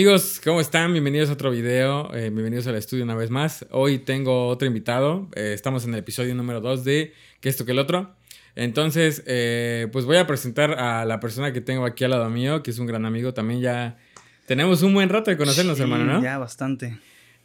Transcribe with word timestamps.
Amigos, 0.00 0.40
¿cómo 0.42 0.62
están? 0.62 0.92
Bienvenidos 0.92 1.28
a 1.28 1.34
otro 1.34 1.50
video, 1.50 2.10
eh, 2.14 2.30
bienvenidos 2.30 2.66
al 2.66 2.74
estudio 2.76 3.04
una 3.04 3.14
vez 3.14 3.28
más. 3.28 3.66
Hoy 3.70 3.98
tengo 3.98 4.46
otro 4.46 4.66
invitado, 4.66 5.28
eh, 5.36 5.52
estamos 5.52 5.84
en 5.84 5.92
el 5.92 6.00
episodio 6.00 6.34
número 6.34 6.62
2 6.62 6.84
de 6.84 7.12
¿Qué 7.42 7.50
esto 7.50 7.66
que 7.66 7.72
el 7.72 7.78
otro? 7.78 8.14
Entonces, 8.56 9.22
eh, 9.26 9.88
pues 9.92 10.06
voy 10.06 10.16
a 10.16 10.26
presentar 10.26 10.70
a 10.78 11.04
la 11.04 11.20
persona 11.20 11.52
que 11.52 11.60
tengo 11.60 11.84
aquí 11.84 12.04
al 12.04 12.12
lado 12.12 12.30
mío, 12.30 12.62
que 12.62 12.70
es 12.70 12.78
un 12.78 12.86
gran 12.86 13.04
amigo, 13.04 13.34
también 13.34 13.60
ya 13.60 13.98
tenemos 14.46 14.80
un 14.80 14.94
buen 14.94 15.10
rato 15.10 15.30
de 15.30 15.36
conocernos, 15.36 15.76
Sí, 15.76 15.82
hermano, 15.82 16.06
¿no? 16.06 16.22
Ya, 16.22 16.38
bastante. 16.38 16.96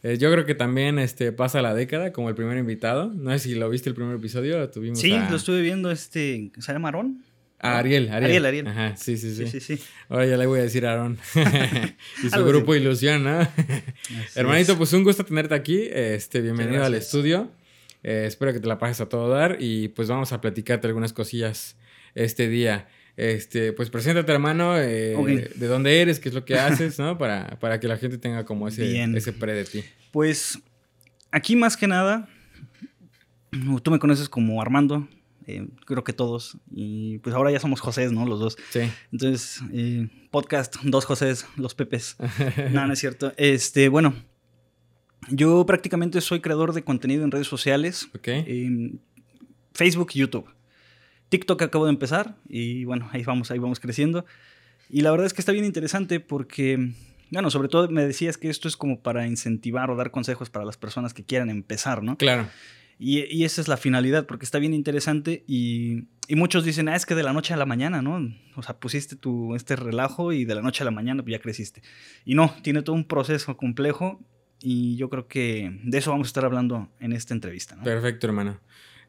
Yo 0.02 0.32
creo 0.32 0.46
que 0.46 0.54
también 0.54 0.98
este, 0.98 1.32
pasa 1.32 1.60
la 1.60 1.74
década 1.74 2.10
como 2.14 2.30
el 2.30 2.34
primer 2.34 2.56
invitado. 2.56 3.12
No 3.12 3.32
sé 3.32 3.38
si 3.40 3.54
lo 3.54 3.68
viste 3.68 3.90
el 3.90 3.94
primer 3.94 4.16
episodio, 4.16 4.66
tuvimos 4.70 4.98
Sí, 4.98 5.12
a, 5.12 5.28
lo 5.28 5.36
estuve 5.36 5.60
viendo, 5.60 5.90
este, 5.90 6.50
¿se 6.58 6.72
llama 6.72 6.90
Aarón? 7.58 7.76
a 7.76 7.78
Ariel, 7.78 8.08
Ariel. 8.10 8.24
Ariel, 8.24 8.46
Ariel. 8.46 8.66
Ajá, 8.68 8.96
sí, 8.96 9.16
sí, 9.16 9.34
sí. 9.34 9.46
Sí, 9.46 9.60
sí, 9.60 9.76
sí. 9.76 9.84
Ahora 10.08 10.26
ya 10.26 10.36
le 10.36 10.46
voy 10.46 10.60
a 10.60 10.62
decir 10.62 10.86
a 10.86 10.92
Aaron. 10.92 11.18
y 12.24 12.28
su 12.28 12.44
grupo 12.44 12.72
así. 12.72 12.80
Ilusión, 12.80 13.24
¿no? 13.24 13.46
Hermanito, 14.34 14.72
es. 14.72 14.78
pues 14.78 14.92
un 14.92 15.04
gusto 15.04 15.24
tenerte 15.24 15.54
aquí. 15.54 15.88
Este, 15.90 16.40
bienvenido 16.40 16.84
al 16.84 16.94
estudio. 16.94 17.50
Eh, 18.02 18.24
espero 18.26 18.52
que 18.52 18.60
te 18.60 18.68
la 18.68 18.78
pases 18.78 19.00
a 19.00 19.08
todo 19.08 19.28
dar 19.28 19.56
y 19.58 19.88
pues 19.88 20.08
vamos 20.08 20.32
a 20.32 20.40
platicarte 20.40 20.86
algunas 20.86 21.12
cosillas 21.12 21.76
este 22.14 22.48
día. 22.48 22.88
Este, 23.16 23.72
pues 23.72 23.88
preséntate, 23.88 24.30
hermano, 24.30 24.78
eh, 24.78 25.50
de 25.54 25.66
dónde 25.66 26.02
eres, 26.02 26.20
qué 26.20 26.28
es 26.28 26.34
lo 26.34 26.44
que 26.44 26.58
haces, 26.58 26.98
¿no? 26.98 27.16
Para, 27.16 27.58
para 27.58 27.80
que 27.80 27.88
la 27.88 27.96
gente 27.96 28.18
tenga 28.18 28.44
como 28.44 28.68
ese, 28.68 28.86
Bien. 28.86 29.16
ese 29.16 29.32
pre 29.32 29.54
de 29.54 29.64
ti. 29.64 29.84
Pues 30.12 30.58
aquí 31.30 31.56
más 31.56 31.76
que 31.76 31.86
nada, 31.86 32.28
tú 33.82 33.90
me 33.90 33.98
conoces 33.98 34.28
como 34.28 34.60
Armando, 34.60 35.08
eh, 35.46 35.68
creo 35.84 36.02
que 36.04 36.12
todos, 36.12 36.58
y 36.70 37.18
pues 37.18 37.34
ahora 37.34 37.50
ya 37.52 37.60
somos 37.60 37.80
José, 37.80 38.10
¿no? 38.10 38.26
Los 38.26 38.40
dos. 38.40 38.56
Sí. 38.70 38.80
Entonces, 39.12 39.62
eh, 39.72 40.08
podcast, 40.30 40.76
dos 40.82 41.04
Josés, 41.04 41.46
los 41.56 41.74
Pepes. 41.74 42.16
no, 42.72 42.86
no 42.86 42.92
es 42.92 42.98
cierto. 42.98 43.32
Este, 43.36 43.88
bueno, 43.88 44.14
yo 45.30 45.64
prácticamente 45.66 46.20
soy 46.20 46.40
creador 46.40 46.72
de 46.72 46.82
contenido 46.82 47.24
en 47.24 47.30
redes 47.30 47.46
sociales, 47.46 48.08
ok. 48.14 48.28
en 48.28 49.00
Facebook 49.72 50.12
YouTube. 50.12 50.48
TikTok 51.28 51.62
acabo 51.62 51.86
de 51.86 51.90
empezar 51.90 52.36
y 52.48 52.84
bueno, 52.84 53.08
ahí 53.12 53.22
vamos, 53.24 53.50
ahí 53.50 53.58
vamos 53.58 53.80
creciendo. 53.80 54.24
Y 54.88 55.00
la 55.00 55.10
verdad 55.10 55.26
es 55.26 55.34
que 55.34 55.42
está 55.42 55.52
bien 55.52 55.64
interesante 55.64 56.20
porque, 56.20 56.92
bueno, 57.30 57.50
sobre 57.50 57.68
todo 57.68 57.88
me 57.88 58.06
decías 58.06 58.38
que 58.38 58.48
esto 58.48 58.68
es 58.68 58.76
como 58.76 59.00
para 59.00 59.26
incentivar 59.26 59.90
o 59.90 59.96
dar 59.96 60.10
consejos 60.10 60.50
para 60.50 60.64
las 60.64 60.76
personas 60.76 61.14
que 61.14 61.24
quieran 61.24 61.50
empezar, 61.50 62.02
¿no? 62.02 62.16
Claro. 62.16 62.48
Y, 62.98 63.24
y 63.24 63.44
esa 63.44 63.60
es 63.60 63.68
la 63.68 63.76
finalidad, 63.76 64.26
porque 64.26 64.44
está 64.44 64.58
bien 64.58 64.72
interesante 64.74 65.44
y, 65.46 66.04
muchos 66.30 66.64
dicen, 66.64 66.88
ah, 66.88 66.96
es 66.96 67.06
que 67.06 67.14
de 67.14 67.22
la 67.22 67.32
noche 67.32 67.54
a 67.54 67.56
la 67.56 67.66
mañana, 67.66 68.02
¿no? 68.02 68.34
O 68.56 68.62
sea, 68.62 68.78
pusiste 68.78 69.16
tu, 69.16 69.54
este 69.54 69.76
relajo 69.76 70.32
y 70.32 70.44
de 70.44 70.54
la 70.54 70.62
noche 70.62 70.82
a 70.82 70.86
la 70.86 70.90
mañana 70.90 71.22
ya 71.26 71.38
creciste. 71.38 71.82
Y 72.24 72.34
no, 72.34 72.54
tiene 72.62 72.82
todo 72.82 72.96
un 72.96 73.04
proceso 73.04 73.56
complejo 73.56 74.20
y 74.60 74.96
yo 74.96 75.08
creo 75.10 75.28
que 75.28 75.78
de 75.84 75.98
eso 75.98 76.10
vamos 76.10 76.28
a 76.28 76.30
estar 76.30 76.44
hablando 76.44 76.88
en 76.98 77.12
esta 77.12 77.34
entrevista. 77.34 77.76
Perfecto, 77.82 78.26
hermano. 78.26 78.58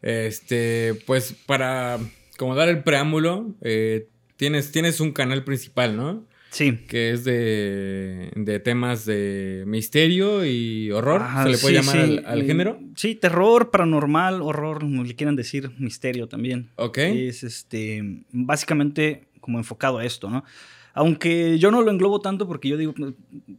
Este, 0.01 0.93
pues 1.05 1.33
para 1.45 1.97
como 2.37 2.55
dar 2.55 2.69
el 2.69 2.83
preámbulo, 2.83 3.55
eh, 3.61 4.09
tienes, 4.35 4.71
tienes 4.71 4.99
un 4.99 5.11
canal 5.11 5.43
principal, 5.43 5.97
¿no? 5.97 6.25
Sí. 6.49 6.77
Que 6.87 7.11
es 7.11 7.23
de, 7.23 8.31
de 8.35 8.59
temas 8.59 9.05
de 9.05 9.63
misterio 9.67 10.45
y 10.45 10.89
horror. 10.91 11.21
¿Se 11.43 11.49
le 11.49 11.57
puede 11.57 11.81
sí, 11.81 11.87
llamar 11.87 11.95
sí. 12.07 12.17
al, 12.19 12.25
al 12.25 12.43
género? 12.43 12.79
Sí, 12.95 13.15
terror, 13.15 13.69
paranormal, 13.69 14.41
horror, 14.41 14.79
como 14.79 15.03
le 15.03 15.15
quieran 15.15 15.35
decir, 15.35 15.71
misterio 15.77 16.27
también. 16.27 16.69
Ok. 16.75 16.97
Es 16.99 17.43
este, 17.43 18.23
básicamente 18.31 19.27
como 19.41 19.57
enfocado 19.59 19.97
a 19.99 20.05
esto, 20.05 20.29
¿no? 20.29 20.43
Aunque 20.93 21.59
yo 21.59 21.69
no 21.69 21.83
lo 21.83 21.91
englobo 21.91 22.21
tanto 22.21 22.47
porque 22.47 22.69
yo 22.69 22.77
digo, 22.77 22.95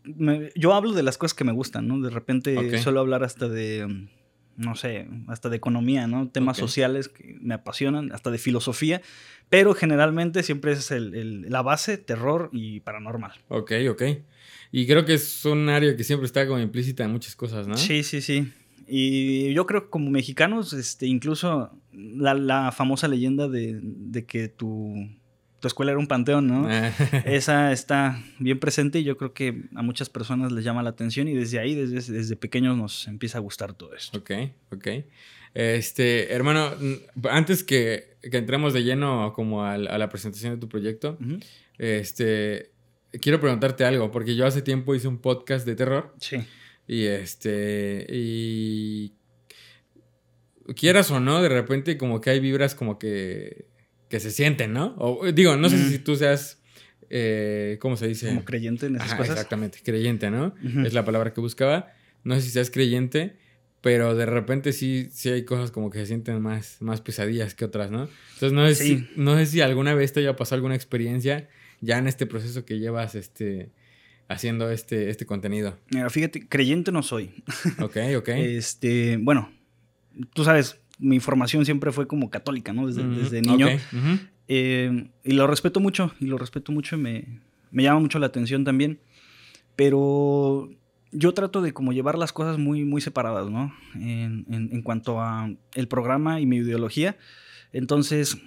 me- 0.04 0.50
yo 0.56 0.74
hablo 0.74 0.92
de 0.92 1.04
las 1.04 1.16
cosas 1.18 1.34
que 1.34 1.44
me 1.44 1.52
gustan, 1.52 1.86
¿no? 1.86 2.00
De 2.00 2.10
repente 2.10 2.56
Ok. 2.58 2.76
suelo 2.82 2.98
hablar 3.00 3.22
hasta 3.22 3.48
de, 3.48 4.08
no 4.58 4.74
sé, 4.74 5.08
hasta 5.28 5.48
de 5.48 5.56
economía, 5.56 6.06
¿no? 6.06 6.28
Temas 6.28 6.58
sociales 6.66 7.08
que 7.08 7.36
me 7.40 7.54
apasionan, 7.54 8.12
hasta 8.12 8.30
de 8.30 8.36
filosofía, 8.38 9.00
pero 9.48 9.72
generalmente 9.72 10.42
siempre 10.42 10.72
es 10.72 10.90
el- 10.90 11.14
el- 11.14 11.42
la 11.50 11.62
base, 11.62 11.96
terror 11.96 12.50
y 12.52 12.80
paranormal. 12.80 13.32
Ok, 13.48 13.72
ok. 13.90 14.02
Y 14.70 14.86
creo 14.86 15.04
que 15.06 15.14
es 15.14 15.44
un 15.46 15.68
área 15.70 15.96
que 15.96 16.04
siempre 16.04 16.26
está 16.26 16.46
como 16.46 16.60
implícita 16.60 17.04
en 17.04 17.12
muchas 17.12 17.34
cosas, 17.34 17.66
¿no? 17.66 17.76
Sí, 17.76 18.02
sí, 18.02 18.20
sí. 18.20 18.52
Y 18.86 19.52
yo 19.54 19.64
creo 19.66 19.84
que 19.84 19.90
como 19.90 20.10
mexicanos, 20.10 20.72
este, 20.72 21.06
incluso 21.06 21.70
la, 21.92 22.34
la 22.34 22.72
famosa 22.72 23.06
leyenda 23.08 23.48
de, 23.48 23.78
de 23.82 24.24
que 24.26 24.48
tu, 24.48 25.08
tu 25.60 25.66
escuela 25.68 25.90
era 25.92 25.98
un 25.98 26.06
panteón, 26.06 26.46
¿no? 26.46 26.68
Esa 27.24 27.72
está 27.72 28.22
bien 28.38 28.58
presente 28.60 29.00
y 29.00 29.04
yo 29.04 29.16
creo 29.16 29.32
que 29.32 29.64
a 29.74 29.82
muchas 29.82 30.08
personas 30.08 30.52
les 30.52 30.64
llama 30.64 30.82
la 30.82 30.90
atención 30.90 31.26
y 31.28 31.34
desde 31.34 31.58
ahí, 31.58 31.74
desde, 31.74 32.12
desde 32.12 32.36
pequeños 32.36 32.76
nos 32.76 33.08
empieza 33.08 33.38
a 33.38 33.40
gustar 33.40 33.72
todo 33.74 33.94
esto. 33.94 34.18
ok, 34.18 34.30
ok. 34.72 34.88
Este, 35.54 36.32
hermano, 36.32 36.70
antes 37.30 37.64
que, 37.64 38.16
que 38.30 38.36
entremos 38.36 38.72
de 38.74 38.84
lleno 38.84 39.32
como 39.34 39.64
al- 39.64 39.88
a, 39.88 39.96
la 39.98 40.08
presentación 40.08 40.52
de 40.54 40.58
tu 40.60 40.68
proyecto, 40.68 41.18
este, 41.78 42.70
quiero 43.20 43.40
preguntarte 43.40 43.84
algo, 43.84 44.10
porque 44.10 44.36
yo 44.36 44.46
hace 44.46 44.62
tiempo 44.62 44.94
hice 44.94 45.08
un 45.08 45.18
podcast 45.18 45.66
de 45.66 45.74
terror 45.74 46.14
Sí. 46.20 46.36
y 46.86 47.04
este, 47.04 48.06
y 48.10 49.14
quieras 50.76 51.10
o 51.10 51.18
no, 51.18 51.42
de 51.42 51.48
repente 51.48 51.96
como 51.96 52.20
que 52.20 52.30
hay 52.30 52.40
vibras 52.40 52.74
como 52.74 52.98
que, 52.98 53.66
que 54.08 54.20
se 54.20 54.30
sienten, 54.30 54.72
¿no? 54.72 54.94
O, 54.98 55.30
digo, 55.32 55.56
no 55.56 55.68
sé 55.68 55.88
si 55.90 55.98
tú 55.98 56.16
seas, 56.16 56.60
eh, 57.10 57.78
¿cómo 57.80 57.96
se 57.96 58.06
dice? 58.08 58.28
Como 58.28 58.44
creyente 58.44 58.86
en 58.86 58.96
esas 58.96 59.08
Ajá, 59.08 59.16
cosas. 59.18 59.32
Exactamente, 59.36 59.80
creyente, 59.84 60.30
¿no? 60.30 60.54
Es 60.84 60.92
la 60.94 61.04
palabra 61.04 61.32
que 61.32 61.40
buscaba. 61.40 61.92
No 62.24 62.34
sé 62.34 62.42
si 62.42 62.50
seas 62.50 62.70
creyente, 62.70 63.36
pero 63.80 64.14
de 64.16 64.26
repente 64.26 64.72
sí, 64.72 65.08
sí 65.12 65.28
hay 65.30 65.44
cosas 65.44 65.70
como 65.70 65.90
que 65.90 65.98
se 66.00 66.06
sienten 66.06 66.40
más, 66.40 66.78
más 66.80 67.00
pesadillas 67.00 67.54
que 67.54 67.64
otras, 67.64 67.90
¿no? 67.90 68.08
Entonces 68.34 68.52
no 68.52 68.66
sé, 68.66 68.74
Sí. 68.74 68.98
si, 68.98 69.08
no 69.20 69.36
sé 69.36 69.46
si 69.46 69.60
alguna 69.60 69.94
vez 69.94 70.12
te 70.12 70.20
haya 70.20 70.34
pasado 70.36 70.56
alguna 70.56 70.74
experiencia 70.74 71.48
ya 71.80 71.98
en 71.98 72.08
este 72.08 72.26
proceso 72.26 72.64
que 72.64 72.78
llevas 72.80 73.14
este, 73.14 73.70
haciendo 74.26 74.70
este, 74.70 75.10
este 75.10 75.26
contenido. 75.26 75.78
Mira, 75.90 76.10
fíjate, 76.10 76.48
creyente 76.48 76.90
no 76.92 77.02
soy. 77.02 77.30
Ok, 77.80 77.96
ok. 78.16 78.28
Este, 78.36 79.16
bueno, 79.16 79.52
tú 80.34 80.42
sabes, 80.44 80.80
mi 80.98 81.20
formación 81.20 81.64
siempre 81.64 81.92
fue 81.92 82.06
como 82.08 82.30
católica, 82.30 82.72
¿no? 82.72 82.86
Desde, 82.86 83.02
desde 83.22 83.42
niño. 83.42 83.66
Eh, 84.48 85.10
y 85.24 85.32
lo 85.32 85.46
respeto 85.46 85.78
mucho, 85.80 86.12
y 86.20 86.26
lo 86.26 86.38
respeto 86.38 86.72
mucho, 86.72 86.96
y 86.96 86.98
me, 87.00 87.40
me 87.70 87.82
llama 87.82 88.00
mucho 88.00 88.18
la 88.18 88.26
atención 88.26 88.64
también. 88.64 88.98
Pero 89.76 90.68
yo 91.12 91.32
trato 91.34 91.62
de 91.62 91.72
como 91.72 91.92
llevar 91.92 92.18
las 92.18 92.32
cosas 92.32 92.58
muy, 92.58 92.84
muy 92.84 93.00
separadas, 93.00 93.48
¿no? 93.50 93.72
En, 93.94 94.44
en- 94.50 94.68
en 94.72 94.82
cuanto 94.82 95.20
a 95.20 95.50
el 95.74 95.88
programa 95.88 96.40
y 96.40 96.46
mi 96.46 96.56
ideología. 96.56 97.16
Entonces, 97.72 98.38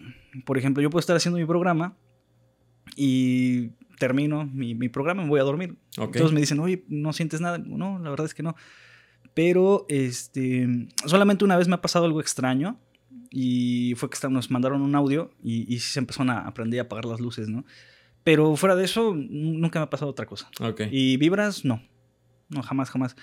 por 0.45 0.57
ejemplo, 0.57 0.81
yo 0.83 0.89
puedo 0.89 1.00
estar 1.00 1.16
haciendo 1.16 1.39
mi 1.39 1.45
programa 1.45 1.95
y 2.95 3.69
termino 4.00 4.45
mi, 4.51 4.75
mi 4.75 4.89
programa 4.89 5.22
y 5.22 5.25
me 5.25 5.29
voy 5.29 5.39
a 5.39 5.44
dormir. 5.44 5.75
Todos 6.18 6.33
me 6.33 6.39
dicen, 6.39 6.59
oye, 6.59 6.83
¿no 6.88 7.13
sientes 7.13 7.39
nada? 7.41 7.57
No, 7.59 8.00
la 8.00 8.09
verdad 8.09 8.25
es 8.25 8.33
que 8.33 8.44
no. 8.44 8.56
Pero 9.34 9.86
este, 9.90 10.68
solamente 11.06 11.46
una 11.46 11.58
vez 11.58 11.68
me 11.68 11.75
ha 11.75 11.81
pasado 11.81 12.06
algo 12.06 12.19
extraño 12.22 12.78
y 13.30 13.94
fue 13.96 14.09
que 14.09 14.28
nos 14.30 14.52
mandaron 14.52 14.81
un 14.81 14.94
audio 14.96 15.31
y, 15.44 15.74
y 15.74 15.80
se 15.80 16.00
empezaron 16.00 16.30
a 16.30 16.39
aprender 16.48 16.80
a 16.80 16.83
apagar 16.83 17.06
las 17.06 17.19
luces, 17.22 17.48
¿no? 17.48 17.63
Pero 18.24 18.56
fuera 18.56 18.75
de 18.75 18.83
eso, 18.86 19.16
nunca 19.16 19.80
me 19.80 19.83
ha 19.83 19.89
pasado 19.89 20.12
otra 20.12 20.25
cosa. 20.25 20.50
Ok. 20.60 20.81
Y 20.92 21.18
vibras, 21.18 21.66
no. 21.66 21.81
No, 22.50 22.62
jamás, 22.62 22.89
jamás. 22.89 23.16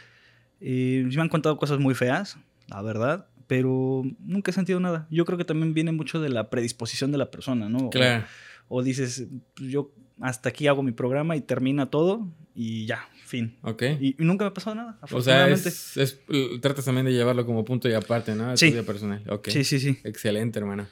Eh, 0.61 1.07
me 1.15 1.21
han 1.23 1.29
contado 1.29 1.57
cosas 1.57 1.79
muy 1.79 1.95
feas, 1.95 2.39
la 2.69 2.83
verdad, 2.83 3.29
pero 3.47 4.03
nunca 4.19 4.51
he 4.51 4.55
sentido 4.55 4.81
nada. 4.81 5.07
Yo 5.11 5.25
creo 5.25 5.39
que 5.39 5.45
también 5.45 5.73
viene 5.75 5.93
mucho 5.93 6.21
de 6.21 6.31
la 6.31 6.51
predisposición 6.51 7.13
de 7.13 7.19
la 7.19 7.31
persona, 7.31 7.69
¿no? 7.69 7.79
O- 7.87 7.91
Claro. 7.91 8.25
o 8.69 8.83
dices, 8.83 9.27
pues, 9.55 9.71
yo 9.71 9.93
hasta 10.21 10.49
aquí 10.49 10.67
hago 10.67 10.83
mi 10.83 10.93
programa 10.93 11.37
y 11.37 11.41
termina 11.41 11.91
todo 11.91 12.27
y 12.55 12.87
ya, 12.87 13.09
fin. 13.27 13.57
Ok. 13.63 13.83
Y, 14.01 14.09
y 14.21 14.25
nunca 14.25 14.45
me 14.45 14.49
ha 14.51 14.55
pasado 14.55 14.77
nada, 14.77 14.99
o 15.13 15.21
sea, 15.23 15.49
es, 15.49 15.97
es- 15.97 16.21
tratas 16.61 16.85
también 16.85 17.07
de 17.07 17.13
llevarlo 17.13 17.47
como 17.47 17.65
punto 17.65 17.89
y 17.89 17.95
aparte, 17.95 18.35
¿no? 18.35 18.57
Sí. 18.57 18.67
tu 18.69 18.73
vida 18.73 18.83
personal. 18.85 19.23
Ok. 19.29 19.49
Sí, 19.51 19.65
sí, 19.65 19.79
sí. 19.79 19.99
Excelente, 20.05 20.59
hermano. 20.59 20.87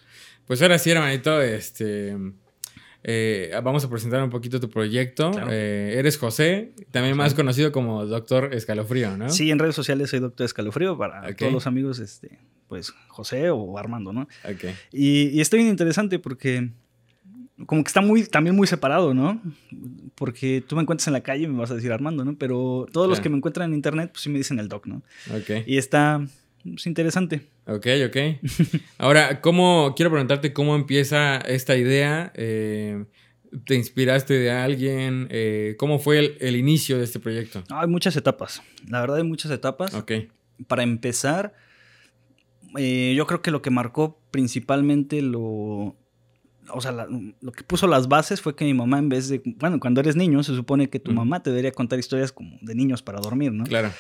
Pues 0.47 0.63
ahora 0.63 0.79
sí, 0.79 0.91
hermanito, 0.91 1.43
este. 1.43 2.17
eh, 3.03 3.51
vamos 3.63 3.85
a 3.85 3.91
presentar 3.91 4.23
un 4.23 4.31
poquito 4.31 4.61
tu 4.61 4.69
proyecto. 4.71 5.31
Claro. 5.33 5.49
Eh, 5.51 5.95
eres 5.99 6.19
José, 6.19 6.73
también 6.91 7.17
más 7.17 7.35
conocido 7.35 7.73
como 7.73 8.05
Doctor 8.07 8.55
Escalofrío, 8.55 9.17
¿no? 9.17 9.29
Sí, 9.31 9.51
en 9.51 9.59
redes 9.59 9.75
sociales 9.75 10.11
soy 10.11 10.21
Doctor 10.21 10.45
Escalofrío 10.45 10.97
para 10.99 11.35
todos 11.35 11.53
los 11.53 11.67
amigos, 11.67 11.99
este, 11.99 12.39
pues 12.69 12.93
José 13.09 13.51
o 13.51 13.79
Armando, 13.79 14.13
¿no? 14.13 14.23
Ok. 14.45 14.65
Y, 14.93 15.29
y 15.31 15.41
está 15.41 15.57
bien 15.57 15.69
interesante 15.69 16.19
porque 16.19 16.71
como 17.65 17.83
que 17.83 17.89
está 17.89 18.03
muy, 18.03 18.25
también 18.25 18.55
muy 18.55 18.67
separado, 18.67 19.15
¿no? 19.15 19.41
Porque 20.15 20.63
tú 20.67 20.77
me 20.77 20.83
encuentras 20.83 21.07
en 21.07 21.15
la 21.15 21.23
calle 21.23 21.45
y 21.45 21.47
me 21.47 21.59
vas 21.59 21.71
a 21.71 21.75
decir 21.75 21.91
Armando, 21.93 22.25
¿no? 22.25 22.37
Pero 22.37 22.87
todos 22.93 23.09
los 23.09 23.21
que 23.21 23.31
me 23.31 23.37
encuentran 23.37 23.71
en 23.71 23.77
internet, 23.77 24.11
pues 24.13 24.23
sí 24.23 24.29
me 24.29 24.39
dicen 24.39 24.59
el 24.59 24.69
Doc, 24.69 24.87
¿no? 24.87 25.03
Ok. 25.31 25.67
Y 25.67 25.79
está 25.79 26.27
pues, 26.63 26.87
interesante. 26.87 27.49
Ok, 27.67 27.87
ok. 28.07 28.17
Ahora, 28.99 29.41
¿cómo, 29.41 29.95
quiero 29.97 30.11
preguntarte 30.11 30.53
cómo 30.53 30.77
empieza 30.77 31.39
esta 31.39 31.77
idea? 31.77 32.33
Eh, 32.35 33.07
¿Te 33.65 33.75
inspiraste 33.75 34.35
de 34.35 34.51
alguien? 34.51 35.29
Eh, 35.31 35.77
¿Cómo 35.79 35.99
fue 35.99 36.19
el, 36.19 36.37
el, 36.41 36.57
inicio 36.57 36.99
de 36.99 37.05
este 37.05 37.21
proyecto? 37.21 37.65
Hay 37.71 37.89
muchas 37.89 38.17
etapas. 38.17 38.63
La 38.89 39.01
verdad 39.01 39.17
hay 39.17 39.25
muchas 39.25 39.51
etapas. 39.51 39.95
Ok. 39.95 40.13
Para 40.69 40.83
empezar, 40.83 41.55
eh, 42.77 43.15
yo 43.17 43.27
creo 43.27 43.43
que 43.43 43.51
lo 43.51 43.63
que 43.63 43.71
marcó 43.71 44.21
principalmente 44.31 45.23
lo... 45.23 45.97
O 46.73 46.81
sea, 46.81 46.93
la, 46.93 47.07
lo 47.41 47.53
que 47.53 47.65
puso 47.65 47.87
las 47.87 48.09
bases 48.09 48.41
fue 48.41 48.55
que 48.55 48.65
mi 48.65 48.75
mamá, 48.75 48.99
en 48.99 49.09
vez 49.09 49.29
de. 49.29 49.43
Bueno, 49.45 49.81
cuando 49.81 50.01
eres 50.01 50.17
niño, 50.17 50.43
se 50.43 50.55
supone 50.55 50.89
que 50.89 50.99
tu 50.99 51.13
mamá 51.13 51.43
te 51.43 51.51
debería 51.51 51.73
contar 51.73 51.99
historias 51.99 52.33
como 52.33 52.59
de 52.61 52.75
niños 52.75 53.03
para 53.03 53.21
dormir, 53.21 53.53
¿no? 53.53 53.65
Claro. 53.65 53.91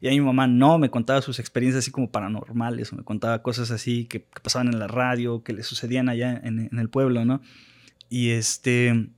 Y 0.00 0.08
a 0.08 0.10
mi 0.10 0.20
mamá 0.20 0.46
no, 0.46 0.78
me 0.78 0.90
contaba 0.90 1.22
sus 1.22 1.38
experiencias 1.38 1.84
así 1.84 1.90
como 1.90 2.10
paranormales, 2.10 2.92
o 2.92 2.96
me 2.96 3.04
contaba 3.04 3.42
cosas 3.42 3.70
así 3.70 4.06
que, 4.06 4.22
que 4.22 4.40
pasaban 4.40 4.68
en 4.68 4.78
la 4.78 4.88
radio, 4.88 5.42
que 5.44 5.52
le 5.52 5.62
sucedían 5.62 6.08
allá 6.08 6.40
en, 6.42 6.68
en, 6.72 6.78
el 6.78 6.88
pueblo, 6.88 7.24
¿no? 7.24 7.40
Y 8.08 8.30
este. 8.30 9.10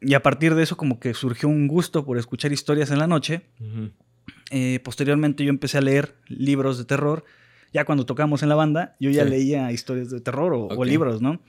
Y 0.00 0.14
a 0.14 0.22
partir 0.22 0.54
de 0.54 0.62
eso, 0.62 0.76
como 0.76 1.00
que 1.00 1.14
surgió 1.14 1.48
un 1.48 1.68
gusto 1.68 2.04
por 2.04 2.18
escuchar 2.18 2.52
historias 2.52 2.90
en 2.90 2.98
la 2.98 3.06
noche. 3.06 3.46
Uh 3.60 3.64
-huh. 3.64 3.92
eh, 4.50 4.80
posteriormente, 4.84 5.42
yo 5.42 5.50
empecé 5.50 5.78
a 5.78 5.80
leer 5.80 6.16
libros 6.28 6.78
de 6.78 6.84
terror 6.84 7.24
ya 7.76 7.84
cuando 7.84 8.06
tocamos 8.06 8.42
en 8.42 8.48
la 8.48 8.54
banda, 8.54 8.96
yo 9.00 9.10
ya 9.10 9.24
sí. 9.24 9.30
leía 9.30 9.70
historias 9.70 10.10
de 10.10 10.20
terror 10.20 10.54
o, 10.54 10.60
okay. 10.64 10.78
o, 10.78 10.84
libros, 10.84 11.20
¿no? 11.20 11.40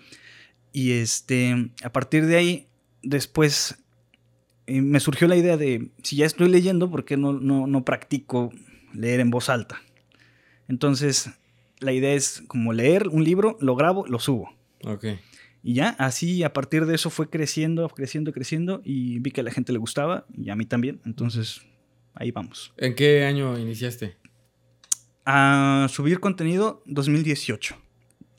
Y 0.78 0.92
este, 0.92 1.72
a 1.82 1.92
partir 1.92 2.28
de 2.28 2.38
ahí, 2.38 2.68
después 3.02 3.84
eh, 4.68 4.80
me 4.80 5.00
surgió 5.00 5.28
la 5.28 5.36
idea 5.36 5.58
de, 5.58 5.90
si 6.04 6.18
ya 6.18 6.28
estoy 6.28 6.50
leyendo, 6.50 6.92
¿por 6.92 7.04
qué 7.04 7.18
no, 7.18 7.34
no, 7.34 7.66
no 7.66 7.84
practico 7.84 8.52
leer 8.94 9.20
en 9.20 9.32
voz 9.32 9.50
alta? 9.50 9.82
Entonces, 10.68 11.32
la 11.80 11.94
idea 11.94 12.14
es 12.14 12.44
como 12.46 12.74
leer 12.74 13.08
un 13.08 13.24
libro, 13.24 13.58
lo 13.60 13.76
grabo, 13.76 14.06
lo 14.06 14.20
subo. 14.20 14.56
Ok. 14.84 15.06
Y 15.64 15.74
ya, 15.74 15.96
así 15.98 16.44
a 16.44 16.54
partir 16.54 16.86
de 16.86 16.94
eso 16.94 17.10
fue 17.10 17.28
creciendo, 17.28 17.90
creciendo, 17.90 18.32
creciendo 18.32 18.82
y 18.86 19.18
vi 19.18 19.32
que 19.32 19.42
a 19.42 19.44
la 19.44 19.50
gente 19.50 19.74
le 19.74 19.80
gustaba 19.80 20.28
y 20.32 20.52
a 20.52 20.56
mí 20.56 20.68
también. 20.68 21.02
Entonces, 21.06 21.62
ahí 22.14 22.30
vamos. 22.30 22.72
¿En 22.78 22.94
qué 22.94 23.26
año 23.26 23.58
iniciaste? 23.58 24.16
a 25.30 25.88
subir 25.90 26.22
contenido 26.22 26.82
2018. 26.86 27.76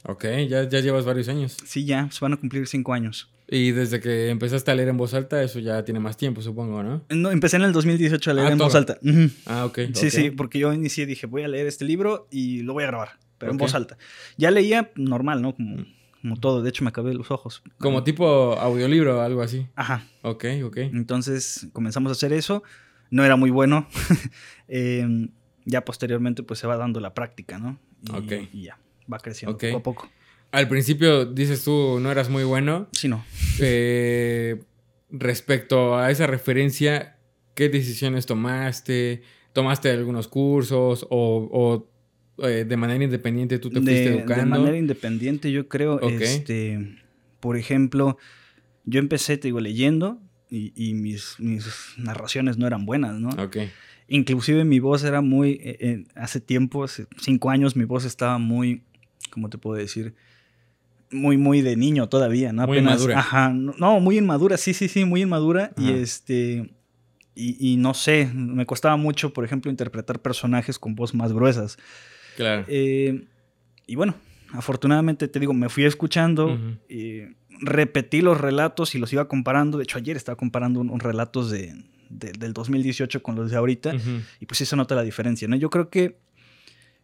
Ok, 0.05 0.25
ya, 0.49 0.69
ya 0.69 0.81
llevas 0.81 1.05
varios 1.05 1.29
años. 1.29 1.57
Sí, 1.65 1.85
ya, 1.85 2.11
se 2.11 2.21
van 2.21 2.33
a 2.33 2.37
cumplir 2.37 2.67
cinco 2.67 2.93
años. 2.93 3.31
Y 3.51 3.73
desde 3.73 4.01
que 4.01 4.29
empezaste 4.29 4.71
a 4.71 4.75
leer 4.75 4.89
en 4.89 4.99
voz 4.99 5.15
alta, 5.15 5.43
eso 5.43 5.59
ya 5.59 5.83
tiene 5.85 6.01
más 6.01 6.17
tiempo, 6.17 6.43
supongo, 6.43 6.83
¿no? 6.83 7.03
No, 7.09 7.31
empecé 7.31 7.57
en 7.57 7.63
el 7.63 7.73
2018 7.73 8.31
a 8.31 8.35
leer 8.35 8.49
ah, 8.49 8.53
en 8.53 8.59
todo. 8.59 8.69
voz 8.69 8.75
alta. 8.75 8.99
Uh 9.03 9.09
-huh. 9.09 9.33
Ah, 9.47 9.65
ok. 9.65 9.79
Sí, 9.79 10.07
okay. 10.07 10.11
sí, 10.11 10.31
porque 10.31 10.59
yo 10.59 10.73
inicié, 10.73 11.07
dije, 11.07 11.27
voy 11.27 11.43
a 11.43 11.49
leer 11.49 11.67
este 11.67 11.87
libro 11.87 12.29
y 12.31 12.63
lo 12.63 12.75
voy 12.75 12.85
a 12.85 12.89
grabar, 12.89 13.19
pero 13.39 13.51
okay. 13.51 13.55
en 13.55 13.59
voz 13.59 13.75
alta. 13.75 13.97
Ya 14.37 14.51
leía 14.51 14.93
normal, 14.97 15.41
¿no? 15.41 15.55
Como, 15.55 15.87
como 16.21 16.37
todo, 16.37 16.63
de 16.63 16.69
hecho 16.69 16.85
me 16.85 16.91
acabé 16.91 17.15
los 17.15 17.31
ojos. 17.31 17.63
Como 17.79 18.05
tipo 18.05 18.27
audiolibro 18.59 19.19
o 19.19 19.21
algo 19.23 19.41
así. 19.41 19.67
Ajá. 19.77 20.05
Ok, 20.23 20.45
ok. 20.65 20.77
Entonces 20.79 21.69
comenzamos 21.73 22.11
a 22.11 22.13
hacer 22.13 22.35
eso. 22.35 22.63
No 23.11 23.25
era 23.25 23.37
muy 23.37 23.51
bueno. 23.51 23.89
eh, 24.69 25.29
ya 25.65 25.85
posteriormente 25.85 26.43
pues 26.43 26.61
se 26.61 26.67
va 26.67 26.77
dando 26.77 27.01
la 27.01 27.15
práctica, 27.15 27.59
¿no? 27.59 27.79
Y, 28.03 28.15
okay. 28.15 28.49
y 28.53 28.63
ya, 28.65 28.79
va 29.13 29.19
creciendo 29.19 29.55
okay. 29.55 29.73
poco 29.73 29.91
a 29.91 29.95
poco. 29.95 30.09
Al 30.51 30.69
principio 30.69 31.27
dices 31.27 31.65
tú 31.65 31.99
no 32.01 32.11
eras 32.11 32.31
muy 32.31 32.45
bueno. 32.45 32.89
Sí, 32.93 33.09
no. 33.09 33.25
Eh, 33.61 34.61
respecto 35.11 35.97
a 35.97 36.11
esa 36.11 36.27
referencia, 36.27 37.19
¿qué 37.55 37.69
decisiones 37.69 38.27
tomaste? 38.27 39.23
¿Tomaste 39.53 39.91
algunos 39.91 40.29
cursos 40.29 41.07
o, 41.11 41.49
o 42.39 42.47
eh, 42.47 42.65
de 42.65 42.77
manera 42.77 43.03
independiente 43.03 43.59
tú 43.59 43.71
te 43.71 43.81
fuiste 43.81 44.09
educando? 44.09 44.45
De 44.45 44.47
manera 44.47 44.77
independiente 44.79 45.51
yo 45.53 45.69
creo, 45.69 45.97
okay. 45.97 46.23
este, 46.23 46.97
por 47.41 47.57
ejemplo, 47.57 48.17
yo 48.85 49.01
empecé, 49.01 49.37
te 49.37 49.49
digo, 49.49 49.61
leyendo 49.61 50.21
y, 50.49 50.73
y 50.75 50.95
mis, 50.95 51.37
mis, 51.39 51.67
narraciones 51.99 52.57
no 52.57 52.67
eran 52.67 52.87
buenas, 52.87 53.19
¿no? 53.19 53.31
Ok. 53.43 53.59
Inclusive 54.09 54.65
mi 54.65 54.79
voz 54.79 55.05
era 55.05 55.21
muy, 55.21 55.59
eh, 55.63 56.05
hace 56.15 56.41
tiempo, 56.41 56.85
hace 56.85 57.07
cinco 57.21 57.51
años, 57.51 57.77
mi 57.77 57.85
voz 57.85 58.07
estaba 58.07 58.39
muy, 58.39 58.85
¿cómo 59.29 59.49
te 59.49 59.59
puedo 59.59 59.77
decir? 59.77 60.15
Muy, 61.11 61.37
muy 61.37 61.63
de 61.63 61.77
niño 61.77 62.09
todavía, 62.09 62.53
¿no? 62.53 62.67
Muy 62.67 62.79
inmadura. 62.79 63.19
Ajá, 63.19 63.51
no, 63.51 64.01
muy 64.01 64.19
inmadura, 64.19 64.57
sí, 64.57 64.75
sí, 64.75 64.89
sí, 64.89 65.05
muy 65.05 65.23
inmadura. 65.23 65.73
Ajá. 65.77 65.83
Y 65.83 65.93
este, 65.93 66.71
y, 67.35 67.73
y, 67.73 67.77
no 67.77 67.95
sé, 67.95 68.31
me 68.35 68.67
costaba 68.67 68.97
mucho, 68.97 69.33
por 69.33 69.45
ejemplo, 69.45 69.71
interpretar 69.71 70.21
personajes 70.21 70.79
con 70.79 70.95
voz 70.95 71.15
más 71.15 71.33
gruesas. 71.33 71.79
Claro. 72.37 72.65
Eh, 72.69 73.25
y 73.87 73.95
bueno, 73.95 74.15
afortunadamente, 74.53 75.29
te 75.29 75.41
digo, 75.41 75.55
me 75.55 75.69
fui 75.69 75.85
escuchando, 75.85 76.47
uh 76.47 76.59
-huh. 76.59 76.79
eh, 76.89 77.35
repetí 77.61 78.21
los 78.21 78.39
relatos 78.41 78.95
y 78.95 78.99
los 78.99 79.13
iba 79.13 79.29
comparando. 79.29 79.79
De 79.79 79.85
hecho, 79.85 79.99
ayer 79.99 80.17
estaba 80.17 80.37
comparando 80.37 80.81
unos 80.81 81.03
relatos 81.03 81.51
de 81.51 81.75
de, 82.09 82.33
del 82.33 82.53
2018 82.53 83.23
con 83.23 83.37
los 83.37 83.51
de 83.51 83.57
ahorita, 83.57 83.91
uh 83.91 83.99
-huh. 83.99 84.23
y 84.41 84.47
pues 84.47 84.61
eso 84.61 84.77
nota 84.77 84.95
la 84.95 85.03
diferencia, 85.03 85.47
¿no? 85.49 85.57
Yo 85.57 85.71
creo 85.71 85.89
que 85.89 86.17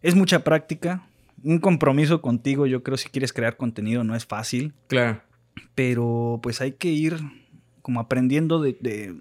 es 0.03 0.15
mucha 0.15 0.45
práctica, 0.45 1.07
un 1.45 1.59
compromiso 1.59 2.21
contigo, 2.21 2.67
yo 2.67 2.83
creo 2.83 2.97
si 2.97 3.09
quieres 3.09 3.33
crear 3.33 3.57
contenido 3.57 4.03
no 4.03 4.17
es 4.17 4.27
fácil. 4.27 4.73
Claro. 4.89 5.23
Pero 5.75 6.41
pues 6.43 6.61
hay 6.61 6.73
que 6.73 6.89
ir 6.89 7.19
como 7.83 8.01
aprendiendo 8.01 8.61
de, 8.61 8.77
de, 8.81 9.15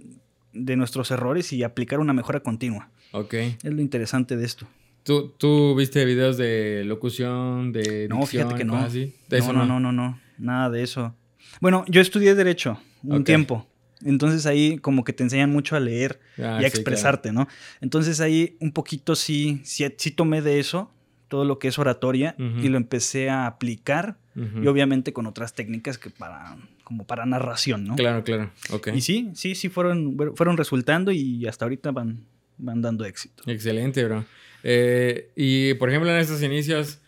de 0.54 0.76
nuestros 0.76 1.12
errores 1.12 1.54
y 1.54 1.64
aplicar 1.64 2.00
una 2.00 2.14
mejora 2.14 2.40
continua. 2.40 2.90
Ok. 3.12 3.34
Es 3.34 3.64
lo 3.66 3.82
interesante 3.82 4.36
de 4.38 4.46
esto. 4.46 4.68
¿Tú, 5.04 5.34
¿Tú, 5.38 5.76
viste 5.76 6.06
videos 6.06 6.38
de 6.38 6.84
locución, 6.86 7.74
de 7.74 8.08
No, 8.08 8.26
fíjate 8.26 8.56
que 8.56 8.64
no. 8.64 8.78
Así? 8.78 9.14
¿De 9.28 9.40
no, 9.40 9.44
eso 9.44 9.54
no, 9.54 9.66
no, 9.66 9.80
no, 9.80 9.92
no, 9.92 10.20
nada 10.38 10.70
de 10.70 10.82
eso. 10.82 11.14
Bueno, 11.60 11.84
yo 11.90 12.02
estudié 12.02 12.36
Derecho 12.36 12.80
un 13.04 13.12
okay. 13.12 13.24
tiempo. 13.26 13.68
Entonces 14.06 14.46
ahí 14.46 14.78
como 14.80 15.04
que 15.04 15.14
te 15.14 15.24
enseñan 15.24 15.52
mucho 15.52 15.76
a 15.76 15.80
leer 15.80 16.20
ah, 16.38 16.60
y 16.62 16.64
a 16.64 16.68
expresarte, 16.68 17.30
claro. 17.30 17.48
¿no? 17.48 17.56
Entonces 17.82 18.20
ahí 18.20 18.58
un 18.60 18.72
poquito 18.72 19.16
sí, 19.16 19.62
sí, 19.64 19.86
sí, 19.98 20.12
tomé 20.12 20.42
de 20.42 20.60
eso, 20.60 20.92
todo 21.34 21.46
lo 21.46 21.58
que 21.58 21.68
es 21.68 21.80
oratoria, 21.80 22.36
uh 22.38 22.44
-huh. 22.44 22.64
y 22.64 22.70
lo 22.70 22.78
empecé 22.78 23.28
a 23.28 23.48
aplicar, 23.48 24.18
uh 24.36 24.42
-huh. 24.42 24.64
y 24.64 24.68
obviamente 24.68 25.14
con 25.14 25.26
otras 25.26 25.56
técnicas 25.56 25.98
que 25.98 26.12
para, 26.12 26.58
como 26.84 27.08
para 27.08 27.26
narración, 27.26 27.86
¿no? 27.86 27.96
Claro, 27.96 28.24
claro, 28.24 28.52
ok. 28.70 28.90
Y 28.94 29.02
sí, 29.02 29.32
sí, 29.34 29.56
sí 29.56 29.68
fueron, 29.70 30.16
fueron 30.36 30.58
resultando 30.58 31.12
y 31.12 31.48
hasta 31.48 31.66
ahorita 31.66 31.90
van, 31.90 32.20
van 32.60 32.84
dando 32.84 33.04
éxito. 33.04 33.42
Excelente, 33.48 34.06
bro. 34.06 34.24
Eh, 34.62 35.32
y 35.36 35.74
por 35.80 35.90
ejemplo 35.90 36.12
en 36.12 36.20
estos 36.20 36.44
inicios... 36.44 37.00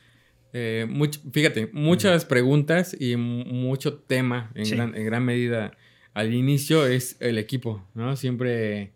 Eh, 0.58 0.88
mucho, 0.90 1.20
fíjate, 1.32 1.70
muchas 1.72 2.24
uh 2.24 2.26
-huh. 2.26 2.30
preguntas 2.30 2.98
y 3.00 3.16
mucho 3.16 3.94
tema 3.94 4.50
en, 4.56 4.66
sí. 4.66 4.74
gran, 4.74 4.96
en 4.96 5.06
gran 5.06 5.24
medida 5.24 5.72
al 6.16 6.34
inicio 6.34 6.88
es 6.88 7.18
el 7.20 7.38
equipo, 7.38 7.86
¿no? 7.94 8.16
Siempre, 8.16 8.94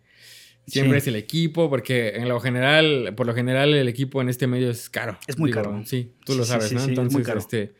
siempre 0.70 1.00
sí. 1.00 1.04
es 1.04 1.08
el 1.08 1.16
equipo, 1.16 1.68
porque 1.68 2.10
en 2.16 2.28
lo 2.28 2.40
general, 2.40 3.14
por 3.16 3.26
lo 3.26 3.34
general, 3.34 3.74
el 3.74 3.88
equipo 3.88 4.22
en 4.22 4.28
este 4.28 4.46
medio 4.46 4.70
es 4.70 4.88
caro. 4.88 5.18
Es 5.26 5.38
muy 5.38 5.50
digo, 5.50 5.62
caro. 5.62 5.82
Sí, 5.84 6.12
tú 6.24 6.34
lo 6.34 6.44
sabes, 6.44 6.68
sí, 6.68 6.74
¿no? 6.74 6.84
Entonces, 6.84 7.28
este, 7.36 7.74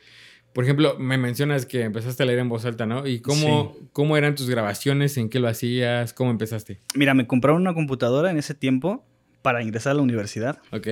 por 0.52 0.64
ejemplo, 0.64 0.98
me 0.98 1.16
mencionas 1.16 1.64
que 1.64 1.82
empezaste 1.82 2.22
a 2.22 2.26
leer 2.26 2.40
en 2.40 2.48
voz 2.48 2.64
alta, 2.64 2.84
¿no? 2.84 3.06
¿Y 3.06 3.20
cómo, 3.20 3.76
cómo 3.92 4.16
eran 4.16 4.34
tus 4.34 4.50
grabaciones? 4.50 5.16
¿En 5.16 5.28
qué 5.28 5.38
lo 5.38 5.48
hacías? 5.48 6.12
¿Cómo 6.12 6.30
empezaste? 6.30 6.80
Mira, 6.94 7.14
me 7.14 7.26
compraron 7.26 7.60
una 7.62 7.74
computadora 7.74 8.30
en 8.30 8.38
ese 8.38 8.54
tiempo 8.54 9.06
para 9.42 9.62
ingresar 9.62 9.92
a 9.92 9.94
la 9.94 10.02
universidad. 10.02 10.58
Ok. 10.72 10.88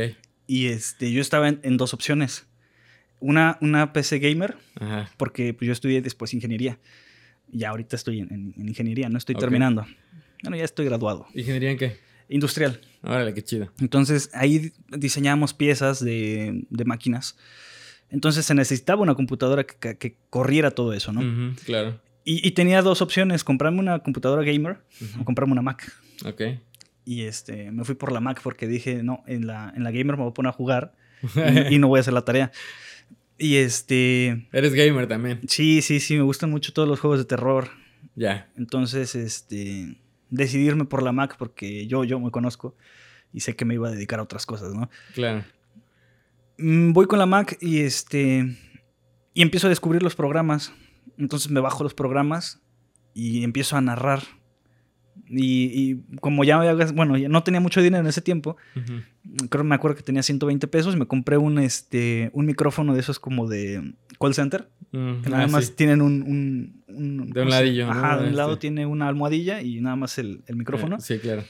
Y 0.46 0.68
este, 0.68 1.12
yo 1.12 1.20
estaba 1.20 1.48
en, 1.48 1.60
en 1.62 1.76
dos 1.76 1.92
opciones. 1.92 2.46
Una, 3.20 3.58
una 3.60 3.92
PC 3.92 4.20
gamer, 4.20 4.56
Ajá. 4.76 5.10
porque 5.16 5.52
pues, 5.52 5.66
yo 5.66 5.72
estudié 5.72 6.00
después 6.02 6.32
ingeniería. 6.34 6.78
Ya 7.50 7.70
ahorita 7.70 7.96
estoy 7.96 8.20
en, 8.20 8.32
en, 8.32 8.54
en 8.56 8.68
ingeniería, 8.68 9.08
no 9.08 9.18
estoy 9.18 9.34
okay. 9.34 9.40
terminando. 9.40 9.86
Bueno, 10.42 10.56
ya 10.56 10.64
estoy 10.64 10.86
graduado. 10.86 11.26
¿Ingeniería 11.34 11.70
en 11.70 11.78
qué? 11.78 11.96
Industrial. 12.28 12.80
Órale, 13.02 13.32
qué 13.34 13.42
chido. 13.42 13.72
Entonces 13.80 14.30
ahí 14.34 14.72
diseñamos 14.88 15.54
piezas 15.54 16.04
de, 16.04 16.64
de 16.68 16.84
máquinas. 16.84 17.36
Entonces 18.10 18.44
se 18.44 18.54
necesitaba 18.54 19.02
una 19.02 19.14
computadora 19.14 19.64
que, 19.64 19.76
que, 19.76 19.96
que 19.96 20.16
corriera 20.30 20.70
todo 20.70 20.92
eso, 20.92 21.12
¿no? 21.12 21.20
Uh 21.20 21.24
-huh, 21.24 21.54
claro. 21.64 22.00
Y, 22.24 22.46
y, 22.46 22.50
tenía 22.50 22.82
dos 22.82 23.00
opciones, 23.00 23.42
comprarme 23.42 23.80
una 23.80 24.00
computadora 24.00 24.42
gamer 24.42 24.78
uh 25.00 25.04
-huh. 25.04 25.22
o 25.22 25.24
comprarme 25.24 25.52
una 25.52 25.62
Mac. 25.62 25.90
Ok. 26.26 26.42
Y 27.06 27.22
este, 27.22 27.70
me 27.70 27.84
fui 27.84 27.94
por 27.94 28.12
la 28.12 28.20
Mac 28.20 28.40
porque 28.42 28.66
dije, 28.66 29.02
no, 29.02 29.22
en 29.26 29.46
la, 29.46 29.72
en 29.74 29.82
la 29.82 29.90
gamer 29.90 30.16
me 30.16 30.24
voy 30.24 30.30
a 30.30 30.34
poner 30.34 30.50
a 30.50 30.52
jugar 30.52 30.94
y, 31.68 31.74
y 31.76 31.78
no 31.78 31.88
voy 31.88 31.98
a 31.98 32.00
hacer 32.00 32.12
la 32.12 32.24
tarea. 32.24 32.52
Y 33.38 33.56
este. 33.56 34.46
Eres 34.52 34.74
gamer 34.74 35.06
también. 35.06 35.40
Sí, 35.48 35.80
sí, 35.80 36.00
sí, 36.00 36.16
me 36.16 36.22
gustan 36.22 36.50
mucho 36.50 36.72
todos 36.72 36.88
los 36.88 37.00
juegos 37.00 37.20
de 37.20 37.24
terror. 37.24 37.70
Ya. 38.14 38.34
Yeah. 38.34 38.52
Entonces, 38.56 39.14
este. 39.14 39.96
Decidirme 40.30 40.84
por 40.84 41.02
la 41.02 41.12
Mac 41.12 41.36
porque 41.38 41.86
yo, 41.86 42.04
yo 42.04 42.20
me 42.20 42.30
conozco 42.30 42.76
y 43.32 43.40
sé 43.40 43.56
que 43.56 43.64
me 43.64 43.74
iba 43.74 43.88
a 43.88 43.92
dedicar 43.92 44.20
a 44.20 44.22
otras 44.22 44.46
cosas, 44.46 44.74
¿no? 44.74 44.90
Claro. 45.14 45.44
Mm, 46.58 46.92
voy 46.92 47.06
con 47.06 47.18
la 47.18 47.26
Mac 47.26 47.56
y 47.60 47.80
este. 47.80 48.56
Y 49.34 49.42
empiezo 49.42 49.66
a 49.66 49.70
descubrir 49.70 50.02
los 50.02 50.16
programas. 50.16 50.72
Entonces 51.16 51.50
me 51.50 51.60
bajo 51.60 51.82
los 51.82 51.94
programas 51.94 52.60
y 53.14 53.44
empiezo 53.44 53.76
a 53.76 53.80
narrar 53.80 54.22
y, 55.28 55.64
y, 55.92 56.16
como 56.20 56.44
ya, 56.44 56.74
bueno, 56.94 57.16
ya 57.16 57.28
no 57.28 57.42
tenía 57.42 57.60
mucho 57.60 57.80
dinero 57.82 58.02
en 58.02 58.08
ese 58.08 58.20
tiempo, 58.22 58.56
uh 58.76 58.78
-huh. 58.80 59.48
creo 59.48 59.64
me 59.64 59.74
acuerdo 59.74 59.96
que 59.96 60.02
tenía 60.02 60.22
120 60.22 60.66
pesos, 60.68 60.96
me 60.96 61.06
compré 61.06 61.36
un, 61.36 61.58
este, 61.58 62.30
un 62.32 62.46
micrófono 62.46 62.94
de 62.94 63.00
esos 63.00 63.18
como 63.18 63.48
de 63.48 63.92
call 64.20 64.34
center. 64.34 64.68
Mm, 64.90 65.20
que 65.22 65.28
nada 65.30 65.44
ah, 65.44 65.48
más 65.48 65.66
sí. 65.66 65.72
tienen 65.76 66.00
un... 66.00 66.22
un- 66.22 66.82
un- 66.88 67.16
De 67.18 67.22
un 67.22 67.28
¿cómo 67.32 67.50
se- 67.50 67.50
ladillo, 67.50 67.86
¿no? 67.86 67.92
Ajá, 67.92 68.18
de 68.22 68.28
un 68.30 68.36
lado 68.36 68.52
Este. 68.52 68.60
tiene 68.62 68.86
una 68.86 69.06
almohadilla 69.08 69.60
y 69.60 69.80
nada 69.80 69.96
más 69.96 70.16
el, 70.18 70.40
el 70.46 70.56
micrófono. 70.56 70.96
Eh, 70.96 71.00
Sí, 71.00 71.18
claro. 71.18 71.44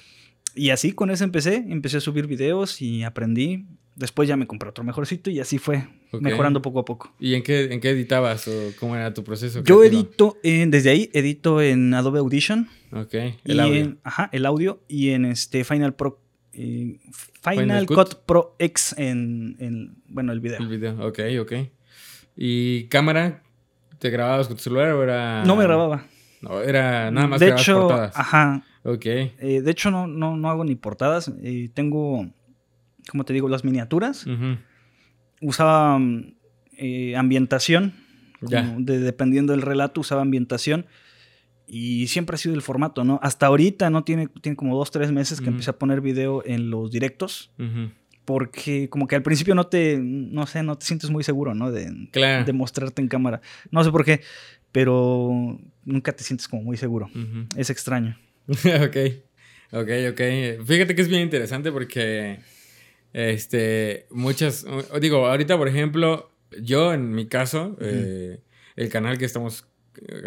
Y 0.56 0.70
así 0.70 0.90
con 0.92 1.10
eso 1.10 1.22
empecé, 1.22 1.64
empecé 1.68 1.98
a 1.98 2.00
subir 2.00 2.26
videos 2.26 2.82
y 2.82 3.04
aprendí. 3.04 3.66
Después 3.98 4.28
ya 4.28 4.36
me 4.36 4.46
compré 4.46 4.68
otro 4.70 4.84
mejorcito 4.84 5.28
y 5.28 5.40
así 5.40 5.58
fue, 5.58 5.88
mejorando 6.12 6.62
poco 6.62 6.78
a 6.78 6.84
poco. 6.84 7.12
¿Y 7.18 7.34
en 7.34 7.42
qué, 7.42 7.72
en 7.72 7.80
qué 7.80 7.90
editabas 7.90 8.46
o 8.46 8.52
cómo 8.78 8.94
era 8.94 9.12
tu 9.12 9.24
proceso? 9.24 9.58
Yo 9.64 9.80
creativo? 9.80 10.00
edito, 10.02 10.36
en- 10.44 10.70
desde 10.70 10.90
ahí 10.90 11.10
edito 11.12 11.60
en 11.60 11.92
Adobe 11.94 12.20
Audition. 12.20 12.68
Ok, 12.92 13.14
el 13.44 13.58
audio. 13.60 13.74
En, 13.80 13.98
ajá, 14.04 14.28
el 14.32 14.46
audio 14.46 14.80
y 14.86 15.10
en 15.10 15.24
este 15.24 15.64
Final 15.64 15.94
Pro. 15.94 16.20
eh, 16.52 16.98
Final, 17.42 17.58
Final 17.58 17.86
Cut. 17.86 17.96
Cut. 17.96 18.14
Pro 18.24 18.54
X 18.60 18.94
en, 18.98 19.56
en, 19.58 19.96
bueno, 20.08 20.32
el 20.32 20.38
video. 20.40 20.58
El 20.60 20.68
video, 20.68 21.06
ok, 21.06 21.18
ok. 21.40 21.52
¿Y 22.36 22.84
cámara? 22.84 23.42
¿Te 23.98 24.10
grababas 24.10 24.46
con 24.46 24.56
tu 24.56 24.62
celular 24.62 24.92
o 24.92 25.02
era...? 25.02 25.44
No 25.44 25.56
me 25.56 25.64
grababa. 25.64 26.06
No, 26.40 26.60
era 26.60 27.10
nada 27.10 27.26
más 27.26 27.40
de 27.40 27.46
grababas 27.46 27.62
hecho, 27.68 27.80
portadas. 27.80 28.12
ajá. 28.16 28.62
Ok, 28.84 29.06
eh, 29.06 29.60
de 29.60 29.70
hecho, 29.72 29.90
no, 29.90 30.06
no, 30.06 30.36
no 30.36 30.48
hago 30.48 30.64
ni 30.64 30.76
portadas. 30.76 31.32
eh, 31.42 31.68
tengo, 31.74 32.28
como 33.10 33.24
te 33.24 33.32
digo, 33.32 33.48
las 33.48 33.64
miniaturas. 33.64 34.26
Usaba 35.40 35.98
mm, 35.98 36.34
eh, 36.78 37.16
ambientación. 37.16 37.94
Ya. 38.40 38.64
como 38.64 38.80
de- 38.82 39.00
dependiendo 39.00 39.52
del 39.52 39.62
relato, 39.62 40.00
usaba 40.00 40.22
ambientación. 40.22 40.86
Y 41.66 42.06
siempre 42.06 42.34
ha 42.34 42.38
sido 42.38 42.54
el 42.54 42.62
formato, 42.62 43.04
¿no? 43.04 43.18
Hasta 43.22 43.46
ahorita, 43.46 43.90
¿no? 43.90 44.04
Tiene, 44.04 44.28
tiene 44.40 44.56
como 44.56 44.76
dos, 44.76 44.90
tres 44.90 45.12
meses 45.12 45.40
que 45.40 45.48
empecé 45.48 45.70
a 45.70 45.78
poner 45.78 46.00
video 46.00 46.42
en 46.46 46.70
los 46.70 46.90
directos. 46.90 47.50
Porque 48.24 48.88
como 48.90 49.06
que 49.06 49.16
al 49.16 49.22
principio 49.22 49.54
no 49.54 49.66
te, 49.66 49.98
no 49.98 50.46
sé, 50.46 50.62
no 50.62 50.76
te 50.78 50.86
sientes 50.86 51.10
muy 51.10 51.24
seguro, 51.24 51.54
¿no? 51.54 51.70
De, 51.72 51.90
Claro. 52.12 52.44
de 52.44 52.52
mostrarte 52.52 53.02
en 53.02 53.08
cámara. 53.08 53.40
No 53.70 53.82
sé 53.84 53.90
por 53.90 54.04
qué, 54.04 54.20
pero 54.72 55.58
nunca 55.84 56.12
te 56.12 56.22
sientes 56.24 56.46
como 56.48 56.62
muy 56.62 56.76
seguro. 56.76 57.06
Ujú. 57.06 57.46
Es 57.56 57.68
extraño. 57.70 58.18
ok, 58.48 58.96
ok, 59.72 59.90
ok. 60.12 60.20
Fíjate 60.66 60.94
que 60.94 61.02
es 61.02 61.08
bien 61.08 61.22
interesante 61.22 61.70
porque, 61.72 62.38
este, 63.12 64.06
muchas, 64.10 64.66
digo, 65.00 65.26
ahorita, 65.26 65.56
por 65.56 65.68
ejemplo, 65.68 66.30
yo 66.60 66.92
en 66.94 67.10
mi 67.12 67.26
caso, 67.26 67.76
eh, 67.80 68.40
el 68.76 68.88
canal 68.88 69.18
que 69.18 69.24
estamos 69.24 69.66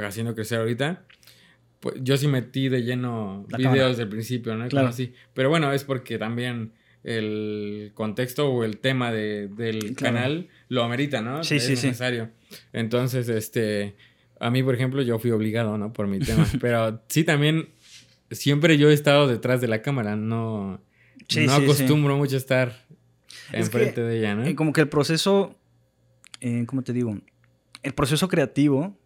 haciendo 0.04 0.36
crecer 0.36 0.60
ahorita, 0.60 1.06
pues 1.80 1.96
yo 2.02 2.18
sí 2.18 2.28
metí 2.28 2.70
de 2.70 2.84
lleno 2.84 3.46
La 3.50 3.58
videos 3.58 3.74
cámara. 3.76 3.96
del 3.96 4.10
principio, 4.10 4.56
¿no? 4.56 4.68
Claro. 4.68 4.88
Así. 4.90 5.14
Pero 5.34 5.50
bueno, 5.50 5.72
es 5.74 5.84
porque 5.84 6.18
también 6.18 6.74
el 7.04 7.92
contexto 7.96 8.50
o 8.52 8.64
el 8.64 8.78
tema 8.78 9.12
de- 9.12 9.48
del 9.48 9.96
Claro. 9.96 10.16
canal 10.18 10.50
lo 10.70 10.84
amerita, 10.84 11.22
¿no? 11.22 11.44
Sí, 11.44 11.56
es 11.56 11.64
sí, 11.66 11.76
sí. 11.76 11.88
necesario. 11.88 12.30
Entonces, 12.74 13.28
este, 13.30 13.96
a 14.40 14.52
mí, 14.52 14.62
por 14.62 14.76
ejemplo, 14.76 15.02
yo 15.02 15.18
fui 15.18 15.32
obligado, 15.32 15.78
¿no? 15.80 15.92
Por 15.94 16.06
mi 16.08 16.20
tema. 16.20 16.46
Pero 16.62 17.02
sí, 17.08 17.24
también, 17.24 17.70
siempre 18.30 18.78
yo 18.78 18.92
he 18.92 18.94
estado 18.94 19.28
detrás 19.28 19.62
de 19.62 19.68
la 19.68 19.82
cámara, 19.82 20.16
no, 20.16 20.80
Sí, 21.34 21.46
no 21.46 21.54
sí, 21.56 21.58
sí. 21.60 21.64
acostumbro 21.66 22.18
mucho 22.18 22.38
estar 22.38 22.70
Es 22.70 23.52
que, 23.52 23.58
enfrente 23.60 24.02
de 24.02 24.20
ella, 24.20 24.36
¿no? 24.36 24.46
Eh, 24.46 24.56
como 24.56 24.74
que 24.74 24.82
el 24.82 24.90
proceso, 24.90 25.56
eh, 26.40 26.66
¿cómo 26.68 26.82
te 26.82 26.94
digo? 26.94 27.18
El 27.84 27.94
proceso 27.94 28.28
creativo 28.28 28.98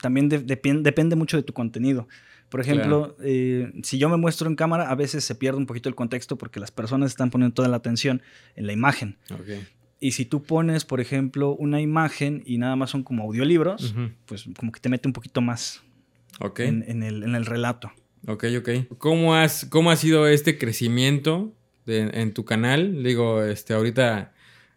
también 0.00 0.28
de- 0.28 0.38
depende 0.40 1.16
mucho 1.16 1.36
de 1.36 1.42
tu 1.42 1.52
contenido. 1.52 2.08
Por 2.48 2.60
ejemplo, 2.60 3.16
eh, 3.22 3.72
si 3.82 3.98
yo 3.98 4.08
me 4.08 4.16
muestro 4.16 4.48
en 4.48 4.54
cámara, 4.54 4.88
a 4.90 4.94
veces 4.94 5.24
se 5.24 5.34
pierde 5.34 5.58
un 5.58 5.66
poquito 5.66 5.88
el 5.88 5.94
contexto 5.94 6.36
porque 6.36 6.60
las 6.60 6.70
personas 6.70 7.10
están 7.10 7.30
poniendo 7.30 7.54
toda 7.54 7.68
la 7.68 7.76
atención 7.78 8.22
en 8.54 8.66
la 8.66 8.72
imagen. 8.72 9.18
Y 10.00 10.12
si 10.12 10.24
tú 10.26 10.42
pones, 10.42 10.84
por 10.84 11.00
ejemplo, 11.00 11.54
una 11.56 11.80
imagen 11.80 12.42
y 12.44 12.58
nada 12.58 12.76
más 12.76 12.90
son 12.90 13.02
como 13.02 13.24
audiolibros, 13.24 13.94
pues 14.26 14.44
como 14.58 14.70
que 14.70 14.80
te 14.80 14.88
mete 14.88 15.08
un 15.08 15.12
poquito 15.14 15.40
más 15.40 15.82
Ok. 16.40 16.60
en, 16.60 16.84
en 16.86 17.02
el, 17.02 17.22
en 17.22 17.34
el 17.34 17.46
relato. 17.46 17.90
Ok, 18.26 18.44
ok. 18.58 18.68
¿Cómo, 18.98 19.34
has, 19.34 19.66
¿Cómo 19.66 19.90
ha 19.90 19.96
sido 19.96 20.26
este 20.26 20.58
crecimiento 20.58 21.52
de- 21.86 22.10
en 22.14 22.32
tu 22.32 22.44
canal? 22.44 23.02
Digo, 23.02 23.42
este, 23.42 23.74
ahorita 23.74 24.32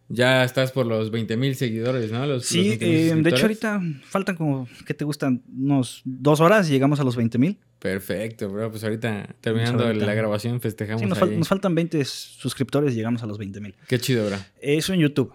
ya 0.10 0.44
estás 0.44 0.72
por 0.72 0.86
los 0.86 1.12
20 1.12 1.38
mil 1.38 1.56
seguidores, 1.56 2.12
¿no? 2.12 2.26
Los, 2.26 2.46
Sí, 2.46 2.70
20,000 2.70 3.20
eh, 3.20 3.22
de 3.24 3.30
hecho 3.30 3.42
ahorita 3.44 3.82
faltan 4.06 4.36
como, 4.36 4.68
¿qué 4.86 4.94
te 4.94 5.06
gustan? 5.06 5.44
Unos 5.58 6.02
dos 6.06 6.40
horas 6.40 6.70
y 6.70 6.72
llegamos 6.74 7.00
a 7.00 7.04
los 7.04 7.16
20 7.16 7.38
mil. 7.38 7.58
Perfecto, 7.80 8.50
bro. 8.50 8.72
Pues 8.72 8.84
ahorita, 8.84 9.36
terminando 9.42 9.86
ahorita. 9.86 10.06
la 10.06 10.14
grabación, 10.14 10.60
festejamos 10.60 11.02
Sí, 11.02 11.08
nos, 11.08 11.18
fal- 11.20 11.30
ahí. 11.30 11.38
nos 11.38 11.48
faltan 11.48 11.76
20 11.76 12.04
suscriptores 12.06 12.94
y 12.94 12.98
llegamos 12.98 13.22
a 13.24 13.28
los 13.28 13.38
20 13.38 13.60
mil. 13.62 13.76
Qué 13.88 14.00
chido, 14.00 14.26
bro. 14.28 14.38
Eso 14.62 14.94
en 14.94 15.00
YouTube. 15.02 15.32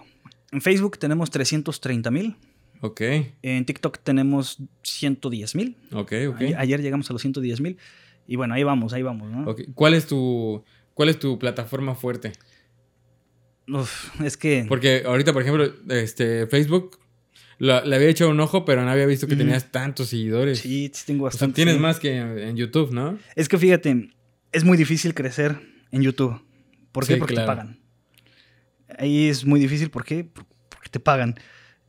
En 0.51 0.61
Facebook 0.61 0.99
tenemos 0.99 1.31
330 1.31 2.11
mil. 2.11 2.37
Ok, 2.85 3.01
En 3.43 3.65
TikTok 3.65 3.99
tenemos 4.03 4.59
110 4.83 5.55
mil. 5.55 5.77
ok, 5.93 6.13
ok. 6.31 6.41
Ayer 6.59 6.83
llegamos 6.83 7.09
a 7.11 7.13
los 7.13 7.23
110 7.23 7.61
mil. 7.61 7.77
Y 8.27 8.37
bueno, 8.37 8.55
ahí 8.55 8.63
vamos, 8.63 8.93
ahí 8.93 9.03
vamos, 9.03 9.31
¿no? 9.31 9.55
¿Cuál 9.75 9.95
es 9.95 10.07
tu, 10.07 10.65
cuál 10.95 11.09
es 11.09 11.19
tu 11.19 11.39
plataforma 11.39 11.95
fuerte? 11.95 12.33
Uf, 13.69 14.21
es 14.21 14.37
que... 14.37 14.67
Porque 14.69 15.03
ahorita, 15.07 15.33
por 15.33 15.43
ejemplo, 15.43 15.73
este, 15.89 16.47
Facebook, 16.47 16.99
lo- 17.59 17.85
le 17.85 17.97
había 17.97 18.09
hecho 18.09 18.29
un 18.29 18.41
ojo, 18.41 18.65
pero 18.65 18.85
no 18.85 18.91
había 18.91 19.07
visto 19.07 19.27
que 19.27 19.37
tenías 19.37 19.71
tantos 19.71 20.09
seguidores. 20.09 20.61
Sí, 20.61 20.91
sí 20.93 21.05
tengo 21.07 21.25
O 21.27 21.31
sea, 21.31 21.35
bastante. 21.37 21.55
tienes 21.57 21.75
sí. 21.75 21.81
más 21.81 22.01
que 22.01 22.17
en, 22.17 22.39
en 22.39 22.57
YouTube, 22.57 22.93
¿no? 22.93 23.19
Es 23.37 23.49
que 23.49 23.59
fíjate, 23.59 24.11
es 24.53 24.65
muy 24.65 24.77
difícil 24.77 25.15
crecer 25.15 25.59
en 25.91 26.03
YouTube. 26.03 26.41
¿Por 26.91 27.07
qué? 27.07 27.15
Sí, 27.15 27.19
Porque 27.21 27.35
claro. 27.35 27.51
te 27.53 27.57
pagan. 27.57 27.81
Ahí 28.99 29.29
es 29.29 29.45
muy 29.45 29.59
difícil, 29.61 29.91
¿por 29.91 30.05
qué? 30.05 30.25
Porque 30.69 30.89
te 30.91 31.01
pagan. 31.01 31.37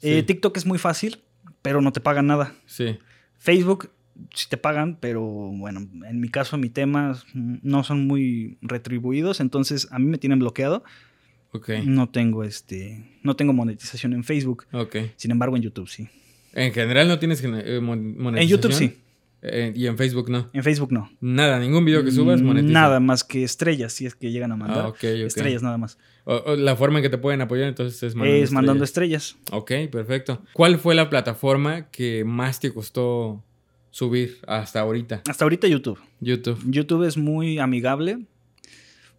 Eh. 0.02 0.24
TikTok 0.24 0.56
es 0.58 0.66
muy 0.66 0.78
fácil, 0.78 1.24
pero 1.62 1.82
no 1.82 1.92
te 1.92 2.00
pagan 2.00 2.28
nada. 2.28 2.54
Sí. 2.66 2.98
Facebook 3.38 3.90
sí 4.34 4.46
te 4.50 4.58
pagan, 4.58 4.98
pero 5.00 5.22
bueno, 5.22 5.88
en 6.08 6.20
mi 6.20 6.30
caso, 6.30 6.58
mi 6.58 6.70
tema 6.70 7.18
no 7.34 7.84
son 7.84 8.08
muy 8.08 8.58
retribuidos, 8.62 9.40
entonces 9.40 9.88
a 9.92 10.00
mí 10.00 10.06
me 10.06 10.18
tienen 10.18 10.40
bloqueado. 10.40 10.84
Ok. 11.52 11.70
No 11.86 12.10
tengo 12.10 12.44
este, 12.44 13.20
no 13.22 13.36
tengo 13.36 13.54
monetización 13.54 14.14
en 14.14 14.24
Facebook. 14.24 14.66
Ok. 14.72 14.96
Sin 15.18 15.32
embargo, 15.32 15.56
en 15.56 15.62
YouTube 15.62 15.88
sí. 15.88 16.08
En 16.54 16.72
general 16.74 17.08
no 17.08 17.20
tienes 17.20 17.44
eh, 17.44 17.80
mon- 17.80 18.18
monetización. 18.18 18.38
En 18.38 18.48
YouTube 18.48 18.74
sí, 18.74 18.98
Eh, 19.46 19.74
y 19.76 19.88
en 19.88 19.98
Facebook 19.98 20.30
no. 20.30 20.50
en 20.54 20.64
Facebook 20.64 20.92
no. 20.94 21.12
Nada, 21.20 21.60
ningún 21.60 21.84
video 21.86 22.04
que 22.04 22.12
subas 22.12 22.42
Mm, 22.42 22.46
monetiza. 22.46 22.74
Nada 22.74 23.00
más 23.00 23.24
que 23.26 23.44
estrellas, 23.44 23.92
si 23.94 24.06
es 24.06 24.16
que 24.16 24.32
llegan 24.32 24.52
a 24.52 24.56
mandar. 24.56 24.86
Ah, 24.86 24.88
ok, 24.88 24.96
ok. 24.96 25.04
Estrellas 25.04 25.62
nada 25.62 25.78
más. 25.78 25.98
O- 26.26 26.42
o 26.46 26.56
la 26.56 26.76
forma 26.78 27.00
en 27.00 27.04
que 27.04 27.10
te 27.10 27.18
pueden 27.18 27.42
apoyar 27.42 27.68
entonces 27.68 28.02
es 28.02 28.16
mandando 28.16 28.44
es 28.44 28.52
mandando 28.52 28.84
estrellas. 28.86 29.36
estrellas. 29.36 29.62
Ok, 29.86 29.92
perfecto. 29.92 30.42
¿Cuál 30.54 30.80
fue 30.80 30.96
la 30.96 31.10
plataforma 31.10 31.90
que 31.92 32.24
más 32.24 32.60
te 32.62 32.74
costó 32.74 33.44
subir 33.94 34.40
hasta 34.48 34.80
ahorita? 34.82 35.22
Hasta 35.30 35.46
ahorita 35.46 35.68
YouTube. 35.68 36.00
YouTube. 36.20 36.60
YouTube 36.66 37.04
es 37.06 37.16
muy 37.16 37.60
amigable. 37.60 38.26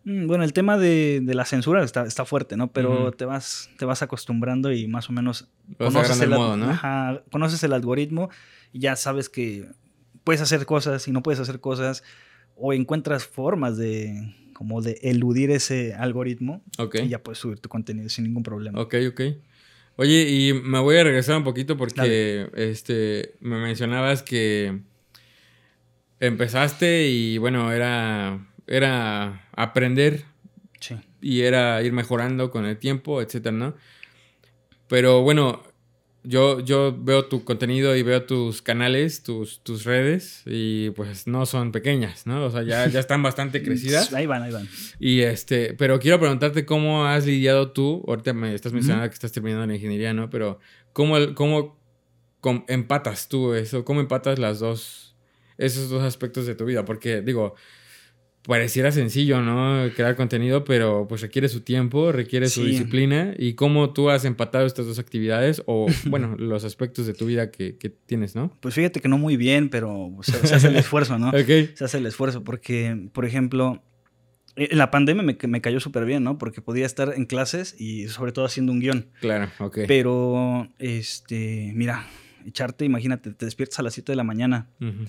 Mm, 0.05 0.27
Bueno, 0.27 0.43
el 0.43 0.53
tema 0.53 0.77
de, 0.77 1.21
de 1.23 1.35
la 1.35 1.45
censura 1.45 1.83
está, 1.85 2.05
está 2.07 2.25
fuerte, 2.25 2.57
¿no? 2.57 2.73
Pero 2.73 3.13
te, 3.13 3.25
vas, 3.25 3.71
te 3.79 3.85
vas 3.85 4.03
acostumbrando 4.03 4.73
y 4.73 4.89
más 4.89 5.09
o 5.09 5.13
menos 5.13 5.49
Vas 5.79 5.95
agarrando 5.95 6.25
el 6.25 6.31
modo, 6.31 6.57
¿no? 6.57 6.71
ajá, 6.71 7.23
conoces 7.31 7.63
el 7.63 7.73
algoritmo 7.73 8.31
y 8.73 8.81
ya 8.81 8.97
sabes 8.97 9.29
que 9.29 9.69
puedes 10.25 10.41
hacer 10.43 10.67
cosas 10.67 11.07
y 11.07 11.13
no 11.13 11.23
puedes 11.23 11.39
hacer 11.41 11.61
cosas 11.61 12.03
o 12.57 12.73
encuentras 12.73 13.25
formas 13.27 13.77
de 13.77 14.35
como 14.55 14.83
de 14.83 14.99
eludir 15.03 15.51
ese 15.51 15.95
algoritmo 15.95 16.63
Ok. 16.79 16.97
y 17.05 17.09
ya 17.09 17.23
puedes 17.23 17.39
subir 17.39 17.59
tu 17.61 17.69
contenido 17.69 18.09
sin 18.09 18.25
ningún 18.25 18.43
problema. 18.43 18.81
Ok, 18.81 18.95
ok. 19.09 19.21
Oye, 19.97 20.29
y 20.29 20.53
me 20.53 20.81
voy 20.81 20.97
a 20.97 21.05
regresar 21.05 21.37
un 21.37 21.45
poquito 21.45 21.77
porque 21.77 22.49
este 22.57 23.35
me 23.41 23.59
mencionabas 23.59 24.23
que 24.23 24.81
empezaste 26.21 27.09
y 27.09 27.39
bueno, 27.39 27.73
era 27.73 28.47
era 28.67 29.49
aprender 29.53 30.25
Sí. 30.81 30.97
y 31.23 31.43
era 31.43 31.83
ir 31.83 31.93
mejorando 31.93 32.51
con 32.51 32.67
el 32.67 32.77
tiempo, 32.77 33.23
etcétera, 33.23 33.57
¿no? 33.57 33.75
Pero 34.89 35.23
bueno, 35.23 35.63
yo, 36.25 36.61
yo 36.61 36.97
veo 36.99 37.27
tu 37.27 37.45
contenido 37.45 37.95
y 37.95 38.03
veo 38.03 38.25
tus 38.25 38.63
canales, 38.63 39.23
tus, 39.23 39.61
tus 39.61 39.85
redes, 39.85 40.43
y 40.47 40.91
pues 40.91 41.27
no 41.27 41.45
son 41.47 41.71
pequeñas, 41.71 42.27
¿no? 42.27 42.45
O 42.47 42.51
sea, 42.51 42.63
ya, 42.63 42.89
ya 42.89 42.99
están 43.01 43.23
bastante 43.23 43.63
crecidas. 43.65 44.13
Ahí 44.15 44.27
van, 44.27 44.43
ahí 44.43 44.51
van. 44.51 44.69
Y 44.99 45.21
este, 45.21 45.75
pero 45.75 46.01
quiero 46.01 46.19
preguntarte 46.19 46.65
cómo 46.65 47.05
has 47.07 47.27
lidiado 47.27 47.73
tú, 47.73 48.03
ahorita 48.09 48.33
me 48.33 48.55
estás 48.55 48.73
mencionando 48.73 49.09
que 49.09 49.15
estás 49.15 49.33
terminando 49.33 49.67
la 49.67 49.75
ingeniería, 49.75 50.13
¿no? 50.15 50.31
Pero 50.31 50.59
¿cómo, 50.93 51.17
cómo, 51.35 51.79
com- 52.41 52.65
empatas 52.69 53.29
tú 53.29 53.55
eso? 53.55 53.85
¿Cómo 53.85 54.01
empatas 54.01 54.39
las 54.39 54.61
dos, 54.61 55.15
esos 55.59 55.91
dos 55.91 56.03
aspectos 56.03 56.47
de 56.47 56.55
tu 56.55 56.65
vida? 56.65 56.85
Porque 56.85 57.21
digo, 57.21 57.55
pareciera 58.47 58.93
sencillo, 58.93 59.41
¿no? 59.41 59.89
Crear 59.95 60.17
contenido, 60.17 60.65
pero 60.65 61.07
pues 61.09 61.23
requiere 61.23 61.49
su 61.49 61.63
tiempo, 61.63 62.13
requiere 62.13 62.49
su 62.49 62.65
disciplina. 62.65 63.35
¿Y 63.39 63.55
cómo 63.55 63.93
tú 63.93 64.11
has 64.11 64.25
empatado 64.25 64.67
estas 64.67 64.87
dos 64.87 64.99
actividades 64.99 65.63
o, 65.67 65.87
bueno, 66.07 66.37
los 66.39 66.65
aspectos 66.65 67.07
de 67.07 67.15
tu 67.15 67.27
vida 67.27 67.51
que, 67.51 67.77
que 67.79 67.89
tienes, 67.91 68.35
¿no? 68.37 68.53
Pues 68.61 68.75
fíjate 68.75 69.01
que 69.01 69.09
no 69.09 69.17
muy 69.19 69.37
bien, 69.37 69.71
pero 69.71 70.11
se, 70.23 70.47
se 70.47 70.55
hace 70.55 70.69
el 70.69 70.77
esfuerzo, 70.77 71.19
¿no? 71.19 71.29
Ok. 71.35 71.75
se 71.75 71.85
hace 71.85 71.99
el 71.99 72.07
esfuerzo 72.07 72.45
porque, 72.45 73.09
por 73.13 73.25
ejemplo, 73.25 73.83
Eh, 74.57 74.69
En 74.71 74.79
la 74.79 74.91
pandemia 74.91 75.23
me, 75.25 75.37
me 75.49 75.61
cayó 75.61 75.81
súper 75.81 76.05
bien, 76.05 76.23
¿no? 76.23 76.39
Porque 76.39 76.61
podía 76.61 76.87
estar 76.87 77.15
en 77.17 77.25
clases 77.27 77.75
y 77.81 78.07
sobre 78.09 78.31
todo 78.31 78.45
haciendo 78.45 78.71
un 78.73 78.79
guion. 78.81 79.09
Claro, 79.21 79.51
ok. 79.59 79.79
Pero, 79.89 80.69
este, 80.79 81.73
mira, 81.75 82.07
echarte, 82.47 82.85
imagínate, 82.85 83.33
te 83.33 83.47
despiertas 83.47 83.79
a 83.81 83.83
las 83.83 83.95
7 83.95 84.13
de 84.13 84.17
la 84.17 84.23
mañana, 84.23 84.69
Ujú, 84.81 85.09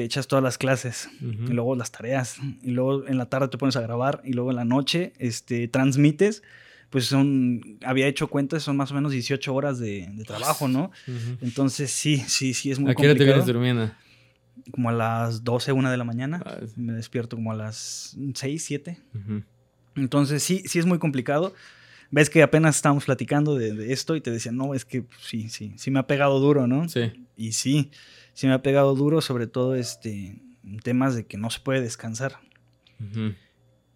te 0.00 0.04
echas 0.06 0.26
todas 0.28 0.42
las 0.42 0.56
clases, 0.56 1.10
y 1.20 1.52
luego 1.52 1.76
las 1.76 1.90
tareas, 1.92 2.38
y 2.62 2.70
luego 2.70 3.06
en 3.06 3.18
la 3.18 3.26
tarde 3.26 3.48
te 3.48 3.58
pones 3.58 3.76
a 3.76 3.82
grabar, 3.82 4.22
y 4.24 4.32
luego 4.32 4.48
en 4.48 4.56
la 4.56 4.64
noche, 4.64 5.12
este, 5.18 5.68
transmites, 5.68 6.42
pues 6.88 7.04
son, 7.04 7.60
había 7.84 8.06
hecho 8.06 8.28
cuentas, 8.28 8.62
son 8.62 8.78
más 8.78 8.90
o 8.92 8.94
menos 8.94 9.12
18 9.12 9.54
horas 9.54 9.78
de, 9.78 10.08
de 10.10 10.24
trabajo, 10.24 10.68
¿no? 10.68 10.90
Entonces, 11.42 11.90
sí, 11.90 12.16
sí, 12.16 12.54
sí, 12.54 12.70
es 12.70 12.78
muy 12.78 12.92
¿A 12.92 12.94
qué 12.94 13.02
hora 13.02 13.12
te 13.14 13.24
vienes 13.24 13.44
complicado. 13.44 13.52
durmiendo? 13.52 13.92
Como 14.70 14.88
a 14.88 14.92
las 14.92 15.44
12, 15.44 15.72
1 15.72 15.90
de 15.90 15.96
la 15.98 16.04
mañana, 16.04 16.42
Ah, 16.46 16.56
sí. 16.66 16.72
me 16.76 16.94
despierto 16.94 17.36
como 17.36 17.52
a 17.52 17.54
las 17.56 18.16
6, 18.34 18.64
7. 18.64 18.98
Ujú. 19.14 19.42
Entonces, 19.96 20.42
sí, 20.42 20.62
sí 20.66 20.78
es 20.78 20.86
muy 20.86 20.98
complicado. 20.98 21.54
Ves 22.10 22.30
que 22.30 22.42
apenas 22.42 22.76
estábamos 22.76 23.04
platicando 23.04 23.54
de, 23.54 23.74
de 23.74 23.92
esto 23.92 24.16
y 24.16 24.22
te 24.22 24.30
decían, 24.30 24.56
no, 24.56 24.72
es 24.74 24.86
que 24.86 25.04
sí, 25.20 25.50
sí, 25.50 25.74
sí 25.76 25.90
me 25.90 25.98
ha 25.98 26.06
pegado 26.06 26.40
duro, 26.40 26.66
¿no? 26.66 26.88
Sí, 26.88 27.12
Y 27.36 27.52
sí, 27.52 27.90
sí 28.34 28.46
me 28.46 28.52
ha 28.52 28.62
pegado 28.62 28.94
duro, 28.94 29.20
sobre 29.20 29.46
todo 29.46 29.74
este, 29.74 30.40
temas 30.82 31.14
de 31.14 31.26
que 31.26 31.36
no 31.38 31.50
se 31.50 31.60
puede 31.60 31.80
descansar. 31.80 32.36
ujú. 33.00 33.34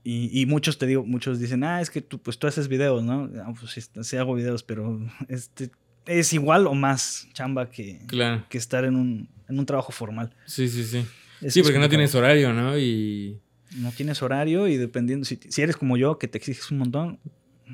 Y, 0.07 0.39
y 0.39 0.45
muchos, 0.45 0.77
te 0.77 0.85
digo, 0.87 1.03
muchos 1.07 1.39
dicen, 1.41 1.65
ah, 1.65 1.81
es 1.81 1.89
que 1.89 2.03
tú, 2.03 2.19
pues 2.21 2.39
tú 2.39 2.47
haces 2.47 2.69
videos, 2.69 3.03
¿no? 3.03 3.31
Ah, 3.43 3.55
pues 3.59 3.73
sí, 3.73 3.81
sí 4.03 4.17
hago 4.19 4.35
videos, 4.35 4.63
pero 4.63 5.01
este, 5.29 5.71
es 6.05 6.33
igual 6.35 6.67
o 6.67 6.75
más 6.75 7.27
chamba 7.33 7.71
que, 7.71 8.03
claro. 8.07 8.45
que 8.51 8.59
estar 8.59 8.85
en 8.85 8.97
un, 8.97 9.31
en 9.49 9.59
un 9.59 9.65
trabajo 9.65 9.93
formal. 9.93 10.35
Sí, 10.45 10.69
sí, 10.69 10.85
sí. 10.85 11.07
Es- 11.41 11.55
Sí, 11.55 11.63
porque 11.63 11.79
no 11.79 11.89
tienes 11.89 12.15
horario, 12.15 12.53
¿no? 12.53 12.79
Y 12.79 13.41
No 13.77 13.93
tienes 13.93 14.23
horario 14.23 14.69
y 14.69 14.77
dependiendo, 14.77 15.25
si, 15.25 15.37
si 15.49 15.63
eres 15.63 15.77
como 15.77 15.97
yo, 15.97 16.19
que 16.19 16.29
te 16.29 16.37
exiges 16.37 16.71
un 16.71 16.79
montón. 16.79 17.19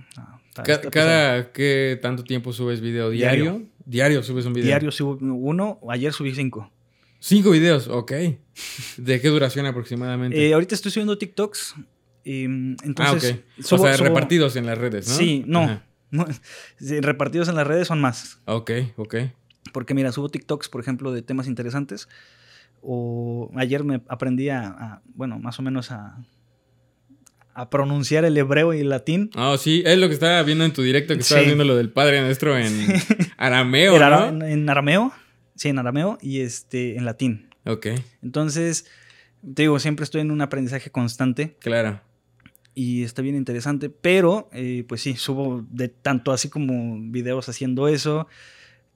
está- 0.08 0.39
ca- 0.54 0.80
cada 0.90 1.52
qué 1.52 1.98
tanto 2.00 2.24
tiempo 2.24 2.52
subes 2.52 2.80
video 2.80 3.10
diario? 3.10 3.44
Diario. 3.44 3.66
Diario, 3.86 4.22
subes 4.22 4.46
un 4.46 4.52
video. 4.52 4.66
Diario 4.68 4.90
subo 4.92 5.18
uno, 5.20 5.80
ayer 5.90 6.12
subí 6.12 6.34
cinco. 6.34 6.70
Cinco 7.18 7.50
videos, 7.50 7.88
ok. 7.88 8.12
¿De 8.96 9.20
qué 9.20 9.28
duración 9.28 9.66
aproximadamente? 9.66 10.46
Eh, 10.48 10.52
ahorita 10.54 10.74
estoy 10.74 10.90
subiendo 10.92 11.18
TikToks. 11.18 11.74
y, 12.24 12.46
mm, 12.48 12.76
ah, 12.78 12.84
entonces, 12.86 13.32
ok. 13.32 13.64
subo- 13.64 13.80
o 13.80 13.84
sea, 13.86 13.96
subo- 13.96 14.04
repartidos 14.04 14.56
en 14.56 14.66
las 14.66 14.78
redes, 14.78 15.08
¿no? 15.08 15.14
Sí, 15.14 15.42
no. 15.46 15.82
Repartidos 16.80 17.48
en 17.48 17.56
las 17.56 17.66
redes 17.66 17.88
son 17.88 18.00
más. 18.00 18.40
Ok, 18.46 18.70
ok. 18.96 19.16
Porque 19.72 19.94
mira, 19.94 20.12
subo 20.12 20.28
TikToks, 20.28 20.68
por 20.68 20.80
ejemplo, 20.80 21.12
de 21.12 21.22
temas 21.22 21.46
interesantes. 21.46 22.08
O 22.82 23.50
ayer 23.56 23.84
me 23.84 24.02
aprendí 24.08 24.48
a, 24.48 24.66
a, 24.68 25.02
bueno, 25.14 25.38
más 25.38 25.58
o 25.58 25.62
menos 25.62 25.90
a, 25.90 26.16
a 27.54 27.68
pronunciar 27.70 28.24
el 28.24 28.36
hebreo 28.36 28.72
y 28.74 28.80
el 28.80 28.88
latín. 28.88 29.30
Ah, 29.34 29.56
sí, 29.58 29.82
es 29.86 29.98
lo 29.98 30.08
que 30.08 30.14
estaba 30.14 30.42
viendo 30.42 30.64
en 30.64 30.72
tu 30.72 30.82
directo, 30.82 31.14
que 31.14 31.20
estabas 31.20 31.42
Sí. 31.44 31.48
viendo 31.48 31.64
lo 31.64 31.76
del 31.76 31.90
Padre 31.90 32.20
Nuestro 32.22 32.56
en 32.56 32.70
arameo, 33.36 33.96
ara- 33.96 34.30
¿no? 34.30 34.46
en, 34.46 34.68
arameo. 34.68 35.12
Sí, 35.56 35.68
en 35.68 35.78
arameo 35.78 36.18
y 36.22 36.40
este, 36.40 36.96
en 36.96 37.04
latín. 37.04 37.48
Ok, 37.66 37.88
Entonces, 38.22 38.86
te 39.54 39.62
digo, 39.62 39.78
siempre 39.78 40.04
estoy 40.04 40.20
en 40.22 40.30
un 40.30 40.40
aprendizaje 40.40 40.90
constante. 40.90 41.56
claro. 41.60 42.00
y 42.74 43.02
está 43.02 43.20
bien 43.20 43.34
interesante, 43.36 43.90
pero 43.90 44.48
eh, 44.52 44.84
pues 44.88 45.02
sí, 45.02 45.14
subo 45.16 45.66
de 45.70 45.88
tanto 45.88 46.32
así 46.32 46.48
como 46.48 46.98
videos 47.10 47.48
haciendo 47.48 47.88
eso. 47.88 48.26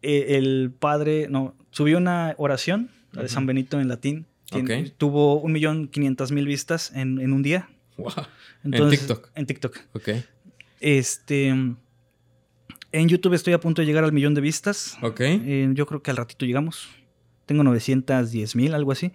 Eh, 0.01 0.37
el 0.39 0.73
padre, 0.79 1.27
no, 1.29 1.55
subió 1.71 1.99
una 1.99 2.35
oración, 2.39 2.89
la 3.13 3.23
de. 3.23 3.29
San 3.29 3.45
Benito 3.47 3.81
en 3.81 3.89
latín. 3.89 4.27
Ok. 4.53 4.71
Tuvo 4.97 5.41
un 5.41 5.53
millón 5.53 5.89
quinientas 5.89 6.31
mil 6.31 6.47
vistas 6.47 6.93
en, 6.95 7.19
en 7.21 7.33
un 7.33 7.43
día. 7.43 7.69
Wow. 7.97 8.13
Entonces, 8.65 9.01
TikTok. 9.01 9.31
En 9.35 9.47
TikTok. 9.47 9.79
Ok, 9.93 10.09
Este, 10.81 11.49
en 11.49 13.09
YouTube 13.09 13.35
estoy 13.35 13.53
a 13.53 13.61
punto 13.61 13.83
de 13.83 13.87
llegar 13.87 14.05
al 14.05 14.13
millón 14.13 14.35
de 14.35 14.41
vistas. 14.41 14.97
ok. 15.03 15.21
Eh, 15.21 15.71
yo 15.75 15.87
creo 15.87 16.03
que 16.03 16.11
al 16.11 16.17
ratito 16.17 16.45
llegamos. 16.47 16.89
Tengo 17.47 17.63
910 17.63 18.57
mil, 18.57 18.75
algo 18.75 18.93
así. 18.93 19.13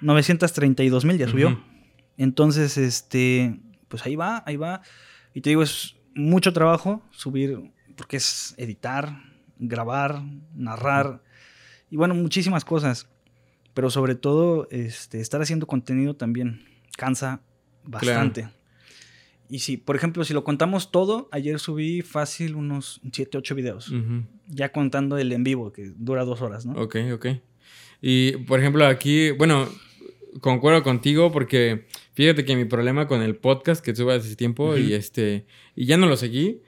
932 0.00 1.04
mil 1.04 1.18
ya 1.18 1.28
subió. 1.28 1.62
Entonces, 2.16 2.76
este, 2.78 3.58
pues 3.88 4.04
ahí 4.06 4.16
va, 4.16 4.42
ahí 4.46 4.56
va. 4.56 4.82
Y 5.34 5.40
te 5.40 5.50
digo, 5.50 5.62
es 5.62 5.96
mucho 6.14 6.52
trabajo 6.52 7.02
subir, 7.10 7.72
porque 7.96 8.16
es 8.16 8.54
editar, 8.58 9.22
grabar, 9.58 10.22
narrar, 10.54 11.22
y 11.90 11.96
bueno, 11.96 12.14
muchísimas 12.14 12.64
cosas. 12.64 13.08
Pero 13.74 13.90
sobre 13.90 14.14
todo, 14.14 14.66
este, 14.70 15.20
estar 15.20 15.40
haciendo 15.40 15.66
contenido 15.66 16.14
también 16.16 16.64
cansa 16.96 17.40
bastante. 17.88 18.48
Y 19.50 19.60
si, 19.60 19.78
por 19.78 19.96
ejemplo, 19.96 20.24
si 20.24 20.34
lo 20.34 20.44
contamos 20.44 20.90
todo, 20.90 21.28
ayer 21.32 21.58
subí 21.58 22.02
fácil 22.02 22.54
unos 22.54 23.00
7, 23.10 23.38
8 23.38 23.54
videos. 23.54 23.92
Ya 24.46 24.72
contando 24.72 25.16
el 25.16 25.32
en 25.32 25.42
vivo, 25.42 25.72
que 25.72 25.92
dura 25.96 26.24
dos 26.24 26.42
horas, 26.42 26.66
¿no? 26.66 26.80
Ok, 26.80 26.96
ok. 27.14 27.26
Y 28.00 28.32
por 28.38 28.60
ejemplo, 28.60 28.86
aquí, 28.86 29.30
bueno, 29.30 29.68
concuerdo 30.40 30.82
contigo 30.82 31.32
porque 31.32 31.86
fíjate 32.12 32.44
que 32.44 32.56
mi 32.56 32.66
problema 32.66 33.08
con 33.08 33.22
el 33.22 33.36
podcast 33.36 33.84
que 33.84 33.92
tuve 33.94 34.14
hace 34.14 34.36
tiempo 34.36 34.76
y 34.76 34.92
este, 34.92 35.46
y 35.74 35.86
ya 35.86 35.96
no 35.96 36.06
lo 36.06 36.16
seguí. 36.16 36.60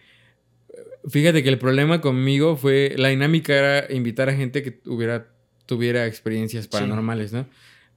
Fíjate 1.09 1.43
que 1.43 1.49
el 1.51 1.59
problema 1.59 2.01
conmigo 2.01 2.57
fue 2.57 2.95
la 2.97 3.09
dinámica 3.09 3.55
era 3.55 3.93
invitar 3.93 4.29
a 4.29 4.35
gente 4.35 4.63
que 4.63 4.81
hubiera, 4.87 5.29
tuviera 5.67 6.07
experiencias 6.07 6.67
paranormales, 6.67 7.33
¿no? 7.33 7.47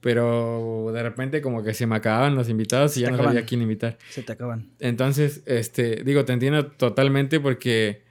Pero 0.04 0.90
de 0.92 1.02
repente 1.02 1.40
como 1.40 1.64
que 1.64 1.72
se 1.72 1.86
me 1.86 1.96
acababan 1.96 2.34
los 2.34 2.50
invitados 2.50 2.94
y 2.98 3.00
ya 3.00 3.08
no 3.08 3.14
acaban. 3.14 3.30
sabía 3.32 3.40
a 3.44 3.46
quién 3.46 3.62
invitar. 3.62 3.96
Se 4.10 4.22
te 4.22 4.32
acaban. 4.32 4.68
Entonces, 4.78 5.42
este, 5.46 6.04
digo, 6.04 6.26
te 6.26 6.34
entiendo 6.34 6.66
totalmente 6.66 7.40
porque 7.40 8.02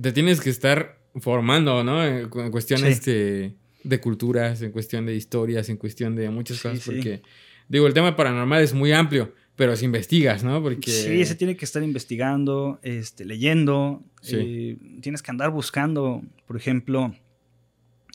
te 0.00 0.12
tienes 0.12 0.40
que 0.40 0.50
estar 0.50 1.00
formando, 1.16 1.82
¿no? 1.82 2.04
En, 2.06 2.28
cu- 2.28 2.42
en 2.42 2.52
cuestión 2.52 2.78
Sí. 2.78 2.86
este, 2.86 3.56
de 3.82 4.00
culturas, 4.00 4.62
en 4.62 4.70
cuestión 4.70 5.04
de 5.04 5.16
historias, 5.16 5.68
en 5.68 5.78
cuestión 5.78 6.14
de 6.14 6.30
muchas 6.30 6.62
cosas, 6.62 6.78
sí. 6.78 6.92
porque, 6.92 7.22
digo, 7.68 7.88
el 7.88 7.92
tema 7.92 8.14
paranormal 8.14 8.62
es 8.62 8.72
muy 8.72 8.92
amplio, 8.92 9.34
pero 9.56 9.74
si 9.74 9.84
investigas, 9.84 10.44
¿no? 10.44 10.62
Porque... 10.62 10.92
Sí, 10.92 11.24
se 11.24 11.34
tiene 11.34 11.56
que 11.56 11.64
estar 11.64 11.82
investigando, 11.82 12.78
este, 12.84 13.24
leyendo. 13.24 14.00
Sí. 14.22 14.36
eh, 14.38 14.76
tienes 15.00 15.22
que 15.22 15.30
andar 15.32 15.50
buscando, 15.50 16.22
por 16.46 16.56
ejemplo, 16.56 17.16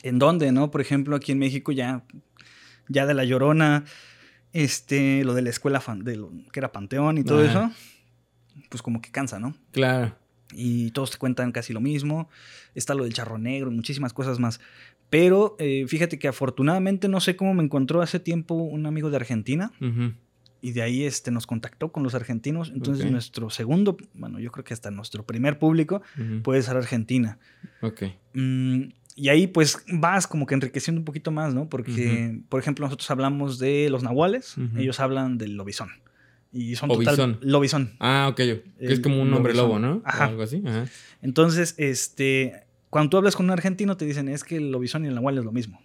en 0.04 0.18
dónde, 0.18 0.54
¿no? 0.54 0.72
Por 0.72 0.80
ejemplo, 0.80 1.16
aquí 1.18 1.32
en 1.34 1.40
México 1.40 1.72
ya, 1.74 2.04
ya 2.92 3.06
de 3.06 3.14
la 3.14 3.24
Llorona, 3.26 3.84
este, 4.54 5.24
lo 5.24 5.34
de 5.34 5.42
la 5.42 5.50
escuela 5.50 5.80
fan- 5.80 6.04
de 6.04 6.18
lo 6.18 6.32
que 6.52 6.60
era 6.60 6.72
Panteón 6.72 7.18
y 7.18 7.24
todo 7.24 7.40
Ajá. 7.44 7.50
eso, 7.50 7.72
pues 8.70 8.82
como 8.82 9.02
que 9.02 9.12
cansa, 9.12 9.40
¿no? 9.40 9.56
Claro, 9.72 10.16
y 10.54 10.92
todos 10.92 11.12
te 11.12 11.18
cuentan 11.18 11.52
casi 11.54 11.72
lo 11.72 11.80
mismo. 11.80 12.30
Está 12.76 12.94
lo 12.94 13.06
del 13.06 13.14
charro 13.14 13.38
negro 13.38 13.72
y 13.72 13.76
muchísimas 13.76 14.12
cosas 14.14 14.38
más. 14.40 14.60
Pero 15.10 15.56
eh, 15.60 15.86
fíjate 15.88 16.20
que 16.20 16.28
afortunadamente 16.28 17.08
no 17.08 17.20
sé 17.22 17.36
cómo 17.38 17.54
me 17.54 17.64
encontró 17.64 18.02
hace 18.02 18.20
tiempo 18.20 18.56
un 18.56 18.86
amigo 18.86 19.10
de 19.10 19.16
Argentina 19.18 19.72
y 20.62 20.72
de 20.74 20.82
ahí 20.82 21.04
este, 21.04 21.32
nos 21.32 21.48
contactó 21.48 21.92
con 21.94 22.04
los 22.04 22.16
argentinos. 22.16 22.70
Entonces 22.74 23.06
nuestro 23.12 23.50
segundo, 23.50 23.98
bueno, 24.14 24.40
yo 24.40 24.52
creo 24.52 24.64
que 24.66 24.74
hasta 24.74 24.92
nuestro 24.92 25.26
primer 25.26 25.58
público 25.58 26.02
puede 26.44 26.62
ser 26.62 26.76
Argentina. 26.78 27.40
ok, 27.82 28.04
Mm, 28.34 28.84
y 29.16 29.30
ahí 29.30 29.48
pues 29.48 29.84
vas 29.92 30.28
como 30.28 30.46
que 30.46 30.54
enriqueciendo 30.56 31.00
un 31.00 31.06
poquito 31.06 31.32
más, 31.32 31.54
¿no? 31.54 31.68
Porque, 31.70 32.40
por 32.50 32.60
ejemplo, 32.60 32.86
nosotros 32.86 33.10
hablamos 33.12 33.60
de 33.60 33.90
los 33.90 34.04
nahuales, 34.04 34.56
ellos 34.78 35.00
hablan 35.00 35.38
del 35.38 35.56
lobizón. 35.58 35.90
Y 36.54 36.76
son 36.76 36.92
Obizón. 36.92 37.36
total... 37.36 37.40
Lobizón. 37.50 37.94
Ah, 38.00 38.28
ok, 38.30 38.36
que 38.36 38.64
es 38.80 38.90
El 38.92 39.02
como 39.02 39.22
un 39.22 39.34
hombre 39.34 39.54
lobo. 39.54 39.80
¿no? 39.80 39.96
O 39.98 40.02
Ajá. 40.04 40.26
algo 40.26 40.42
así, 40.44 40.62
ajá. 40.66 40.86
Entonces, 41.22 41.76
este, 41.78 42.64
cuando 42.90 43.10
tú 43.10 43.18
hablas 43.18 43.38
con 43.38 43.46
un 43.46 43.52
argentino 43.52 43.96
te 43.96 44.04
dicen 44.06 44.28
es 44.28 44.44
que 44.44 44.58
el 44.58 44.70
lobizón 44.70 45.06
y 45.06 45.08
el 45.08 45.16
nahual 45.16 45.38
es 45.38 45.46
lo 45.46 45.54
mismo. 45.54 45.80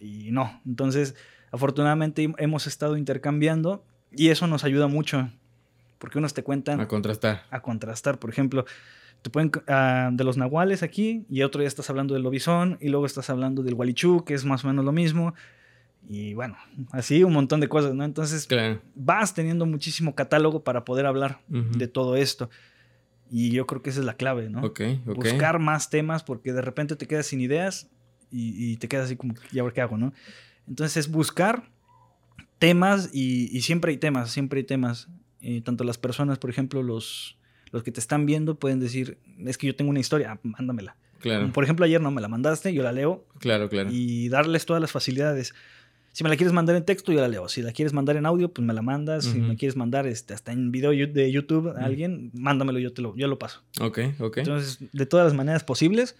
Y 0.00 0.28
no. 0.30 0.60
Entonces, 0.64 1.16
afortunadamente 1.50 2.22
hem- 2.22 2.34
hemos 2.38 2.66
estado 2.68 2.96
intercambiando 2.96 3.84
y 4.12 4.28
eso 4.28 4.46
nos 4.46 4.62
ayuda 4.64 4.86
mucho. 4.86 5.28
Porque 5.98 6.18
unos 6.18 6.34
te 6.34 6.42
cuentan 6.44 6.78
A 6.80 6.84
a, 6.84 6.88
contrastar. 6.88 7.42
contrastar. 7.62 8.18
Por 8.18 8.30
ejemplo, 8.30 8.64
te 9.22 9.30
pueden 9.30 9.50
ah, 9.68 10.10
de 10.12 10.24
los 10.24 10.36
nahuales 10.36 10.82
aquí 10.82 11.24
y 11.30 11.42
otro 11.42 11.60
día 11.60 11.68
estás 11.68 11.88
hablando 11.90 12.14
del 12.14 12.22
lobizón 12.24 12.76
y 12.80 12.88
luego 12.88 13.06
estás 13.06 13.30
hablando 13.30 13.62
del 13.62 13.74
gualichú, 13.74 14.24
que 14.24 14.34
es 14.34 14.44
más 14.44 14.64
o 14.64 14.68
menos 14.68 14.84
lo 14.84 14.92
mismo. 14.92 15.34
Y 16.08 16.34
bueno, 16.34 16.56
así 16.90 17.22
un 17.22 17.32
montón 17.32 17.60
de 17.60 17.68
cosas, 17.68 17.94
¿no? 17.94 18.04
Entonces, 18.04 18.46
Claro. 18.46 18.80
vas 18.96 19.34
teniendo 19.34 19.64
muchísimo 19.66 20.14
catálogo 20.16 20.64
para 20.64 20.84
poder 20.84 21.06
hablar 21.06 21.40
de 21.48 21.86
todo 21.86 22.16
esto. 22.16 22.50
Y 23.30 23.50
yo 23.52 23.66
creo 23.66 23.80
que 23.80 23.90
esa 23.90 24.00
es 24.00 24.06
la 24.06 24.14
clave, 24.14 24.50
¿no? 24.50 24.62
Ok, 24.62 24.80
ok. 25.06 25.14
buscar 25.14 25.58
más 25.60 25.88
temas 25.88 26.22
porque 26.24 26.52
de 26.52 26.60
repente 26.60 26.96
te 26.96 27.06
quedas 27.06 27.26
sin 27.26 27.40
ideas 27.40 27.88
y, 28.30 28.72
y 28.72 28.76
te 28.76 28.88
quedas 28.88 29.06
así 29.06 29.16
como, 29.16 29.34
¿y 29.52 29.58
ahora 29.60 29.72
qué 29.72 29.80
hago, 29.80 29.96
no? 29.96 30.12
Entonces 30.66 30.96
es 30.96 31.10
buscar 31.10 31.70
temas 32.58 33.10
y, 33.12 33.56
y 33.56 33.62
siempre 33.62 33.92
hay 33.92 33.98
temas, 33.98 34.30
siempre 34.30 34.58
hay 34.60 34.64
temas. 34.64 35.08
Eh, 35.40 35.60
tanto 35.62 35.84
las 35.84 35.98
personas, 35.98 36.38
por 36.38 36.50
ejemplo, 36.50 36.82
los, 36.82 37.36
los 37.72 37.82
que 37.82 37.90
te 37.90 38.00
están 38.00 38.26
viendo 38.26 38.54
pueden 38.54 38.78
decir, 38.78 39.18
es 39.44 39.58
que 39.58 39.66
yo 39.66 39.74
tengo 39.74 39.90
una 39.90 40.00
historia, 40.00 40.38
mándamela. 40.42 40.96
Claro, 41.20 41.52
Por 41.52 41.64
ejemplo, 41.64 41.84
ayer 41.84 42.00
no 42.00 42.10
me 42.10 42.20
la 42.20 42.28
mandaste, 42.28 42.74
yo 42.74 42.82
la 42.82 42.92
leo 42.92 43.24
claro, 43.38 43.68
claro. 43.68 43.90
y 43.92 44.28
darles 44.28 44.66
todas 44.66 44.82
las 44.82 44.90
facilidades. 44.90 45.54
Si 46.12 46.24
me 46.24 46.30
la 46.30 46.36
quieres 46.36 46.52
mandar 46.52 46.76
en 46.76 46.84
texto, 46.84 47.10
yo 47.10 47.20
la 47.20 47.28
leo. 47.28 47.48
Si 47.48 47.62
la 47.62 47.72
quieres 47.72 47.94
mandar 47.94 48.16
en 48.16 48.26
audio, 48.26 48.52
pues 48.52 48.66
me 48.66 48.74
la 48.74 48.82
mandas. 48.82 49.24
Si 49.24 49.38
me 49.38 49.56
quieres 49.56 49.76
mandar 49.76 50.06
este, 50.06 50.34
hasta 50.34 50.52
en 50.52 50.70
video 50.70 50.90
de 50.90 51.32
YouTube 51.32 51.74
a 51.74 51.86
alguien, 51.86 52.30
mándamelo, 52.34 52.78
yo 52.80 52.92
te 52.92 53.00
lo, 53.00 53.16
yo 53.16 53.28
lo 53.28 53.38
paso. 53.38 53.62
Ok, 53.80 54.00
ok. 54.18 54.38
Entonces, 54.38 54.78
de 54.92 55.06
todas 55.06 55.24
las 55.24 55.34
maneras 55.34 55.64
posibles, 55.64 56.16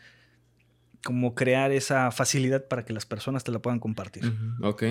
como 1.05 1.35
crear 1.35 1.73
esa 1.73 2.11
facilidad 2.11 2.69
para 2.69 2.85
que 2.85 2.93
las 2.93 3.07
personas 3.07 3.45
te 3.45 3.53
la 3.53 3.59
puedan 3.59 3.81
compartir. 3.81 4.33
Ok. 4.63 4.85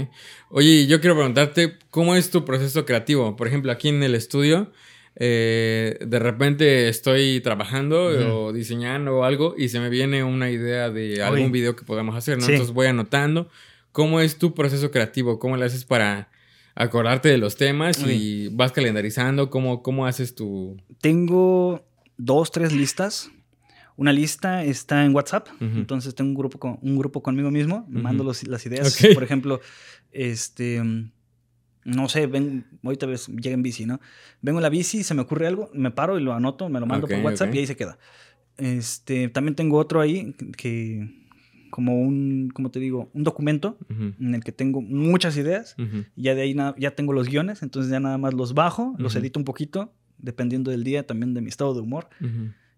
Oye, 0.50 0.86
yo 0.86 1.00
quiero 1.00 1.16
preguntarte, 1.16 1.80
¿cómo 1.90 2.16
es 2.16 2.30
tu 2.30 2.46
proceso 2.46 2.86
creativo? 2.86 3.36
Por 3.36 3.48
ejemplo, 3.48 3.72
aquí 3.72 3.90
en 3.90 4.04
el 4.04 4.14
estudio, 4.14 4.72
eh, 5.16 5.98
de 6.00 6.20
repente 6.20 6.88
estoy 6.90 7.42
trabajando 7.42 8.06
o 8.36 8.54
diseñando 8.54 9.18
o 9.18 9.24
algo 9.24 9.56
y 9.58 9.70
se 9.70 9.80
me 9.80 9.90
viene 9.90 10.24
una 10.24 10.50
idea 10.50 10.90
de 10.90 11.22
algún 11.22 11.52
video 11.52 11.76
que 11.76 11.84
podamos 11.84 12.16
hacer, 12.16 12.38
¿no? 12.38 12.46
Entonces 12.46 12.74
voy 12.74 12.88
anotando 12.88 13.50
¿Cómo 13.92 14.22
es 14.22 14.38
tu 14.38 14.54
proceso 14.54 14.90
creativo? 14.90 15.38
¿Cómo 15.38 15.58
le 15.58 15.66
haces 15.66 15.84
para 15.84 16.30
acordarte 16.76 17.30
de 17.30 17.38
los 17.38 17.58
temas 17.58 18.02
y 18.08 18.48
vas 18.50 18.72
calendarizando? 18.72 19.50
¿Cómo, 19.50 19.84
¿Cómo 19.84 20.06
haces 20.06 20.34
tu...? 20.34 20.78
Tengo 21.02 21.86
dos, 22.18 22.52
tres 22.52 22.72
listas. 22.72 23.30
Una 23.98 24.14
lista 24.14 24.64
está 24.64 25.06
en 25.06 25.14
WhatsApp, 25.14 25.50
entonces 25.60 26.16
tengo 26.16 26.30
un 26.30 26.36
grupo, 26.36 26.58
con, 26.58 26.80
un 26.82 26.98
grupo 26.98 27.22
conmigo 27.22 27.52
mismo, 27.52 27.86
mando 27.90 28.24
las 28.24 28.66
ideas. 28.66 28.98
Por 29.14 29.24
ejemplo, 29.24 29.60
este, 30.12 30.82
no 31.84 32.10
sé, 32.10 32.28
ven, 32.28 32.66
ahorita 32.84 33.06
ves, 33.06 33.28
llega 33.28 33.54
en 33.54 33.64
bici, 33.64 33.86
¿no? 33.86 34.00
Vengo 34.42 34.60
en 34.60 34.64
la 34.64 34.70
bici, 34.70 35.04
se 35.04 35.14
me 35.14 35.22
ocurre 35.22 35.48
algo, 35.48 35.70
me 35.74 35.92
paro 35.92 36.20
y 36.20 36.24
lo 36.24 36.34
anoto, 36.34 36.70
me 36.70 36.80
lo 36.80 36.86
mando 36.86 37.08
por 37.08 37.18
WhatsApp 37.20 37.54
y 37.54 37.60
ahí 37.60 37.68
se 37.68 37.76
queda. 37.76 37.98
Este, 38.58 39.30
también 39.30 39.56
tengo 39.56 39.78
otro 39.78 40.02
ahí 40.02 40.36
que 40.58 41.22
como 41.72 42.00
un, 42.00 42.52
como 42.54 42.70
te 42.70 42.80
digo, 42.80 43.10
un 43.14 43.24
documento 43.24 43.78
en 43.90 44.36
el 44.36 44.44
que 44.44 44.52
tengo 44.52 44.82
muchas 44.82 45.38
ideas. 45.38 45.76
y 46.16 46.24
ya 46.24 46.36
de 46.36 46.42
ahí 46.42 46.56
ya 46.78 46.92
tengo 46.92 47.14
los 47.14 47.28
guiones, 47.30 47.64
entonces 47.64 47.92
ya 47.92 48.00
nada 48.00 48.18
más 48.18 48.34
los 48.34 48.54
bajo, 48.54 48.94
los 49.00 49.16
edito 49.16 49.40
un 49.40 49.46
poquito, 49.46 49.94
dependiendo 50.20 50.70
del 50.70 50.84
día, 50.84 51.08
también 51.08 51.34
de 51.34 51.42
mi 51.42 51.50
estado 51.50 51.74
de 51.74 51.82
humor. 51.82 52.10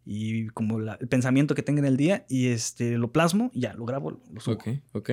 Y 0.05 0.47
como 0.47 0.79
el 0.79 1.07
pensamiento 1.09 1.55
que 1.55 1.63
tenga 1.63 1.79
en 1.79 1.85
el 1.85 1.97
día, 1.97 2.25
y 2.29 2.47
este 2.47 2.97
lo 2.97 3.11
plasmo, 3.11 3.51
y 3.53 3.61
ya 3.61 3.73
lo 3.73 3.85
grabo, 3.85 4.21
lo 4.31 4.39
subo. 4.39 4.55
Ok, 4.55 4.67
ok. 4.93 5.11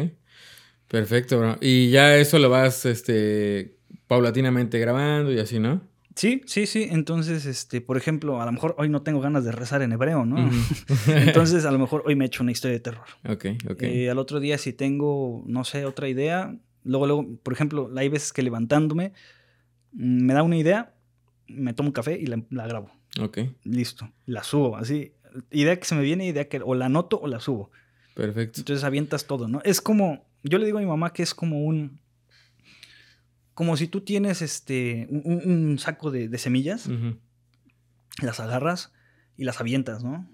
Perfecto, 0.88 1.38
bro. 1.38 1.56
Y 1.60 1.90
ya 1.90 2.16
eso 2.16 2.38
lo 2.40 2.50
vas 2.50 2.84
este, 2.84 3.76
paulatinamente 4.06 4.78
grabando 4.78 5.32
y 5.32 5.38
así, 5.38 5.58
¿no? 5.58 5.80
Sí, 6.16 6.42
sí, 6.46 6.66
sí. 6.66 6.88
Entonces, 6.90 7.46
este, 7.46 7.80
por 7.80 7.96
ejemplo, 7.96 8.42
a 8.42 8.46
lo 8.46 8.52
mejor 8.52 8.74
hoy 8.78 8.88
no 8.88 9.02
tengo 9.02 9.20
ganas 9.20 9.44
de 9.44 9.52
rezar 9.52 9.82
en 9.82 9.92
hebreo, 9.92 10.24
¿no? 10.26 10.50
Entonces, 11.06 11.64
a 11.64 11.70
lo 11.70 11.78
mejor 11.78 12.02
hoy 12.04 12.16
me 12.16 12.24
echo 12.24 12.42
una 12.42 12.52
historia 12.52 12.74
de 12.74 12.80
terror. 12.80 13.06
Ok, 13.28 13.46
ok. 13.70 13.82
Eh, 13.82 14.10
al 14.10 14.18
otro 14.18 14.40
día, 14.40 14.58
si 14.58 14.72
tengo, 14.72 15.42
no 15.46 15.64
sé, 15.64 15.84
otra 15.84 16.08
idea, 16.08 16.56
luego, 16.84 17.06
luego, 17.06 17.38
por 17.42 17.52
ejemplo, 17.52 17.90
hay 17.96 18.08
veces 18.08 18.32
que 18.32 18.42
levantándome 18.42 19.12
mm, 19.92 20.24
me 20.24 20.34
da 20.34 20.42
una 20.42 20.56
idea, 20.56 20.94
me 21.46 21.72
tomo 21.74 21.88
un 21.88 21.92
café 21.92 22.18
y 22.20 22.26
la, 22.26 22.66
grabo. 22.66 22.90
Ok. 23.20 23.38
Listo. 23.64 24.10
La 24.26 24.42
subo, 24.42 24.76
así. 24.76 25.12
Idea 25.50 25.78
que 25.78 25.84
se 25.84 25.94
me 25.94 26.02
viene, 26.02 26.26
idea 26.26 26.48
que 26.48 26.60
o 26.62 26.74
la 26.74 26.86
anoto 26.86 27.20
o 27.20 27.28
la 27.28 27.40
subo. 27.40 27.70
Perfecto. 28.14 28.60
Entonces 28.60 28.84
avientas 28.84 29.26
todo, 29.26 29.48
¿no? 29.48 29.60
Es 29.64 29.80
como, 29.80 30.26
yo 30.42 30.58
le 30.58 30.66
digo 30.66 30.78
a 30.78 30.80
mi 30.80 30.86
mamá 30.86 31.12
que 31.12 31.22
es 31.22 31.34
como 31.34 31.64
un 31.64 32.00
como 33.60 33.76
si 33.76 33.88
tú 33.88 34.00
tienes 34.00 34.40
este, 34.40 35.06
un, 35.10 35.78
saco 35.78 36.10
de, 36.10 36.38
semillas, 36.38 36.88
las 38.22 38.40
agarras 38.40 38.90
y 39.36 39.44
las 39.44 39.60
avientas, 39.60 40.02
¿no? 40.02 40.26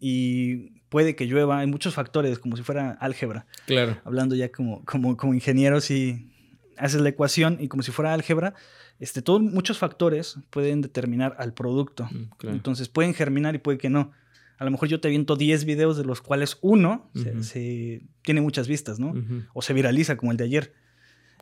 Y 0.00 0.80
puede 0.88 1.14
que 1.14 1.26
llueva, 1.26 1.58
hay 1.58 1.66
muchos 1.66 1.92
factores, 1.92 2.38
como 2.38 2.56
si 2.56 2.62
fuera 2.62 2.92
álgebra. 2.92 3.44
Claro. 3.66 4.00
Hablando 4.06 4.34
ya 4.34 4.50
como, 4.50 4.82
como, 4.86 5.18
como 5.18 5.34
ingeniero, 5.34 5.82
si 5.82 6.32
haces 6.78 7.02
la 7.02 7.10
ecuación 7.10 7.58
y 7.60 7.68
como 7.68 7.82
si 7.82 7.92
fuera 7.92 8.14
álgebra, 8.14 8.54
este, 8.98 9.20
todos, 9.20 9.42
muchos 9.42 9.76
factores 9.76 10.38
pueden 10.48 10.80
determinar 10.80 11.36
al 11.38 11.52
producto. 11.52 12.08
Mm, 12.10 12.48
Entonces 12.48 12.88
pueden 12.88 13.12
germinar 13.12 13.54
y 13.54 13.58
puede 13.58 13.76
que 13.76 13.90
no. 13.90 14.12
A 14.56 14.64
lo 14.64 14.70
mejor 14.70 14.88
yo 14.88 15.02
te 15.02 15.08
aviento 15.08 15.36
10 15.36 15.66
videos 15.66 15.98
de 15.98 16.04
los 16.04 16.22
cuales 16.22 16.56
uno 16.62 17.10
se, 17.42 18.06
tiene 18.22 18.40
muchas 18.40 18.68
vistas, 18.68 18.98
¿no? 18.98 19.12
O 19.52 19.60
se 19.60 19.74
viraliza 19.74 20.16
como 20.16 20.32
el 20.32 20.38
de 20.38 20.44
ayer. 20.44 20.83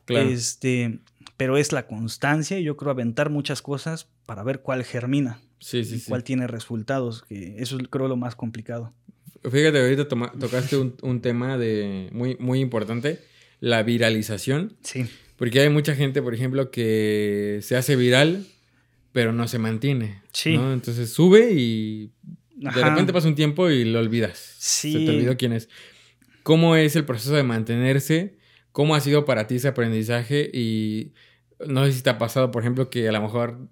Claro. 0.05 0.29
Este, 0.29 1.01
pero 1.37 1.57
es 1.57 1.73
la 1.73 1.87
constancia 1.87 2.59
y 2.59 2.65
yo 2.65 2.77
creo 2.77 2.91
aventar 2.91 3.31
muchas 3.31 3.63
cosas 3.63 4.09
para 4.27 4.43
ver 4.43 4.61
cuál 4.61 4.85
germina. 4.85 5.41
Sí, 5.59 5.85
sí, 5.85 5.97
y 5.97 6.01
cuál 6.01 6.25
tiene 6.25 6.49
resultados, 6.49 7.23
que 7.23 7.55
eso 7.59 7.79
es 7.79 7.87
creo 7.89 8.09
lo 8.09 8.17
más 8.17 8.35
complicado. 8.35 8.93
Fíjate, 9.43 9.81
ahorita 9.81 10.09
tocaste 10.09 10.77
un, 10.77 11.21
tema 11.21 11.57
de 11.59 12.09
muy, 12.13 12.37
muy 12.39 12.61
importante, 12.61 13.21
la 13.61 13.83
viralización. 13.83 14.77
Sí. 14.83 15.07
Porque 15.37 15.61
hay 15.61 15.69
mucha 15.69 15.95
gente, 15.95 16.23
por 16.23 16.35
ejemplo, 16.35 16.71
que 16.71 17.61
se 17.63 17.77
hace 17.77 17.97
viral, 17.97 18.47
pero 19.13 19.33
no 19.33 19.49
se 19.49 19.59
mantiene. 19.59 20.23
Sí. 20.33 20.55
Entonces 20.55 21.13
sube 21.13 21.53
y 21.53 22.13
de 22.55 22.71
repente 22.71 23.13
pasa 23.13 23.27
un 23.27 23.35
tiempo 23.35 23.69
y 23.69 23.85
lo 23.85 23.99
olvidas. 23.99 24.55
Sí. 24.59 24.93
Se 24.93 24.99
te 25.01 25.11
olvidó 25.11 25.37
quién 25.37 25.53
es. 25.53 25.69
¿Cómo 26.43 26.77
es 26.77 26.95
el 26.95 27.05
proceso 27.05 27.35
de 27.35 27.43
mantenerse? 27.43 28.37
¿Cómo 28.73 28.95
ha 28.95 29.01
sido 29.01 29.25
para 29.25 29.47
ti 29.47 29.57
ese 29.57 29.69
aprendizaje? 29.69 30.51
Y 30.53 31.13
no 31.67 31.85
sé 31.85 31.93
si 31.93 32.03
te 32.03 32.11
ha 32.11 32.19
pasado, 32.19 32.51
por 32.51 32.63
ejemplo, 32.63 32.91
que 32.91 33.09
a 33.09 33.13
lo 33.13 33.21
mejor 33.21 33.69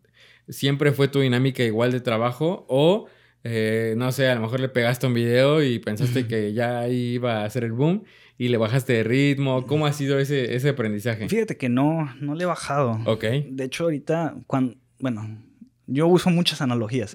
siempre 0.48 0.92
fue 0.92 1.08
tu 1.08 1.20
dinámica 1.20 1.62
igual 1.62 1.92
de 1.92 2.00
trabajo 2.00 2.66
o, 2.68 3.06
eh, 3.44 3.94
no 3.96 4.12
sé, 4.12 4.28
a 4.28 4.34
lo 4.34 4.42
mejor 4.42 4.60
le 4.60 4.68
pegaste 4.68 5.06
un 5.06 5.14
video 5.14 5.62
y 5.62 5.78
pensaste 5.78 6.26
que 6.26 6.52
ya 6.52 6.88
iba 6.88 7.44
a 7.44 7.50
ser 7.50 7.64
el 7.64 7.72
boom 7.72 8.04
y 8.36 8.48
le 8.48 8.56
bajaste 8.56 8.92
de 8.92 9.04
ritmo. 9.04 9.66
¿Cómo 9.66 9.86
ha 9.86 9.92
sido 9.92 10.18
ese, 10.18 10.54
ese 10.54 10.70
aprendizaje? 10.70 11.28
Fíjate 11.28 11.56
que 11.56 11.68
no, 11.68 12.14
no 12.20 12.34
le 12.34 12.44
he 12.44 12.46
bajado. 12.46 13.00
Ok. 13.06 13.24
De 13.50 13.64
hecho, 13.64 13.84
ahorita, 13.84 14.34
cuando, 14.46 14.76
bueno, 14.98 15.42
yo 15.86 16.06
uso 16.06 16.30
muchas 16.30 16.60
analogías. 16.60 17.14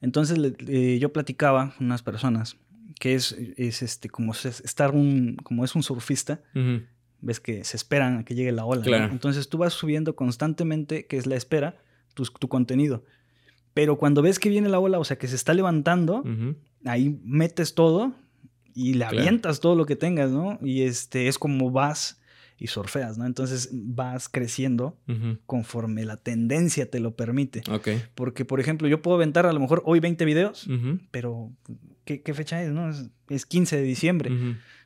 Entonces, 0.00 0.38
yo 1.00 1.12
platicaba 1.12 1.74
con 1.76 1.86
unas 1.86 2.02
personas 2.02 2.56
que 2.98 3.14
es, 3.14 3.36
es 3.56 3.82
este, 3.82 4.10
como 4.10 4.32
estar 4.32 4.90
un, 4.90 5.36
como 5.42 5.64
es 5.64 5.74
un 5.74 5.82
surfista, 5.82 6.42
ves 7.20 7.40
que 7.40 7.64
se 7.64 7.76
esperan 7.76 8.18
a 8.18 8.24
que 8.24 8.34
llegue 8.34 8.52
la 8.52 8.64
ola. 8.64 9.08
Entonces 9.10 9.48
tú 9.48 9.58
vas 9.58 9.72
subiendo 9.72 10.16
constantemente, 10.16 11.06
que 11.06 11.16
es 11.16 11.26
la 11.26 11.36
espera, 11.36 11.76
tu, 12.14 12.24
tu, 12.24 12.48
contenido. 12.48 13.04
Pero 13.74 13.98
cuando 13.98 14.22
ves 14.22 14.38
que 14.38 14.48
viene 14.48 14.68
la 14.68 14.78
ola, 14.78 14.98
o 14.98 15.04
sea, 15.04 15.18
que 15.18 15.28
se 15.28 15.36
está 15.36 15.54
levantando, 15.54 16.24
ahí 16.84 17.20
metes 17.24 17.74
todo 17.74 18.14
y 18.74 18.94
le 18.94 19.04
avientas 19.04 19.60
todo 19.60 19.74
lo 19.74 19.86
que 19.86 19.96
tengas, 19.96 20.30
¿no? 20.30 20.58
Y 20.62 20.82
este 20.82 21.28
es 21.28 21.38
como 21.38 21.70
vas 21.70 22.20
y 22.58 22.66
surfeas, 22.66 23.16
¿no? 23.16 23.24
Entonces 23.24 23.70
vas 23.72 24.28
creciendo 24.28 24.98
conforme 25.46 26.04
la 26.04 26.18
tendencia 26.18 26.90
te 26.90 27.00
lo 27.00 27.16
permite. 27.16 27.62
Porque, 28.14 28.44
por 28.44 28.60
ejemplo, 28.60 28.86
yo 28.86 29.02
puedo 29.02 29.16
aventar 29.16 29.46
a 29.46 29.52
lo 29.52 29.60
mejor 29.60 29.82
hoy 29.86 30.00
20 30.00 30.24
videos, 30.24 30.68
pero 31.10 31.52
¿qué, 32.18 32.34
fecha 32.34 32.62
es, 32.62 32.70
no? 32.70 32.90
Es, 33.28 33.46
15 33.46 33.76
de 33.76 33.82
diciembre 33.82 34.30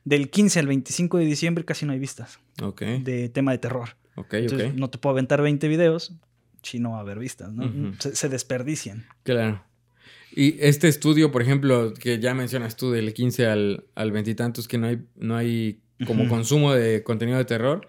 del 0.05 0.29
15 0.29 0.59
al 0.59 0.67
25 0.67 1.17
de 1.17 1.25
diciembre 1.25 1.65
casi 1.65 1.85
no 1.85 1.91
hay 1.91 1.99
vistas. 1.99 2.39
Ok. 2.61 2.81
De 3.01 3.27
tema 3.27 3.51
de 3.51 3.57
terror. 3.57 3.97
Ok, 4.15 4.35
Entonces, 4.35 4.75
No 4.75 4.89
te 4.89 4.97
puedo 4.97 5.13
aventar 5.13 5.41
20 5.41 5.67
videos 5.67 6.13
si 6.61 6.79
no 6.79 6.91
va 6.91 6.97
a 6.97 7.01
haber 7.01 7.19
vistas, 7.19 7.51
¿no? 7.51 7.93
se, 7.99 8.29
desperdician. 8.29 9.05
Claro. 9.23 9.63
Y 10.35 10.57
este 10.59 10.87
estudio, 10.87 11.31
por 11.31 11.41
ejemplo, 11.41 11.93
que 11.93 12.19
ya 12.19 12.33
mencionas 12.33 12.75
tú, 12.75 12.91
del 12.91 13.13
15 13.13 13.47
al, 13.47 13.85
al 13.93 14.11
20 14.11 14.31
y 14.31 14.35
tantos, 14.35 14.67
que 14.67 14.77
no 14.77 14.87
hay, 14.87 15.05
no 15.15 15.35
hay 15.35 15.81
como 16.07 16.27
consumo 16.27 16.73
de 16.73 17.03
contenido 17.03 17.37
de 17.37 17.45
terror, 17.45 17.87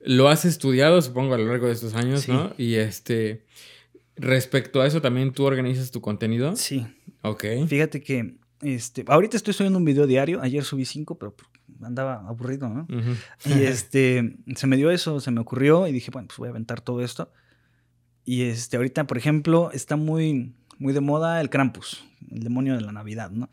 lo 0.00 0.28
has 0.28 0.44
estudiado, 0.44 1.00
supongo, 1.00 1.34
a 1.34 1.38
lo 1.38 1.46
largo 1.46 1.66
de 1.66 1.72
estos 1.72 1.94
años, 1.94 2.28
¿no? 2.28 2.52
Y 2.58 2.74
este, 2.74 3.44
respecto 4.20 4.80
a 4.80 4.86
eso, 4.86 5.00
¿también 5.00 5.32
tú 5.32 5.44
organizas 5.44 5.90
tu 5.90 6.00
contenido? 6.00 6.54
Sí. 6.56 6.86
Ok. 7.22 7.44
Fíjate 7.66 8.02
que 8.02 8.36
este, 8.62 9.04
ahorita 9.06 9.36
estoy 9.36 9.54
subiendo 9.54 9.78
un 9.78 9.84
video 9.84 10.06
diario. 10.06 10.40
Ayer 10.42 10.62
subí 10.64 10.84
cinco, 10.84 11.18
pero 11.18 11.34
andaba 11.82 12.26
aburrido, 12.28 12.68
¿no? 12.68 12.86
Y 13.44 13.62
este, 13.62 14.36
se 14.54 14.66
me 14.66 14.76
dio 14.76 14.90
eso, 14.90 15.20
se 15.20 15.30
me 15.30 15.40
ocurrió 15.40 15.86
y 15.86 15.92
dije, 15.92 16.10
bueno, 16.10 16.28
pues 16.28 16.38
voy 16.38 16.48
a 16.48 16.50
aventar 16.50 16.80
todo 16.80 17.02
esto. 17.02 17.32
Y 18.24 18.42
este, 18.42 18.76
ahorita, 18.76 19.06
por 19.06 19.16
ejemplo, 19.16 19.70
está 19.72 19.96
muy, 19.96 20.54
muy 20.78 20.92
de 20.92 21.00
moda 21.00 21.40
el 21.40 21.48
Krampus, 21.48 22.04
el 22.30 22.42
demonio 22.42 22.74
de 22.74 22.82
la 22.82 22.92
Navidad, 22.92 23.30
¿no? 23.30 23.48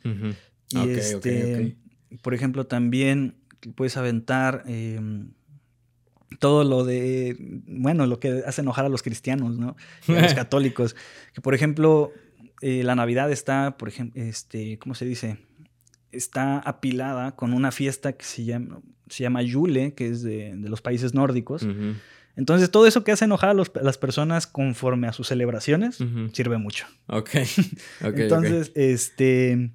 Y 0.70 0.90
este, 0.90 1.78
por 2.22 2.34
ejemplo, 2.34 2.68
también 2.68 3.38
puedes 3.76 3.96
aventar 3.96 4.64
em, 4.68 5.32
todo 6.40 6.64
lo 6.64 6.84
de, 6.84 7.36
bueno, 7.68 8.06
lo 8.06 8.20
que 8.20 8.44
hace 8.46 8.62
enojar 8.62 8.86
a 8.86 8.90
los 8.90 9.04
cristianos, 9.04 9.58
¿no? 9.58 9.76
a 10.08 10.22
los 10.22 10.34
católicos. 10.36 10.96
Que, 11.34 11.42
por 11.42 11.56
ejemplo, 11.56 12.12
eh, 12.62 12.84
la 12.84 12.96
Navidad 12.96 13.32
está, 13.32 13.78
por 13.78 13.88
ejemplo, 13.88 14.22
este, 14.22 14.78
¿cómo 14.80 14.96
se 14.96 15.06
dice? 15.06 15.38
Está 16.12 16.60
apilada 16.60 17.36
con 17.36 17.54
una 17.54 17.72
fiesta 17.72 18.14
que 18.14 18.26
se 18.26 18.46
llama, 18.46 18.82
se 19.10 19.24
llama 19.24 19.42
Yule, 19.42 19.94
que 19.94 20.08
es 20.08 20.22
de, 20.24 20.56
los 20.56 20.82
países 20.82 21.14
nórdicos. 21.14 21.66
Entonces, 22.36 22.70
todo 22.70 22.86
eso 22.86 23.04
que 23.04 23.12
hace 23.12 23.26
enojar 23.26 23.50
a, 23.50 23.54
las 23.54 23.98
personas 23.98 24.46
conforme 24.48 25.08
a 25.08 25.14
sus 25.14 25.28
celebraciones 25.28 25.98
sirve 26.34 26.58
mucho. 26.58 26.86
Ok. 27.08 27.30
Entonces, 28.02 28.72
este, 28.76 29.72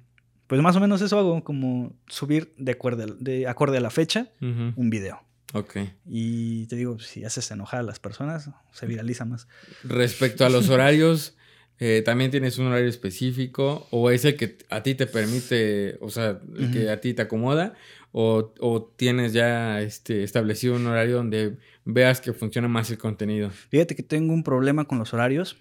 pues 0.47 0.61
más 0.61 0.75
o 0.75 0.79
menos 0.79 1.01
eso 1.01 1.17
hago, 1.17 1.43
como 1.43 1.93
subir 2.07 2.53
de, 2.57 2.73
acuerdo, 2.73 3.07
de 3.07 3.47
acorde 3.47 3.77
a 3.77 3.81
la 3.81 3.89
fecha 3.89 4.29
un 4.39 4.89
video. 4.89 5.19
Ok. 5.53 5.77
Y 6.05 6.65
te 6.67 6.75
digo, 6.75 6.99
si 6.99 7.23
haces 7.23 7.49
enojar 7.51 7.79
a 7.79 7.83
las 7.83 7.99
personas, 7.99 8.49
se 8.71 8.85
viraliza 8.85 9.25
más. 9.25 9.47
Respecto 9.83 10.45
a 10.45 10.49
los 10.49 10.69
horarios, 10.69 11.35
eh, 11.79 12.01
¿también 12.03 12.31
tienes 12.31 12.57
un 12.57 12.67
horario 12.67 12.89
específico? 12.89 13.87
¿O 13.91 14.09
es 14.09 14.25
el 14.25 14.35
que 14.35 14.57
a 14.69 14.83
ti 14.83 14.95
te 14.95 15.05
permite, 15.05 15.97
o 16.01 16.09
sea, 16.09 16.39
el 16.57 16.71
que 16.71 16.89
a 16.89 16.99
ti 17.01 17.13
te 17.13 17.21
acomoda? 17.21 17.73
O, 18.11 18.53
o, 18.59 18.83
tienes 18.95 19.33
ya 19.33 19.81
este, 19.81 20.23
establecido 20.23 20.75
un 20.75 20.85
horario 20.85 21.15
donde 21.15 21.57
veas 21.83 22.21
que 22.21 22.33
funciona 22.33 22.67
más 22.67 22.91
el 22.91 22.97
contenido? 22.97 23.49
Fíjate 23.49 23.95
que 23.95 24.03
tengo 24.03 24.33
un 24.33 24.43
problema 24.43 24.85
con 24.85 24.99
los 24.99 25.13
horarios 25.13 25.57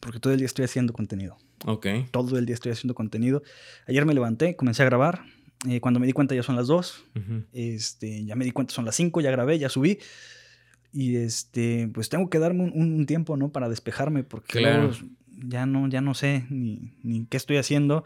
porque 0.00 0.18
todo 0.18 0.32
el 0.32 0.40
día 0.40 0.46
estoy 0.46 0.64
haciendo 0.64 0.92
contenido. 0.92 1.38
Ok. 1.64 1.86
Todo 2.10 2.38
el 2.38 2.46
día 2.46 2.54
estoy 2.54 2.72
haciendo 2.72 2.94
contenido. 2.94 3.42
Ayer 3.86 4.04
me 4.04 4.14
levanté, 4.14 4.56
comencé 4.56 4.82
a 4.82 4.86
grabar. 4.86 5.24
Eh, 5.68 5.80
cuando 5.80 6.00
me 6.00 6.06
di 6.06 6.12
cuenta 6.12 6.34
ya 6.34 6.42
son 6.42 6.56
las 6.56 6.66
2. 6.66 7.04
este, 7.52 8.24
ya 8.24 8.36
me 8.36 8.44
di 8.44 8.50
cuenta 8.50 8.74
son 8.74 8.84
las 8.84 8.96
5, 8.96 9.20
ya 9.20 9.30
grabé, 9.30 9.58
ya 9.58 9.68
subí. 9.68 9.98
Y 10.92 11.16
este, 11.16 11.88
pues 11.88 12.08
tengo 12.08 12.28
que 12.28 12.38
darme 12.38 12.64
un, 12.64 13.06
tiempo, 13.06 13.36
¿no? 13.36 13.50
Para 13.50 13.68
despejarme 13.68 14.24
porque 14.24 14.58
claro. 14.58 14.92
ya, 15.48 15.64
no, 15.64 15.88
ya 15.88 16.00
no 16.00 16.14
sé 16.14 16.44
ni, 16.50 16.92
ni 17.02 17.24
qué 17.26 17.36
estoy 17.36 17.56
haciendo. 17.56 18.04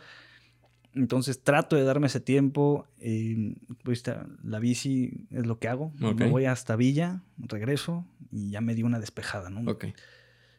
Entonces 0.97 1.43
trato 1.43 1.77
de 1.77 1.85
darme 1.85 2.07
ese 2.07 2.21
tiempo. 2.21 2.87
Eh, 3.01 3.55
pues, 3.83 4.03
la 4.43 4.59
bici 4.59 5.27
es 5.31 5.47
lo 5.47 5.59
que 5.59 5.69
hago. 5.69 5.93
Me 5.99 6.29
voy 6.29 6.47
hasta 6.47 6.75
Villa, 6.75 7.23
regreso 7.37 8.07
y 8.33 8.51
ya 8.51 8.61
me 8.63 8.75
di 8.75 8.83
una 8.83 8.99
despejada, 8.99 9.51
¿no? 9.51 9.71
Ok. 9.71 9.87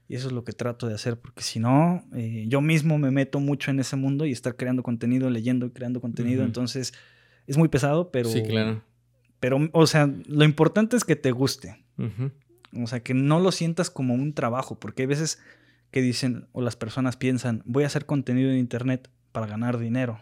Y 0.10 0.16
eso 0.16 0.28
es 0.28 0.34
lo 0.34 0.44
que 0.44 0.54
trato 0.54 0.88
de 0.88 0.96
hacer, 0.96 1.20
porque 1.20 1.42
si 1.42 1.60
no, 1.60 2.06
eh, 2.16 2.46
yo 2.48 2.62
mismo 2.62 2.98
me 2.98 3.12
meto 3.12 3.40
mucho 3.40 3.72
en 3.72 3.80
ese 3.80 3.98
mundo 3.98 4.26
y 4.26 4.32
estar 4.32 4.56
creando 4.56 4.82
contenido, 4.84 5.30
leyendo 5.30 5.66
y 5.66 5.72
creando 5.72 6.00
contenido. 6.00 6.46
Entonces, 6.46 6.94
es 7.46 7.58
muy 7.58 7.68
pesado, 7.68 8.10
pero. 8.12 8.30
Sí, 8.30 8.42
claro. 8.44 8.84
Pero, 9.40 9.70
o 9.74 9.86
sea, 9.86 10.10
lo 10.28 10.46
importante 10.46 10.96
es 10.96 11.04
que 11.04 11.16
te 11.16 11.32
guste. 11.32 11.84
O 12.74 12.88
sea, 12.88 13.02
que 13.02 13.14
no 13.14 13.40
lo 13.40 13.52
sientas 13.52 13.90
como 13.90 14.14
un 14.14 14.34
trabajo, 14.34 14.80
porque 14.80 15.04
hay 15.04 15.08
veces 15.08 15.40
que 15.92 16.02
dicen, 16.02 16.48
o 16.52 16.62
las 16.62 16.76
personas 16.76 17.18
piensan, 17.18 17.62
voy 17.66 17.84
a 17.84 17.88
hacer 17.88 18.06
contenido 18.06 18.52
en 18.52 18.58
internet 18.58 19.10
para 19.32 19.48
ganar 19.48 19.78
dinero. 19.78 20.20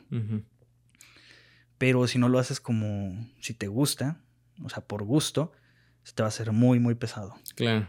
Pero 1.78 2.08
si 2.08 2.18
no 2.18 2.30
lo 2.30 2.40
haces 2.40 2.60
como 2.60 3.28
si 3.40 3.54
te 3.54 3.68
gusta, 3.68 4.22
o 4.64 4.70
sea, 4.70 4.86
por 4.86 5.04
gusto, 5.04 5.52
se 6.04 6.14
te 6.14 6.24
va 6.24 6.28
a 6.28 6.30
hacer 6.30 6.52
muy, 6.52 6.80
muy 6.80 6.96
pesado. 6.96 7.36
Claro. 7.56 7.88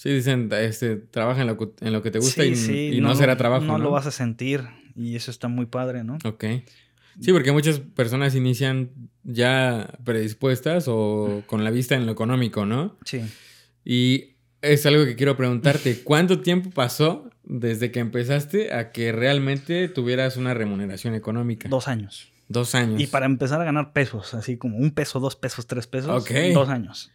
Sí, 0.00 0.08
dicen, 0.08 0.48
este, 0.50 0.96
trabaja 0.96 1.42
en 1.42 1.46
lo, 1.48 1.74
en 1.82 1.92
lo 1.92 2.02
que 2.02 2.10
te 2.10 2.20
gusta 2.20 2.42
y, 2.42 2.98
no, 3.02 3.14
será 3.14 3.36
trabajo. 3.36 3.66
No, 3.66 3.76
lo 3.76 3.90
vas 3.90 4.06
a 4.06 4.10
sentir 4.10 4.66
y 4.96 5.14
eso 5.14 5.30
está 5.30 5.48
muy 5.48 5.66
padre, 5.66 6.04
¿no? 6.04 6.16
Ok. 6.24 6.42
Sí, 7.20 7.32
porque 7.34 7.52
muchas 7.52 7.80
personas 7.80 8.34
inician 8.34 8.92
ya 9.24 9.98
predispuestas 10.02 10.86
o 10.88 11.42
con 11.44 11.64
la 11.64 11.70
vista 11.70 11.96
en 11.96 12.06
lo 12.06 12.12
económico, 12.12 12.64
¿no? 12.64 12.96
Sí. 13.04 13.20
Y 13.84 14.36
es 14.62 14.86
algo 14.86 15.04
que 15.04 15.16
quiero 15.16 15.36
preguntarte. 15.36 16.00
¿Cuánto 16.02 16.40
tiempo 16.40 16.70
pasó 16.70 17.28
desde 17.44 17.92
que 17.92 18.00
empezaste 18.00 18.72
a 18.72 18.92
que 18.92 19.12
realmente 19.12 19.86
tuvieras 19.88 20.38
una 20.38 20.54
remuneración 20.54 21.14
económica? 21.14 21.68
Dos 21.68 21.88
años. 21.88 22.32
Dos 22.48 22.74
años. 22.74 22.98
Y 23.02 23.06
para 23.06 23.26
empezar 23.26 23.60
a 23.60 23.64
ganar 23.64 23.92
pesos, 23.92 24.32
así 24.32 24.56
como 24.56 24.78
un 24.78 24.92
peso, 24.92 25.20
dos 25.20 25.36
pesos, 25.36 25.66
tres 25.66 25.86
pesos, 25.86 26.26
dos 26.54 26.68
años. 26.70 27.12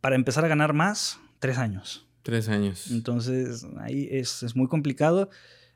Para 0.00 0.16
empezar 0.16 0.44
a 0.44 0.48
ganar 0.48 0.72
más, 0.72 1.20
tres 1.38 1.58
años. 1.58 2.07
Tres 2.22 2.48
años. 2.48 2.90
Entonces, 2.90 3.66
ahí 3.78 4.08
es, 4.10 4.42
es, 4.42 4.56
muy 4.56 4.68
complicado. 4.68 5.30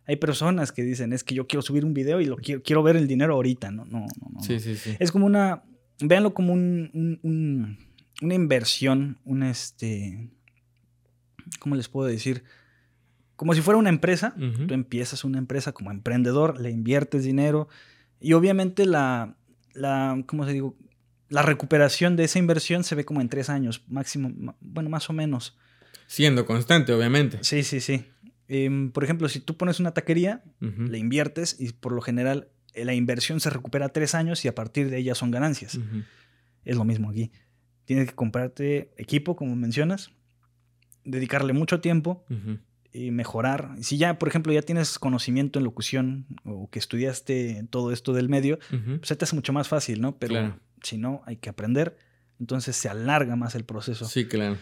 Hay 0.06 0.16
personas 0.16 0.72
que 0.72 0.82
dicen, 0.82 1.12
es 1.12 1.24
que 1.24 1.34
yo 1.34 1.46
quiero 1.46 1.62
subir 1.62 1.84
un 1.84 1.94
video 1.94 2.20
y 2.20 2.26
lo 2.26 2.36
quiero, 2.36 2.62
quiero 2.62 2.82
ver 2.82 2.96
el 2.96 3.06
dinero 3.06 3.34
ahorita. 3.34 3.70
No, 3.70 3.84
no, 3.84 4.06
no. 4.30 4.42
Sí, 4.42 4.60
sí, 4.60 4.74
sí. 4.76 4.96
Es 4.98 5.12
como 5.12 5.26
una, 5.26 5.62
véanlo 6.00 6.34
como 6.34 6.52
un, 6.52 7.18
un, 7.22 7.78
una 8.20 8.34
inversión, 8.34 9.18
un 9.24 9.42
este, 9.42 10.30
¿cómo 11.58 11.76
les 11.76 11.88
puedo 11.88 12.08
decir? 12.08 12.44
Como 13.36 13.54
si 13.54 13.60
fuera 13.60 13.78
una 13.78 13.88
empresa. 13.88 14.34
Tú 14.36 14.74
empiezas 14.74 15.24
una 15.24 15.38
empresa 15.38 15.72
como 15.72 15.90
emprendedor, 15.90 16.60
le 16.60 16.70
inviertes 16.70 17.24
dinero 17.24 17.68
y 18.20 18.34
obviamente 18.34 18.86
la, 18.86 19.36
la, 19.74 20.22
¿cómo 20.26 20.46
se 20.46 20.52
digo? 20.52 20.76
La 21.28 21.42
recuperación 21.42 22.14
de 22.14 22.24
esa 22.24 22.38
inversión 22.38 22.84
se 22.84 22.94
ve 22.94 23.04
como 23.04 23.20
en 23.20 23.28
tres 23.28 23.48
años, 23.48 23.82
máximo, 23.88 24.54
bueno, 24.60 24.90
más 24.90 25.10
o 25.10 25.12
menos. 25.12 25.56
Siendo 26.06 26.44
constante, 26.46 26.92
obviamente. 26.92 27.38
Sí, 27.42 27.62
sí, 27.62 27.80
sí. 27.80 28.06
Em, 28.48 28.90
por 28.90 29.04
ejemplo, 29.04 29.28
si 29.28 29.40
tú 29.40 29.56
pones 29.56 29.80
una 29.80 29.92
taquería, 29.92 30.42
le 30.60 30.98
inviertes 30.98 31.56
y 31.58 31.72
por 31.72 31.92
lo 31.92 32.02
general 32.02 32.48
eh, 32.74 32.84
la 32.84 32.94
inversión 32.94 33.40
se 33.40 33.50
recupera 33.50 33.88
tres 33.90 34.14
años 34.14 34.44
y 34.44 34.48
a 34.48 34.54
partir 34.54 34.90
de 34.90 34.98
ella 34.98 35.14
son 35.14 35.30
ganancias. 35.30 35.78
Es 36.64 36.76
lo 36.76 36.84
mismo 36.84 37.10
aquí. 37.10 37.32
Tienes 37.84 38.08
que 38.08 38.14
comprarte 38.14 38.92
equipo, 38.96 39.36
como 39.36 39.56
mencionas, 39.56 40.10
dedicarle 41.04 41.52
mucho 41.52 41.80
tiempo 41.80 42.24
y 42.92 43.10
mejorar. 43.10 43.70
Si 43.80 43.96
ya, 43.96 44.18
por 44.18 44.28
ejemplo, 44.28 44.52
ya 44.52 44.62
tienes 44.62 44.98
conocimiento 44.98 45.58
en 45.58 45.64
locución 45.64 46.26
o 46.44 46.68
que 46.70 46.78
estudiaste 46.78 47.66
todo 47.70 47.92
esto 47.92 48.12
del 48.12 48.28
medio, 48.28 48.58
pues 48.70 49.08
se 49.08 49.16
te 49.16 49.24
hace 49.24 49.34
mucho 49.34 49.52
más 49.52 49.68
fácil, 49.68 50.00
¿no? 50.00 50.18
Pero 50.18 50.58
si 50.82 50.98
no, 50.98 51.22
hay 51.26 51.36
que 51.36 51.48
aprender. 51.48 51.96
Entonces 52.38 52.76
se 52.76 52.88
alarga 52.88 53.36
más 53.36 53.54
el 53.54 53.64
proceso. 53.64 54.04
Sí, 54.04 54.26
claro. 54.26 54.58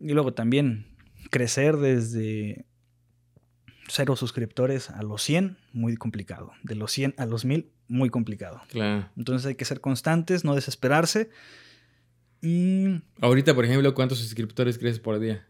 Y 0.00 0.12
luego 0.12 0.34
también 0.34 0.86
crecer 1.30 1.76
desde 1.76 2.66
cero 3.88 4.16
suscriptores 4.16 4.90
a 4.90 5.02
los 5.02 5.22
100, 5.22 5.58
muy 5.72 5.96
complicado. 5.96 6.52
De 6.62 6.74
los 6.74 6.92
100 6.92 7.14
a 7.18 7.26
los 7.26 7.44
1000, 7.44 7.70
muy 7.88 8.10
complicado. 8.10 8.60
Claro. 8.68 9.08
Entonces 9.16 9.46
hay 9.46 9.54
que 9.54 9.64
ser 9.64 9.80
constantes, 9.80 10.44
no 10.44 10.54
desesperarse. 10.54 11.30
Y... 12.42 13.02
Ahorita, 13.20 13.54
por 13.54 13.64
ejemplo, 13.64 13.94
¿cuántos 13.94 14.18
suscriptores 14.18 14.78
crees 14.78 14.98
por 14.98 15.18
día? 15.18 15.46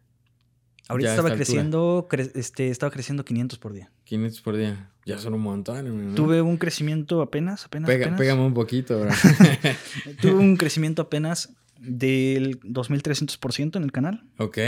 Ahorita 0.89 1.11
estaba 1.11 1.35
creciendo, 1.35 2.07
este, 2.35 2.69
estaba 2.71 2.93
creciendo 2.93 3.25
500 3.25 3.59
por 3.59 3.73
día. 3.73 3.91
500 4.05 4.41
por 4.41 4.57
día. 4.57 4.93
Ya 5.05 5.19
son 5.19 5.35
un 5.35 5.41
montón. 5.41 6.15
Tuve 6.15 6.43
un 6.43 6.59
crecimiento 6.59 7.23
apenas, 7.23 7.65
apenas, 7.65 7.91
apenas. 7.91 8.19
Pégame 8.19 8.43
un 8.43 8.55
poquito, 8.55 9.01
bro. 9.01 9.11
Tuve 10.21 10.35
un 10.35 10.57
crecimiento 10.57 11.03
apenas 11.03 11.53
del 11.79 12.61
2300% 12.61 13.77
en 13.77 13.83
el 13.83 13.93
canal. 13.93 14.25
Ok. 14.39 14.59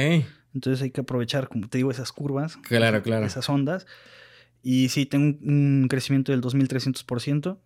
Entonces 0.54 0.82
hay 0.82 0.90
que 0.90 1.00
aprovechar, 1.00 1.48
como 1.48 1.68
te 1.68 1.78
digo, 1.78 1.90
esas 1.90 2.12
curvas. 2.12 2.56
Claro, 2.58 3.02
claro. 3.02 3.26
Esas 3.26 3.48
ondas. 3.48 3.86
Y 4.62 4.88
sí, 4.88 5.06
tengo 5.06 5.38
un 5.42 5.86
crecimiento 5.88 6.32
del 6.32 6.40
2300%. 6.40 7.58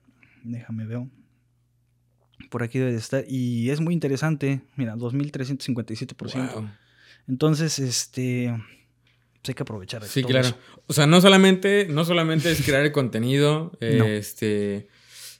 Déjame 0.44 0.86
ver. 0.86 1.00
Por 2.50 2.62
aquí 2.62 2.78
debe 2.78 2.92
de 2.92 2.98
estar. 2.98 3.24
Y 3.28 3.70
es 3.70 3.80
muy 3.80 3.94
interesante. 3.94 4.62
Mira, 4.76 4.96
2357%. 4.96 6.54
Wow. 6.54 6.68
Entonces, 7.28 7.78
este. 7.78 8.52
Pues 9.40 9.48
hay 9.48 9.54
que 9.54 9.62
aprovechar. 9.62 10.04
Sí, 10.04 10.22
claro. 10.22 10.48
O 10.86 10.92
sea, 10.92 11.06
no 11.06 11.20
solamente, 11.20 11.86
no 11.88 12.04
solamente 12.04 12.50
es 12.50 12.62
crear 12.62 12.84
el 12.84 12.92
contenido, 12.92 13.72
este, 13.80 14.88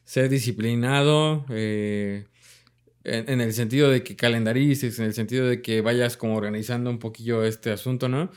ser 0.05 0.29
disciplinado, 0.29 1.45
eh, 1.51 2.27
en, 3.05 3.41
el 3.41 3.53
sentido 3.53 3.91
de 3.91 4.03
que 4.03 4.17
calendarices, 4.17 4.99
en 4.99 5.07
el 5.07 5.15
sentido 5.15 5.47
de 5.47 5.63
que 5.63 5.81
vayas 5.81 6.17
como 6.17 6.37
organizando 6.37 6.91
un 6.91 6.99
poquillo 6.99 7.45
este 7.45 7.71
asunto, 7.71 8.09
¿no? 8.09 8.31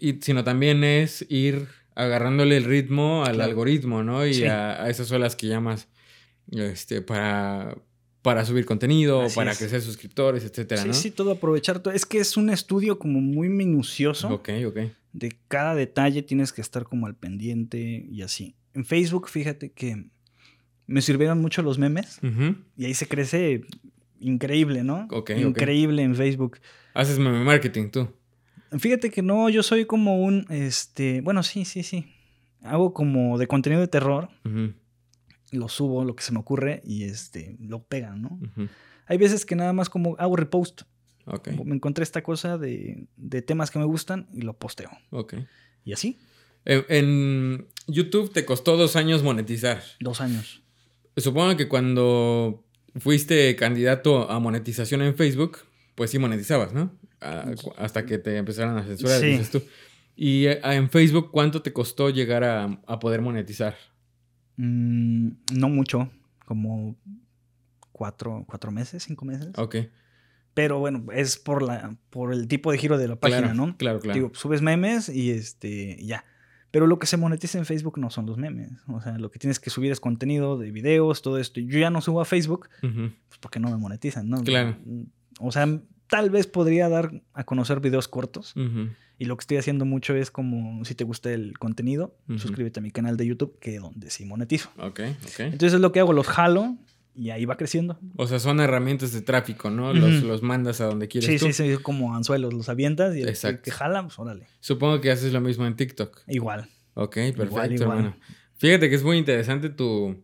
y, 0.00 0.18
sino 0.20 0.44
también 0.44 0.84
es 0.84 1.26
ir 1.28 1.66
agarrándole 1.94 2.56
el 2.56 2.64
ritmo 2.64 3.24
al 3.24 3.40
algoritmo, 3.40 4.02
¿no? 4.02 4.26
Y 4.26 4.44
a, 4.44 4.88
esas 4.88 5.10
olas 5.12 5.36
que 5.36 5.46
llamas 5.46 5.88
este, 6.50 7.02
para, 7.02 7.76
para 8.22 8.44
subir 8.44 8.64
contenido, 8.66 9.26
para 9.34 9.54
crecer 9.54 9.80
suscriptores, 9.80 10.44
etcétera, 10.44 10.82
sí, 10.82 10.88
¿no? 10.88 10.94
Sí, 10.94 11.10
todo 11.10 11.32
aprovechar. 11.32 11.80
Todo. 11.80 11.94
Es 11.94 12.06
que 12.06 12.18
es 12.18 12.36
un 12.36 12.50
estudio 12.50 12.98
como 12.98 13.20
muy 13.20 13.48
minucioso. 13.48 14.28
Ok, 14.28 14.50
ok. 14.66 14.78
De 15.12 15.38
cada 15.48 15.74
detalle 15.74 16.22
tienes 16.22 16.52
que 16.52 16.60
estar 16.60 16.84
como 16.84 17.06
al 17.06 17.14
pendiente 17.14 18.06
y 18.10 18.22
así. 18.22 18.56
En 18.74 18.84
Facebook, 18.84 19.28
fíjate 19.28 19.70
que 19.70 20.08
me 20.86 21.00
sirvieron 21.00 21.40
mucho 21.40 21.62
los 21.62 21.78
memes 21.78 22.20
y 22.76 22.84
ahí 22.84 22.94
se 22.94 23.06
crece 23.06 23.62
increíble, 24.24 24.82
¿no? 24.82 25.06
Ok. 25.10 25.30
Increíble 25.30 26.02
en 26.02 26.14
Facebook. 26.14 26.58
¿Haces 26.94 27.18
meme 27.18 27.44
marketing 27.44 27.90
tú? 27.90 28.08
Fíjate 28.78 29.10
que 29.10 29.22
no, 29.22 29.48
yo 29.50 29.62
soy 29.62 29.84
como 29.84 30.22
un, 30.22 30.46
este, 30.50 31.20
bueno, 31.20 31.42
sí, 31.42 31.64
sí, 31.64 31.82
sí. 31.82 32.06
Hago 32.62 32.92
como 32.92 33.38
de 33.38 33.46
contenido 33.46 33.80
de 33.80 33.88
terror. 33.88 34.30
Lo 35.52 35.68
subo, 35.68 36.04
lo 36.04 36.16
que 36.16 36.24
se 36.24 36.32
me 36.32 36.40
ocurre, 36.40 36.82
y 36.84 37.04
este, 37.04 37.56
lo 37.60 37.84
pegan, 37.84 38.22
¿no? 38.22 38.40
Hay 39.06 39.18
veces 39.18 39.44
que 39.44 39.54
nada 39.54 39.72
más 39.72 39.88
como 39.88 40.16
hago 40.18 40.34
repost. 40.34 40.82
Ok. 41.26 41.48
Me 41.64 41.74
encontré 41.74 42.02
esta 42.02 42.22
cosa 42.22 42.58
de, 42.58 43.06
de, 43.16 43.42
temas 43.42 43.70
que 43.70 43.78
me 43.78 43.84
gustan 43.84 44.28
y 44.32 44.42
lo 44.42 44.54
posteo. 44.54 44.90
Ok. 45.10 45.34
¿Y 45.84 45.92
así? 45.92 46.18
en 46.66 47.68
YouTube 47.86 48.32
te 48.32 48.46
costó 48.46 48.78
dos 48.78 48.96
años 48.96 49.22
monetizar. 49.22 49.82
Dos 50.00 50.22
años. 50.22 50.62
Supongo 51.16 51.56
que 51.56 51.68
cuando 51.68 52.63
fuiste 52.96 53.56
candidato 53.56 54.30
a 54.30 54.38
monetización 54.38 55.02
en 55.02 55.14
Facebook, 55.14 55.58
pues 55.94 56.10
sí 56.10 56.18
monetizabas, 56.18 56.72
¿no? 56.72 56.92
hasta 57.78 58.04
que 58.04 58.18
te 58.18 58.36
empezaron 58.36 58.76
a 58.76 58.84
censurar, 58.84 59.20
dices 59.20 59.50
tú. 59.50 59.62
¿Y 60.14 60.46
eh, 60.46 60.60
en 60.62 60.90
Facebook 60.90 61.30
cuánto 61.32 61.62
te 61.62 61.72
costó 61.72 62.10
llegar 62.10 62.44
a, 62.44 63.00
poder 63.00 63.20
monetizar? 63.20 63.76
Mm, 64.56 65.30
no 65.54 65.68
mucho, 65.68 66.10
como 66.44 66.96
cuatro, 67.92 68.44
cuatro 68.46 68.70
meses, 68.70 69.02
cinco 69.02 69.24
meses. 69.24 69.48
Ok. 69.56 69.76
Pero 70.52 70.78
bueno, 70.78 71.06
es 71.12 71.36
por 71.36 71.62
la 71.62 71.96
por 72.10 72.32
el 72.32 72.46
tipo 72.46 72.70
de 72.70 72.78
giro 72.78 72.96
de 72.96 73.08
la 73.08 73.16
página, 73.16 73.40
Claro, 73.40 73.54
¿no? 73.54 73.76
claro, 73.76 73.98
claro. 74.00 74.14
Digo, 74.14 74.34
subes 74.34 74.62
memes 74.62 75.08
y 75.08 75.30
este 75.30 75.98
ya. 76.04 76.24
Pero 76.74 76.88
lo 76.88 76.98
que 76.98 77.06
se 77.06 77.16
monetiza 77.16 77.56
en 77.56 77.66
Facebook 77.66 78.00
no 78.00 78.10
son 78.10 78.26
los 78.26 78.36
memes. 78.36 78.72
O 78.88 79.00
sea, 79.00 79.16
lo 79.16 79.30
que 79.30 79.38
tienes 79.38 79.60
que 79.60 79.70
subir 79.70 79.92
es 79.92 80.00
contenido 80.00 80.58
de 80.58 80.72
videos, 80.72 81.22
todo 81.22 81.38
esto. 81.38 81.60
Yo 81.60 81.78
ya 81.78 81.88
no 81.88 82.00
subo 82.00 82.20
a 82.20 82.24
Facebook 82.24 82.68
pues 82.80 83.38
porque 83.38 83.60
no 83.60 83.70
me 83.70 83.76
monetizan, 83.76 84.28
¿no? 84.28 84.42
Claro. 84.42 84.76
O 85.38 85.52
sea, 85.52 85.68
tal 86.08 86.30
vez 86.30 86.48
podría 86.48 86.88
dar 86.88 87.22
a 87.32 87.44
conocer 87.44 87.78
videos 87.78 88.08
cortos. 88.08 88.56
Ujú. 88.56 88.88
Y 89.20 89.26
lo 89.26 89.36
que 89.36 89.42
estoy 89.42 89.58
haciendo 89.58 89.84
mucho 89.84 90.16
es 90.16 90.32
como, 90.32 90.84
si 90.84 90.96
te 90.96 91.04
gusta 91.04 91.32
el 91.32 91.56
contenido, 91.60 92.16
suscríbete 92.38 92.80
a 92.80 92.82
mi 92.82 92.90
canal 92.90 93.16
de 93.16 93.28
YouTube, 93.28 93.56
que 93.60 93.76
es 93.76 93.80
donde 93.80 94.10
sí 94.10 94.24
monetizo. 94.24 94.70
Ok, 94.78 94.98
ok. 95.26 95.38
Entonces 95.38 95.74
es 95.74 95.80
lo 95.80 95.92
que 95.92 96.00
hago, 96.00 96.12
los 96.12 96.26
jalo 96.26 96.76
y 97.14 97.30
ahí 97.30 97.44
va 97.44 97.56
creciendo. 97.56 97.98
O 98.16 98.26
sea, 98.26 98.38
son 98.40 98.60
herramientas 98.60 99.12
de 99.12 99.22
tráfico, 99.22 99.70
¿no? 99.70 99.92
Los, 99.94 100.22
los 100.22 100.42
mandas 100.42 100.80
a 100.80 100.86
donde 100.86 101.08
quieres 101.08 101.28
Sí, 101.30 101.38
tú. 101.38 101.52
sí, 101.52 101.52
sí, 101.76 101.76
como 101.82 102.14
anzuelos, 102.16 102.52
los 102.52 102.68
avientas 102.68 103.14
y 103.14 103.20
el 103.20 103.24
que- 103.26 103.30
Exacto. 103.30 103.62
que 103.62 103.70
jala, 103.70 104.02
pues 104.02 104.18
órale. 104.18 104.46
Supongo 104.60 105.00
que 105.00 105.10
haces 105.10 105.32
lo 105.32 105.40
mismo 105.40 105.66
en 105.66 105.76
TikTok. 105.76 106.22
Igual. 106.26 106.68
Ok, 106.94 107.14
perfecto, 107.14 107.44
Igual, 107.44 107.72
igual. 107.72 107.88
hermano. 107.98 108.16
Fíjate 108.56 108.88
que 108.88 108.94
es 108.96 109.02
muy 109.02 109.16
interesante 109.18 109.68
tu, 109.70 110.22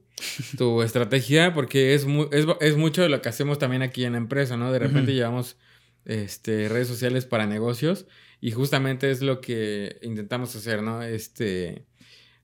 tu 0.58 0.82
estrategia 0.82 1.52
porque 1.54 1.94
es, 1.94 2.06
mu- 2.06 2.28
es, 2.32 2.46
es 2.60 2.76
mucho 2.76 3.02
de 3.02 3.08
lo 3.08 3.20
que 3.22 3.28
hacemos 3.28 3.58
también 3.58 3.82
aquí 3.82 4.04
en 4.04 4.12
la 4.12 4.18
empresa, 4.18 4.56
¿no? 4.56 4.72
De 4.72 4.78
repente 4.78 5.12
llevamos 5.14 5.56
este, 6.04 6.68
redes 6.68 6.88
sociales 6.88 7.24
para 7.26 7.46
negocios 7.46 8.06
y 8.40 8.52
justamente 8.52 9.10
es 9.10 9.20
lo 9.20 9.40
que 9.40 9.98
intentamos 10.02 10.54
hacer, 10.56 10.82
¿no? 10.82 11.02
Este, 11.02 11.84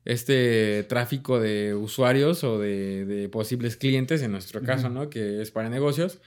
este 0.06 0.84
tráfico 0.84 1.40
de 1.40 1.74
usuarios 1.74 2.44
o 2.44 2.58
de, 2.58 3.04
de 3.04 3.28
posibles 3.28 3.76
clientes, 3.76 4.22
en 4.22 4.32
nuestro 4.32 4.62
caso. 4.62 4.88
¿no? 4.88 5.10
Que 5.10 5.42
es 5.42 5.50
para 5.50 5.68
negocios. 5.68 6.20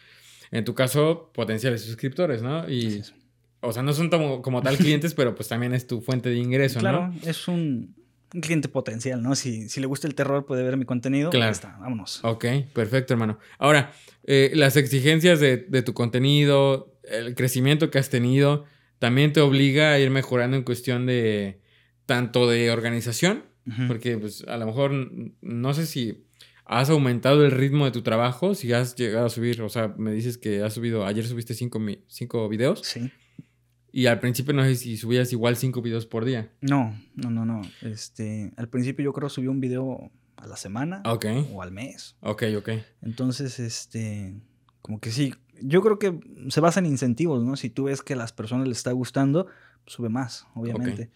En 0.52 0.66
tu 0.66 0.76
caso, 0.76 1.32
potenciales 1.34 1.82
suscriptores, 1.82 2.42
¿no? 2.42 2.70
Y, 2.70 2.98
es. 3.00 3.14
o 3.62 3.72
sea, 3.72 3.82
no 3.82 3.94
son 3.94 4.10
como, 4.10 4.42
como 4.42 4.62
tal 4.62 4.78
clientes, 4.78 5.14
pero 5.14 5.34
pues 5.34 5.48
también 5.48 5.74
es 5.74 5.88
tu 5.88 6.02
fuente 6.02 6.30
de 6.30 6.38
ingreso, 6.38 6.80
Claro, 6.80 7.08
¿no? 7.08 7.30
es 7.30 7.48
un, 7.48 7.96
un 8.34 8.42
cliente 8.42 8.68
potencial, 8.68 9.22
¿no? 9.22 9.36
Si, 9.36 9.70
si 9.70 9.80
le 9.80 9.88
gusta 9.88 10.08
el 10.08 10.16
terror, 10.16 10.46
puede 10.46 10.64
ver 10.64 10.76
mi 10.76 10.86
contenido. 10.86 11.30
Claro. 11.30 11.46
Ya 11.46 11.52
está, 11.52 11.78
vámonos. 11.80 12.20
Ok, 12.24 12.46
perfecto, 12.74 13.14
hermano. 13.14 13.38
Ahora, 13.60 13.94
eh, 14.24 14.52
las 14.56 14.76
exigencias 14.76 15.40
de, 15.40 15.58
de 15.58 15.84
tu 15.84 15.94
contenido, 15.94 17.00
el 17.04 17.36
crecimiento 17.36 17.92
que 17.92 18.00
has 18.00 18.10
tenido, 18.10 18.66
también 18.98 19.32
te 19.32 19.40
obliga 19.40 19.92
a 19.92 20.00
ir 20.00 20.10
mejorando 20.10 20.58
en 20.58 20.64
cuestión 20.64 21.06
de 21.06 21.62
tanto 22.08 22.50
de 22.50 22.72
organización, 22.72 23.44
Porque 23.88 24.18
pues 24.18 24.44
a 24.48 24.58
lo 24.58 24.66
mejor 24.66 24.92
no 25.42 25.74
sé 25.74 25.86
si 25.86 26.26
has 26.66 26.90
aumentado 26.90 27.46
el 27.46 27.52
ritmo 27.52 27.86
de 27.86 27.92
tu 27.92 28.02
trabajo, 28.02 28.56
si 28.56 28.74
has 28.74 28.96
llegado 28.96 29.26
a 29.26 29.30
subir, 29.30 29.62
o 29.62 29.70
sea, 29.70 29.94
me 29.98 30.12
dices 30.12 30.38
que 30.38 30.62
has 30.64 30.74
subido, 30.74 31.06
ayer 31.06 31.26
subiste 31.26 31.54
cinco, 31.54 31.80
cinco 32.08 32.48
videos 32.50 32.82
Sí. 32.84 33.12
y 33.92 34.06
al 34.08 34.20
principio 34.20 34.54
no 34.54 34.64
sé 34.64 34.76
si 34.76 34.98
subías 34.98 35.32
igual 35.34 35.56
cinco 35.56 35.82
videos 35.82 36.06
por 36.06 36.26
día. 36.26 36.52
No, 36.62 37.00
no, 37.16 37.30
no, 37.32 37.46
no. 37.46 37.62
Este, 37.82 38.54
al 38.58 38.70
principio 38.70 39.04
yo 39.06 39.14
creo 39.14 39.30
subí 39.30 39.48
un 39.48 39.60
video 39.60 40.12
a 40.38 40.48
la 40.48 40.56
semana 40.56 41.02
Ok, 41.06 41.26
o 41.54 41.62
al 41.62 41.72
mes. 41.72 42.16
ok, 42.22 42.44
ok. 42.58 42.70
Entonces, 43.02 43.60
este, 43.60 44.36
como 44.82 45.00
que 45.00 45.12
sí. 45.12 45.34
Yo 45.62 45.82
creo 45.82 46.00
que 46.00 46.18
se 46.50 46.62
basa 46.62 46.80
en 46.80 46.86
incentivos, 46.86 47.44
¿no? 47.44 47.56
Si 47.58 47.70
tú 47.70 47.84
ves 47.86 48.02
que 48.02 48.14
a 48.14 48.16
las 48.16 48.32
personas 48.32 48.68
les 48.68 48.78
está 48.78 48.92
gustando, 48.94 49.48
sube 49.86 50.08
más, 50.10 50.48
obviamente. 50.56 51.10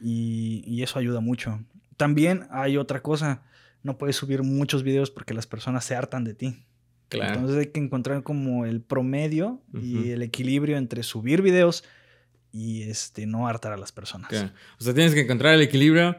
Y, 0.00 0.62
y 0.66 0.82
eso 0.82 0.98
ayuda 0.98 1.20
mucho. 1.20 1.64
También 2.02 2.46
hay 2.50 2.76
otra 2.76 3.00
cosa. 3.02 3.42
No 3.82 3.96
puedes 3.98 4.16
subir 4.16 4.42
muchos 4.42 4.82
videos 4.82 5.10
porque 5.10 5.34
las 5.34 5.46
personas 5.46 5.84
se 5.84 5.94
hartan 5.94 6.24
de 6.24 6.34
ti. 6.34 6.64
Claro. 7.08 7.34
Entonces 7.34 7.58
hay 7.58 7.66
que 7.66 7.80
encontrar 7.80 8.22
como 8.22 8.64
el 8.66 8.80
promedio 8.80 9.60
y 9.72 10.10
el 10.10 10.22
equilibrio 10.22 10.76
entre 10.78 11.02
subir 11.02 11.42
videos 11.42 11.84
y 12.52 12.82
este 12.82 13.26
no 13.26 13.46
hartar 13.48 13.72
a 13.72 13.76
las 13.76 13.92
personas. 13.92 14.28
Claro. 14.30 14.50
O 14.80 14.84
sea, 14.84 14.94
tienes 14.94 15.14
que 15.14 15.20
encontrar 15.20 15.54
el 15.54 15.60
equilibrio 15.62 16.16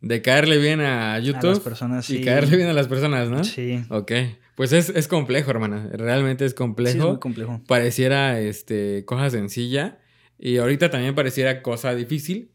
de 0.00 0.22
caerle 0.22 0.58
bien 0.58 0.80
a 0.80 1.14
A 1.14 1.18
las 1.18 1.26
YouTube 1.26 1.62
personas 1.62 2.08
y 2.10 2.18
sí. 2.18 2.24
caerle 2.24 2.56
bien 2.56 2.68
a 2.68 2.72
las 2.72 2.86
personas, 2.88 3.28
¿no? 3.28 3.42
Sí. 3.44 3.84
Ok. 3.90 4.12
Pues 4.54 4.72
es, 4.72 4.88
es 4.90 5.08
complejo, 5.08 5.50
hermana. 5.50 5.88
Realmente 5.92 6.44
es 6.44 6.52
Sí, 6.52 6.56
complejo. 6.56 6.98
es 6.98 7.04
muy 7.04 7.18
complejo. 7.18 7.60
pareciera 7.66 8.40
este, 8.40 9.04
cosa 9.04 9.28
sencilla. 9.30 9.98
Y 10.38 10.58
ahorita 10.58 10.88
también 10.90 11.14
pareciera 11.16 11.62
cosa 11.62 11.94
difícil. 11.94 12.52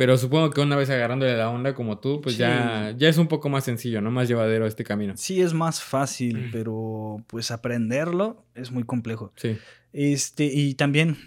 Pero 0.00 0.16
supongo 0.16 0.48
que 0.48 0.62
una 0.62 0.76
vez 0.76 0.88
agarrándole 0.88 1.36
la 1.36 1.50
onda 1.50 1.74
como 1.74 1.98
tú, 1.98 2.22
pues 2.22 2.36
Sí. 2.36 2.40
ya, 2.40 2.94
ya 2.96 3.10
es 3.10 3.18
un 3.18 3.28
poco 3.28 3.50
más 3.50 3.64
sencillo, 3.64 4.00
¿no? 4.00 4.10
Más 4.10 4.28
llevadero 4.28 4.66
este 4.66 4.82
camino. 4.82 5.12
Sí, 5.18 5.42
es 5.42 5.52
más 5.52 5.82
fácil, 5.82 6.46
Mm. 6.46 6.50
pero 6.52 7.18
pues 7.26 7.50
aprenderlo 7.50 8.46
es 8.54 8.70
muy 8.70 8.84
complejo. 8.84 9.30
Sí. 9.36 9.58
Este, 9.92 10.44
y 10.46 10.72
también, 10.74 11.18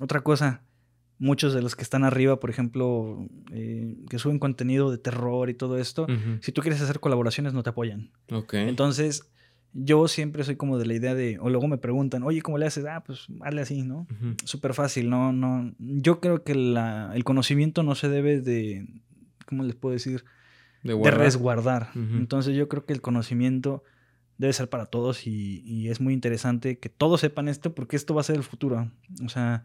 otra 0.00 0.22
cosa, 0.22 0.62
muchos 1.18 1.52
de 1.52 1.60
los 1.60 1.76
que 1.76 1.82
están 1.82 2.04
arriba, 2.04 2.40
por 2.40 2.48
ejemplo, 2.48 3.28
eh, 3.52 3.96
que 4.08 4.18
suben 4.18 4.38
contenido 4.38 4.90
de 4.90 4.96
terror 4.96 5.50
y 5.50 5.54
todo 5.54 5.76
esto, 5.76 6.06
si 6.40 6.52
tú 6.52 6.62
quieres 6.62 6.80
hacer 6.80 7.00
colaboraciones 7.00 7.52
no 7.52 7.62
te 7.62 7.68
apoyan. 7.68 8.12
Ok. 8.30 8.54
Entonces, 8.54 9.30
yo 9.74 10.06
siempre 10.08 10.44
soy 10.44 10.56
como 10.56 10.78
de 10.78 10.86
la 10.86 10.94
idea 10.94 11.14
de, 11.14 11.38
o 11.40 11.48
luego 11.48 11.66
me 11.68 11.78
preguntan, 11.78 12.22
oye, 12.22 12.42
¿cómo 12.42 12.58
le 12.58 12.66
haces? 12.66 12.84
Ah, 12.84 13.02
pues 13.04 13.26
hazle 13.40 13.62
así, 13.62 13.82
¿no? 13.82 14.06
Ujú. 14.10 14.34
Súper 14.44 14.74
fácil, 14.74 15.08
no, 15.08 15.32
no. 15.32 15.72
Yo 15.78 16.20
creo 16.20 16.42
que 16.44 16.54
la- 16.54 17.12
el 17.14 17.24
conocimiento 17.24 17.82
no 17.82 17.94
se 17.94 18.08
debe 18.08 18.40
de, 18.40 18.86
¿cómo 19.46 19.62
les 19.64 19.74
puedo 19.74 19.92
decir? 19.94 20.24
De 20.82 20.88
de 20.90 20.94
guardar. 20.94 21.20
resguardar. 21.20 21.88
Entonces 21.94 22.54
yo 22.56 22.68
creo 22.68 22.84
que 22.84 22.92
el 22.92 23.00
conocimiento 23.00 23.82
debe 24.38 24.52
ser 24.52 24.68
para 24.68 24.86
todos 24.86 25.26
y, 25.26 25.60
y 25.64 25.88
es 25.88 26.00
muy 26.00 26.12
interesante 26.14 26.78
que 26.78 26.88
todos 26.88 27.20
sepan 27.20 27.48
esto 27.48 27.74
porque 27.74 27.96
esto 27.96 28.14
va 28.14 28.22
a 28.22 28.24
ser 28.24 28.36
el 28.36 28.42
futuro. 28.42 28.90
O 29.24 29.28
sea, 29.28 29.62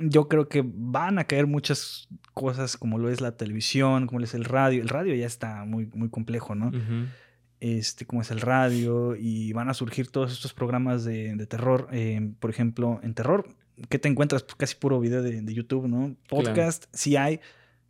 yo 0.00 0.28
creo 0.28 0.48
que 0.48 0.62
van 0.64 1.18
a 1.18 1.24
caer 1.24 1.48
muchas 1.48 2.08
cosas 2.34 2.76
como 2.76 2.98
lo 2.98 3.10
es 3.10 3.20
la 3.20 3.36
televisión, 3.36 4.06
como 4.06 4.20
lo 4.20 4.24
es 4.26 4.34
el 4.34 4.44
radio. 4.44 4.80
El 4.80 4.88
radio 4.88 5.14
ya 5.16 5.26
está 5.26 5.64
muy, 5.64 5.86
muy 5.92 6.08
complejo, 6.08 6.54
¿no? 6.54 6.70
Este, 7.60 8.06
como 8.06 8.22
es 8.22 8.30
el 8.30 8.40
radio 8.40 9.16
y 9.16 9.52
van 9.52 9.68
a 9.68 9.74
surgir 9.74 10.08
todos 10.10 10.32
estos 10.32 10.54
programas 10.54 11.04
de, 11.04 11.34
de 11.34 11.46
terror. 11.46 11.88
eh, 11.92 12.30
por 12.38 12.50
ejemplo, 12.50 13.00
en 13.02 13.14
terror, 13.14 13.48
¿qué 13.88 13.98
te 13.98 14.08
encuentras? 14.08 14.44
Pues 14.44 14.54
casi 14.54 14.76
puro 14.76 15.00
video 15.00 15.22
de, 15.22 15.40
de 15.42 15.54
YouTube, 15.54 15.88
¿no? 15.88 16.14
Podcast 16.28 16.84
sí 16.92 17.16
hay, 17.16 17.40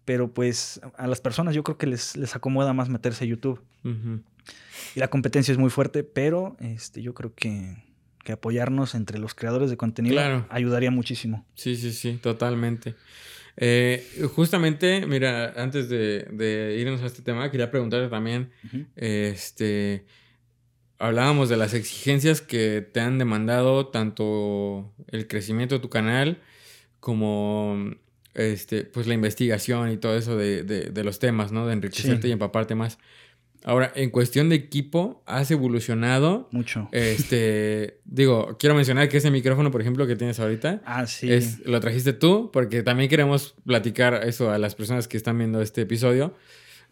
pero 0.07 0.33
pues 0.33 0.81
a 0.97 1.07
las 1.07 1.21
personas 1.21 1.55
yo 1.55 1.63
creo 1.65 1.77
que 1.77 1.87
les, 1.87 2.17
les 2.17 2.35
acomoda 2.35 2.73
más 2.73 2.89
meterse 2.89 3.25
a 3.25 3.27
YouTube. 3.27 3.61
Y 4.95 5.01
la 5.01 5.09
competencia 5.09 5.53
es 5.53 5.59
muy 5.59 5.69
fuerte, 5.71 6.03
pero 6.03 6.57
este, 6.61 7.03
yo 7.03 7.13
creo 7.13 7.35
que, 7.35 7.77
que 8.25 8.33
apoyarnos 8.33 8.95
entre 8.95 9.19
los 9.19 9.35
creadores 9.35 9.69
de 9.69 9.77
contenido 9.77 10.15
Claro. 10.15 10.47
ayudaría 10.49 10.91
muchísimo. 10.91 11.45
Sí, 11.55 11.77
sí, 11.77 11.93
sí, 11.93 12.19
totalmente. 12.23 12.95
Eh, 13.61 14.07
justamente, 14.35 15.05
mira, 15.07 15.53
antes 15.57 15.89
de, 15.89 16.29
de 16.31 16.77
irnos 16.79 17.03
a 17.03 17.07
este 17.07 17.23
tema, 17.23 17.51
quería 17.51 17.71
preguntarte 17.73 18.09
también, 18.09 18.51
este, 18.95 20.05
hablábamos 20.99 21.49
de 21.49 21.57
las 21.57 21.75
exigencias 21.75 22.41
que 22.41 22.81
te 22.83 23.01
han 23.01 23.19
demandado 23.19 23.89
tanto 23.89 24.93
el 25.09 25.27
crecimiento 25.27 25.75
de 25.77 25.81
tu 25.81 25.89
canal 25.91 26.39
como, 27.01 27.95
este, 28.35 28.85
pues 28.85 29.07
la 29.07 29.15
investigación 29.15 29.91
y 29.91 29.97
todo 29.97 30.17
eso 30.17 30.37
de, 30.37 30.63
de- 30.63 30.91
de 30.91 31.05
los 31.05 31.19
temas, 31.19 31.51
¿no? 31.53 31.67
De 31.67 31.73
enriquecerte 31.73 32.23
Sí. 32.23 32.29
y 32.29 32.33
empaparte 32.33 32.75
más. 32.75 32.99
Ahora, 33.65 33.93
en 33.97 34.11
cuestión 34.11 34.49
de 34.49 34.57
equipo, 34.57 35.23
has 35.27 35.51
evolucionado. 35.51 36.49
Mucho. 36.53 36.89
Este, 36.93 38.01
digo, 38.05 38.57
quiero 38.59 38.75
mencionar 38.75 39.09
que 39.09 39.17
ese 39.19 39.31
micrófono, 39.31 39.71
por 39.71 39.81
ejemplo, 39.81 40.07
que 40.07 40.17
tienes 40.17 40.39
ahorita, 40.41 40.81
ah, 40.87 41.07
sí. 41.07 41.31
es, 41.33 41.61
lo 41.67 41.81
trajiste 41.81 42.13
tú, 42.13 42.51
porque 42.53 42.83
también 42.83 43.09
queremos 43.11 43.55
platicar 43.67 44.23
eso 44.27 44.51
a 44.51 44.59
las 44.59 44.75
personas 44.75 45.09
que 45.09 45.17
están 45.17 45.37
viendo 45.39 45.61
este 45.61 45.83
episodio. 45.83 46.35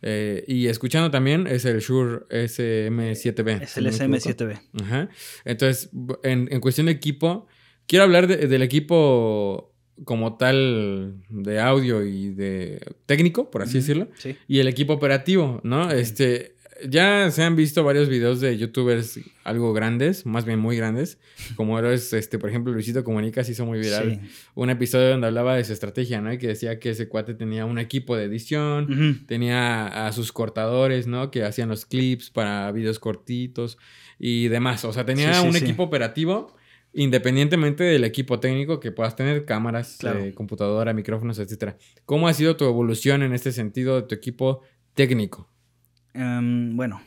Eh, 0.02 0.44
y 0.46 0.66
escuchando 0.66 1.10
también 1.10 1.46
es 1.46 1.64
el 1.64 1.78
Shure 1.80 2.26
SM7B. 2.28 3.62
es 3.62 3.76
el 3.76 3.84
no 3.84 3.90
me 4.08 4.18
equivoco. 4.18 4.44
SM7B. 4.44 4.60
Ajá. 4.82 5.08
Entonces, 5.44 5.90
en, 6.22 6.48
en 6.50 6.60
cuestión 6.60 6.86
de 6.86 6.92
equipo, 6.92 7.46
quiero 7.86 8.04
hablar 8.04 8.26
de- 8.26 8.46
del 8.48 8.62
equipo 8.62 9.72
como 10.04 10.36
tal 10.36 11.22
de 11.30 11.58
audio 11.60 12.04
y 12.04 12.28
de 12.28 12.82
técnico, 13.06 13.50
por 13.50 13.62
así 13.62 13.78
decirlo, 13.78 14.08
Sí. 14.16 14.36
y 14.46 14.58
el 14.58 14.68
equipo 14.68 14.92
operativo, 14.92 15.60
¿no? 15.64 15.90
Este, 15.90 16.55
ya 16.88 17.30
se 17.30 17.42
han 17.42 17.56
visto 17.56 17.82
varios 17.84 18.08
videos 18.08 18.40
de 18.40 18.56
youtubers 18.58 19.20
algo 19.44 19.72
grandes, 19.72 20.26
más 20.26 20.44
bien 20.44 20.58
muy 20.58 20.76
grandes, 20.76 21.18
como 21.54 21.78
eres, 21.78 22.12
este, 22.12 22.38
por 22.38 22.50
ejemplo, 22.50 22.72
Luisito 22.72 23.04
Comunica 23.04 23.44
se 23.44 23.52
hizo 23.52 23.64
muy 23.64 23.78
viral 23.78 24.20
Sí. 24.22 24.28
un 24.54 24.70
episodio 24.70 25.10
donde 25.10 25.26
hablaba 25.28 25.56
de 25.56 25.64
su 25.64 25.72
estrategia, 25.72 26.20
¿no? 26.20 26.32
Y 26.32 26.38
que 26.38 26.48
decía 26.48 26.78
que 26.80 26.90
ese 26.90 27.08
cuate 27.08 27.34
tenía 27.34 27.64
un 27.64 27.78
equipo 27.78 28.16
de 28.16 28.24
edición, 28.24 29.24
tenía 29.26 30.06
a 30.06 30.12
sus 30.12 30.32
cortadores, 30.32 31.06
¿no? 31.06 31.30
Que 31.30 31.44
hacían 31.44 31.68
los 31.68 31.86
clips 31.86 32.30
para 32.30 32.70
videos 32.72 32.98
cortitos 32.98 33.78
y 34.18 34.48
demás. 34.48 34.84
O 34.84 34.92
sea, 34.92 35.04
tenía 35.04 35.32
Sí, 35.34 35.42
sí, 35.42 35.48
un 35.48 35.56
equipo 35.56 35.82
operativo 35.84 36.54
independientemente 36.98 37.84
del 37.84 38.04
equipo 38.04 38.40
técnico 38.40 38.80
que 38.80 38.90
puedas 38.90 39.14
tener, 39.16 39.44
cámaras, 39.44 39.96
Claro. 40.00 40.20
eh, 40.24 40.32
computadora, 40.34 40.94
micrófonos, 40.94 41.38
etcétera. 41.38 41.76
¿Cómo 42.06 42.26
ha 42.26 42.32
sido 42.32 42.56
tu 42.56 42.64
evolución 42.64 43.22
en 43.22 43.32
este 43.34 43.52
sentido 43.52 43.96
de 44.00 44.08
tu 44.08 44.14
equipo 44.14 44.62
técnico? 44.94 45.50
Em, 46.16 46.76
bueno, 46.76 47.00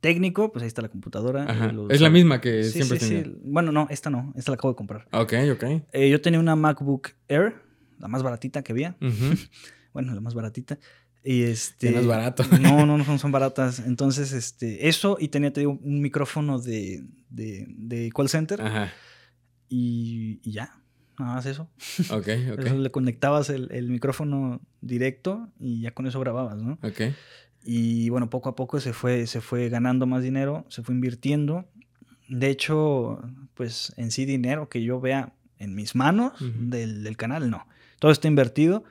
técnico, 0.00 0.52
pues 0.52 0.62
ahí 0.62 0.68
está 0.68 0.82
la 0.82 0.88
computadora. 0.88 1.44
Ajá. 1.48 1.72
los- 1.72 1.90
Es 1.90 2.00
la 2.00 2.10
misma 2.10 2.40
que 2.40 2.64
Sí, 2.64 2.72
siempre 2.72 2.98
sí, 2.98 3.08
tenía. 3.08 3.24
sí. 3.24 3.36
Bueno, 3.44 3.72
no, 3.72 3.86
esta 3.90 4.10
no, 4.10 4.32
esta 4.36 4.50
la 4.52 4.54
acabo 4.56 4.72
de 4.72 4.76
comprar. 4.76 5.06
Ok, 5.12 5.32
ok. 5.52 5.64
Eh, 5.92 6.10
yo 6.10 6.20
tenía 6.20 6.40
una 6.40 6.56
MacBook 6.56 7.10
Air, 7.28 7.54
la 7.98 8.08
más 8.08 8.22
baratita 8.22 8.62
que 8.62 8.72
había. 8.72 8.96
Bueno, 9.92 10.14
la 10.14 10.20
más 10.20 10.34
baratita. 10.34 10.78
Y 11.24 11.42
este. 11.44 11.90
No 11.90 12.00
es 12.00 12.06
barato. 12.06 12.44
No, 12.60 12.84
no, 12.84 12.98
no 12.98 13.04
son, 13.04 13.18
son 13.18 13.32
baratas. 13.32 13.78
Entonces, 13.80 14.32
este, 14.32 14.88
eso 14.88 15.16
y 15.18 15.28
tenía, 15.28 15.52
te 15.54 15.60
digo, 15.60 15.78
un 15.82 16.00
micrófono 16.02 16.58
de, 16.60 17.02
de, 17.30 17.64
de 17.68 18.10
call 18.14 18.28
center 18.28 18.60
Ajá. 18.60 18.92
y, 19.68 20.40
y 20.42 20.52
ya. 20.52 20.78
Nada 21.18 21.36
más 21.36 21.46
eso. 21.46 21.70
Ok, 22.10 22.28
ok. 22.52 22.58
Eso 22.66 22.76
le 22.78 22.90
conectabas 22.90 23.48
el, 23.48 23.68
el 23.72 23.88
micrófono 23.88 24.60
directo 24.82 25.50
y 25.58 25.80
ya 25.80 25.92
con 25.92 26.06
eso 26.06 26.20
grababas, 26.20 26.62
¿no? 26.62 26.74
Ok. 26.82 27.00
Y 27.68 28.08
bueno, 28.10 28.30
poco 28.30 28.48
a 28.48 28.54
poco 28.54 28.78
se 28.78 28.92
fue, 28.92 29.26
se 29.26 29.40
fue 29.40 29.68
ganando 29.68 30.06
más 30.06 30.22
dinero, 30.22 30.64
se 30.68 30.82
fue 30.84 30.94
invirtiendo. 30.94 31.64
De 32.28 32.48
hecho, 32.48 33.20
pues 33.54 33.92
en 33.96 34.10
sí 34.12 34.24
dinero 34.24 34.68
que 34.68 34.82
yo 34.84 35.00
vea 35.00 35.32
en 35.58 35.74
mis 35.74 35.94
manos 35.96 36.32
del, 36.70 37.02
del 37.02 37.16
canal, 37.16 37.50
no. 37.50 37.66
Todo 37.98 38.12
está 38.12 38.28
invertido, 38.28 38.84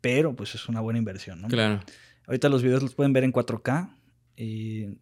pero 0.00 0.34
pues 0.34 0.54
es 0.56 0.68
una 0.68 0.80
buena 0.80 0.98
inversión, 0.98 1.40
¿no? 1.42 1.48
Claro. 1.48 1.80
Ahorita 2.26 2.48
los 2.48 2.62
videos 2.64 2.82
los 2.82 2.94
pueden 2.94 3.12
ver 3.12 3.22
en 3.22 3.32
4K. 3.32 3.90
eh, 4.36 4.96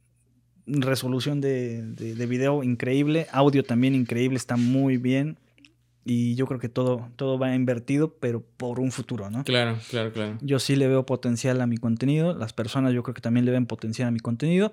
resolución 0.67 1.41
de, 1.41 1.83
de- 1.87 2.15
de 2.15 2.27
video 2.27 2.63
increíble. 2.63 3.27
Audio 3.33 3.63
también 3.65 3.95
increíble. 3.95 4.37
Está 4.37 4.57
muy 4.57 4.97
bien. 4.97 5.39
Y 6.05 6.35
yo 6.35 6.47
creo 6.47 6.61
que 6.61 6.69
todo, 6.69 7.09
todo 7.17 7.39
va 7.39 7.55
invertido, 7.55 8.15
pero 8.21 8.45
por 8.57 8.79
un 8.79 8.93
futuro, 8.93 9.31
¿no? 9.31 9.43
Claro, 9.45 9.79
claro, 9.89 10.13
claro. 10.13 10.39
Yo 10.43 10.59
sí 10.59 10.77
le 10.77 10.87
veo 10.87 11.07
potencial 11.07 11.61
a 11.61 11.67
mi 11.67 11.79
contenido. 11.79 12.35
Las 12.37 12.53
personas 12.53 12.93
yo 12.93 13.03
creo 13.03 13.15
que 13.15 13.23
también 13.23 13.47
le 13.47 13.53
ven 13.53 13.67
potencial 13.67 14.09
a 14.09 14.11
mi 14.11 14.21
contenido. 14.21 14.73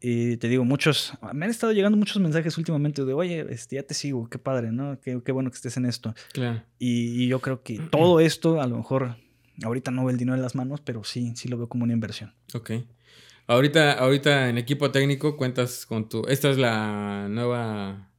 Y 0.00 0.36
te 0.36 0.48
digo, 0.48 0.64
muchos, 0.64 1.12
me 1.32 1.44
han 1.44 1.50
estado 1.50 1.72
llegando 1.72 1.98
muchos 1.98 2.20
mensajes 2.22 2.56
últimamente 2.58 3.04
de, 3.04 3.12
oye, 3.12 3.46
este, 3.50 3.76
ya 3.76 3.82
te 3.82 3.94
sigo, 3.94 4.28
qué 4.28 4.38
padre, 4.38 4.70
¿no? 4.70 5.00
Qué, 5.00 5.20
qué 5.24 5.32
bueno 5.32 5.50
que 5.50 5.56
estés 5.56 5.76
en 5.76 5.86
esto. 5.86 6.14
Claro. 6.32 6.62
Y, 6.78 7.24
y 7.24 7.28
yo 7.28 7.40
creo 7.40 7.62
que 7.62 7.78
todo 7.78 8.20
esto, 8.20 8.60
a 8.60 8.66
lo 8.66 8.76
mejor, 8.76 9.16
ahorita 9.62 9.90
no 9.90 10.02
veo 10.02 10.10
el 10.10 10.16
dinero 10.16 10.36
en 10.36 10.42
las 10.42 10.54
manos, 10.54 10.80
pero 10.80 11.02
sí, 11.04 11.32
sí 11.36 11.48
lo 11.48 11.56
veo 11.56 11.68
como 11.68 11.84
una 11.84 11.92
inversión. 11.92 12.32
Ok. 12.54 12.72
Ahorita, 13.48 13.94
ahorita 13.94 14.50
en 14.50 14.58
equipo 14.58 14.90
técnico 14.90 15.36
cuentas 15.36 15.86
con 15.86 16.08
tu. 16.08 16.26
Esta 16.28 16.50
es 16.50 16.58
la 16.58 17.28
nueva. 17.30 18.10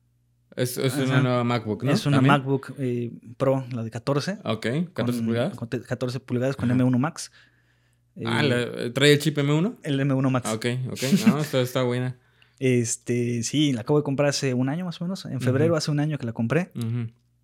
Es, 0.61 0.77
es 0.77 0.95
una 0.97 1.13
Ajá. 1.15 1.21
nueva 1.21 1.43
MacBook, 1.43 1.83
¿no? 1.83 1.91
Es 1.91 2.05
una 2.05 2.17
¿También? 2.17 2.33
MacBook 2.33 2.73
eh, 2.79 3.11
Pro, 3.37 3.65
la 3.71 3.83
de 3.83 3.89
14. 3.91 4.39
Ok, 4.43 4.65
14 4.93 5.17
con- 5.19 5.25
pulgadas. 5.25 5.55
con 5.57 5.69
te- 5.69 5.81
14 5.81 6.19
pulgadas 6.19 6.55
con 6.55 6.69
Ajá. 6.71 6.79
M1 6.79 6.97
Max. 6.99 7.31
Ah, 8.25 8.41
Eh, 8.43 8.47
la- 8.49 8.93
¿trae 8.93 9.13
el 9.13 9.19
chip 9.19 9.37
M1? 9.37 9.77
El 9.83 9.99
M1 9.99 10.29
Max. 10.29 10.49
Ah, 10.49 10.53
ok, 10.55 10.65
ok. 10.91 10.99
No, 11.27 11.39
está, 11.39 11.61
está 11.61 11.83
buena. 11.83 12.17
Este, 12.59 13.41
sí, 13.43 13.71
la 13.71 13.81
acabo 13.81 13.99
de 13.99 14.03
comprar 14.03 14.29
hace 14.29 14.53
un 14.53 14.67
año 14.67 14.83
más 14.85 14.99
o 14.99 15.05
menos. 15.05 15.23
En 15.25 15.39
febrero 15.39 15.75
hace 15.77 15.91
un 15.91 15.99
año 16.01 16.17
que 16.17 16.25
la 16.25 16.33
compré. 16.33 16.71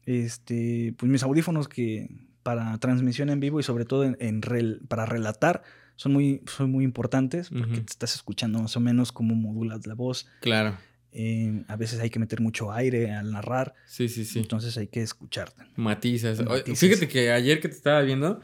Este, 0.06 0.94
pues 0.98 1.10
mis 1.12 1.24
audífonos 1.24 1.68
que 1.68 2.10
para 2.44 2.78
transmisión 2.78 3.30
en 3.30 3.40
vivo 3.40 3.60
y 3.60 3.64
sobre 3.64 3.86
todo 3.86 4.04
en, 4.04 4.18
en 4.20 4.42
rel- 4.42 4.86
para 4.88 5.06
relatar 5.06 5.64
son 5.96 6.14
muy, 6.14 6.42
son 6.46 6.72
muy 6.72 6.84
importantes 6.84 7.50
porque 7.50 7.78
te 7.80 7.92
estás 7.92 8.14
escuchando 8.16 8.60
más 8.62 8.76
o 8.76 8.80
menos 8.82 9.12
cómo 9.12 9.34
modulas 9.36 9.88
la 9.88 9.94
voz. 9.96 10.28
Claro. 10.42 10.78
Eh, 11.18 11.64
a 11.70 11.78
veces 11.78 12.02
hay 12.02 12.10
que 12.10 12.20
meter 12.20 12.42
mucho 12.42 12.74
aire 12.74 13.12
al 13.14 13.32
narrar, 13.32 13.74
Sí, 13.88 14.10
sí, 14.10 14.26
sí. 14.26 14.40
entonces 14.40 14.78
hay 14.78 14.88
que 14.88 15.02
escucharte. 15.02 15.64
Matizas. 15.78 16.40
Fíjate 16.76 17.08
que 17.08 17.32
ayer 17.32 17.62
que 17.62 17.70
te 17.70 17.76
estaba 17.76 18.02
viendo, 18.02 18.42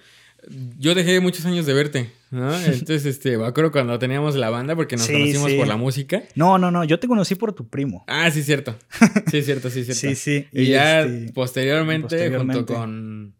yo 0.79 0.95
dejé 0.95 1.19
muchos 1.19 1.45
años 1.45 1.65
de 1.65 1.73
verte, 1.73 2.11
¿no? 2.31 2.49
Entonces, 2.65 3.05
este, 3.05 3.37
me 3.37 3.45
acuerdo 3.45 3.71
cuando 3.71 3.99
teníamos 3.99 4.35
la 4.35 4.49
banda 4.49 4.75
porque 4.75 4.95
nos 4.95 5.05
Sí, 5.05 5.13
conocimos 5.13 5.51
sí. 5.51 5.57
por 5.57 5.67
la 5.67 5.75
música. 5.75 6.23
No, 6.35 6.57
no, 6.57 6.71
no, 6.71 6.83
yo 6.85 6.97
te 6.97 7.07
conocí 7.07 7.35
por 7.35 7.53
tu 7.53 7.67
primo. 7.67 8.05
Ah, 8.07 8.31
sí, 8.31 8.41
cierto. 8.41 8.75
Sí, 9.29 9.41
cierto, 9.43 9.69
sí, 9.69 9.83
cierto. 9.83 9.99
Sí, 9.99 10.15
sí. 10.15 10.47
Y, 10.53 10.67
ya 10.67 11.01
este, 11.01 11.33
posteriormente, 11.33 12.03
posteriormente. 12.03 12.53
junto 12.55 12.73
con, 12.73 13.35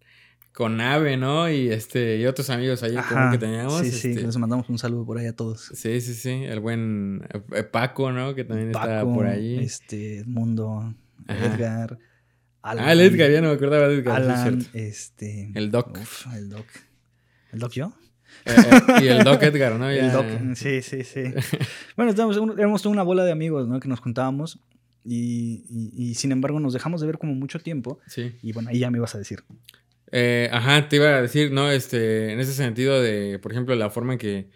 con 0.54 0.80
Ave, 0.82 1.18
¿no? 1.18 1.49
Y 1.49 1.70
este, 1.70 2.18
y 2.18 2.26
otros 2.26 2.49
amigos 2.49 2.84
ahí 2.84 2.95
ajá, 2.95 3.32
que 3.32 3.38
teníamos. 3.38 3.80
Sí, 3.82 3.91
sí, 3.91 4.10
este, 4.12 4.24
les 4.24 4.38
mandamos 4.38 4.70
un 4.70 4.78
saludo 4.78 5.06
por 5.06 5.18
ahí 5.18 5.26
a 5.28 5.36
todos. 5.36 5.72
sí, 5.74 6.02
sí, 6.02 6.14
sí. 6.14 6.30
El 6.30 6.60
buen 6.60 7.28
eh, 7.54 7.64
Paco, 7.64 8.12
¿no? 8.12 8.36
Que 8.36 8.43
también 8.43 8.72
Paco, 8.72 9.14
por 9.14 9.26
ahí. 9.28 9.60
este, 9.60 10.20
Edmundo, 10.20 10.93
Ajá. 11.28 11.45
Edgar, 11.56 11.97
Alan. 12.62 12.86
ah, 12.88 12.91
el 12.91 12.99
Edgar, 13.02 13.32
ya 13.32 13.41
no 13.41 13.47
me 13.49 13.54
acordaba 13.56 13.88
de 13.88 13.95
Edgar. 13.95 14.22
sí, 14.24 14.30
Alan, 14.30 14.68
este. 14.74 15.52
El 15.56 15.72
Doc. 15.72 15.97
uf, 15.99 16.28
el 16.36 16.49
Doc. 16.49 16.66
¿El 17.54 17.60
Doc 17.60 17.72
yo? 17.74 17.93
Eh, 18.45 18.52
eh, 18.56 19.04
y 19.04 19.08
el 19.08 19.24
Doc 19.24 19.41
Edgar, 19.43 19.76
¿no? 19.78 19.89
El 19.89 20.12
Doc, 20.12 20.26
sí, 20.56 20.82
sí, 20.82 21.04
sí. 21.04 21.22
bueno, 21.97 22.12
estábamos, 22.12 22.38
éramos 22.58 22.82
toda 22.82 22.93
una 22.93 23.04
bola 23.04 23.24
de 23.26 23.32
amigos, 23.32 23.68
¿no? 23.68 23.80
Que 23.80 23.88
nos 23.89 23.99
juntábamos 23.99 24.60
y, 25.04 25.66
y- 25.70 25.91
y 26.12 26.16
sin 26.16 26.32
embargo 26.32 26.60
nos 26.60 26.74
dejamos 26.74 27.02
de 27.02 27.08
ver 27.08 27.18
como 27.18 27.34
mucho 27.36 27.60
tiempo. 27.60 27.99
Sí. 28.08 28.36
Y 28.41 28.52
bueno, 28.54 28.70
ahí 28.70 28.80
ya 28.80 28.89
me 28.91 28.97
ibas 28.99 29.16
a 29.16 29.18
decir. 29.18 29.43
Eh, 30.12 30.49
ajá, 30.51 30.89
te 30.89 30.97
iba 30.97 31.07
a 31.16 31.22
decir, 31.22 31.51
¿no? 31.51 31.72
Este, 31.72 32.32
en 32.34 32.39
ese 32.39 32.53
sentido 32.53 33.01
de, 33.01 33.39
por 33.39 33.51
ejemplo, 33.51 33.76
la 33.76 33.89
forma 33.89 34.14
en 34.14 34.20
que, 34.20 34.49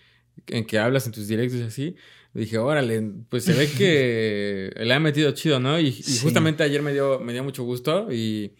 en 0.48 0.66
que 0.66 0.80
hablas 0.80 1.06
en 1.06 1.14
tus 1.14 1.28
directos 1.28 1.60
y 1.60 1.64
así, 1.64 1.96
dije, 2.34 2.58
órale, 2.58 3.02
pues 3.30 3.46
se 3.46 3.54
ve 3.54 3.70
que 3.78 4.72
le 4.78 4.94
ha 4.94 5.00
metido 5.00 5.32
chido, 5.32 5.60
¿no? 5.60 5.80
Y, 5.80 5.88
y 5.88 5.92
Sí. 5.94 6.20
justamente 6.24 6.64
ayer 6.64 6.82
me 6.82 6.92
dio, 6.94 7.20
me 7.20 7.32
dio 7.34 7.44
mucho 7.44 7.64
gusto 7.64 8.12
y 8.12 8.54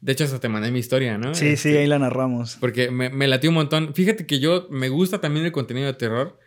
de 0.00 0.12
hecho 0.12 0.22
hasta 0.24 0.38
te 0.38 0.48
mandé 0.48 0.70
mi 0.70 0.78
historia, 0.78 1.18
¿no? 1.18 1.34
Sí, 1.34 1.46
sí, 1.56 1.68
Este, 1.70 1.78
ahí 1.80 1.86
la 1.88 1.98
narramos. 1.98 2.56
Porque 2.60 2.90
me, 2.92 3.10
me 3.10 3.26
latió 3.26 3.50
un 3.50 3.54
montón. 3.54 3.92
Fíjate 3.94 4.24
que 4.26 4.38
yo 4.38 4.68
me 4.70 4.88
gusta 4.88 5.20
también 5.20 5.44
el 5.46 5.52
contenido 5.52 5.86
de 5.88 5.94
terror, 5.94 6.38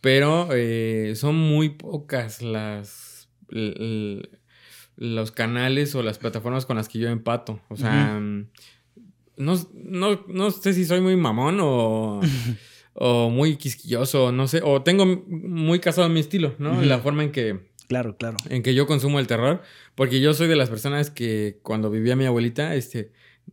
pero 0.00 0.48
eh, 0.52 1.14
son 1.16 1.34
muy 1.34 1.70
pocas 1.70 2.40
las 2.40 3.28
los 4.96 5.30
canales 5.32 5.94
o 5.94 6.02
las 6.02 6.18
plataformas 6.18 6.66
con 6.66 6.76
las 6.76 6.88
que 6.88 6.98
yo 6.98 7.08
empato. 7.08 7.60
O 7.68 7.76
sea, 7.76 8.20
no, 9.40 9.58
no, 9.74 10.24
no 10.28 10.50
sé 10.50 10.72
si 10.74 10.84
soy 10.84 11.00
muy 11.00 11.16
mamón 11.16 11.58
o, 11.60 12.20
o 12.94 13.30
muy 13.30 13.56
quisquilloso, 13.56 14.32
no 14.32 14.46
sé, 14.48 14.60
o 14.62 14.82
tengo 14.82 15.06
muy 15.06 15.80
casado 15.80 16.08
mi 16.08 16.20
estilo, 16.20 16.54
¿no? 16.58 16.72
Ujú. 16.74 16.82
La 16.82 16.98
forma 17.00 17.22
en 17.24 17.32
que 17.32 17.70
Claro, 17.88 18.16
claro. 18.16 18.36
en 18.48 18.62
que 18.62 18.72
yo 18.74 18.86
consumo 18.86 19.18
el 19.18 19.26
terror, 19.26 19.62
porque 19.96 20.20
yo 20.20 20.32
soy 20.34 20.46
de 20.46 20.54
las 20.56 20.68
personas 20.70 21.10
que 21.10 21.58
cuando 21.62 21.90
vivía 21.90 22.14
mi 22.14 22.24
abuelita, 22.24 22.74
este, 22.76 23.10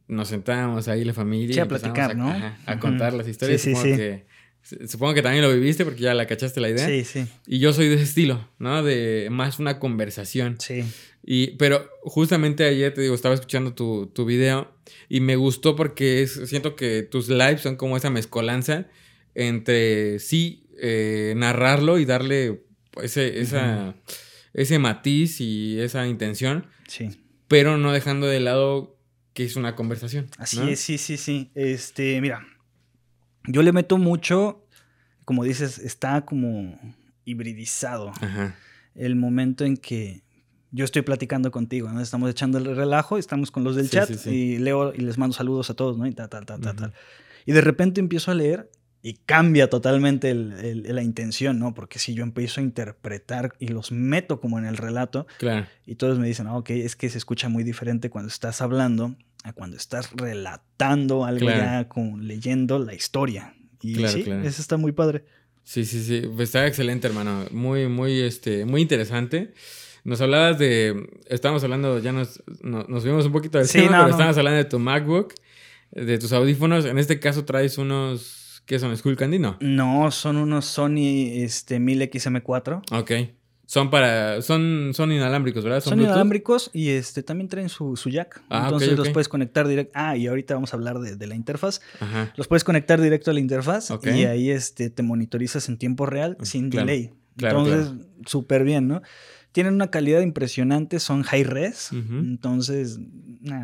nos 0.07 0.27
sentábamos 0.27 0.87
ahí 0.87 1.03
la 1.03 1.13
familia 1.13 1.53
Sí, 1.53 1.59
y 1.59 1.61
a 1.61 1.67
platicar, 1.67 2.15
¿no? 2.15 2.29
a 2.65 2.79
contar 2.79 3.13
las 3.13 3.27
historias. 3.27 3.59
Sí, 3.61 3.69
sí, 3.71 3.75
supongo, 3.75 3.95
sí. 3.95 3.99
Que, 3.99 4.87
supongo 4.87 5.13
que 5.15 5.21
también 5.23 5.43
lo 5.43 5.51
viviste 5.51 5.85
porque 5.85 6.01
ya 6.01 6.13
la 6.13 6.27
cachaste 6.27 6.59
la 6.61 6.69
idea. 6.69 6.85
Sí, 6.85 7.03
sí, 7.03 7.25
Y 7.47 7.57
yo 7.57 7.73
soy 7.73 7.87
de 7.87 7.95
ese 7.95 8.03
estilo, 8.03 8.47
¿no? 8.59 8.83
De 8.83 9.27
más 9.31 9.57
una 9.59 9.79
conversación. 9.79 10.57
sí. 10.59 10.83
Y, 11.29 11.57
pero 11.57 11.89
justamente 12.03 12.63
ayer, 12.63 12.93
te 12.93 13.01
digo, 13.01 13.13
estaba 13.15 13.35
escuchando 13.35 13.73
tu, 13.73 14.05
tu 14.07 14.23
video 14.23 14.71
y 15.09 15.19
me 15.21 15.35
gustó 15.35 15.75
porque 15.75 16.21
es- 16.23 16.41
siento 16.49 16.75
que 16.75 17.03
tus 17.03 17.29
lives 17.29 17.61
son 17.61 17.75
como 17.75 17.97
esa 17.97 18.09
mezcolanza 18.09 18.87
entre 19.35 20.19
sí 20.19 20.63
eh, 20.79 21.33
narrarlo 21.37 21.97
y 21.99 22.05
darle 22.05 22.63
ese, 23.01 23.39
esa, 23.41 23.95
ese 24.53 24.79
matiz 24.79 25.41
y 25.41 25.79
esa 25.79 26.07
intención, 26.07 26.67
Sí. 26.87 27.09
pero 27.47 27.77
no 27.77 27.91
dejando 27.91 28.27
de 28.27 28.39
lado 28.39 28.95
que 29.33 29.43
es 29.43 29.55
una 29.55 29.75
conversación. 29.75 30.27
Así 30.37 30.57
¿no? 30.59 30.67
es, 30.67 30.79
sí, 30.79 30.97
sí, 30.97 31.17
sí. 31.17 31.51
Este, 31.55 32.19
mira, 32.21 32.45
yo 33.47 33.61
le 33.61 33.71
meto 33.71 33.97
mucho, 33.97 34.65
como 35.25 35.43
dices, 35.43 35.77
está 35.79 36.25
como 36.25 36.79
hibridizado 37.25 38.11
Ajá. 38.21 38.55
el 38.95 39.15
momento 39.15 39.63
en 39.65 39.77
que 39.77 40.23
yo 40.77 40.85
estoy 40.85 41.01
platicando 41.01 41.51
contigo, 41.51 41.89
¿no? 41.91 41.99
Estamos 42.01 42.29
echando 42.29 42.57
el 42.59 42.75
relajo, 42.75 43.17
estamos 43.17 43.51
con 43.51 43.63
los 43.63 43.75
del 43.75 43.85
Sí, 43.85 43.91
chat 43.91 44.07
sí, 44.09 44.15
sí. 44.17 44.29
y 44.29 44.57
leo 44.59 44.93
y 44.93 44.99
les 45.01 45.17
mando 45.17 45.33
saludos 45.33 45.69
a 45.69 45.73
todos, 45.73 45.97
¿no? 45.97 46.05
Y 46.07 46.11
tal, 46.13 46.29
tal, 46.29 46.45
tal, 46.45 46.61
tal, 46.61 46.75
tal. 46.75 46.93
Y 47.45 47.51
de 47.51 47.61
repente 47.61 47.99
empiezo 47.99 48.31
a 48.31 48.35
leer 48.35 48.69
y 49.01 49.13
cambia 49.25 49.69
totalmente 49.69 50.29
el- 50.31 50.53
el- 50.53 50.95
la 50.95 51.01
intención, 51.03 51.59
¿no? 51.59 51.73
Porque 51.73 51.97
si 51.99 52.13
yo 52.13 52.23
empiezo 52.23 52.59
a 52.61 52.63
interpretar 52.63 53.53
y 53.59 53.67
los 53.69 53.91
meto 53.91 54.39
como 54.39 54.59
en 54.59 54.65
el 54.65 54.77
relato, 54.77 55.27
Claro. 55.39 55.65
y 55.85 55.95
todos 55.95 56.19
me 56.19 56.27
dicen, 56.27 56.47
ah, 56.47 56.57
ok, 56.57 56.69
es 56.71 56.95
que 56.95 57.09
se 57.09 57.17
escucha 57.17 57.47
muy 57.49 57.63
diferente 57.63 58.09
cuando 58.09 58.27
estás 58.29 58.61
hablando 58.61 59.15
a 59.43 59.53
cuando 59.53 59.77
estás 59.77 60.11
relatando 60.13 61.25
algo 61.25 61.45
Claro. 61.45 61.61
ya 61.61 61.87
con 61.89 62.27
leyendo 62.27 62.79
la 62.79 62.93
historia. 62.93 63.53
Y 63.81 63.95
Claro, 63.95 64.13
sí, 64.17 64.23
claro. 64.23 64.43
eso 64.43 64.61
está 64.61 64.77
muy 64.77 64.91
padre. 64.91 65.23
Sí, 65.63 65.85
sí, 65.85 66.01
sí. 66.03 66.21
Pues 66.35 66.49
está 66.49 66.65
excelente, 66.65 67.07
hermano. 67.07 67.45
Muy, 67.51 67.87
muy, 67.87 68.19
este, 68.21 68.65
muy 68.65 68.81
interesante. 68.81 69.53
Nos 70.07 70.21
hablabas 70.21 70.57
de. 70.57 71.05
Estábamos 71.27 71.65
hablando, 71.65 71.99
ya 71.99 72.13
nos, 72.13 72.41
no- 72.61 72.85
nos 72.87 73.03
vimos 73.03 73.25
un 73.25 73.33
poquito 73.33 73.57
del 73.57 73.67
Sí, 73.67 73.79
tema, 73.79 73.89
no, 73.89 73.97
pero 73.97 74.03
no. 74.03 74.09
estábamos 74.11 74.37
hablando 74.37 74.57
de 74.57 74.63
tu 74.65 74.79
MacBook, 74.79 75.33
de 75.91 76.17
tus 76.17 76.31
audífonos. 76.31 76.85
En 76.85 76.97
este 76.97 77.19
caso 77.19 77.43
traes 77.43 77.77
unos. 77.77 78.63
¿Qué 78.65 78.79
son? 78.79 78.95
¿Skull 78.95 79.17
Candy? 79.17 79.37
No. 79.37 79.57
No, 79.59 80.09
son 80.11 80.37
unos 80.37 80.63
Sony 80.65 81.41
este, 81.43 81.77
1000XM4. 81.79 82.83
Ok. 82.91 83.11
Son 83.65 83.89
para. 83.89 84.41
Son, 84.41 84.91
son 84.93 85.11
inalámbricos, 85.11 85.65
¿verdad? 85.65 85.81
Son, 85.81 85.99
inalámbricos 85.99 86.69
y 86.71 86.91
este, 86.91 87.21
también 87.21 87.49
traen 87.49 87.67
su, 87.67 87.97
su 87.97 88.09
jack. 88.09 88.41
Ah, 88.49 88.63
Entonces 88.63 88.97
los 88.97 89.09
puedes 89.09 89.27
conectar 89.27 89.67
directo. 89.67 89.91
Ah, 89.93 90.15
y 90.15 90.27
ahorita 90.27 90.53
vamos 90.53 90.71
a 90.73 90.77
hablar 90.77 90.99
de, 90.99 91.17
de 91.17 91.27
la 91.27 91.35
interfaz. 91.35 91.81
Ajá. 91.99 92.31
Los 92.37 92.47
puedes 92.47 92.63
conectar 92.63 93.01
directo 93.01 93.29
a 93.31 93.33
la 93.33 93.41
interfaz 93.41 93.89
y 94.05 94.23
ahí 94.23 94.51
este, 94.51 94.89
te 94.89 95.03
monitorizas 95.03 95.67
en 95.67 95.77
tiempo 95.77 96.05
real 96.05 96.37
sin 96.43 96.69
claro. 96.69 96.87
delay. 96.87 97.11
Claro, 97.35 97.65
Entonces, 97.65 97.93
súper 98.25 98.63
bien, 98.63 98.87
¿no? 98.87 99.01
Tienen 99.57 99.73
una 99.73 99.89
calidad 99.89 100.21
impresionante, 100.21 100.99
son 100.99 101.23
high 101.23 101.43
res. 101.43 101.89
Entonces, 101.91 102.99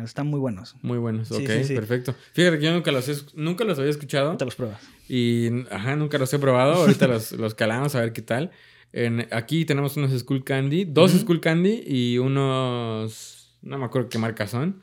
están 0.04 0.26
muy 0.26 0.40
buenos. 0.40 0.74
Muy 0.82 0.98
buenos, 0.98 1.30
ok, 1.30 1.46
sí, 1.46 1.64
sí. 1.66 1.74
perfecto. 1.76 2.16
Fíjate 2.32 2.58
que 2.58 2.64
yo 2.64 2.72
nunca 2.72 2.90
los, 2.90 3.08
he- 3.08 3.24
nunca 3.36 3.62
los 3.62 3.78
había 3.78 3.92
escuchado 3.92 4.36
Te 4.36 4.44
los 4.44 4.56
pruebas. 4.56 4.80
y 5.08 5.50
ajá, 5.70 5.94
nunca 5.94 6.18
los 6.18 6.34
he 6.34 6.40
probado. 6.40 6.74
Ahorita 6.74 7.06
los, 7.06 7.30
los 7.30 7.54
calamos 7.54 7.94
a 7.94 8.00
ver 8.00 8.12
qué 8.12 8.22
tal. 8.22 8.50
En, 8.92 9.28
aquí 9.30 9.64
tenemos 9.64 9.96
unos 9.96 10.10
Skull 10.18 10.42
Candy, 10.42 10.84
dos 10.84 11.12
Ujú. 11.12 11.20
Skull 11.22 11.40
Candy 11.40 11.84
y 11.86 12.18
unos, 12.18 13.56
no 13.62 13.78
me 13.78 13.84
acuerdo 13.84 14.08
qué 14.08 14.18
marcas 14.18 14.50
son. 14.50 14.82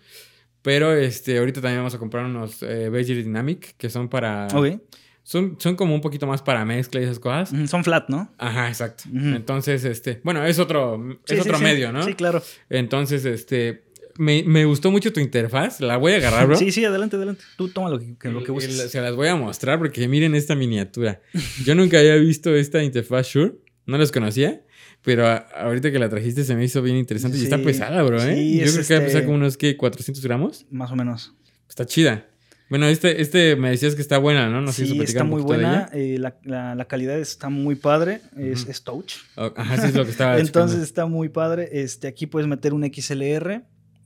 Pero 0.62 0.94
este, 0.94 1.40
ahorita 1.40 1.60
también 1.60 1.80
vamos 1.80 1.94
a 1.96 1.98
comprar 2.00 2.24
unos 2.26 2.64
eh, 2.64 2.90
Veggie 2.90 3.16
Dynamic 3.16 3.76
que 3.76 3.90
son 3.90 4.08
para... 4.08 4.48
Ok. 4.54 4.80
Son, 5.24 5.56
son 5.60 5.76
como 5.76 5.94
un 5.94 6.02
poquito 6.02 6.26
más 6.28 6.42
para 6.42 6.66
mezcla 6.66 7.00
y 7.00 7.04
esas 7.04 7.20
cosas. 7.20 7.54
Mm, 7.54 7.66
Son 7.68 7.84
flat, 7.84 8.10
¿no? 8.10 8.34
Ajá, 8.38 8.68
exacto. 8.70 9.04
Entonces, 9.14 9.86
este, 9.86 10.20
bueno, 10.24 10.44
es 10.46 10.58
otro, 10.60 11.00
Sí, 11.26 11.36
es 11.36 11.44
sí, 11.44 11.48
otro 11.50 11.58
sí. 11.58 11.64
medio, 11.64 11.92
¿no? 11.92 12.04
Sí, 12.04 12.16
claro. 12.16 12.42
Entonces, 12.70 13.24
este, 13.26 13.84
me, 14.18 14.44
me 14.44 14.66
gustó 14.66 14.90
mucho 14.92 15.14
tu 15.14 15.20
interfaz. 15.20 15.80
La 15.80 15.98
voy 15.98 16.14
a 16.14 16.16
agarrar, 16.18 16.48
bro. 16.48 16.56
Sí, 16.58 16.72
sí, 16.72 16.84
adelante, 16.84 17.16
adelante. 17.18 17.44
Tú 17.56 17.70
toma 17.70 17.90
lo 17.90 18.00
que, 18.00 18.16
lo 18.30 18.44
que 18.44 18.52
la- 18.52 18.88
se 18.88 19.00
las 19.00 19.16
voy 19.16 19.28
a 19.28 19.36
mostrar 19.36 19.78
porque 19.78 20.08
miren 20.08 20.34
esta 20.36 20.56
miniatura. 20.56 21.22
Yo 21.64 21.76
nunca 21.76 22.00
había 22.00 22.16
visto 22.16 22.56
esta 22.56 22.84
interfaz 22.84 23.28
Shure. 23.28 23.54
No 23.86 23.98
las 23.98 24.12
conocía. 24.12 24.64
Pero 25.04 25.28
a- 25.28 25.36
ahorita 25.38 25.92
que 25.92 26.00
la 26.00 26.10
trajiste 26.10 26.44
se 26.44 26.56
me 26.56 26.64
hizo 26.64 26.82
bien 26.82 26.96
interesante. 26.98 27.38
Y 27.38 27.44
está 27.44 27.58
Sí. 27.58 27.64
pesada, 27.64 28.02
bro, 28.04 28.22
¿eh? 28.22 28.36
Sí, 28.36 28.60
Yo 28.60 28.72
creo 28.74 28.86
que 28.88 28.94
va 28.96 29.00
a 29.00 29.04
pesar 29.04 29.18
este- 29.22 29.24
como 29.26 29.36
unos, 29.36 29.58
¿qué? 29.58 29.78
¿400 29.78 30.22
gramos? 30.24 30.66
Más 30.72 30.92
o 30.92 30.96
menos. 30.96 31.34
Está 31.70 31.86
chida. 31.86 32.28
Bueno, 32.72 32.88
este, 32.88 33.22
este 33.22 33.56
me 33.56 33.70
decías 33.70 33.94
que 33.94 34.02
está 34.02 34.18
buena, 34.18 34.50
¿no? 34.50 34.68
A 34.68 34.74
sí, 34.74 34.86
platicar 34.86 35.06
está 35.08 35.24
muy 35.26 35.42
buena. 35.44 35.90
eh, 35.94 36.18
la, 36.18 36.38
la- 36.44 36.74
la 36.74 36.86
calidad 36.86 37.20
está 37.20 37.50
muy 37.50 37.76
padre. 37.76 38.22
Es, 38.36 38.66
es 38.68 38.84
touch. 38.84 39.18
Oh, 39.36 39.52
Ajá, 39.56 39.78
sí 39.78 39.88
es 39.90 39.94
lo 39.96 40.06
que 40.06 40.12
estaba 40.12 40.38
Entonces 40.40 40.80
está 40.82 41.06
muy 41.06 41.30
padre. 41.30 41.70
Este, 41.74 42.08
aquí 42.08 42.26
puedes 42.26 42.48
meter 42.48 42.74
un 42.74 42.84
XLR. 42.92 43.62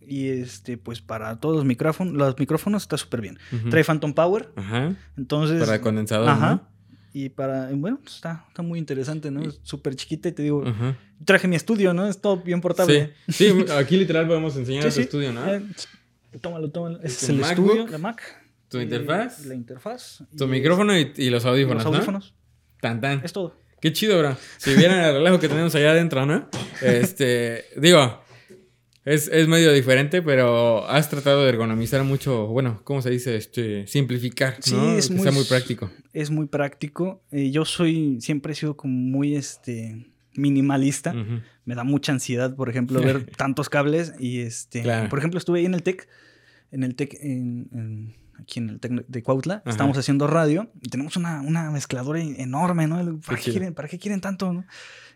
Y 0.07 0.27
este, 0.29 0.77
pues 0.77 0.99
para 1.01 1.39
todos 1.39 1.55
los 1.55 1.65
micrófonos, 1.65 2.13
los 2.13 2.37
micrófonos 2.37 2.83
está 2.83 2.97
súper 2.97 3.21
bien. 3.21 3.39
Ujú. 3.53 3.69
Trae 3.69 3.83
Phantom 3.83 4.13
Power. 4.13 4.49
Ajá. 4.55 4.95
Entonces. 5.17 5.59
Para 5.63 5.79
condensador, 5.81 6.27
Ajá. 6.29 6.67
Y 7.13 7.29
para. 7.29 7.69
Bueno, 7.71 7.99
está, 8.05 8.45
está 8.49 8.61
muy 8.61 8.77
interesante, 8.77 9.31
¿no? 9.31 9.41
Es 9.41 9.59
súper 9.63 9.95
chiquita 9.95 10.29
y 10.29 10.31
te 10.31 10.43
digo. 10.43 10.63
¿no? 10.63 10.69
Ajá. 10.71 10.97
Traje 11.23 11.47
mi 11.47 11.55
estudio, 11.55 11.93
¿no? 11.93 12.07
Es 12.07 12.19
todo 12.19 12.37
bien 12.37 12.61
portable. 12.61 13.13
Sí. 13.29 13.47
sí, 13.51 13.65
aquí 13.77 13.95
literal 13.97 14.27
podemos 14.27 14.55
enseñar 14.57 14.83
Sí, 14.85 14.89
tu 14.89 14.95
sí. 14.95 15.01
estudio, 15.01 15.31
¿no? 15.33 15.53
Eh, 15.53 15.61
tómalo, 16.41 16.69
tómalo. 16.71 16.97
Ese 17.03 17.07
es 17.25 17.29
el 17.29 17.37
MacBook, 17.37 17.69
estudio, 17.71 17.87
la 17.91 17.97
Mac. 17.99 18.21
Tu 18.77 18.81
interfaz, 18.83 19.45
La 19.45 19.55
interfaz. 19.55 20.23
Tu 20.37 20.47
micrófono 20.47 20.97
y, 20.97 21.11
y 21.17 21.29
los 21.29 21.45
audífonos, 21.45 21.83
Los 21.83 21.91
¿no? 21.91 21.97
audífonos. 21.97 22.33
Tan, 22.81 23.01
tan. 23.01 23.21
Es 23.23 23.33
todo. 23.33 23.55
Qué 23.81 23.93
chido, 23.93 24.17
bro. 24.19 24.35
Si 24.57 24.73
vieran 24.75 24.99
el 25.03 25.13
relajo 25.13 25.39
que 25.39 25.47
tenemos 25.47 25.73
allá 25.75 25.91
adentro, 25.91 26.25
¿no? 26.25 26.49
Este, 26.81 27.65
digo, 27.77 28.21
es, 29.03 29.27
es 29.27 29.47
medio 29.47 29.71
diferente, 29.73 30.21
pero 30.23 30.87
has 30.87 31.09
tratado 31.09 31.43
de 31.43 31.49
ergonomizar 31.49 32.03
mucho, 32.03 32.47
bueno, 32.47 32.81
¿cómo 32.83 33.01
se 33.03 33.11
dice? 33.11 33.35
Este, 33.35 33.85
simplificar, 33.85 34.57
Sí, 34.59 34.73
¿no? 34.75 34.91
es 34.97 35.07
que 35.09 35.13
muy 35.13 35.23
sea 35.23 35.31
muy 35.31 35.43
práctico. 35.43 35.91
Es 36.13 36.31
muy 36.31 36.47
práctico. 36.47 37.21
Eh, 37.31 37.51
yo 37.51 37.65
soy. 37.65 38.17
Siempre 38.21 38.53
he 38.53 38.55
sido 38.55 38.75
como 38.75 38.93
muy 38.93 39.35
este. 39.35 40.07
minimalista. 40.33 41.13
Me 41.65 41.75
da 41.75 41.83
mucha 41.83 42.11
ansiedad, 42.11 42.55
por 42.55 42.69
ejemplo, 42.69 42.99
ver 43.01 43.25
tantos 43.37 43.69
cables. 43.69 44.13
Y 44.19 44.39
este. 44.39 44.81
Claro. 44.81 45.09
Por 45.09 45.19
ejemplo, 45.19 45.37
estuve 45.37 45.59
ahí 45.59 45.65
en 45.65 45.73
el 45.75 45.83
TEC. 45.83 46.07
En 46.71 46.83
el 46.83 46.95
TEC. 46.95 47.13
En, 47.21 47.69
en- 47.73 48.15
aquí 48.39 48.59
en 48.59 48.69
el 48.69 48.79
TEC 48.79 49.05
de 49.07 49.23
Cuautla. 49.23 49.55
Ajá. 49.55 49.69
Estamos 49.69 49.97
haciendo 49.97 50.27
radio. 50.27 50.69
Y 50.81 50.89
tenemos 50.89 51.15
una, 51.17 51.41
una 51.41 51.71
mezcladora 51.71 52.19
enorme, 52.21 52.87
¿no? 52.87 53.19
¿Para 53.21 53.37
Qué 53.39 53.51
quieren, 53.51 53.73
¿Para 53.73 53.87
qué 53.87 53.97
quieren 53.99 54.21
tanto, 54.21 54.51
no? 54.53 54.65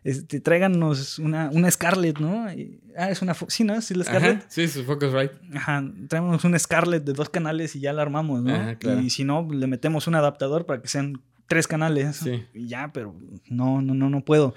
Este, 0.03 0.39
tráiganos 0.39 1.19
una, 1.19 1.49
una 1.51 1.69
Scarlett, 1.69 2.19
¿no? 2.19 2.51
Y- 2.53 2.79
ah, 2.97 3.09
es 3.09 3.21
una. 3.21 3.33
Sí, 3.47 3.63
¿no? 3.65 3.75
Es 3.75 3.91
la 3.91 4.05
Scarlett. 4.05 4.37
Ajá, 4.39 4.45
sí, 4.49 4.67
su 4.69 4.85
Focusrite. 4.85 5.33
Ajá, 5.55 5.83
traemos 6.07 6.43
un 6.45 6.57
Scarlett 6.57 7.03
de 7.03 7.13
dos 7.13 7.29
canales 7.29 7.75
y 7.75 7.81
ya 7.81 7.91
la 7.91 8.01
armamos, 8.01 8.41
¿no? 8.41 8.53
Ajá, 8.55 8.75
claro. 8.75 9.01
Y 9.01 9.09
si 9.09 9.25
no, 9.25 9.47
le 9.51 9.67
metemos 9.67 10.07
un 10.07 10.15
adaptador 10.15 10.65
para 10.65 10.81
que 10.81 10.87
sean 10.87 11.21
tres 11.47 11.67
canales. 11.67 12.15
Sí. 12.17 12.45
Y 12.53 12.67
ya, 12.67 12.91
pero 12.93 13.13
no, 13.49 13.81
no, 13.81 13.93
no, 13.93 14.09
no 14.09 14.23
puedo. 14.23 14.55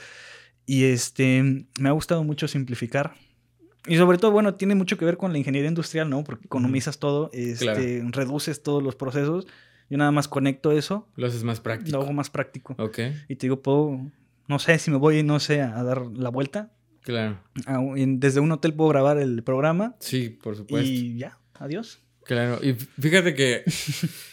Y 0.65 0.85
este, 0.85 1.67
me 1.81 1.89
ha 1.89 1.93
gustado 1.93 2.23
mucho 2.23 2.47
simplificar. 2.47 3.15
Y 3.87 3.97
sobre 3.97 4.18
todo, 4.18 4.30
bueno, 4.30 4.55
tiene 4.55 4.74
mucho 4.74 4.97
que 4.97 5.05
ver 5.05 5.16
con 5.16 5.33
la 5.33 5.39
ingeniería 5.39 5.68
industrial, 5.68 6.09
¿no? 6.09 6.22
Porque 6.24 6.45
economizas 6.47 6.99
todo, 6.99 7.30
este, 7.33 7.64
Claro. 7.64 8.09
reduces 8.12 8.62
todos 8.62 8.83
los 8.83 8.95
procesos. 8.95 9.47
Yo 9.91 9.99
nada 9.99 10.11
más 10.12 10.28
conecto 10.28 10.72
eso, 10.72 11.09
Lo 11.16 11.26
haces 11.26 11.43
más 11.45 11.61
práctico. 11.61 11.97
lo 11.97 12.03
hago 12.05 12.12
más 12.12 12.30
práctico. 12.30 12.74
Ok, 12.78 12.99
Y 13.28 13.37
te 13.37 13.47
digo, 13.47 13.61
puedo, 13.61 14.01
no 14.49 14.59
sé, 14.59 14.78
si 14.78 14.91
me 14.91 14.97
voy, 14.97 15.22
no 15.22 15.39
sé, 15.41 15.61
a 15.62 15.83
dar 15.83 16.07
la 16.07 16.30
vuelta. 16.30 16.72
claro. 17.03 17.41
a 17.66 17.80
un- 17.80 17.99
en- 17.99 18.20
desde 18.20 18.39
un 18.39 18.53
hotel 18.53 18.72
puedo 18.74 18.91
grabar 18.91 19.18
el 19.18 19.43
programa 19.43 19.97
Sí, 19.99 20.28
por 20.30 20.55
supuesto. 20.57 20.89
y 20.89 21.18
ya, 21.18 21.37
adiós. 21.55 22.01
Claro, 22.24 22.61
y 22.64 22.74
fíjate 22.74 23.35
que 23.35 23.64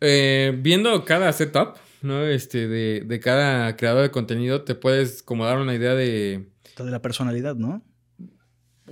eh, 0.00 0.58
viendo 0.60 1.04
cada 1.04 1.32
setup, 1.32 1.76
¿no? 2.02 2.24
Este, 2.24 2.66
de, 2.68 3.02
de 3.06 3.20
cada 3.20 3.76
creador 3.76 4.02
de 4.02 4.10
contenido, 4.10 4.62
te 4.64 4.74
puedes 4.74 5.22
como 5.22 5.44
dar 5.44 5.58
una 5.58 5.74
idea 5.74 5.94
de, 5.94 6.48
de 6.76 6.90
la 6.90 7.00
personalidad, 7.02 7.54
¿no? 7.56 7.82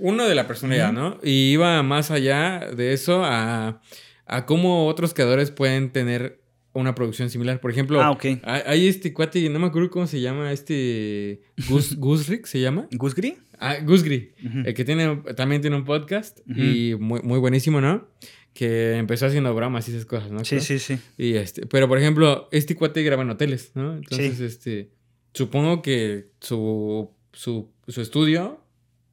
Uno, 0.01 0.27
de 0.27 0.35
la 0.35 0.47
personalidad. 0.47 0.91
¿no? 0.93 1.19
Y 1.23 1.51
iba 1.53 1.81
más 1.83 2.11
allá 2.11 2.69
de 2.75 2.93
eso 2.93 3.23
a, 3.25 3.81
a 4.25 4.45
cómo 4.45 4.87
otros 4.87 5.13
creadores 5.13 5.51
pueden 5.51 5.91
tener 5.91 6.39
una 6.73 6.93
producción 6.95 7.29
similar. 7.29 7.59
Por 7.59 7.71
ejemplo, 7.71 8.01
Ah, 8.01 8.11
ok. 8.11 8.25
hay, 8.43 8.87
este 8.87 9.11
cuate, 9.13 9.49
no 9.49 9.59
me 9.59 9.67
acuerdo 9.67 9.89
cómo 9.89 10.07
se 10.07 10.21
llama, 10.21 10.51
este 10.51 11.41
Gus, 11.67 11.95
Gusrick 11.97 12.45
se 12.45 12.61
llama. 12.61 12.87
¿Gusgri? 12.91 13.37
Ah, 13.59 13.77
Gusgri. 13.83 14.33
El 14.65 14.73
que 14.73 14.85
tiene, 14.85 15.17
también 15.35 15.61
tiene 15.61 15.75
un 15.75 15.83
podcast 15.83 16.39
y 16.47 16.95
muy, 16.99 17.21
muy 17.23 17.39
buenísimo, 17.39 17.81
¿no? 17.81 18.07
Que 18.53 18.93
empezó 18.97 19.25
haciendo 19.25 19.53
bromas 19.53 19.87
y 19.89 19.91
esas 19.91 20.05
cosas, 20.05 20.31
¿no? 20.31 20.39
Sí, 20.45 20.55
Creo. 20.55 20.61
sí, 20.61 20.79
sí. 20.79 20.97
Y 21.17 21.33
este, 21.35 21.65
pero 21.65 21.87
por 21.87 21.97
ejemplo, 21.97 22.47
este 22.51 22.75
cuate 22.75 23.03
graba 23.03 23.23
en 23.23 23.31
hoteles, 23.31 23.71
¿no? 23.75 23.95
Entonces, 23.95 24.37
Sí. 24.37 24.43
este, 24.45 24.89
supongo 25.33 25.81
que 25.81 26.29
su, 26.39 27.09
su, 27.33 27.69
su 27.87 28.01
estudio 28.01 28.63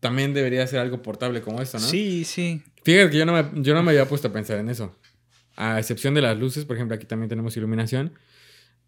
también 0.00 0.34
debería 0.34 0.66
ser 0.66 0.78
algo 0.80 1.02
portable 1.02 1.40
como 1.42 1.60
esto, 1.62 1.78
¿no? 1.78 1.84
Sí, 1.86 2.24
sí. 2.24 2.62
Fíjate 2.84 3.10
que 3.10 3.18
yo 3.18 3.26
no, 3.26 3.32
me, 3.32 3.62
yo 3.62 3.74
no 3.74 3.82
me 3.82 3.90
había 3.92 4.06
puesto 4.08 4.28
a 4.28 4.32
pensar 4.32 4.58
en 4.58 4.68
eso. 4.68 4.94
A 5.56 5.78
excepción 5.78 6.14
de 6.14 6.20
las 6.22 6.38
luces, 6.38 6.64
por 6.64 6.76
ejemplo, 6.76 6.94
aquí 6.96 7.06
también 7.06 7.28
tenemos 7.28 7.56
iluminación. 7.56 8.12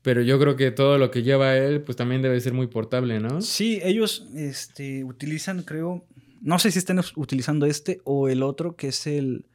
Pero 0.03 0.23
yo 0.23 0.39
creo 0.39 0.55
que 0.55 0.71
todo 0.71 0.97
lo 0.97 1.11
que 1.11 1.23
lleva 1.25 1.57
él, 1.57 1.83
pues 1.83 1.97
también 1.97 2.23
debe 2.23 2.41
ser 2.41 2.53
muy 2.53 2.69
portable, 2.69 3.19
¿no? 3.19 3.41
Sí, 3.43 3.81
ellos 3.83 4.27
este, 4.37 5.03
utilizan, 5.03 5.63
creo, 5.65 6.07
no 6.41 6.59
sé 6.61 6.71
si 6.71 6.79
están 6.79 7.01
us- 7.01 7.13
utilizando 7.17 7.67
este 7.67 8.01
o 8.05 8.29
el 8.29 8.45
otro, 8.45 8.77
que 8.77 8.89
es 8.89 9.07
el 9.09 9.47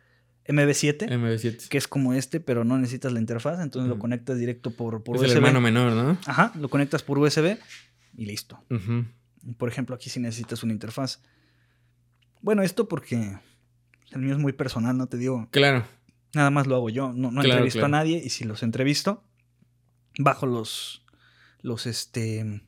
MB7, 0.45 1.08
MB7. 1.08 1.70
que 1.70 1.78
es 1.78 1.88
como 1.88 2.14
este, 2.14 2.41
pero 2.41 2.66
no 2.66 2.78
necesitas 2.78 3.14
la 3.14 3.20
interfaz, 3.22 3.62
entonces 3.62 3.88
lo 3.88 3.97
conectas 3.97 4.38
directo 4.38 4.72
por, 4.72 5.01
por 5.04 5.16
es 5.16 5.22
USB. 5.22 5.32
el 5.32 5.38
hermano 5.38 5.62
menor, 5.62 5.93
¿no? 5.93 6.18
Ajá, 6.26 6.51
lo 6.60 6.68
conectas 6.68 7.04
por 7.04 7.18
USB 7.20 7.58
y 8.18 8.26
listo. 8.26 8.60
Ujú. 8.70 9.06
Por 9.58 9.70
ejemplo, 9.70 9.95
aquí 9.95 10.10
sí 10.10 10.20
necesitas 10.20 10.62
una 10.64 10.74
interfaz. 10.74 11.22
Bueno, 12.44 12.62
esto 12.62 12.88
porque 12.88 13.38
el 14.12 14.22
mío 14.22 14.34
es 14.34 14.39
muy 14.39 14.54
personal, 14.54 14.96
no 14.98 15.08
te 15.08 15.18
digo. 15.18 15.48
Claro. 15.50 15.86
Nada 16.36 16.52
más 16.52 16.68
lo 16.68 16.76
hago 16.76 16.89
yo. 16.89 17.08
No, 17.14 17.32
no 17.32 17.41
Claro, 17.41 17.56
entrevisto 17.56 17.80
claro. 17.80 17.96
a 17.96 17.98
nadie 18.00 18.22
y 18.24 18.30
si 18.30 18.44
los 18.44 18.62
entrevisto, 18.62 19.24
bajo 20.20 20.46
los, 20.46 21.04
los, 21.62 21.86
este, 21.88 22.62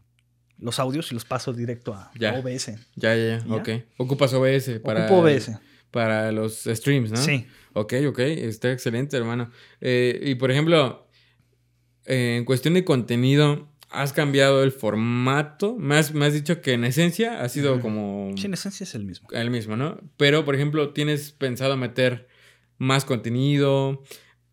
los 0.57 0.79
audios 0.79 1.11
y 1.11 1.13
los 1.15 1.25
paso 1.25 1.53
directo 1.53 1.93
a 1.93 2.09
Ya. 2.17 2.33
OBS. 2.39 2.67
Ya, 2.95 3.15
ya, 3.15 3.37
ya. 3.39 3.45
¿Ya? 3.45 3.53
Ok. 3.55 3.69
Ocupas 3.97 4.33
OBS 4.33 4.79
para, 4.79 5.05
Ocupo 5.05 5.21
OBS. 5.21 5.51
para 5.91 6.31
los 6.31 6.63
streams, 6.63 7.11
¿no? 7.11 7.17
Sí. 7.17 7.45
Ok, 7.73 7.93
ok. 8.07 8.19
Está 8.19 8.71
excelente, 8.71 9.17
hermano. 9.17 9.51
Eh, 9.81 10.21
y 10.23 10.35
por 10.35 10.51
ejemplo, 10.51 11.09
eh, 12.05 12.37
en 12.37 12.45
cuestión 12.45 12.75
de 12.75 12.85
contenido, 12.85 13.67
¿has 14.01 14.13
cambiado 14.13 14.63
el 14.63 14.71
formato? 14.71 15.75
Me 15.77 15.95
has, 15.97 16.13
me 16.13 16.25
has 16.25 16.33
dicho 16.33 16.61
que 16.61 16.73
en 16.73 16.83
esencia 16.85 17.41
ha 17.41 17.49
sido 17.49 17.79
como 17.79 18.31
Sí, 18.37 18.45
en 18.47 18.53
esencia 18.53 18.83
es 18.83 18.95
el 18.95 19.05
mismo. 19.05 19.27
el 19.31 19.49
mismo, 19.49 19.75
¿no? 19.75 19.99
Pero, 20.17 20.45
por 20.45 20.55
ejemplo, 20.55 20.91
¿tienes 20.93 21.31
pensado 21.31 21.75
meter 21.77 22.27
más 22.77 23.05
contenido? 23.05 24.03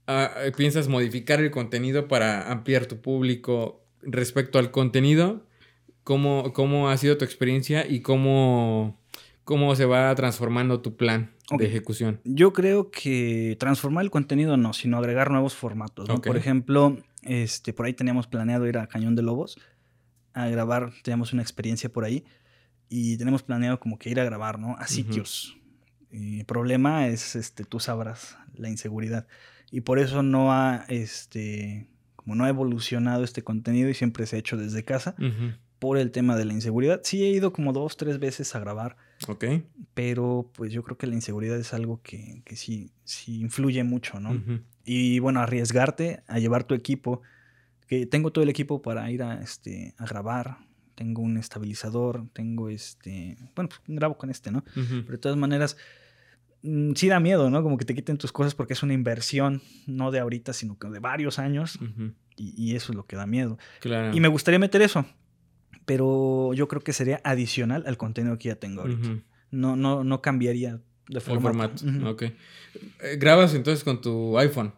Ah, 0.07 0.31
¿Piensas 0.57 0.89
modificar 0.89 1.41
el 1.41 1.51
contenido 1.51 2.09
para 2.09 2.51
ampliar 2.51 2.87
tu 2.87 3.01
público 3.01 3.85
respecto 4.03 4.59
al 4.59 4.71
contenido? 4.71 5.47
¿Cómo, 6.05 6.53
cómo 6.53 6.91
ha 6.91 6.97
sido 6.97 7.17
tu 7.17 7.25
experiencia 7.25 7.87
y 7.89 8.01
cómo, 8.01 9.01
cómo 9.45 9.77
se 9.77 9.85
va 9.85 10.13
transformando 10.17 10.81
tu 10.81 10.97
plan 10.97 11.31
de 11.57 11.67
ejecución? 11.67 12.21
Yo 12.25 12.53
creo 12.53 12.91
que 12.91 13.57
transformar 13.61 14.03
el 14.05 14.11
contenido 14.11 14.57
no, 14.57 14.73
sino 14.73 14.99
agregar 14.99 15.31
nuevos 15.31 15.55
formatos. 15.55 16.09
¿no? 16.09 16.21
Por 16.21 16.37
ejemplo, 16.37 16.99
este, 17.23 17.73
por 17.73 17.87
ahí 17.87 17.95
teníamos 17.95 18.27
planeado 18.27 18.67
ir 18.67 18.79
a 18.79 18.87
Cañón 18.87 19.15
de 19.15 19.23
Lobos 19.23 19.59
a 20.35 20.47
grabar, 20.49 20.93
teníamos 21.03 21.33
una 21.33 21.43
experiencia 21.43 21.93
por 21.93 22.05
ahí 22.05 22.25
y 22.89 23.17
tenemos 23.17 23.43
planeado 23.43 23.81
como 23.81 23.99
que 23.99 24.11
ir 24.11 24.21
a 24.21 24.25
grabar, 24.25 24.59
¿no? 24.59 24.77
A 24.79 24.87
sitios. 24.87 25.57
El 26.11 26.45
problema 26.45 27.09
es, 27.09 27.37
este, 27.37 27.65
tú 27.65 27.81
sabrás, 27.81 28.37
la 28.55 28.69
inseguridad. 28.69 29.27
Y 29.71 29.81
por 29.81 29.99
eso 29.99 30.23
no 30.23 30.53
ha, 30.53 30.85
este, 30.89 31.89
como 32.17 32.35
no 32.35 32.45
ha 32.45 32.51
evolucionado 32.51 33.25
este 33.25 33.43
contenido 33.43 33.89
y 33.89 33.95
siempre 33.95 34.27
se 34.27 34.37
ha 34.37 34.39
hecho 34.39 34.57
desde 34.57 34.85
casa. 34.85 35.15
Por 35.79 35.99
el 35.99 36.11
tema 36.11 36.37
de 36.37 36.45
la 36.45 36.53
inseguridad. 36.53 37.01
Sí 37.03 37.25
he 37.25 37.31
ido 37.31 37.53
como 37.53 37.73
dos, 37.73 37.97
tres 37.97 38.19
veces 38.19 38.55
a 38.55 38.61
grabar. 38.61 38.97
Ok. 39.29 39.45
Pero 39.95 40.51
pues 40.55 40.73
yo 40.73 40.83
creo 40.83 40.97
que 40.97 41.07
la 41.07 41.15
inseguridad 41.15 41.59
es 41.59 41.75
algo 41.75 42.01
que, 42.03 42.43
que 42.45 42.57
sí, 42.57 42.91
sí 43.05 43.41
influye 43.41 43.85
mucho, 43.85 44.21
¿no? 44.21 44.41
Y 44.85 45.19
bueno, 45.19 45.41
arriesgarte 45.41 46.23
a 46.27 46.39
llevar 46.39 46.65
tu 46.65 46.75
equipo, 46.75 47.23
que 47.87 48.07
tengo 48.07 48.33
todo 48.33 48.43
el 48.43 48.51
equipo 48.51 48.83
para 48.83 49.11
ir 49.11 49.23
a, 49.23 49.41
este, 49.43 49.95
a 49.99 50.07
grabar, 50.07 50.59
tengo 50.95 51.23
un 51.23 51.37
estabilizador, 51.37 52.27
tengo 52.33 52.69
este, 52.69 53.37
bueno, 53.55 53.69
pues 53.69 53.81
grabo 53.87 54.17
con 54.17 54.31
este, 54.31 54.51
¿no? 54.51 54.65
Pero 54.75 55.05
de 55.13 55.19
todas 55.19 55.39
maneras, 55.39 55.77
mm, 56.63 56.93
sí 56.95 57.09
da 57.09 57.21
miedo, 57.21 57.51
¿no? 57.51 57.63
Como 57.63 57.77
que 57.77 57.85
te 57.85 57.95
quiten 57.95 58.19
tus 58.19 58.33
cosas 58.33 58.55
porque 58.55 58.73
es 58.73 58.83
una 58.83 58.95
inversión, 58.95 59.63
no 59.87 60.11
de 60.11 60.21
ahorita, 60.21 60.53
sino 60.53 60.79
que 60.79 60.89
de 60.89 60.99
varios 60.99 61.39
años. 61.39 61.79
y, 62.37 62.75
eso 62.75 62.93
es 62.93 62.97
lo 62.97 63.07
que 63.07 63.17
da 63.17 63.27
miedo. 63.27 63.59
Claro. 63.81 64.17
Y 64.17 64.21
me 64.21 64.29
gustaría 64.29 64.59
meter 64.59 64.83
eso, 64.83 65.05
pero 65.85 66.53
yo 66.55 66.69
creo 66.69 66.83
que 66.83 66.93
sería 66.93 67.21
adicional 67.25 67.85
al 67.87 67.97
contenido 67.97 68.39
que 68.39 68.49
ya 68.49 68.57
tengo 68.57 68.83
ahorita. 68.83 69.09
no, 69.51 69.77
no, 69.77 70.05
no 70.05 70.23
cambiaría 70.23 70.81
de 71.09 71.21
formato. 71.21 71.85
ok. 72.07 72.23
Eh, 72.23 72.33
¿Grabas 73.19 73.55
entonces 73.55 73.85
con 73.85 74.01
tu 74.01 74.39
iPhone? 74.39 74.73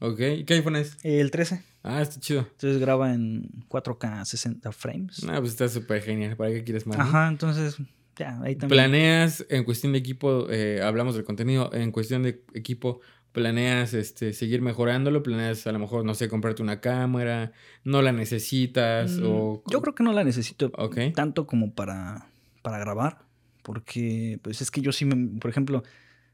Ok. 0.00 0.20
¿Y 0.38 0.44
qué 0.44 0.54
iPhone 0.54 0.76
es? 0.76 0.96
El 1.02 1.30
13. 1.30 1.62
Ah, 1.82 2.02
está 2.02 2.18
chido. 2.18 2.40
Entonces 2.40 2.80
graba 2.80 3.14
en 3.14 3.48
4K 3.68 4.24
60 4.24 4.72
frames. 4.72 5.24
Ah, 5.28 5.38
pues 5.38 5.52
está 5.52 5.68
súper 5.68 6.02
genial. 6.02 6.36
¿Para 6.36 6.50
qué 6.50 6.64
quieres 6.64 6.86
más? 6.86 6.98
Ajá, 6.98 7.28
entonces 7.28 7.76
ya, 8.16 8.40
ahí 8.42 8.56
también. 8.56 8.68
¿Planeas 8.68 9.46
en 9.48 9.62
cuestión 9.64 9.92
de 9.92 9.98
equipo, 9.98 10.48
eh, 10.50 10.80
hablamos 10.82 11.14
del 11.14 11.24
contenido, 11.24 11.70
en 11.72 11.92
cuestión 11.92 12.22
de 12.22 12.42
equipo, 12.54 13.00
planeas 13.36 13.92
este, 13.92 14.32
seguir 14.32 14.62
mejorándolo? 14.62 15.22
¿Planeas 15.22 15.66
a 15.66 15.72
lo 15.72 15.78
mejor, 15.78 16.06
no 16.06 16.14
sé, 16.14 16.26
comprarte 16.26 16.62
una 16.62 16.80
cámara? 16.80 17.52
¿No 17.84 18.00
la 18.00 18.10
necesitas? 18.10 19.18
Mm, 19.18 19.26
o... 19.26 19.62
Yo 19.70 19.82
creo 19.82 19.94
que 19.94 20.02
no 20.02 20.14
la 20.14 20.24
necesito 20.24 20.72
tanto 21.14 21.46
como 21.46 21.74
para, 21.74 22.30
para 22.62 22.78
grabar. 22.78 23.18
Porque, 23.62 24.40
pues 24.40 24.62
es 24.62 24.70
que 24.70 24.80
yo 24.80 24.90
sí, 24.90 25.04
me, 25.04 25.38
por 25.38 25.50
ejemplo, 25.50 25.82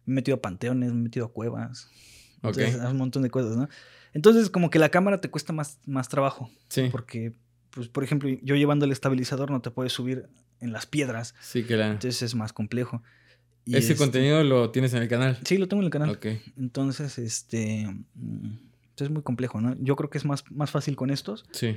me 0.05 0.13
he 0.13 0.15
metido 0.15 0.37
a 0.37 0.41
panteones, 0.41 0.93
me 0.93 1.01
he 1.01 1.03
metido 1.03 1.27
a 1.27 1.33
cuevas. 1.33 1.91
Entonces, 2.37 2.77
un 2.77 2.99
montón 2.99 3.25
de 3.25 3.31
cosas, 3.31 3.57
¿no? 3.57 3.69
Entonces, 4.15 4.49
como 4.49 4.71
que 4.71 4.79
la 4.79 4.91
cámara 4.91 5.21
te 5.21 5.29
cuesta 5.29 5.53
más, 5.53 5.81
más 5.85 6.09
trabajo. 6.09 6.51
Sí. 6.69 6.89
Porque, 6.93 7.33
pues, 7.71 7.89
por 7.89 8.05
ejemplo, 8.05 8.31
yo 8.43 8.55
llevando 8.55 8.85
el 8.85 8.93
estabilizador 8.93 9.51
no 9.51 9.61
te 9.61 9.73
puedes 9.73 9.93
subir 9.93 10.29
en 10.61 10.73
las 10.73 10.87
piedras. 10.87 11.35
Sí, 11.41 11.65
claro. 11.65 11.95
Entonces 11.95 12.23
es 12.23 12.37
más 12.37 12.53
complejo. 12.53 13.03
¿Ese 13.67 13.79
este 13.79 13.97
contenido 13.97 14.43
lo 14.43 14.71
tienes 14.71 14.93
en 14.95 15.03
el 15.03 15.09
canal? 15.09 15.39
Sí, 15.45 15.59
lo 15.59 15.69
tengo 15.69 15.83
en 15.83 15.87
el 15.87 15.93
canal. 15.93 16.11
Ok. 16.11 16.27
Entonces, 16.57 17.19
este. 17.19 17.87
Mm, 18.15 18.57
es 18.99 19.11
muy 19.11 19.23
complejo, 19.23 19.61
¿no? 19.61 19.77
Yo 19.81 19.97
creo 19.97 20.11
que 20.11 20.19
es 20.19 20.25
más, 20.25 20.45
más 20.51 20.71
fácil 20.71 20.95
con 20.95 21.11
estos. 21.11 21.45
Sí 21.51 21.77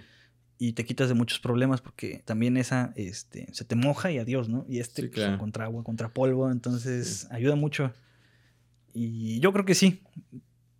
y 0.57 0.73
te 0.73 0.86
quitas 0.86 1.09
de 1.09 1.15
muchos 1.15 1.39
problemas 1.39 1.81
porque 1.81 2.21
también 2.25 2.57
esa 2.57 2.93
este, 2.95 3.47
se 3.51 3.65
te 3.65 3.75
moja 3.75 4.11
y 4.11 4.19
adiós, 4.19 4.47
¿no? 4.47 4.65
Y 4.69 4.79
este 4.79 5.07
pues, 5.07 5.38
contra 5.38 5.65
agua, 5.65 5.83
contra 5.83 6.09
polvo, 6.09 6.51
entonces 6.51 7.27
ayuda 7.31 7.55
mucho. 7.55 7.93
Y 8.93 9.39
yo 9.41 9.51
creo 9.51 9.65
que 9.65 9.75
sí, 9.75 10.01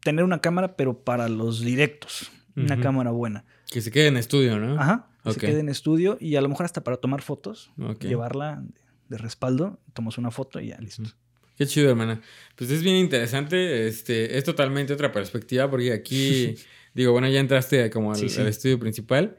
tener 0.02 0.24
una 0.24 0.40
cámara, 0.40 0.78
pero 0.78 1.04
para 1.04 1.28
los 1.28 1.60
directos, 1.60 2.32
una 2.56 2.80
cámara 2.80 3.12
buena. 3.12 3.44
Que 3.70 3.82
se 3.82 3.92
quede 3.92 4.08
en 4.08 4.18
estudio, 4.18 4.58
¿no? 4.58 4.80
Ajá, 4.80 5.10
que 5.24 5.34
se 5.34 5.40
quede 5.40 5.60
en 5.60 5.70
estudio 5.70 6.18
y 6.22 6.38
a 6.38 6.42
lo 6.42 6.48
mejor 6.48 6.66
hasta 6.66 6.82
para 6.82 6.98
tomar 6.98 7.22
fotos, 7.22 7.72
llevarla 8.00 8.64
de, 9.10 9.18
respaldo, 9.18 9.80
tomas 9.94 10.18
una 10.18 10.32
foto 10.32 10.60
y 10.60 10.68
ya 10.68 10.78
listo. 10.80 11.04
Qué 11.58 11.66
chido, 11.66 11.90
hermana. 11.90 12.22
Pues 12.56 12.70
es 12.70 12.84
bien 12.84 12.98
interesante, 12.98 13.88
este, 13.88 14.38
es 14.38 14.44
totalmente 14.44 14.94
otra 14.94 15.12
perspectiva 15.12 15.70
porque 15.70 15.94
aquí, 15.94 16.56
digo, 16.94 17.12
bueno, 17.12 17.30
ya 17.30 17.40
entraste 17.40 17.90
como 17.90 18.14
al 18.14 18.24
estudio 18.24 18.80
principal 18.80 19.38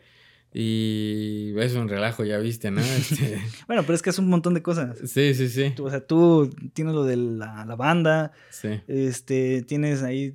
y 0.58 1.52
es 1.58 1.74
un 1.74 1.88
relajo, 1.88 2.24
ya 2.24 2.38
viste, 2.38 2.70
¿no? 2.70 2.80
Este... 2.80 3.42
bueno, 3.66 3.82
pero 3.82 3.94
es 3.94 4.00
que 4.00 4.08
es 4.08 4.18
un 4.18 4.28
montón 4.28 4.54
de 4.54 4.62
cosas. 4.62 4.96
Sí, 5.04 5.34
sí, 5.34 5.48
sí. 5.50 5.74
o 5.78 5.90
sea, 5.90 6.00
tú 6.00 6.50
tienes 6.72 6.94
lo 6.94 7.04
de 7.04 7.16
la, 7.16 7.64
banda. 7.76 8.32
Sí. 8.50 8.80
Este, 8.88 9.62
tienes 9.62 10.02
ahí, 10.02 10.32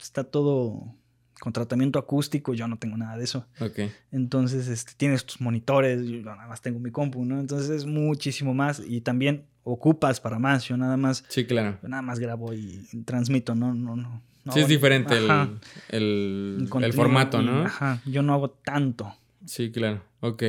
está 0.00 0.24
todo 0.24 0.94
con 1.40 1.52
tratamiento 1.52 1.98
acústico, 1.98 2.54
yo 2.54 2.68
no 2.68 2.78
tengo 2.78 2.96
nada 2.96 3.16
de 3.16 3.24
eso. 3.24 3.46
Ok. 3.60 3.80
Entonces, 4.12 4.68
este, 4.68 4.92
tienes 4.96 5.24
tus 5.24 5.40
monitores, 5.40 6.06
yo 6.06 6.22
nada 6.22 6.46
más 6.46 6.60
tengo 6.60 6.78
mi 6.78 6.90
compu, 6.90 7.24
¿no? 7.24 7.38
Entonces 7.40 7.70
es 7.70 7.86
muchísimo 7.86 8.54
más 8.54 8.82
y 8.86 9.00
también 9.00 9.44
ocupas 9.64 10.20
para 10.20 10.38
más, 10.38 10.64
yo 10.64 10.76
nada 10.76 10.96
más. 10.96 11.24
Sí, 11.28 11.44
claro. 11.46 11.78
nada 11.82 12.02
más 12.02 12.18
grabo 12.18 12.52
y 12.52 12.80
transmito, 13.04 13.54
no, 13.54 13.74
no, 13.74 13.96
no. 13.96 14.22
sí, 14.52 14.60
es 14.60 14.68
diferente 14.68 15.16
el, 15.90 16.68
el, 16.80 16.92
formato, 16.92 17.42
¿no? 17.42 17.64
Ajá, 17.64 18.00
yo 18.06 18.22
no 18.22 18.32
hago 18.34 18.50
tanto. 18.50 19.14
Sí, 19.44 19.70
claro. 19.70 20.02
Ok. 20.20 20.42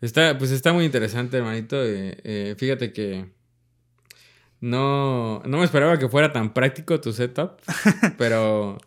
Está, 0.00 0.36
pues 0.36 0.50
está 0.50 0.72
muy 0.72 0.84
interesante, 0.84 1.38
hermanito. 1.38 1.82
Eh, 1.82 2.18
eh, 2.24 2.54
fíjate 2.58 2.92
que 2.92 3.26
no, 4.60 5.42
no 5.44 5.58
me 5.58 5.64
esperaba 5.64 5.98
que 5.98 6.08
fuera 6.08 6.32
tan 6.32 6.52
práctico 6.52 7.00
tu 7.00 7.12
setup, 7.12 7.58
pero 8.18 8.78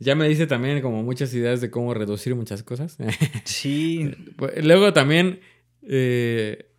ya 0.00 0.14
me 0.14 0.26
dice 0.28 0.46
también 0.46 0.80
como 0.80 1.02
muchas 1.02 1.32
ideas 1.34 1.60
de 1.60 1.70
cómo 1.70 1.92
reducir 1.94 2.34
muchas 2.34 2.62
cosas. 2.62 2.96
Sí. 3.44 4.10
Pues, 4.36 4.64
luego 4.64 4.92
también, 4.92 5.40
eh, 5.82 6.70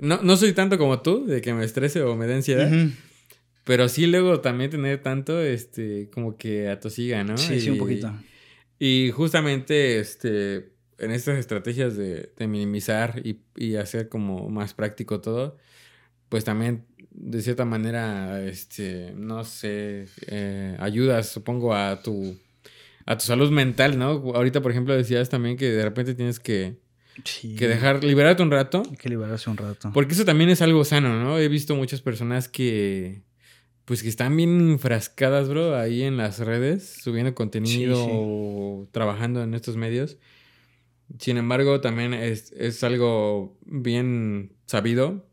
no, 0.00 0.20
no 0.22 0.36
soy 0.36 0.52
tanto 0.52 0.76
como 0.76 1.00
tú, 1.00 1.24
de 1.26 1.40
que 1.40 1.54
me 1.54 1.64
estrese 1.64 2.02
o 2.02 2.16
me 2.16 2.26
dé 2.26 2.34
ansiedad. 2.34 2.70
Pero 3.64 3.88
sí 3.88 4.06
luego 4.06 4.40
también 4.40 4.70
tener 4.70 5.02
tanto, 5.02 5.40
este, 5.40 6.10
como 6.10 6.36
que 6.36 6.68
atosiga, 6.68 7.24
¿no? 7.24 7.38
Sí, 7.38 7.60
sí, 7.60 7.70
un 7.70 7.78
poquito. 7.78 8.12
Y 8.78 9.10
justamente, 9.12 10.00
este, 10.00 10.72
en 10.98 11.10
estas 11.12 11.38
estrategias 11.38 11.96
de, 11.96 12.32
minimizar 12.40 13.22
y, 13.24 13.76
hacer 13.76 14.08
como 14.08 14.48
más 14.50 14.74
práctico 14.74 15.20
todo, 15.20 15.56
pues 16.28 16.44
también 16.44 16.84
de 17.10 17.42
cierta 17.42 17.64
manera, 17.64 18.44
este, 18.44 19.12
no 19.16 19.44
sé, 19.44 20.06
eh, 20.26 20.76
ayudas, 20.80 21.28
supongo, 21.28 21.74
a 21.74 22.02
tu, 22.02 22.36
a 23.06 23.16
tu 23.16 23.24
salud 23.24 23.50
mental, 23.50 23.98
¿no? 23.98 24.10
Ahorita, 24.34 24.60
por 24.60 24.72
ejemplo, 24.72 24.94
decías 24.94 25.28
también 25.28 25.56
que 25.56 25.70
de 25.70 25.82
repente 25.82 26.14
tienes 26.14 26.40
que, 26.40 26.76
que 27.24 27.68
dejar, 27.68 28.04
liberarte 28.04 28.42
un 28.42 28.50
rato. 28.50 28.82
Hay 28.90 28.96
que 28.96 29.08
liberarse 29.08 29.48
un 29.48 29.56
rato. 29.56 29.90
Porque 29.94 30.14
eso 30.14 30.24
también 30.24 30.50
es 30.50 30.60
algo 30.60 30.84
sano, 30.84 31.22
¿no? 31.22 31.38
He 31.38 31.48
visto 31.48 31.76
muchas 31.76 32.02
personas 32.02 32.48
que, 32.48 33.22
pues 33.84 34.02
que 34.02 34.08
están 34.08 34.36
bien 34.36 34.72
enfrascadas, 34.72 35.48
bro, 35.48 35.76
ahí 35.76 36.02
en 36.02 36.16
las 36.16 36.40
redes, 36.40 36.98
subiendo 37.02 37.34
contenido 37.34 38.04
o 38.04 38.88
trabajando 38.90 39.42
en 39.42 39.54
estos 39.54 39.76
medios. 39.76 40.18
Sin 41.18 41.36
embargo, 41.36 41.80
también 41.80 42.12
es, 42.12 42.82
algo 42.82 43.56
bien 43.64 44.52
sabido. 44.66 45.24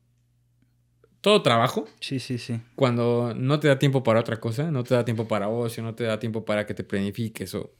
Todo 1.23 1.41
trabajo. 1.41 1.87
Sí, 2.01 2.19
sí, 2.19 2.37
sí. 2.37 2.59
Cuando 2.75 3.33
no 3.33 3.57
te 3.61 3.69
da 3.69 3.79
tiempo 3.79 4.03
para 4.03 4.19
otra 4.19 4.41
cosa, 4.41 4.71
no 4.71 4.83
te 4.83 4.93
da 4.93 5.05
tiempo 5.05 5.25
para 5.25 5.47
ocio, 5.47 5.81
no 5.81 5.95
te 5.95 6.03
da 6.03 6.19
tiempo 6.19 6.43
para 6.43 6.65
que 6.65 6.73
te 6.73 6.83
planifiques 6.83 7.55
o 7.55 7.73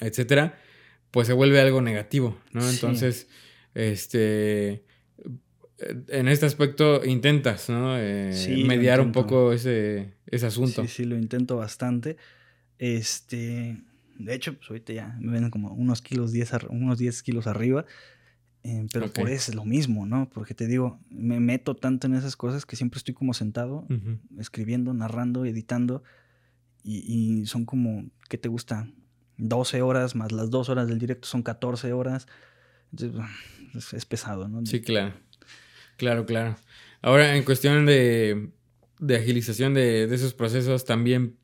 etcétera, 0.00 0.58
pues 1.10 1.26
se 1.26 1.34
vuelve 1.34 1.60
algo 1.60 1.82
negativo, 1.82 2.38
¿no? 2.52 2.66
Entonces, 2.66 3.28
este 3.74 4.86
en 6.08 6.28
este 6.28 6.46
aspecto 6.46 7.04
intentas, 7.04 7.68
¿no? 7.68 7.98
Eh, 7.98 8.64
mediar 8.66 9.02
un 9.02 9.12
poco 9.12 9.52
ese, 9.52 10.14
ese 10.26 10.46
asunto. 10.46 10.80
Sí, 10.80 10.88
sí, 10.88 11.04
lo 11.04 11.18
intento 11.18 11.58
bastante. 11.58 12.16
Este, 12.78 13.76
de 14.18 14.34
hecho, 14.34 14.54
pues 14.54 14.70
ahorita 14.70 14.94
ya 14.94 15.14
me 15.20 15.32
ven 15.32 15.50
como 15.50 15.74
unos 15.74 16.00
kilos, 16.00 16.32
10, 16.32 16.52
unos 16.70 16.96
10 16.96 17.22
kilos 17.22 17.46
arriba. 17.46 17.84
Eh, 18.68 18.88
pero 18.92 19.12
por 19.12 19.30
eso 19.30 19.52
es 19.52 19.54
lo 19.54 19.64
mismo, 19.64 20.06
¿no? 20.06 20.28
Porque 20.28 20.52
te 20.52 20.66
digo, 20.66 20.98
me 21.08 21.38
meto 21.38 21.76
tanto 21.76 22.08
en 22.08 22.14
esas 22.14 22.34
cosas 22.34 22.66
que 22.66 22.74
siempre 22.74 22.98
estoy 22.98 23.14
como 23.14 23.32
sentado, 23.32 23.86
escribiendo, 24.40 24.92
narrando, 24.92 25.44
editando. 25.44 26.02
Y, 26.82 27.46
son 27.46 27.64
como, 27.64 28.10
¿qué 28.28 28.38
te 28.38 28.48
gusta? 28.48 28.88
12 29.38 29.82
horas 29.82 30.16
más 30.16 30.32
las 30.32 30.50
2 30.50 30.68
horas 30.68 30.88
del 30.88 30.98
directo 30.98 31.28
son 31.28 31.44
14 31.44 31.92
horas. 31.92 32.26
Entonces, 32.90 33.92
es, 33.92 34.04
pesado, 34.04 34.48
¿no? 34.48 34.66
Sí, 34.66 34.80
claro. 34.80 35.14
Claro, 35.96 36.26
claro. 36.26 36.56
Ahora, 37.02 37.36
en 37.36 37.44
cuestión 37.44 37.86
de, 37.86 38.50
de 38.98 39.16
agilización 39.16 39.74
de, 39.74 40.08
de 40.08 40.14
esos 40.16 40.34
procesos, 40.34 40.84
también 40.84 41.36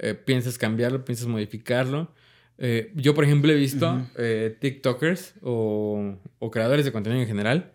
eh, 0.00 0.14
piensas 0.14 0.58
cambiarlo, 0.58 1.04
piensas 1.04 1.28
modificarlo. 1.28 2.12
Eh, 2.58 2.92
yo, 2.94 3.14
por 3.14 3.24
ejemplo, 3.24 3.52
he 3.52 3.56
visto 3.56 4.06
eh, 4.16 4.56
TikTokers 4.60 5.34
o, 5.42 6.18
creadores 6.52 6.84
de 6.84 6.92
contenido 6.92 7.20
en 7.22 7.28
general 7.28 7.72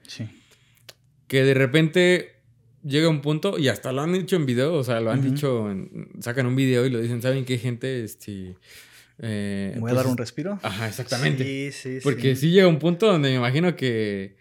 que 1.28 1.44
de 1.44 1.54
repente 1.54 2.40
llega 2.84 3.10
un 3.10 3.22
punto, 3.22 3.60
y 3.60 3.68
hasta 3.68 3.92
lo 3.92 4.02
han 4.02 4.14
dicho 4.14 4.36
en 4.36 4.46
video, 4.46 4.74
o 4.74 4.84
sea, 4.84 5.00
lo 5.00 5.12
han 5.12 5.22
dicho, 5.22 5.68
sacan 6.20 6.48
un 6.48 6.56
video 6.56 6.86
y 6.86 6.90
lo 6.90 7.00
dicen, 7.00 7.22
¿saben 7.22 7.46
qué 7.46 7.58
gente? 7.58 8.04
Este, 8.04 8.56
¿Voy 9.20 9.92
a 9.92 9.94
dar 9.94 10.08
un 10.08 10.18
respiro? 10.18 10.60
Ajá, 10.64 10.88
exactamente. 10.88 11.44
Sí, 11.44 11.72
sí, 11.72 12.00
Porque 12.02 12.36
sí. 12.36 12.52
llega 12.52 12.68
un 12.68 12.80
punto 12.80 13.06
donde 13.06 13.30
me 13.30 13.36
imagino 13.36 13.76
que 13.76 14.38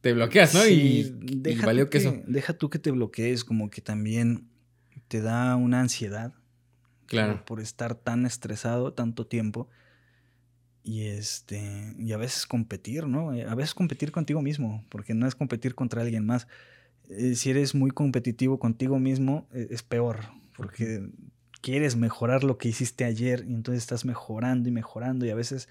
te 0.00 0.12
bloqueas, 0.14 0.54
¿no? 0.54 0.66
y, 0.66 1.14
valió 1.64 1.90
que, 1.90 1.98
eso. 1.98 2.20
Deja 2.26 2.54
tú 2.54 2.70
que 2.70 2.78
te 2.78 2.90
bloquees, 2.90 3.44
como 3.44 3.70
que 3.70 3.80
también 3.80 4.48
te 5.08 5.20
da 5.20 5.54
una 5.56 5.80
ansiedad 5.80 6.34
Claro. 7.08 7.44
Por, 7.44 7.60
estar 7.60 7.94
tan 7.94 8.26
estresado 8.26 8.92
tanto 8.92 9.26
tiempo. 9.26 9.68
y 10.84 11.02
este 11.02 11.94
y 11.98 12.12
a 12.12 12.16
veces 12.16 12.46
competir, 12.46 13.06
¿no? 13.06 13.30
A 13.30 13.54
veces 13.54 13.74
competir 13.74 14.12
contigo 14.12 14.42
mismo, 14.42 14.84
porque 14.90 15.14
no 15.14 15.26
es 15.26 15.34
competir 15.34 15.74
contra 15.74 16.02
alguien 16.02 16.24
más. 16.24 16.46
Eh, 17.08 17.34
si 17.34 17.50
eres 17.50 17.74
muy 17.74 17.90
competitivo 17.90 18.58
contigo 18.58 18.98
mismo, 18.98 19.48
eh, 19.52 19.68
es 19.70 19.82
peor, 19.82 20.20
porque 20.56 21.10
quieres 21.60 21.96
mejorar 21.96 22.44
lo 22.44 22.58
que 22.58 22.68
hiciste 22.68 23.04
ayer 23.04 23.44
y 23.48 23.54
entonces 23.54 23.82
estás 23.82 24.04
mejorando 24.04 24.68
y 24.68 24.72
mejorando 24.72 25.26
y 25.26 25.30
a 25.30 25.34
veces 25.34 25.68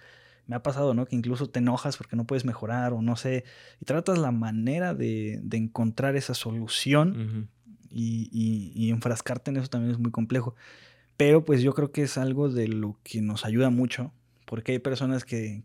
me 0.48 0.56
ha 0.56 0.64
pasado, 0.64 0.94
¿no? 0.94 1.06
Que 1.06 1.16
incluso 1.16 1.50
te 1.50 1.60
enojas 1.60 1.98
porque 1.98 2.16
no 2.16 2.26
puedes 2.26 2.46
mejorar 2.46 2.94
o 2.94 3.02
no 3.02 3.16
sé, 3.16 3.44
y 3.82 3.86
tratas 3.86 4.18
la 4.18 4.32
manera 4.32 4.94
de, 4.94 5.42
encontrar 5.52 6.16
esa 6.16 6.34
solución 6.34 7.50
y, 7.90 8.90
enfrascarte 8.90 9.52
en 9.52 9.58
eso 9.58 9.68
también 9.68 9.92
es 9.92 10.00
muy 10.00 10.12
complejo. 10.12 10.56
Pero 11.18 11.44
pues 11.44 11.62
yo 11.62 11.74
creo 11.74 11.92
que 11.92 12.04
es 12.04 12.18
algo 12.18 12.50
de 12.50 12.68
lo 12.68 13.00
que 13.04 13.22
nos 13.22 13.46
ayuda 13.46 13.70
mucho, 13.70 14.14
porque 14.46 14.74
hay 14.74 14.80
personas 14.80 15.26
que, 15.26 15.64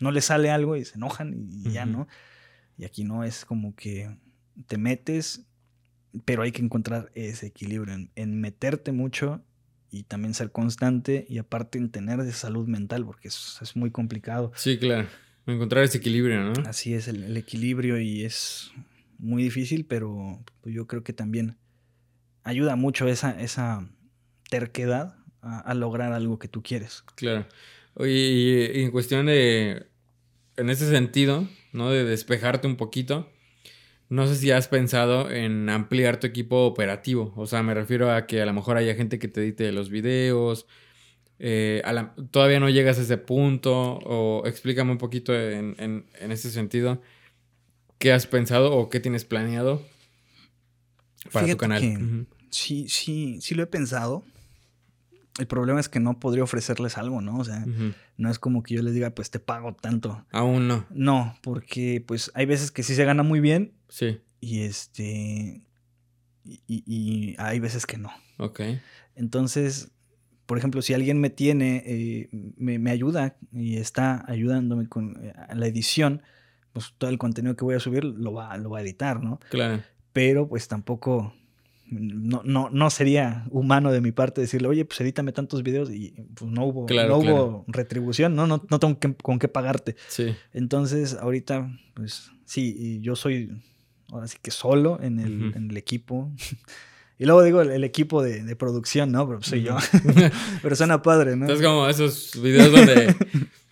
no 0.00 0.10
les 0.10 0.24
sale 0.24 0.50
algo 0.50 0.76
y 0.76 0.84
se 0.84 0.96
enojan 0.96 1.34
y, 1.34 1.70
ya, 1.70 1.86
¿no? 1.86 2.08
Y 2.78 2.84
aquí 2.84 3.04
no 3.04 3.22
es 3.22 3.44
como 3.44 3.74
que 3.76 4.16
te 4.66 4.78
metes, 4.78 5.46
pero 6.24 6.42
hay 6.42 6.52
que 6.52 6.62
encontrar 6.62 7.10
ese 7.14 7.46
equilibrio 7.46 7.94
en 8.14 8.40
meterte 8.40 8.92
mucho 8.92 9.42
y 9.90 10.02
también 10.04 10.34
ser 10.34 10.50
constante 10.50 11.26
y 11.28 11.38
aparte 11.38 11.78
en 11.78 11.90
tener 11.90 12.22
de 12.22 12.32
salud 12.32 12.66
mental, 12.66 13.04
porque 13.04 13.28
es, 13.28 13.58
es 13.62 13.76
muy 13.76 13.90
complicado. 13.90 14.52
Sí, 14.54 14.78
claro. 14.78 15.08
Encontrar 15.46 15.84
ese 15.84 15.98
equilibrio, 15.98 16.42
¿no? 16.42 16.52
Así 16.66 16.94
es, 16.94 17.08
el, 17.08 17.36
equilibrio 17.36 18.00
y 18.00 18.24
es 18.24 18.72
muy 19.18 19.42
difícil, 19.42 19.86
pero 19.86 20.42
pues, 20.60 20.74
yo 20.74 20.86
creo 20.86 21.02
que 21.04 21.12
también 21.12 21.56
ayuda 22.42 22.76
mucho 22.76 23.06
esa, 23.08 23.40
esa 23.40 23.88
terquedad 24.48 25.16
a, 25.42 25.74
lograr 25.74 26.12
algo 26.12 26.38
que 26.38 26.48
tú 26.48 26.62
quieres. 26.62 27.04
Claro. 27.14 27.46
Oye, 27.94 28.72
y 28.74 28.82
en 28.82 28.90
cuestión 28.90 29.26
de, 29.26 29.86
en 30.56 30.70
ese 30.70 30.88
sentido, 30.90 31.48
¿no? 31.72 31.90
De 31.90 32.04
despejarte 32.04 32.66
un 32.66 32.76
poquito, 32.76 33.30
no 34.08 34.26
sé 34.26 34.36
si 34.36 34.50
has 34.50 34.68
pensado 34.68 35.30
en 35.30 35.68
ampliar 35.68 36.20
tu 36.20 36.26
equipo 36.26 36.66
operativo. 36.66 37.32
O 37.36 37.46
sea, 37.46 37.62
me 37.62 37.74
refiero 37.74 38.12
a 38.12 38.26
que 38.26 38.40
a 38.40 38.46
lo 38.46 38.52
mejor 38.52 38.76
haya 38.76 38.94
gente 38.94 39.18
que 39.18 39.28
te 39.28 39.40
edite 39.40 39.72
los 39.72 39.90
videos. 39.90 40.66
Eh, 41.38 41.82
todavía 42.30 42.60
no 42.60 42.70
llegas 42.70 42.98
a 42.98 43.02
ese 43.02 43.18
punto. 43.18 43.98
O 44.04 44.46
explícame 44.46 44.92
un 44.92 44.98
poquito 44.98 45.34
en, 45.34 46.06
ese 46.20 46.50
sentido. 46.50 47.02
¿Qué 47.98 48.12
has 48.12 48.26
pensado 48.26 48.76
o 48.76 48.90
qué 48.90 49.00
tienes 49.00 49.24
planeado 49.24 49.82
para 51.32 51.48
tu 51.48 51.56
canal? 51.56 52.26
Sí, 52.50 52.88
sí, 52.88 53.40
sí 53.40 53.54
lo 53.54 53.64
he 53.64 53.66
pensado. 53.66 54.22
El 55.38 55.46
problema 55.46 55.80
es 55.80 55.88
que 55.88 56.00
no 56.00 56.18
podría 56.18 56.44
ofrecerles 56.44 56.96
algo, 56.96 57.20
¿no? 57.20 57.38
O 57.38 57.44
sea, 57.44 57.64
no 58.16 58.30
es 58.30 58.38
como 58.38 58.62
que 58.62 58.74
yo 58.74 58.82
les 58.82 58.94
diga, 58.94 59.10
pues 59.10 59.30
te 59.30 59.38
pago 59.38 59.74
tanto. 59.74 60.24
Aún 60.32 60.66
no. 60.66 60.86
No, 60.90 61.36
porque 61.42 62.02
pues 62.06 62.30
hay 62.34 62.46
veces 62.46 62.70
que 62.70 62.82
sí 62.82 62.94
se 62.94 63.04
gana 63.04 63.22
muy 63.22 63.40
bien. 63.40 63.74
Sí. 63.88 64.20
Y 64.40 64.60
este. 64.62 65.66
Y, 66.44 67.34
hay 67.38 67.60
veces 67.60 67.86
que 67.86 67.98
no. 67.98 68.10
Ok. 68.38 68.60
Entonces, 69.14 69.90
por 70.46 70.58
ejemplo, 70.58 70.80
si 70.80 70.94
alguien 70.94 71.20
me 71.20 71.28
tiene, 71.28 71.82
eh, 71.86 72.28
me, 72.56 72.90
ayuda 72.90 73.36
y 73.52 73.76
está 73.76 74.24
ayudándome 74.28 74.88
con 74.88 75.18
eh, 75.22 75.34
la 75.54 75.66
edición, 75.66 76.22
pues 76.72 76.94
todo 76.96 77.10
el 77.10 77.18
contenido 77.18 77.56
que 77.56 77.64
voy 77.64 77.74
a 77.74 77.80
subir 77.80 78.04
lo 78.04 78.32
va, 78.32 78.56
lo 78.56 78.70
va 78.70 78.78
a 78.78 78.82
editar, 78.82 79.22
¿no? 79.22 79.40
Claro. 79.50 79.82
Pero 80.12 80.48
pues 80.48 80.68
tampoco 80.68 81.34
no, 81.88 82.42
no, 82.44 82.68
no 82.70 82.90
sería 82.90 83.46
humano 83.50 83.92
de 83.92 84.00
mi 84.00 84.12
parte 84.12 84.40
decirle, 84.40 84.68
oye, 84.68 84.84
pues 84.84 85.00
edítame 85.00 85.32
tantos 85.32 85.62
videos 85.62 85.90
y 85.90 86.14
pues 86.34 86.50
no 86.50 86.64
hubo, 86.64 86.86
no 86.88 87.16
hubo 87.18 87.64
retribución, 87.68 88.34
¿no? 88.34 88.46
No, 88.46 88.64
no 88.68 88.78
tengo 88.78 88.98
con 89.22 89.38
qué 89.38 89.48
pagarte. 89.48 89.96
Sí. 90.08 90.34
Entonces, 90.52 91.14
ahorita, 91.14 91.70
pues 91.94 92.30
sí, 92.44 93.00
yo 93.02 93.16
soy 93.16 93.52
ahora 94.12 94.28
sí 94.28 94.38
que 94.40 94.50
solo 94.50 94.98
en 95.02 95.20
el, 95.20 95.52
en 95.54 95.70
el 95.70 95.76
equipo. 95.76 96.30
Y 97.18 97.24
luego 97.24 97.42
digo 97.42 97.62
el, 97.62 97.82
equipo 97.82 98.22
de, 98.22 98.44
de, 98.44 98.56
producción, 98.56 99.10
¿no? 99.10 99.26
Pero 99.26 99.42
soy 99.42 99.62
yo. 99.62 99.78
Pero 100.62 100.76
suena 100.76 101.00
padre, 101.00 101.34
¿no? 101.34 101.50
Es 101.50 101.62
como 101.62 101.88
esos 101.88 102.38
videos 102.42 102.70
donde 102.70 103.16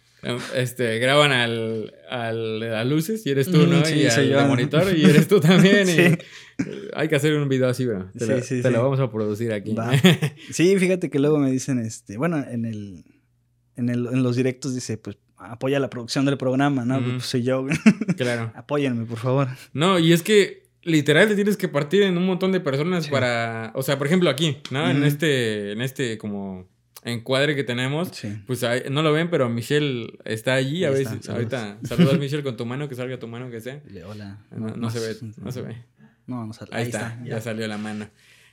este, 0.54 0.98
graban 0.98 1.32
al, 1.32 1.94
al, 2.08 2.62
a 2.62 2.84
luces 2.84 3.24
y 3.26 3.30
eres 3.30 3.50
tú, 3.50 3.66
¿no? 3.66 3.82
y 3.88 4.06
al 4.06 4.48
monitor 4.48 4.96
y 4.96 5.04
eres 5.04 5.28
tú 5.28 5.40
también. 5.40 5.88
Y 6.56 6.64
hay 6.94 7.08
que 7.08 7.16
hacer 7.16 7.34
un 7.34 7.48
video 7.48 7.68
así, 7.68 7.84
bro. 7.84 8.08
Te, 8.16 8.26
te 8.62 8.70
lo 8.70 8.82
vamos 8.82 9.00
a 9.00 9.10
producir 9.10 9.52
aquí. 9.52 9.74
sí, 10.52 10.78
fíjate 10.78 11.10
que 11.10 11.18
luego 11.18 11.38
me 11.38 11.50
dicen, 11.50 11.80
este, 11.80 12.16
bueno, 12.16 12.44
en 12.48 12.64
el, 12.64 13.04
en 13.74 13.88
el, 13.88 14.06
en 14.06 14.22
los 14.22 14.36
directos 14.36 14.72
dice, 14.72 14.96
pues 14.96 15.18
apoya 15.36 15.80
la 15.80 15.90
producción 15.90 16.24
del 16.24 16.38
programa, 16.38 16.84
¿no? 16.84 17.02
Pues 17.02 17.24
soy 17.24 17.42
yo. 17.42 17.66
claro. 18.16 18.52
Apóyenme, 18.56 19.04
por 19.04 19.18
favor. 19.18 19.48
No, 19.72 19.98
y 19.98 20.12
es 20.12 20.22
que 20.22 20.68
literal 20.82 21.28
te 21.28 21.34
tienes 21.34 21.56
que 21.56 21.68
partir 21.68 22.02
en 22.02 22.16
un 22.16 22.26
montón 22.26 22.52
de 22.52 22.60
personas 22.60 23.08
para, 23.08 23.72
o 23.74 23.82
sea, 23.82 23.98
por 23.98 24.06
ejemplo 24.06 24.30
aquí, 24.30 24.58
¿no? 24.70 24.88
En 24.88 25.02
este, 25.02 25.72
en 25.72 25.80
este 25.80 26.18
como 26.18 26.68
encuadre 27.04 27.54
que 27.54 27.64
tenemos, 27.64 28.10
pues 28.46 28.64
no 28.90 29.02
lo 29.02 29.12
ven, 29.12 29.30
pero 29.30 29.48
Michelle 29.48 30.18
está 30.24 30.54
allí. 30.54 30.84
a 30.84 30.90
veces, 30.90 31.28
ahorita 31.28 31.78
saludas 31.84 32.18
Michelle 32.18 32.42
con 32.42 32.56
tu 32.56 32.66
mano, 32.66 32.88
que 32.88 32.94
salga 32.94 33.18
tu 33.18 33.28
mano, 33.28 33.50
que 33.50 33.60
sea. 33.60 33.80
Hola. 34.06 34.38
No, 34.50 34.90
se 34.90 35.00
ve, 35.00 35.16
no 35.36 35.52
se 35.52 35.62
ve. 35.62 35.76
No, 36.26 36.46
no 36.46 36.52
sale. 36.52 36.70
Ahí, 36.72 36.84
está, 36.86 37.20
ya. 37.24 37.40
salió 37.40 37.68
la 37.68 37.78
mano. 37.78 38.08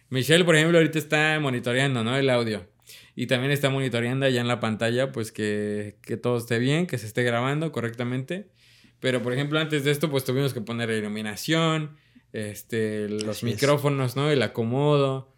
Michelle, 0.10 0.44
por 0.44 0.56
ejemplo, 0.56 0.78
ahorita 0.78 1.00
está 1.00 1.40
monitoreando, 1.40 2.04
¿no? 2.04 2.18
El 2.18 2.30
audio. 2.30 2.68
Y 3.16 3.28
también 3.28 3.52
está 3.52 3.70
monitoreando 3.70 4.26
allá 4.26 4.42
en 4.42 4.48
la 4.48 4.60
pantalla, 4.60 5.14
pues 5.14 5.32
que, 5.32 5.96
que 6.02 6.18
todo 6.18 6.38
esté 6.38 6.60
bien, 6.60 6.86
que 6.86 6.98
se 6.98 7.08
esté 7.08 7.24
grabando 7.24 7.72
correctamente. 7.72 8.50
Pero, 9.00 9.24
por 9.24 9.32
ejemplo, 9.32 9.58
antes 9.60 9.86
de 9.86 9.92
esto, 9.92 10.12
pues 10.12 10.26
tuvimos 10.26 10.54
que 10.54 10.60
poner 10.60 10.90
iluminación, 10.90 11.96
este, 12.34 13.08
los 13.08 13.44
micrófonos, 13.44 14.18
¿no? 14.18 14.30
El 14.30 14.42
acomodo, 14.42 15.34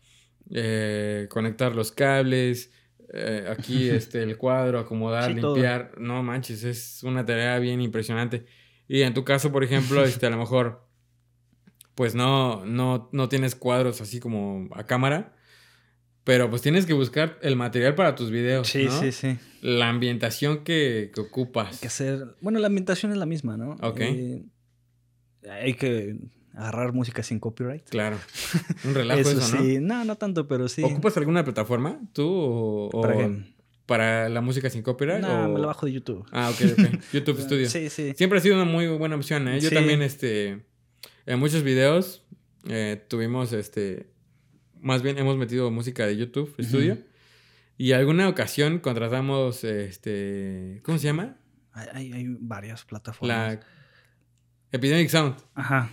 eh, 0.52 1.28
conectar 1.30 1.76
los 1.76 1.92
cables, 1.92 2.72
eh, 3.14 3.46
aquí 3.50 3.90
este, 3.90 4.24
el 4.24 4.38
cuadro, 4.38 4.80
acomodar, 4.80 5.32
limpiar. 5.32 5.92
No 5.98 6.22
manches, 6.24 6.64
es 6.64 7.04
una 7.04 7.26
tarea 7.26 7.60
bien 7.60 7.80
impresionante. 7.82 8.46
Y 8.88 9.02
en 9.02 9.14
tu 9.14 9.24
caso, 9.24 9.52
por 9.52 9.64
ejemplo, 9.64 10.04
este, 10.04 10.26
a 10.26 10.30
lo 10.30 10.38
mejor, 10.38 10.88
pues 11.96 12.16
no, 12.16 12.66
no, 12.66 13.10
no 13.12 13.30
tienes 13.30 13.56
cuadros 13.56 14.02
así 14.02 14.20
como 14.20 14.68
a 14.74 14.86
cámara. 14.86 15.36
Pero 16.26 16.50
pues 16.50 16.62
tienes 16.62 16.86
que 16.86 16.94
buscar 16.94 17.38
el 17.42 17.58
material 17.58 17.96
para 17.96 18.16
tus 18.16 18.32
videos. 18.32 18.68
Sí, 18.70 18.88
sí, 18.90 19.12
sí. 19.12 19.38
La 19.62 19.90
ambientación 19.90 20.64
que, 20.64 21.12
que, 21.14 21.20
ocupas. 21.20 21.82
que 21.82 21.88
hacer. 21.88 22.38
Bueno, 22.40 22.60
la 22.60 22.68
ambientación 22.68 23.12
es 23.12 23.18
la 23.18 23.26
misma, 23.26 23.58
¿no? 23.58 23.76
Ok. 23.82 24.00
Eh, 24.00 24.46
hay 25.50 25.74
que 25.74 26.16
agarrar 26.54 26.94
música 26.94 27.24
sin 27.24 27.40
copyright. 27.40 27.88
Claro. 27.90 28.18
Un 28.86 28.94
relajo 28.94 29.22
eso, 29.22 29.42
sí. 29.42 29.80
¿no? 29.80 30.06
no, 30.06 30.16
tanto, 30.18 30.48
pero 30.48 30.68
sí. 30.68 30.84
¿Ocupas 30.84 31.18
alguna 31.18 31.44
plataforma 31.44 32.00
tú 32.14 32.30
o, 32.30 33.02
¿Para 33.02 33.32
¿Para 33.86 34.30
la 34.30 34.42
música 34.42 34.70
sin 34.70 34.82
copyright? 34.82 35.22
No, 35.22 35.50
me 35.50 35.60
la 35.60 35.68
bajo 35.68 35.86
de 35.86 35.92
YouTube. 35.92 36.26
Ah, 36.32 36.50
ok, 36.50 36.72
ok. 36.72 37.00
YouTube 37.14 37.42
Studio. 37.42 37.70
sí, 37.70 37.90
sí. 37.90 38.14
Siempre 38.16 38.40
ha 38.40 38.42
sido 38.42 38.56
una 38.56 38.66
muy 38.66 38.88
buena 38.88 39.16
opción, 39.16 39.48
¿eh? 39.50 39.60
Yo 39.60 39.72
también, 39.72 40.02
este, 40.02 40.66
en 41.26 41.40
muchos 41.40 41.64
videos 41.64 42.26
eh, 42.70 43.04
tuvimos, 43.10 43.52
este, 43.52 44.08
más 44.80 45.02
bien 45.02 45.18
hemos 45.18 45.36
metido 45.38 45.70
música 45.70 46.06
de 46.08 46.16
YouTube 46.16 46.56
Studio. 46.62 46.98
Y 47.78 47.92
alguna 47.92 48.30
ocasión 48.30 48.80
contratamos, 48.80 49.66
este, 49.66 50.80
¿cómo 50.86 50.98
se 50.98 51.08
llama? 51.08 51.38
Hay, 51.74 52.14
hay 52.14 52.38
varias 52.40 52.86
plataformas. 52.86 53.56
La 53.56 53.60
Epidemic 54.72 55.10
Sound. 55.10 55.36
Ajá. 55.56 55.90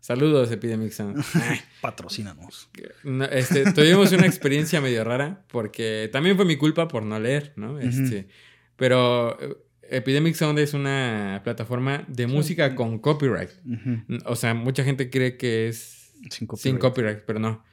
Saludos, 0.00 0.50
Epidemic 0.50 0.92
Sound. 0.92 1.22
Patrocínanos. 1.80 2.70
este, 3.30 3.72
tuvimos 3.72 4.12
una 4.12 4.26
experiencia 4.26 4.80
medio 4.80 5.04
rara 5.04 5.44
porque 5.48 6.08
también 6.12 6.36
fue 6.36 6.44
mi 6.44 6.56
culpa 6.56 6.88
por 6.88 7.02
no 7.02 7.18
leer, 7.18 7.52
¿no? 7.56 7.78
Este, 7.78 8.28
Pero 8.76 9.38
eh, 9.40 9.56
Epidemic 9.90 10.34
Sound 10.34 10.58
es 10.58 10.74
una 10.74 11.40
plataforma 11.44 12.04
de 12.08 12.26
música 12.26 12.74
con 12.74 12.98
copyright. 12.98 13.50
O 14.24 14.36
sea, 14.36 14.54
mucha 14.54 14.84
gente 14.84 15.10
cree 15.10 15.36
que 15.36 15.68
es 15.68 16.12
sin 16.56 16.78
copyright, 16.78 17.20
pero 17.26 17.38
no. 17.38 17.64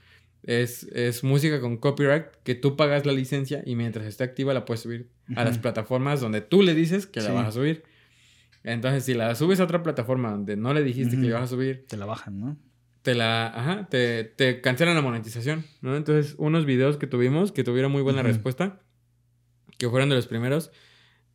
Es, 0.43 0.83
es, 0.83 1.23
música 1.23 1.59
con 1.59 1.77
copyright 1.77 2.25
que 2.43 2.53
tú 2.53 2.75
pagas 2.75 3.05
la 3.05 3.13
licencia 3.13 3.63
y 3.65 3.75
mientras 3.75 4.05
esté 4.05 4.23
activa 4.23 4.53
la 4.53 4.63
puedes 4.63 4.81
subir 4.81 5.09
a 5.35 5.43
las 5.43 5.57
plataformas 5.57 6.21
donde 6.21 6.41
tú 6.41 6.61
le 6.61 6.75
dices 6.75 7.07
que 7.07 7.21
la 7.21 7.31
vas 7.31 7.47
a 7.47 7.51
subir. 7.51 7.83
Entonces, 8.65 9.05
si 9.05 9.13
la 9.13 9.35
subes 9.35 9.59
a 9.59 9.63
otra 9.63 9.83
plataforma 9.83 10.31
donde 10.31 10.57
no 10.57 10.73
le 10.73 10.83
dijiste 10.83 11.15
que 11.15 11.21
le 11.21 11.33
vas 11.33 11.43
a 11.43 11.47
subir, 11.47 11.85
te 11.87 11.97
la 11.97 12.05
bajan, 12.05 12.39
¿no? 12.39 12.57
Te 13.03 13.13
la, 13.13 13.47
ajá, 13.47 13.87
te, 13.87 14.23
te 14.23 14.59
cancelan 14.61 14.95
la 14.95 15.03
monetización, 15.03 15.63
¿no? 15.81 15.95
Entonces, 15.95 16.33
unos 16.39 16.65
videos 16.65 16.97
que 16.97 17.05
tuvimos 17.05 17.51
que 17.51 17.63
tuvieron 17.63 17.91
muy 17.91 18.01
buena 18.01 18.23
respuesta, 18.23 18.81
que 19.77 19.87
fueron 19.87 20.09
de 20.09 20.15
los 20.15 20.25
primeros, 20.25 20.71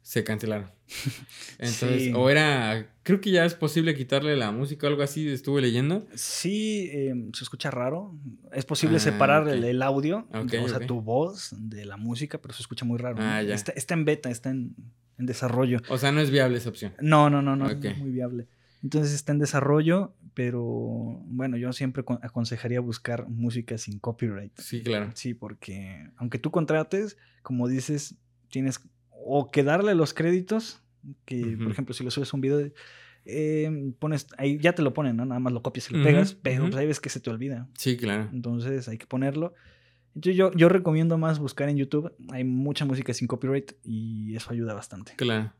se 0.03 0.25
cancelaron. 0.25 0.73
Entonces, 1.59 2.13
o 2.15 2.31
era, 2.31 2.97
creo 3.05 3.21
que 3.21 3.31
ya 3.31 3.45
es 3.45 3.55
posible 3.55 3.95
quitarle 3.95 4.37
la 4.37 4.51
música 4.51 4.89
o 4.89 4.91
algo 4.91 5.03
así, 5.05 5.29
estuve 5.29 5.61
leyendo. 5.61 6.09
Sí, 6.17 6.91
em, 6.93 7.31
se 7.33 7.45
escucha 7.45 7.71
raro. 7.71 8.19
Es 8.53 8.65
posible 8.65 8.97
ah, 8.97 9.01
separar 9.01 9.49
el, 9.49 9.83
audio, 9.83 10.27
o 10.33 10.69
sea, 10.69 10.81
tu 10.81 11.01
voz 11.01 11.55
de 11.57 11.85
la 11.85 11.97
música, 11.97 12.41
pero 12.43 12.55
se 12.55 12.63
escucha 12.63 12.85
muy 12.85 12.99
raro. 12.99 13.19
Ah, 13.21 13.41
está, 13.43 13.71
está, 13.71 13.95
en 13.95 14.05
beta, 14.05 14.31
está 14.31 14.51
en, 14.51 14.75
en 15.21 15.27
desarrollo. 15.27 15.79
O 15.89 15.99
sea, 15.99 16.11
no 16.11 16.21
es 16.21 16.31
viable 16.31 16.59
esa 16.59 16.71
opción. 16.71 16.95
No, 17.01 17.31
no, 17.31 17.43
no, 17.43 17.55
no, 17.55 17.67
no 17.67 17.71
es 17.71 17.99
muy 17.99 18.11
viable. 18.11 18.49
Entonces 18.83 19.13
está 19.13 19.33
en 19.33 19.39
desarrollo, 19.39 20.15
pero 20.35 20.63
bueno, 21.27 21.59
yo 21.59 21.73
siempre 21.73 22.03
aconsejaría 22.23 22.81
buscar 22.81 23.29
música 23.29 23.77
sin 23.77 23.99
copyright. 23.99 24.59
Sí, 24.59 24.83
claro. 24.83 25.13
Sí, 25.15 25.35
porque 25.35 26.11
aunque 26.17 26.39
tú 26.39 26.51
contrates, 26.51 27.19
como 27.43 27.69
dices, 27.69 28.17
tienes 28.49 28.81
o 29.11 29.51
que 29.51 29.63
darle 29.63 29.95
los 29.95 30.15
créditos, 30.15 30.83
que 31.27 31.59
por 31.63 31.71
ejemplo 31.71 31.95
si 31.95 32.05
le 32.05 32.11
subes 32.11 32.33
un 32.33 32.41
video, 32.41 32.71
eh, 33.27 33.93
pones, 33.99 34.27
ahí 34.39 34.59
ya 34.59 34.75
te 34.75 34.81
lo 34.81 34.95
ponen, 34.95 35.17
¿no? 35.17 35.27
Nada 35.27 35.41
más 35.41 35.53
lo 35.53 35.63
copias 35.63 35.91
y 35.91 35.97
lo 35.97 36.03
pegas, 36.03 36.33
pero 36.33 36.65
pues 36.65 36.77
ahí 36.77 36.87
ves 36.87 37.01
que 37.01 37.11
se 37.11 37.21
te 37.21 37.29
olvida. 37.29 37.69
Sí, 37.77 37.99
claro. 37.99 38.31
Entonces 38.33 38.89
hay 38.89 38.97
que 38.97 39.07
ponerlo. 39.07 39.53
Entonces 40.15 40.37
yo, 40.37 40.53
yo 40.53 40.69
recomiendo 40.69 41.19
más 41.19 41.39
buscar 41.39 41.69
en 41.69 41.77
YouTube, 41.77 42.13
hay 42.31 42.45
mucha 42.45 42.85
música 42.85 43.15
sin 43.15 43.29
copyright 43.29 43.73
y 43.85 44.35
eso 44.35 44.51
ayuda 44.51 44.75
bastante. 44.75 45.13
Claro. 45.17 45.53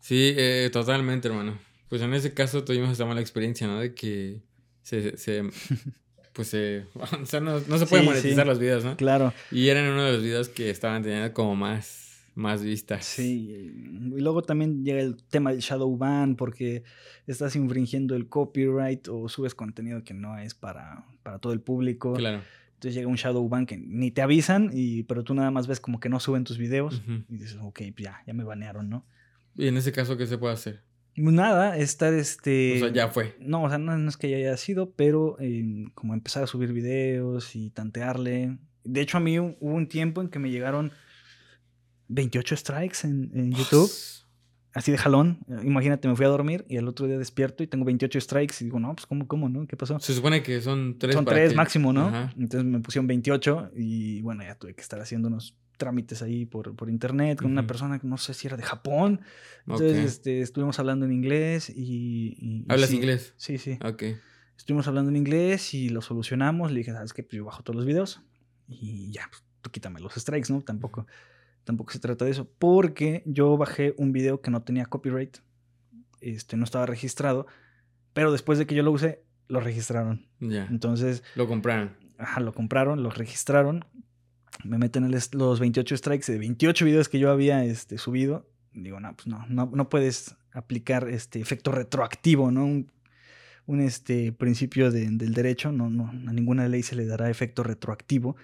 Sí, 0.00 0.34
eh, 0.36 0.70
totalmente, 0.72 1.28
hermano. 1.28 1.58
Pues 1.88 2.02
en 2.02 2.14
ese 2.14 2.32
caso 2.32 2.64
tuvimos 2.64 2.90
esta 2.90 3.04
mala 3.04 3.20
experiencia, 3.20 3.66
¿no? 3.66 3.80
De 3.80 3.94
que 3.94 4.40
se, 4.82 5.16
se 5.16 5.42
pues 6.36 6.48
se, 6.48 6.84
o 6.94 7.26
sea, 7.26 7.40
no, 7.40 7.60
se 7.60 7.86
puede 7.86 8.02
monetizar 8.02 8.46
los 8.46 8.58
videos, 8.58 8.84
¿no? 8.84 8.96
Claro. 8.96 9.32
Y 9.50 9.68
eran 9.68 9.90
uno 9.90 10.04
de 10.04 10.12
los 10.12 10.22
videos 10.22 10.48
que 10.48 10.70
estaban 10.70 11.02
teniendo 11.02 11.32
como 11.32 11.56
más, 11.56 12.24
más 12.34 12.62
vistas. 12.62 13.04
Sí. 13.04 13.72
Y 14.16 14.20
luego 14.20 14.42
también 14.42 14.84
llega 14.84 15.00
el 15.00 15.16
tema 15.24 15.50
del 15.50 15.60
shadow 15.60 15.96
ban 15.96 16.36
porque 16.36 16.84
estás 17.26 17.56
infringiendo 17.56 18.14
el 18.14 18.28
copyright 18.28 19.08
o 19.08 19.28
subes 19.28 19.54
contenido 19.54 20.04
que 20.04 20.14
no 20.14 20.38
es 20.38 20.54
para, 20.54 21.06
para 21.22 21.38
todo 21.38 21.52
el 21.52 21.60
público. 21.60 22.12
Claro. 22.14 22.42
Entonces 22.76 22.94
llega 22.94 23.08
un 23.08 23.16
shadow 23.16 23.48
ban 23.48 23.64
que 23.64 23.78
ni 23.78 24.10
te 24.10 24.20
avisan, 24.20 24.70
y, 24.70 25.04
pero 25.04 25.24
tú 25.24 25.32
nada 25.32 25.50
más 25.50 25.66
ves 25.66 25.80
como 25.80 25.98
que 25.98 26.10
no 26.10 26.20
suben 26.20 26.44
tus 26.44 26.58
videos 26.58 27.02
y 27.30 27.38
dices, 27.38 27.56
ok, 27.58 27.80
pues 27.94 28.04
ya, 28.04 28.22
ya 28.26 28.34
me 28.34 28.44
banearon, 28.44 28.90
¿no? 28.90 29.06
¿Y 29.56 29.68
en 29.68 29.78
ese 29.78 29.92
caso 29.92 30.18
qué 30.18 30.26
se 30.26 30.36
puede 30.36 30.52
hacer? 30.52 30.82
Nada, 31.14 31.78
estar 31.78 32.12
este... 32.12 32.76
O 32.76 32.78
sea, 32.80 32.92
ya 32.92 33.08
fue. 33.08 33.34
No, 33.40 33.62
o 33.62 33.68
sea, 33.70 33.78
no, 33.78 34.06
es 34.06 34.18
que 34.18 34.28
ya 34.28 34.36
haya 34.36 34.56
sido, 34.58 34.90
pero 34.90 35.40
em, 35.40 35.88
como 35.94 36.12
empezar 36.12 36.42
a 36.42 36.46
subir 36.46 36.74
videos 36.74 37.56
y 37.56 37.70
tantearle. 37.70 38.58
De 38.84 39.00
hecho, 39.00 39.16
a 39.16 39.20
mí 39.20 39.38
hubo 39.38 39.54
un 39.58 39.88
tiempo 39.88 40.20
en 40.20 40.28
que 40.28 40.38
me 40.38 40.50
llegaron 40.50 40.92
28 42.08 42.56
strikes 42.58 42.98
en, 43.04 43.30
en 43.32 43.52
YouTube. 43.52 43.90
Así 44.76 44.92
de 44.92 44.98
jalón. 44.98 45.38
Imagínate, 45.64 46.06
me 46.06 46.14
fui 46.14 46.26
a 46.26 46.28
dormir 46.28 46.66
y 46.68 46.76
el 46.76 46.86
otro 46.86 47.06
día 47.06 47.16
despierto 47.16 47.62
y 47.62 47.66
tengo 47.66 47.86
28 47.86 48.20
strikes. 48.20 48.56
Y 48.60 48.64
digo, 48.64 48.78
no, 48.78 48.94
pues 48.94 49.06
¿cómo, 49.06 49.26
cómo, 49.26 49.48
no? 49.48 49.66
¿Qué 49.66 49.74
pasó? 49.74 49.98
Se 50.00 50.12
supone 50.12 50.42
que 50.42 50.60
son 50.60 50.98
tres. 50.98 51.14
Son 51.14 51.24
tres 51.24 51.54
máximo, 51.54 51.94
¿no? 51.94 52.30
Entonces 52.36 52.64
me 52.64 52.80
pusieron 52.80 53.06
28 53.06 53.70
y 53.74 54.20
bueno, 54.20 54.42
ya 54.42 54.54
tuve 54.56 54.74
que 54.74 54.82
estar 54.82 55.00
haciendo 55.00 55.28
unos 55.28 55.56
trámites 55.78 56.20
ahí 56.20 56.44
por, 56.44 56.76
por 56.76 56.90
internet 56.90 57.40
con 57.40 57.50
una 57.50 57.66
persona 57.66 57.98
que 57.98 58.06
no 58.06 58.18
sé 58.18 58.34
si 58.34 58.48
era 58.48 58.58
de 58.58 58.64
Japón. 58.64 59.22
Entonces 59.66 59.96
este, 59.96 60.42
estuvimos 60.42 60.78
hablando 60.78 61.06
en 61.06 61.12
inglés 61.12 61.70
y... 61.74 62.66
¿Hablas 62.68 62.92
inglés? 62.92 63.32
Sí, 63.38 63.56
sí. 63.56 63.78
Ok. 63.82 64.02
Estuvimos 64.58 64.86
hablando 64.88 65.10
en 65.10 65.16
inglés 65.16 65.72
y 65.72 65.88
lo 65.88 66.02
solucionamos. 66.02 66.70
Le 66.70 66.80
dije, 66.80 66.92
¿sabes 66.92 67.14
qué? 67.14 67.22
Pues 67.22 67.38
yo 67.38 67.46
bajo 67.46 67.62
todos 67.62 67.76
los 67.76 67.86
videos 67.86 68.20
y 68.68 69.10
ya, 69.10 69.26
pues, 69.30 69.42
tú 69.62 69.70
quítame 69.70 70.00
los 70.00 70.12
strikes, 70.12 70.52
¿no? 70.52 70.60
Tampoco, 70.60 71.06
tampoco 71.66 71.92
se 71.92 71.98
trata 71.98 72.24
de 72.24 72.30
eso. 72.30 72.48
Porque 72.58 73.22
yo 73.26 73.58
bajé 73.58 73.94
un 73.98 74.12
video 74.12 74.40
que 74.40 74.50
no 74.50 74.62
tenía 74.62 74.86
copyright, 74.86 75.36
este, 76.22 76.56
no 76.56 76.64
estaba 76.64 76.86
registrado, 76.86 77.46
pero 78.14 78.32
después 78.32 78.58
de 78.58 78.66
que 78.66 78.74
yo 78.74 78.82
lo 78.82 78.92
usé, 78.92 79.22
lo 79.48 79.60
registraron. 79.60 80.26
Ya. 80.40 80.66
Entonces... 80.70 81.22
Lo 81.34 81.46
compraron. 81.46 81.94
Ajá, 82.16 82.40
lo 82.40 82.54
compraron, 82.54 83.02
lo 83.02 83.10
registraron 83.10 83.84
me 84.64 84.78
meten 84.78 85.10
los 85.32 85.60
28 85.60 85.96
strikes 85.96 86.32
de 86.32 86.38
28 86.38 86.84
videos 86.84 87.08
que 87.08 87.18
yo 87.18 87.30
había 87.30 87.64
este, 87.64 87.98
subido. 87.98 88.48
Digo, 88.72 89.00
no, 89.00 89.14
pues 89.14 89.26
no, 89.26 89.46
no, 89.48 89.88
puedes 89.88 90.36
aplicar 90.52 91.08
este 91.08 91.40
efecto 91.40 91.72
retroactivo, 91.72 92.50
¿no? 92.50 92.64
Un, 93.66 93.80
este, 93.80 94.32
principio 94.32 94.90
del 94.90 95.18
derecho, 95.18 95.72
no, 95.72 95.90
no, 95.90 96.08
a 96.08 96.32
ninguna 96.32 96.68
ley 96.68 96.82
se 96.82 96.94
le 96.94 97.06
dará 97.06 97.30
efecto 97.30 97.62
retroactivo. 97.62 98.36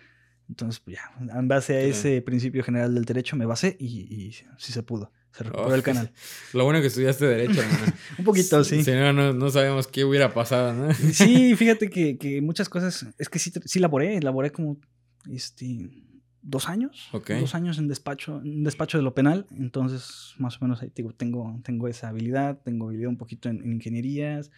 Entonces, 0.53 0.81
pues 0.81 0.99
ya, 0.99 1.35
en 1.35 1.49
base 1.49 1.75
a 1.75 1.81
ese 1.81 2.21
principio 2.21 2.63
general 2.63 2.95
del 2.95 3.07
derecho 3.07 3.37
me 3.37 3.47
basé 3.47 3.75
y, 3.81 3.87
y 4.01 4.33
sí 4.33 4.71
se 4.71 4.83
pudo. 4.83 5.11
Se 5.33 5.45
recuperó 5.45 5.75
el 5.75 5.83
canal. 5.83 6.13
Lo 6.53 6.65
bueno 6.65 6.83
que 6.83 6.89
estudiaste 6.89 7.25
Derecho, 7.25 7.63
Un 8.19 8.25
poquito, 8.27 8.63
sí. 8.65 8.85
Si 8.85 8.91
no, 8.91 9.33
no, 9.33 9.51
sabemos 9.51 9.87
qué 9.87 10.05
hubiera 10.05 10.35
pasado, 10.35 10.75
¿no? 10.75 10.93
sí, 11.13 11.57
fíjate 11.57 11.89
que, 11.89 12.19
que, 12.19 12.43
muchas 12.43 12.69
cosas. 12.69 13.07
Es 13.17 13.31
que 13.31 13.39
sí, 13.39 13.51
sí 13.65 13.79
laboré, 13.79 14.21
laboré 14.21 14.53
como 14.53 14.77
este, 15.31 15.89
dos 16.43 16.69
años. 16.69 17.09
Dos 17.13 17.55
años 17.55 17.79
en 17.79 17.89
despacho, 17.89 18.43
en 18.45 18.63
despacho 18.63 18.99
de 18.99 19.05
lo 19.05 19.15
penal. 19.15 19.47
Entonces, 19.53 20.35
más 20.37 20.61
o 20.61 20.67
menos 20.67 20.83
ahí 20.83 20.91
tengo, 20.91 21.15
tengo 21.63 21.89
esa 21.89 22.09
habilidad, 22.09 22.61
tengo 22.63 22.89
habilidad 22.89 23.09
un 23.09 23.17
poquito 23.17 23.49
en, 23.49 23.65
ingenierías. 23.65 24.51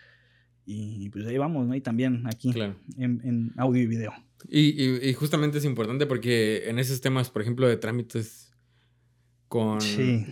Y 0.66 1.10
pues 1.10 1.26
ahí 1.26 1.36
vamos, 1.36 1.66
¿no? 1.66 1.74
Y 1.74 1.80
también 1.80 2.26
aquí 2.26 2.52
en, 2.98 3.52
audio 3.56 3.82
y 3.82 3.86
video. 3.86 4.12
Y, 4.48 5.12
justamente 5.14 5.58
es 5.58 5.64
importante 5.64 6.06
porque 6.06 6.68
en 6.68 6.78
esos 6.78 7.00
temas, 7.00 7.30
por 7.30 7.42
ejemplo, 7.42 7.68
de 7.68 7.76
trámites 7.76 8.52
con, 9.48 9.78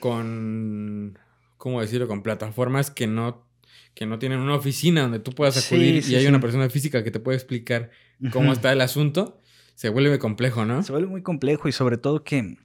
con 0.01 1.19
¿cómo 1.57 1.81
decirlo? 1.81 2.09
Con 2.09 2.23
plataformas 2.23 2.91
que 2.91 3.07
no, 3.07 3.47
que 3.95 4.07
no 4.07 4.19
tienen 4.19 4.41
una 4.41 4.55
oficina 4.55 5.03
donde 5.03 5.19
tú 5.19 5.33
puedas 5.33 5.65
acudir 5.65 6.03
y 6.09 6.15
hay 6.15 6.27
una 6.27 6.41
persona 6.41 6.69
física 6.71 7.05
que 7.05 7.11
te 7.11 7.21
puede 7.21 7.37
explicar 7.37 7.91
cómo 8.33 8.53
está 8.53 8.73
el 8.73 8.81
asunto 8.81 9.43
se 9.75 9.89
vuelve 9.89 10.19
complejo, 10.19 10.65
¿no? 10.65 10.83
Se 10.83 10.93
vuelve 10.93 11.09
muy 11.09 11.23
complejo 11.23 11.69
y 11.69 11.73
sobre 11.73 11.97
todo 11.97 12.23
que... 12.23 12.57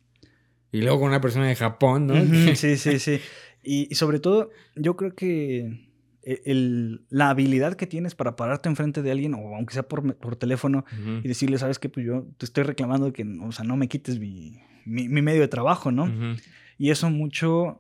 Y 0.72 0.82
luego 0.82 1.00
con 1.00 1.08
una 1.10 1.22
persona 1.22 1.48
de 1.48 1.56
Japón, 1.56 2.08
¿no? 2.08 2.16
sí, 2.56 2.78
sí, 2.78 3.00
sí. 3.00 3.20
Y, 3.64 3.96
sobre 3.96 4.20
todo, 4.20 4.52
yo 4.76 4.96
creo 4.96 5.16
que 5.16 5.87
e, 6.30 7.00
la 7.10 7.30
habilidad 7.30 7.76
que 7.76 7.88
tienes 7.88 8.14
para 8.14 8.36
pararte 8.36 8.68
enfrente 8.68 9.02
de 9.02 9.12
alguien, 9.12 9.34
o 9.34 9.56
aunque 9.56 9.74
sea 9.74 9.84
por, 9.88 10.36
teléfono, 10.36 10.84
y 11.24 11.28
decirle, 11.28 11.58
sabes 11.58 11.80
que 11.80 11.88
pues 11.88 12.06
yo 12.06 12.28
te 12.38 12.46
estoy 12.46 12.66
reclamando 12.66 13.14
que, 13.14 13.24
o 13.42 13.52
sea, 13.54 13.64
no 13.64 13.78
me 13.78 13.88
quites 13.88 14.20
mi, 14.20 14.60
medio 14.86 15.40
de 15.42 15.48
trabajo, 15.48 15.92
¿no? 15.92 16.36
Y 16.78 16.92
eso 16.92 17.10
mucho 17.10 17.78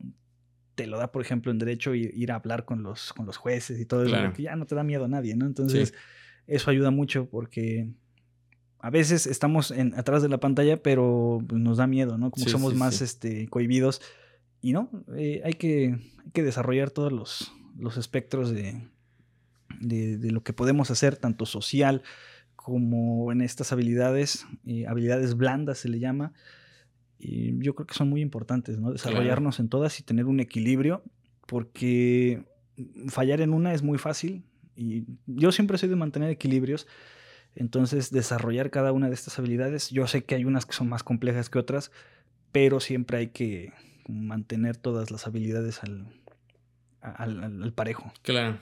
te 0.75 0.87
lo 0.87 0.97
da, 0.97 1.11
por 1.11 1.21
ejemplo, 1.21 1.51
en 1.51 1.57
derecho 1.57 1.93
ir 1.93 2.31
a 2.31 2.35
hablar 2.35 2.63
con 2.63 2.83
los, 2.83 3.11
con 3.11 3.25
los 3.25 3.35
jueces 3.35 3.79
y 3.79 3.85
todo 3.85 4.05
eso, 4.05 4.15
que 4.33 4.43
ya 4.43 4.55
no 4.55 4.65
te 4.65 4.75
da 4.75 4.83
miedo 4.83 5.05
a 5.05 5.07
nadie, 5.09 5.35
¿no? 5.35 5.45
Entonces, 5.45 5.93
eso 6.45 6.71
ayuda 6.71 6.91
mucho 6.91 7.29
porque 7.29 7.89
a 8.79 8.89
veces 8.89 9.27
estamos 9.27 9.71
en, 9.71 9.93
atrás 9.95 10.21
de 10.21 10.29
la 10.29 10.39
pantalla, 10.39 10.81
pero 10.81 11.43
pues, 11.45 11.61
nos 11.61 11.77
da 11.77 11.87
miedo, 11.87 12.17
¿no? 12.17 12.31
Como 12.31 12.47
somos 12.47 12.75
más 12.75 13.01
Este, 13.01 13.47
cohibidos. 13.47 14.01
Y 14.61 14.71
no, 14.71 14.89
eh, 15.15 15.41
hay, 15.43 15.53
que, 15.53 15.99
que, 16.33 16.43
desarrollar 16.43 16.89
todos 16.91 17.11
los, 17.11 17.51
los 17.78 17.97
espectros 17.97 18.51
de, 18.51 18.88
de, 19.80 20.32
lo 20.32 20.43
que 20.43 20.53
podemos 20.53 20.91
hacer, 20.91 21.17
tanto 21.17 21.45
social 21.45 22.03
como 22.55 23.32
en 23.32 23.41
estas 23.41 23.71
habilidades, 23.71 24.45
eh, 24.65 24.88
habilidades 24.88 25.36
blandas 25.36 25.78
se 25.80 25.89
le 25.89 25.99
llama. 25.99 26.34
Y 27.19 27.57
yo 27.63 27.73
creo 27.75 27.88
que 27.88 27.95
son 27.95 28.09
muy 28.09 28.21
importantes, 28.21 28.78
¿no? 28.78 28.91
Desarrollarnos 28.91 29.59
en 29.59 29.69
todas 29.69 29.99
y 29.99 30.03
tener 30.03 30.25
un 30.25 30.39
equilibrio, 30.39 31.03
porque 31.47 32.43
fallar 33.07 33.41
en 33.41 33.53
una 33.53 33.73
es 33.73 33.82
muy 33.82 33.97
fácil. 33.97 34.43
Y 34.75 35.05
yo 35.25 35.51
siempre 35.51 35.78
soy 35.78 35.89
de 35.89 35.95
mantener 35.95 36.30
equilibrios 36.30 36.88
entonces, 37.57 38.11
desarrollar 38.11 38.69
cada 38.69 38.91
una 38.91 39.07
de 39.07 39.15
estas 39.15 39.39
habilidades, 39.39 39.89
yo 39.89 40.05
sé 40.05 40.23
que 40.23 40.36
hay 40.36 40.45
unas 40.45 40.67
que 40.67 40.73
son 40.73 40.89
más 40.89 41.01
complejas 41.01 41.49
que 41.49 41.57
otras, 41.57 41.91
pero 42.51 42.80
siempre 42.80 43.17
hay 43.17 43.28
que 43.30 43.73
mantener 44.07 44.78
todas 44.78 45.09
las 45.09 45.25
habilidades 45.25 45.84
al, 45.84 46.05
al, 47.11 47.73
parejo. 47.73 48.11
Claro. 48.21 48.59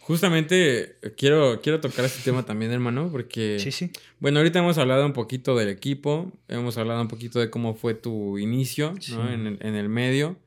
Justamente 0.00 0.96
eh, 1.02 1.14
quiero, 1.16 1.60
quiero 1.60 1.80
tocar 1.80 2.04
este 2.04 2.22
tema 2.22 2.44
también, 2.44 2.72
hermano, 2.72 3.10
porque... 3.12 3.58
Sí, 3.58 3.72
sí. 3.72 3.90
Bueno, 4.20 4.38
ahorita 4.38 4.58
hemos 4.58 4.78
hablado 4.78 5.04
un 5.04 5.12
poquito 5.12 5.56
del 5.56 5.68
equipo, 5.68 6.32
hemos 6.48 6.78
hablado 6.78 7.02
un 7.02 7.08
poquito 7.08 7.40
de 7.40 7.50
cómo 7.50 7.74
fue 7.74 7.94
tu 7.94 8.38
inicio 8.38 8.94
en, 9.08 9.46
el, 9.46 9.58
en, 9.60 9.74
el, 9.74 9.88
medio, 9.88 10.38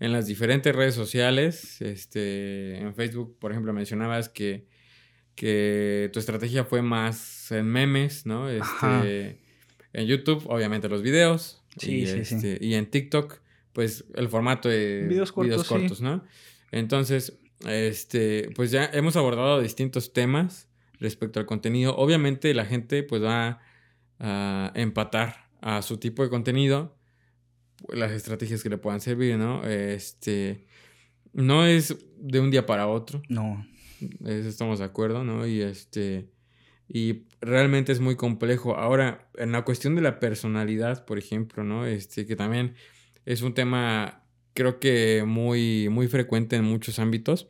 en 0.00 0.12
las 0.12 0.26
diferentes 0.26 0.74
redes 0.74 0.94
sociales. 0.94 1.80
Este, 1.80 2.78
en 2.78 2.94
Facebook, 2.94 3.38
por 3.38 3.52
ejemplo, 3.52 3.72
mencionabas 3.72 4.28
que 4.28 4.66
que 5.36 6.10
tu 6.12 6.18
estrategia 6.18 6.64
fue 6.64 6.82
más 6.82 7.52
en 7.52 7.66
memes, 7.66 8.26
¿no? 8.26 8.48
Este, 8.48 9.38
en 9.92 10.06
YouTube, 10.06 10.42
obviamente 10.46 10.88
los 10.88 11.02
videos. 11.02 11.62
Sí, 11.76 12.00
y, 12.00 12.06
sí, 12.06 12.24
sí. 12.24 12.34
Este, 12.34 12.58
y 12.64 12.74
en 12.74 12.86
TikTok, 12.86 13.38
pues 13.72 14.06
el 14.14 14.28
formato 14.28 14.68
de 14.68 15.06
videos 15.08 15.30
cortos, 15.30 16.00
¿no? 16.00 16.24
Entonces, 16.70 17.38
este, 17.66 18.50
pues 18.54 18.70
ya 18.70 18.84
hemos 18.92 19.16
abordado 19.16 19.60
distintos 19.60 20.12
temas 20.12 20.68
respecto 20.98 21.40
al 21.40 21.46
contenido. 21.46 21.96
Obviamente 21.96 22.52
la 22.54 22.64
gente 22.64 23.02
pues 23.02 23.22
va 23.22 23.60
a 24.18 24.72
empatar 24.74 25.48
a 25.60 25.82
su 25.82 25.98
tipo 25.98 26.22
de 26.22 26.30
contenido 26.30 26.96
las 27.88 28.12
estrategias 28.12 28.62
que 28.62 28.70
le 28.70 28.78
puedan 28.78 29.00
servir, 29.00 29.36
¿no? 29.36 29.64
Este, 29.64 30.66
no 31.32 31.66
es 31.66 31.96
de 32.18 32.40
un 32.40 32.50
día 32.50 32.66
para 32.66 32.88
otro. 32.88 33.22
No. 33.28 33.66
Eso 34.00 34.48
estamos 34.48 34.78
de 34.78 34.84
acuerdo, 34.84 35.24
¿no? 35.24 35.46
Y 35.46 35.62
este. 35.62 36.30
Y 36.88 37.24
realmente 37.40 37.92
es 37.92 38.00
muy 38.00 38.16
complejo. 38.16 38.76
Ahora, 38.76 39.28
en 39.36 39.52
la 39.52 39.64
cuestión 39.64 39.96
de 39.96 40.02
la 40.02 40.20
personalidad, 40.20 41.04
por 41.04 41.18
ejemplo, 41.18 41.64
¿no? 41.64 41.84
Este, 41.84 42.26
que 42.26 42.36
también 42.36 42.74
es 43.24 43.42
un 43.42 43.54
tema 43.54 44.25
creo 44.56 44.80
que 44.80 45.22
muy, 45.24 45.88
muy 45.88 46.08
frecuente 46.08 46.56
en 46.56 46.64
muchos 46.64 46.98
ámbitos. 46.98 47.48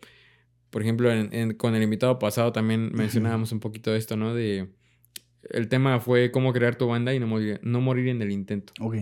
Por 0.68 0.82
ejemplo, 0.82 1.08
con 1.56 1.74
el 1.74 1.82
invitado 1.82 2.18
pasado 2.18 2.52
también 2.52 2.90
mencionábamos 2.92 3.52
un 3.52 3.60
poquito 3.60 3.92
de 3.92 3.98
esto, 3.98 4.16
¿no? 4.18 4.34
De 4.34 4.68
el 5.50 5.68
tema 5.68 6.00
fue 6.00 6.30
cómo 6.30 6.52
crear 6.52 6.76
tu 6.76 6.86
banda 6.86 7.14
y 7.14 7.20
no 7.20 7.26
morir, 7.26 7.60
no 7.62 7.80
morir 7.80 8.08
en 8.08 8.20
el 8.20 8.30
intento. 8.30 8.72
Ok. 8.80 8.96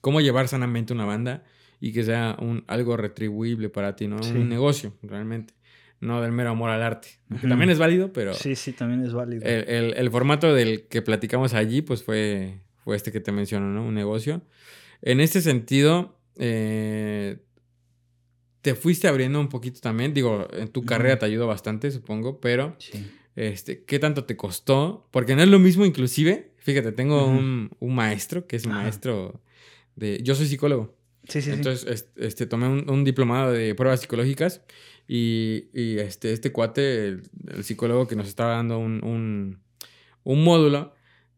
Cómo 0.00 0.20
llevar 0.20 0.48
sanamente 0.48 0.92
una 0.92 1.04
banda 1.04 1.44
y 1.78 1.92
que 1.92 2.02
sea 2.02 2.36
un, 2.40 2.64
algo 2.66 2.96
retribuible 2.96 3.68
para 3.68 3.94
ti, 3.94 4.08
¿no? 4.08 4.16
Un 4.16 4.48
negocio, 4.48 4.94
realmente. 5.02 5.54
No 6.00 6.22
del 6.22 6.32
mero 6.32 6.50
amor 6.50 6.70
al 6.70 6.82
arte. 6.82 7.08
también 7.42 7.70
es 7.70 7.78
válido, 7.78 8.12
pero... 8.12 8.32
Sí, 8.34 8.54
sí, 8.54 8.72
también 8.72 9.04
es 9.04 9.12
válido. 9.12 9.44
El, 9.44 10.10
formato 10.10 10.54
del 10.54 10.86
que 10.88 11.02
platicamos 11.02 11.54
allí, 11.54 11.82
pues 11.82 12.02
fue, 12.02 12.60
fue 12.84 12.96
este 12.96 13.12
que 13.12 13.20
te 13.20 13.32
menciono, 13.32 13.66
¿no? 13.66 13.84
Un 13.84 13.94
negocio. 13.94 14.42
En 15.02 15.20
este 15.20 15.40
sentido, 15.40 16.17
eh, 16.38 17.38
te 18.62 18.74
fuiste 18.74 19.08
abriendo 19.08 19.40
un 19.40 19.48
poquito 19.48 19.80
también. 19.80 20.14
Digo, 20.14 20.48
en 20.52 20.68
tu 20.68 20.84
carrera 20.84 21.18
te 21.18 21.26
ayudó 21.26 21.46
bastante, 21.46 21.90
supongo, 21.90 22.40
pero... 22.40 22.76
Sí. 22.78 23.06
Este, 23.38 23.84
¿Qué 23.84 24.00
tanto 24.00 24.24
te 24.24 24.36
costó? 24.36 25.06
Porque 25.12 25.36
no 25.36 25.42
es 25.44 25.48
lo 25.48 25.60
mismo, 25.60 25.84
inclusive. 25.84 26.50
Fíjate, 26.56 26.90
tengo 26.90 27.24
un, 27.24 27.70
maestro 27.80 28.48
que 28.48 28.56
es 28.56 28.66
un 28.66 28.72
maestro 28.72 29.40
de... 29.94 30.20
Yo 30.24 30.34
soy 30.34 30.48
psicólogo. 30.48 30.96
Sí, 31.28 31.40
sí, 31.40 31.50
Entonces, 31.52 32.08
este, 32.16 32.46
tomé 32.46 32.66
un, 32.66 33.04
diplomado 33.04 33.52
de 33.52 33.76
pruebas 33.76 34.00
psicológicas 34.00 34.62
y, 35.06 35.68
este, 35.72 36.32
este 36.32 36.50
cuate, 36.50 37.06
el, 37.06 37.22
psicólogo 37.62 38.08
que 38.08 38.16
nos 38.16 38.26
estaba 38.26 38.56
dando 38.56 38.80
un, 38.80 39.60
módulo, 40.24 40.94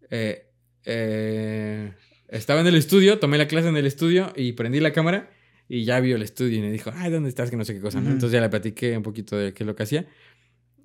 eh, 0.09 0.46
eh, 0.86 1.92
estaba 2.31 2.61
en 2.61 2.66
el 2.66 2.76
estudio, 2.76 3.18
tomé 3.18 3.39
la 3.39 3.47
clase 3.47 3.68
en 3.68 3.76
el 3.76 3.87
estudio 3.87 4.33
y 4.37 4.53
prendí 4.53 4.81
la 4.81 4.93
cámara 4.93 5.31
y 5.68 5.85
ya 5.85 6.01
vio 6.01 6.16
el 6.16 6.22
estudio 6.22 6.59
y 6.59 6.61
me 6.62 6.72
dijo, 6.72 6.91
ay, 6.95 7.11
¿dónde 7.11 7.28
estás? 7.28 7.51
Que 7.51 7.57
no 7.57 7.64
sé 7.64 7.74
qué 7.74 7.81
cosa, 7.81 7.99
Entonces 7.99 8.33
ya 8.33 8.41
le 8.41 8.49
platiqué 8.49 8.97
un 8.97 9.03
poquito 9.03 9.37
de 9.37 9.53
qué 9.53 9.62
es 9.62 9.66
lo 9.66 9.76
que 9.76 9.85
hacía. 9.85 10.07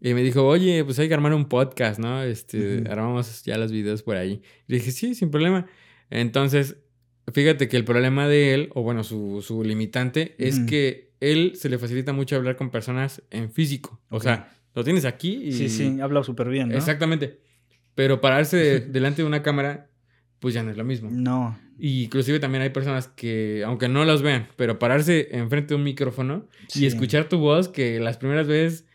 Y 0.01 0.13
me 0.13 0.21
dijo, 0.21 0.45
oye, 0.45 0.83
pues 0.83 0.99
hay 0.99 1.07
que 1.07 1.13
armar 1.13 1.33
un 1.33 1.49
podcast, 1.49 1.99
¿no? 1.99 2.21
Este, 2.21 2.83
armamos 2.89 3.43
ya 3.43 3.57
los 3.57 3.71
videos 3.71 4.03
por 4.03 4.17
ahí. 4.17 4.41
Y 4.67 4.73
dije, 4.73 4.91
sí, 4.91 5.15
sin 5.15 5.31
problema. 5.31 5.65
Entonces, 6.09 6.77
fíjate 7.33 7.67
que 7.67 7.77
el 7.77 7.85
problema 7.85 8.27
de 8.27 8.53
él, 8.53 8.69
o 8.75 8.83
bueno, 8.83 9.03
su, 9.03 9.41
su 9.41 9.63
limitante, 9.63 10.35
es 10.37 10.59
que 10.59 11.13
él 11.19 11.53
se 11.55 11.69
le 11.69 11.79
facilita 11.79 12.13
mucho 12.13 12.35
hablar 12.35 12.55
con 12.55 12.69
personas 12.69 13.23
en 13.31 13.51
físico. 13.51 13.99
O 14.09 14.19
sea, 14.19 14.51
lo 14.75 14.83
tienes 14.83 15.05
aquí 15.05 15.45
y... 15.45 15.51
Sí, 15.53 15.69
sí, 15.69 15.99
habla 16.01 16.23
súper 16.23 16.49
bien, 16.49 16.69
¿no? 16.69 16.75
Exactamente. 16.75 17.39
Pero 17.95 18.21
pararse 18.21 18.79
delante 18.87 19.21
de 19.21 19.27
una 19.27 19.41
cámara, 19.41 19.89
pues 20.45 20.53
ya 20.53 20.61
no 20.61 20.69
es 20.69 20.77
lo 20.77 20.83
mismo. 20.83 21.09
No. 21.11 21.57
Y 21.79 22.03
inclusive 22.03 22.39
también 22.39 22.61
hay 22.61 22.69
personas 22.69 23.07
que, 23.07 23.63
aunque 23.65 23.89
no 23.89 24.05
los 24.05 24.21
vean, 24.21 24.47
pero 24.57 24.77
pararse 24.77 25.27
enfrente 25.31 25.69
de 25.69 25.75
un 25.77 25.83
micrófono 25.83 26.45
y 26.75 26.85
escuchar 26.85 27.27
tu 27.27 27.39
voz, 27.39 27.67
que 27.67 27.99
las 27.99 28.17
primeras 28.17 28.45
veces 28.45 28.85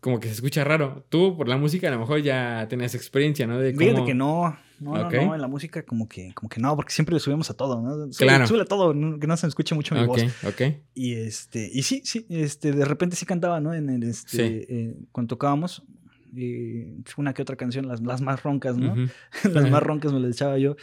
como 0.00 0.18
que 0.18 0.26
se 0.26 0.34
escucha 0.34 0.64
raro. 0.64 1.06
Tú, 1.08 1.36
por 1.36 1.46
la 1.46 1.58
música, 1.58 1.86
a 1.86 1.92
lo 1.92 2.00
mejor 2.00 2.22
ya 2.22 2.66
tenías 2.68 2.96
experiencia, 2.96 3.46
¿no? 3.46 3.56
De 3.56 3.72
Fíjate 3.72 4.04
que 4.04 4.14
no. 4.14 4.58
No, 4.80 4.96
no, 4.96 5.08
no, 5.08 5.34
en 5.36 5.40
la 5.40 5.46
música 5.46 5.84
como 5.84 6.08
que, 6.08 6.34
como 6.34 6.48
que 6.48 6.58
no, 6.58 6.74
porque 6.74 6.92
siempre 6.92 7.14
le 7.14 7.20
subimos 7.20 7.50
a 7.50 7.54
todo, 7.54 7.80
¿no? 7.80 8.10
claro. 8.18 8.44
Sube 8.48 8.62
a 8.62 8.64
todo, 8.64 8.92
que 9.20 9.28
no 9.28 9.36
se 9.36 9.46
escuche 9.46 9.76
mucho 9.76 9.94
mi 9.94 10.04
voz. 10.06 10.24
Ok, 10.44 10.60
Y 10.92 11.14
este, 11.14 11.70
y 11.72 11.84
sí, 11.84 12.02
sí, 12.04 12.26
este, 12.30 12.72
de 12.72 12.84
repente 12.84 13.14
sí 13.14 13.26
cantaba, 13.26 13.60
¿no? 13.60 13.74
En 13.74 13.90
el, 13.90 14.02
este, 14.02 14.66
eh, 14.68 14.96
cuando 15.12 15.28
tocábamos, 15.28 15.84
una 17.16 17.34
que 17.34 17.42
otra 17.42 17.56
canción, 17.56 17.88
las, 17.88 18.00
las 18.00 18.20
más 18.20 18.42
roncas, 18.42 18.76
¿no? 18.76 18.94
las 19.52 19.70
más 19.70 19.82
roncas 19.84 20.12
me 20.12 20.20
las 20.20 20.32
echaba 20.32 20.58
yo. 20.58 20.76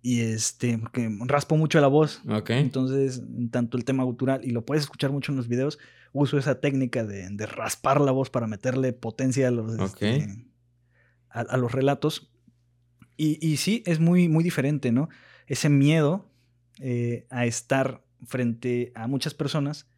Y 0.00 0.20
este, 0.20 0.78
porque 0.78 1.10
raspo 1.26 1.56
mucho 1.56 1.80
la 1.80 1.88
voz. 1.88 2.22
Ok. 2.28 2.50
Entonces, 2.50 3.22
tanto 3.50 3.76
el 3.76 3.84
tema 3.84 4.04
gutural, 4.04 4.44
y 4.44 4.50
lo 4.50 4.64
puedes 4.64 4.84
escuchar 4.84 5.10
mucho 5.10 5.32
en 5.32 5.36
los 5.36 5.48
videos, 5.48 5.78
uso 6.12 6.38
esa 6.38 6.60
técnica 6.60 7.04
de, 7.04 7.28
de 7.30 7.46
raspar 7.46 8.00
la 8.00 8.12
voz 8.12 8.30
para 8.30 8.46
meterle 8.46 8.92
potencia 8.92 9.48
a 9.48 9.50
los, 9.50 9.78
este, 9.78 10.46
a, 11.28 11.56
los 11.56 11.72
relatos. 11.72 12.30
Y, 13.16 13.44
y, 13.46 13.56
sí, 13.56 13.82
es 13.86 13.98
muy, 13.98 14.28
muy 14.28 14.44
diferente, 14.44 14.92
¿no? 14.92 15.08
Ese 15.46 15.68
miedo 15.68 16.30
eh, 16.80 17.26
a 17.30 17.46
estar 17.46 18.04
frente 18.24 18.92
a 18.94 19.08
muchas 19.08 19.34
personas 19.34 19.88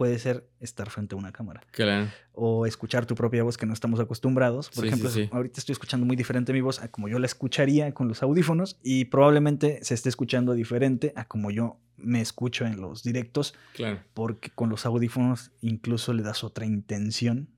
puede 0.00 0.18
ser 0.18 0.48
estar 0.60 0.88
frente 0.88 1.14
a 1.14 1.18
una 1.18 1.30
cámara. 1.30 1.60
Claro. 1.72 2.08
O 2.32 2.64
escuchar 2.64 3.04
tu 3.04 3.14
propia 3.14 3.42
voz 3.42 3.58
que 3.58 3.66
no 3.66 3.74
estamos 3.74 4.00
acostumbrados. 4.00 4.70
Por 4.70 4.86
ejemplo, 4.86 5.10
ahorita 5.30 5.60
estoy 5.60 5.74
escuchando 5.74 6.06
muy 6.06 6.16
diferente 6.16 6.54
mi 6.54 6.62
voz 6.62 6.80
a 6.80 6.88
como 6.88 7.06
yo 7.10 7.18
la 7.18 7.26
escucharía 7.26 7.92
con 7.92 8.08
los 8.08 8.22
audífonos 8.22 8.78
y 8.82 9.04
probablemente 9.04 9.78
se 9.84 9.92
esté 9.92 10.08
escuchando 10.08 10.54
diferente 10.54 11.12
a 11.16 11.26
como 11.26 11.50
yo 11.50 11.76
me 11.98 12.22
escucho 12.22 12.64
en 12.64 12.80
los 12.80 13.02
directos. 13.02 13.52
Claro. 13.74 14.00
Porque 14.14 14.48
con 14.48 14.70
los 14.70 14.86
audífonos 14.86 15.52
incluso 15.60 16.14
le 16.14 16.22
das 16.22 16.44
otra 16.44 16.64
intención. 16.64 17.50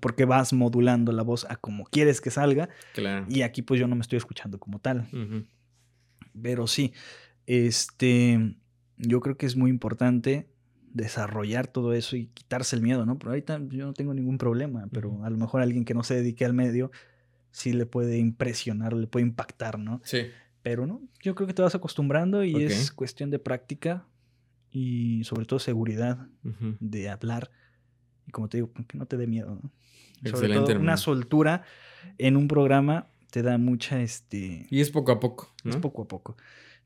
Porque 0.00 0.24
vas 0.24 0.54
modulando 0.54 1.12
la 1.12 1.22
voz 1.22 1.44
a 1.50 1.56
como 1.56 1.84
quieres 1.84 2.22
que 2.22 2.30
salga. 2.30 2.70
Claro. 2.94 3.26
Y 3.28 3.42
aquí 3.42 3.60
pues 3.60 3.78
yo 3.78 3.86
no 3.86 3.96
me 3.96 4.00
estoy 4.00 4.16
escuchando 4.16 4.58
como 4.58 4.78
tal. 4.78 5.08
Pero 6.40 6.66
sí, 6.66 6.94
este, 7.44 8.56
yo 8.96 9.20
creo 9.20 9.36
que 9.36 9.44
es 9.44 9.56
muy 9.56 9.68
importante 9.68 10.51
desarrollar 10.92 11.66
todo 11.66 11.94
eso 11.94 12.16
y 12.16 12.26
quitarse 12.26 12.76
el 12.76 12.82
miedo, 12.82 13.06
¿no? 13.06 13.18
Pero 13.18 13.30
ahorita 13.30 13.60
yo 13.70 13.86
no 13.86 13.92
tengo 13.92 14.14
ningún 14.14 14.38
problema, 14.38 14.86
pero 14.92 15.24
a 15.24 15.30
lo 15.30 15.36
mejor 15.36 15.62
alguien 15.62 15.84
que 15.84 15.94
no 15.94 16.02
se 16.02 16.14
dedique 16.14 16.44
al 16.44 16.54
medio 16.54 16.90
sí 17.50 17.72
le 17.72 17.86
puede 17.86 18.18
impresionar, 18.18 18.92
le 18.92 19.06
puede 19.06 19.26
impactar, 19.26 19.78
¿no? 19.78 20.00
Sí. 20.04 20.26
Pero 20.62 20.86
no, 20.86 21.02
yo 21.20 21.34
creo 21.34 21.46
que 21.46 21.54
te 21.54 21.62
vas 21.62 21.74
acostumbrando 21.74 22.44
y 22.44 22.64
es 22.64 22.92
cuestión 22.92 23.30
de 23.30 23.38
práctica 23.38 24.06
y 24.70 25.24
sobre 25.24 25.44
todo 25.44 25.58
seguridad 25.58 26.28
de 26.80 27.08
hablar. 27.08 27.50
Y 28.26 28.30
como 28.30 28.48
te 28.48 28.58
digo, 28.58 28.72
que 28.72 28.96
no 28.96 29.06
te 29.06 29.16
dé 29.16 29.26
miedo, 29.26 29.58
¿no? 29.62 29.70
Excelente, 30.24 30.76
una 30.76 30.96
soltura 30.96 31.64
en 32.18 32.36
un 32.36 32.46
programa 32.46 33.08
te 33.30 33.42
da 33.42 33.58
mucha 33.58 34.00
este 34.02 34.66
y 34.70 34.80
es 34.80 34.90
poco 34.90 35.10
a 35.10 35.18
poco 35.18 35.52
es 35.64 35.76
poco 35.76 36.02
a 36.02 36.08
poco 36.08 36.36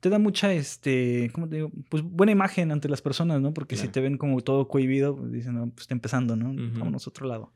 te 0.07 0.11
da 0.11 0.21
mucha, 0.21 0.53
este, 0.53 1.31
¿cómo 1.33 1.49
te 1.49 1.57
digo? 1.57 1.73
Pues 1.89 2.05
buena 2.05 2.31
imagen 2.31 2.71
ante 2.71 2.89
las 2.89 3.03
personas, 3.03 3.41
¿no? 3.41 3.53
Porque 3.53 3.77
si 3.77 3.89
te 3.89 4.01
ven 4.01 4.19
como 4.19 4.41
todo 4.41 4.69
cohibido, 4.69 5.17
pues 5.17 5.33
dicen, 5.33 5.55
no, 5.55 5.69
pues 5.71 5.83
está 5.83 5.95
empezando, 5.95 6.37
¿no? 6.37 6.55
Vámonos 6.79 7.09
a 7.09 7.11
otro 7.11 7.27
lado. 7.27 7.53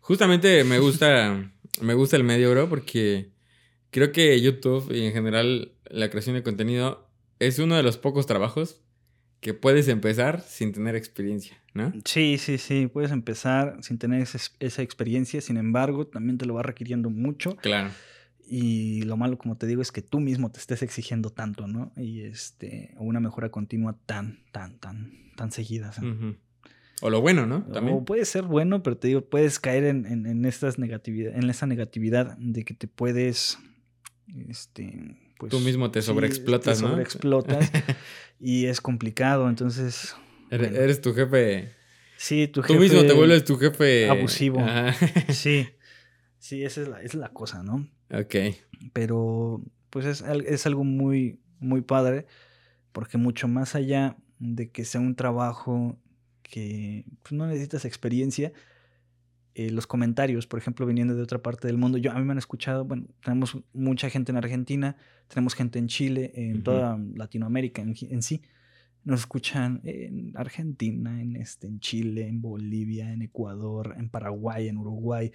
Justamente 0.00 0.64
me 0.64 0.78
gusta, 0.80 1.52
me 1.82 1.92
gusta 1.92 2.16
el 2.16 2.24
medio, 2.24 2.50
bro, 2.52 2.70
porque 2.70 3.32
creo 3.90 4.12
que 4.12 4.40
YouTube 4.40 4.90
y 4.90 5.04
en 5.04 5.12
general 5.12 5.72
la 5.90 6.08
creación 6.08 6.36
de 6.36 6.42
contenido 6.42 7.06
es 7.38 7.58
uno 7.58 7.76
de 7.76 7.82
los 7.82 7.98
pocos 7.98 8.24
trabajos 8.24 8.80
que 9.40 9.52
puedes 9.52 9.86
empezar 9.88 10.40
sin 10.40 10.72
tener 10.72 10.96
experiencia, 10.96 11.62
¿no? 11.74 11.92
Sí, 12.06 12.38
sí, 12.38 12.56
sí, 12.56 12.86
puedes 12.90 13.10
empezar 13.10 13.76
sin 13.82 13.98
tener 13.98 14.26
esa 14.58 14.82
experiencia, 14.82 15.42
sin 15.42 15.58
embargo, 15.58 16.06
también 16.06 16.38
te 16.38 16.46
lo 16.46 16.54
va 16.54 16.62
requiriendo 16.62 17.10
mucho. 17.10 17.56
Claro. 17.56 17.90
Y 18.52 19.02
lo 19.02 19.16
malo, 19.16 19.38
como 19.38 19.56
te 19.56 19.68
digo, 19.68 19.80
es 19.80 19.92
que 19.92 20.02
tú 20.02 20.18
mismo 20.18 20.50
te 20.50 20.58
estés 20.58 20.82
exigiendo 20.82 21.30
tanto, 21.30 21.68
¿no? 21.68 21.92
Y 21.96 22.22
este, 22.22 22.96
una 22.98 23.20
mejora 23.20 23.50
continua 23.50 23.96
tan, 24.06 24.40
tan, 24.50 24.76
tan, 24.80 25.12
tan 25.36 25.52
seguida. 25.52 25.92
O 27.00 27.10
lo 27.10 27.20
bueno, 27.20 27.46
¿no? 27.46 27.62
También. 27.66 27.98
O 27.98 28.04
puede 28.04 28.24
ser 28.24 28.42
bueno, 28.42 28.82
pero 28.82 28.96
te 28.96 29.06
digo, 29.06 29.20
puedes 29.20 29.60
caer 29.60 29.84
en, 29.84 30.04
en, 30.04 30.44
estas 30.44 30.80
negatividad, 30.80 31.32
en 31.36 31.48
esa 31.48 31.68
negatividad 31.68 32.36
de 32.38 32.64
que 32.64 32.74
te 32.74 32.88
puedes, 32.88 33.56
este, 34.48 35.16
pues, 35.38 35.50
Tú 35.50 35.60
mismo 35.60 35.92
te 35.92 36.02
sobreexplotas, 36.02 36.82
¿no? 36.82 36.88
te 36.88 36.90
sobreexplotas 36.90 37.70
y 38.40 38.66
es 38.66 38.80
complicado, 38.80 39.48
entonces... 39.48 40.16
Eres, 40.50 41.00
tu 41.00 41.14
jefe... 41.14 41.70
Sí, 42.16 42.48
tu 42.48 42.62
jefe... 42.62 42.74
Tú 42.74 42.80
mismo 42.80 43.04
te 43.04 43.12
vuelves 43.12 43.44
tu 43.44 43.56
jefe... 43.56 44.10
Abusivo. 44.10 44.60
Sí. 45.28 45.68
Sí, 46.42 46.64
esa 46.64 46.80
es 46.80 46.88
la, 46.88 47.02
es 47.02 47.14
la 47.14 47.28
cosa, 47.28 47.62
¿no? 47.62 47.86
Ok. 48.12 48.34
Pero 48.92 49.62
pues 49.90 50.06
es, 50.06 50.22
es 50.22 50.66
algo 50.66 50.84
muy, 50.84 51.40
muy 51.58 51.82
padre, 51.82 52.26
porque 52.92 53.18
mucho 53.18 53.48
más 53.48 53.74
allá 53.74 54.16
de 54.38 54.70
que 54.70 54.84
sea 54.84 55.00
un 55.00 55.14
trabajo 55.14 55.98
que 56.42 57.04
pues, 57.22 57.32
no 57.32 57.46
necesitas 57.46 57.84
experiencia, 57.84 58.52
eh, 59.54 59.70
los 59.70 59.86
comentarios, 59.86 60.46
por 60.46 60.58
ejemplo, 60.58 60.86
viniendo 60.86 61.14
de 61.14 61.22
otra 61.22 61.42
parte 61.42 61.66
del 61.66 61.76
mundo, 61.76 61.98
yo 61.98 62.12
a 62.12 62.14
mí 62.14 62.24
me 62.24 62.32
han 62.32 62.38
escuchado, 62.38 62.84
bueno, 62.84 63.06
tenemos 63.22 63.58
mucha 63.72 64.08
gente 64.08 64.30
en 64.32 64.38
Argentina, 64.38 64.96
tenemos 65.28 65.54
gente 65.54 65.78
en 65.78 65.88
Chile, 65.88 66.32
en 66.34 66.62
toda 66.62 66.98
Latinoamérica 67.14 67.82
en, 67.82 67.94
en, 68.00 68.22
sí. 68.22 68.42
Nos 69.02 69.20
escuchan 69.20 69.80
en 69.84 70.36
Argentina, 70.36 71.20
en, 71.20 71.36
este, 71.36 71.66
en 71.66 71.80
Chile, 71.80 72.28
en 72.28 72.40
Bolivia, 72.40 73.12
en 73.12 73.22
Ecuador, 73.22 73.94
en 73.98 74.08
Paraguay, 74.08 74.68
en 74.68 74.76
Uruguay, 74.76 75.32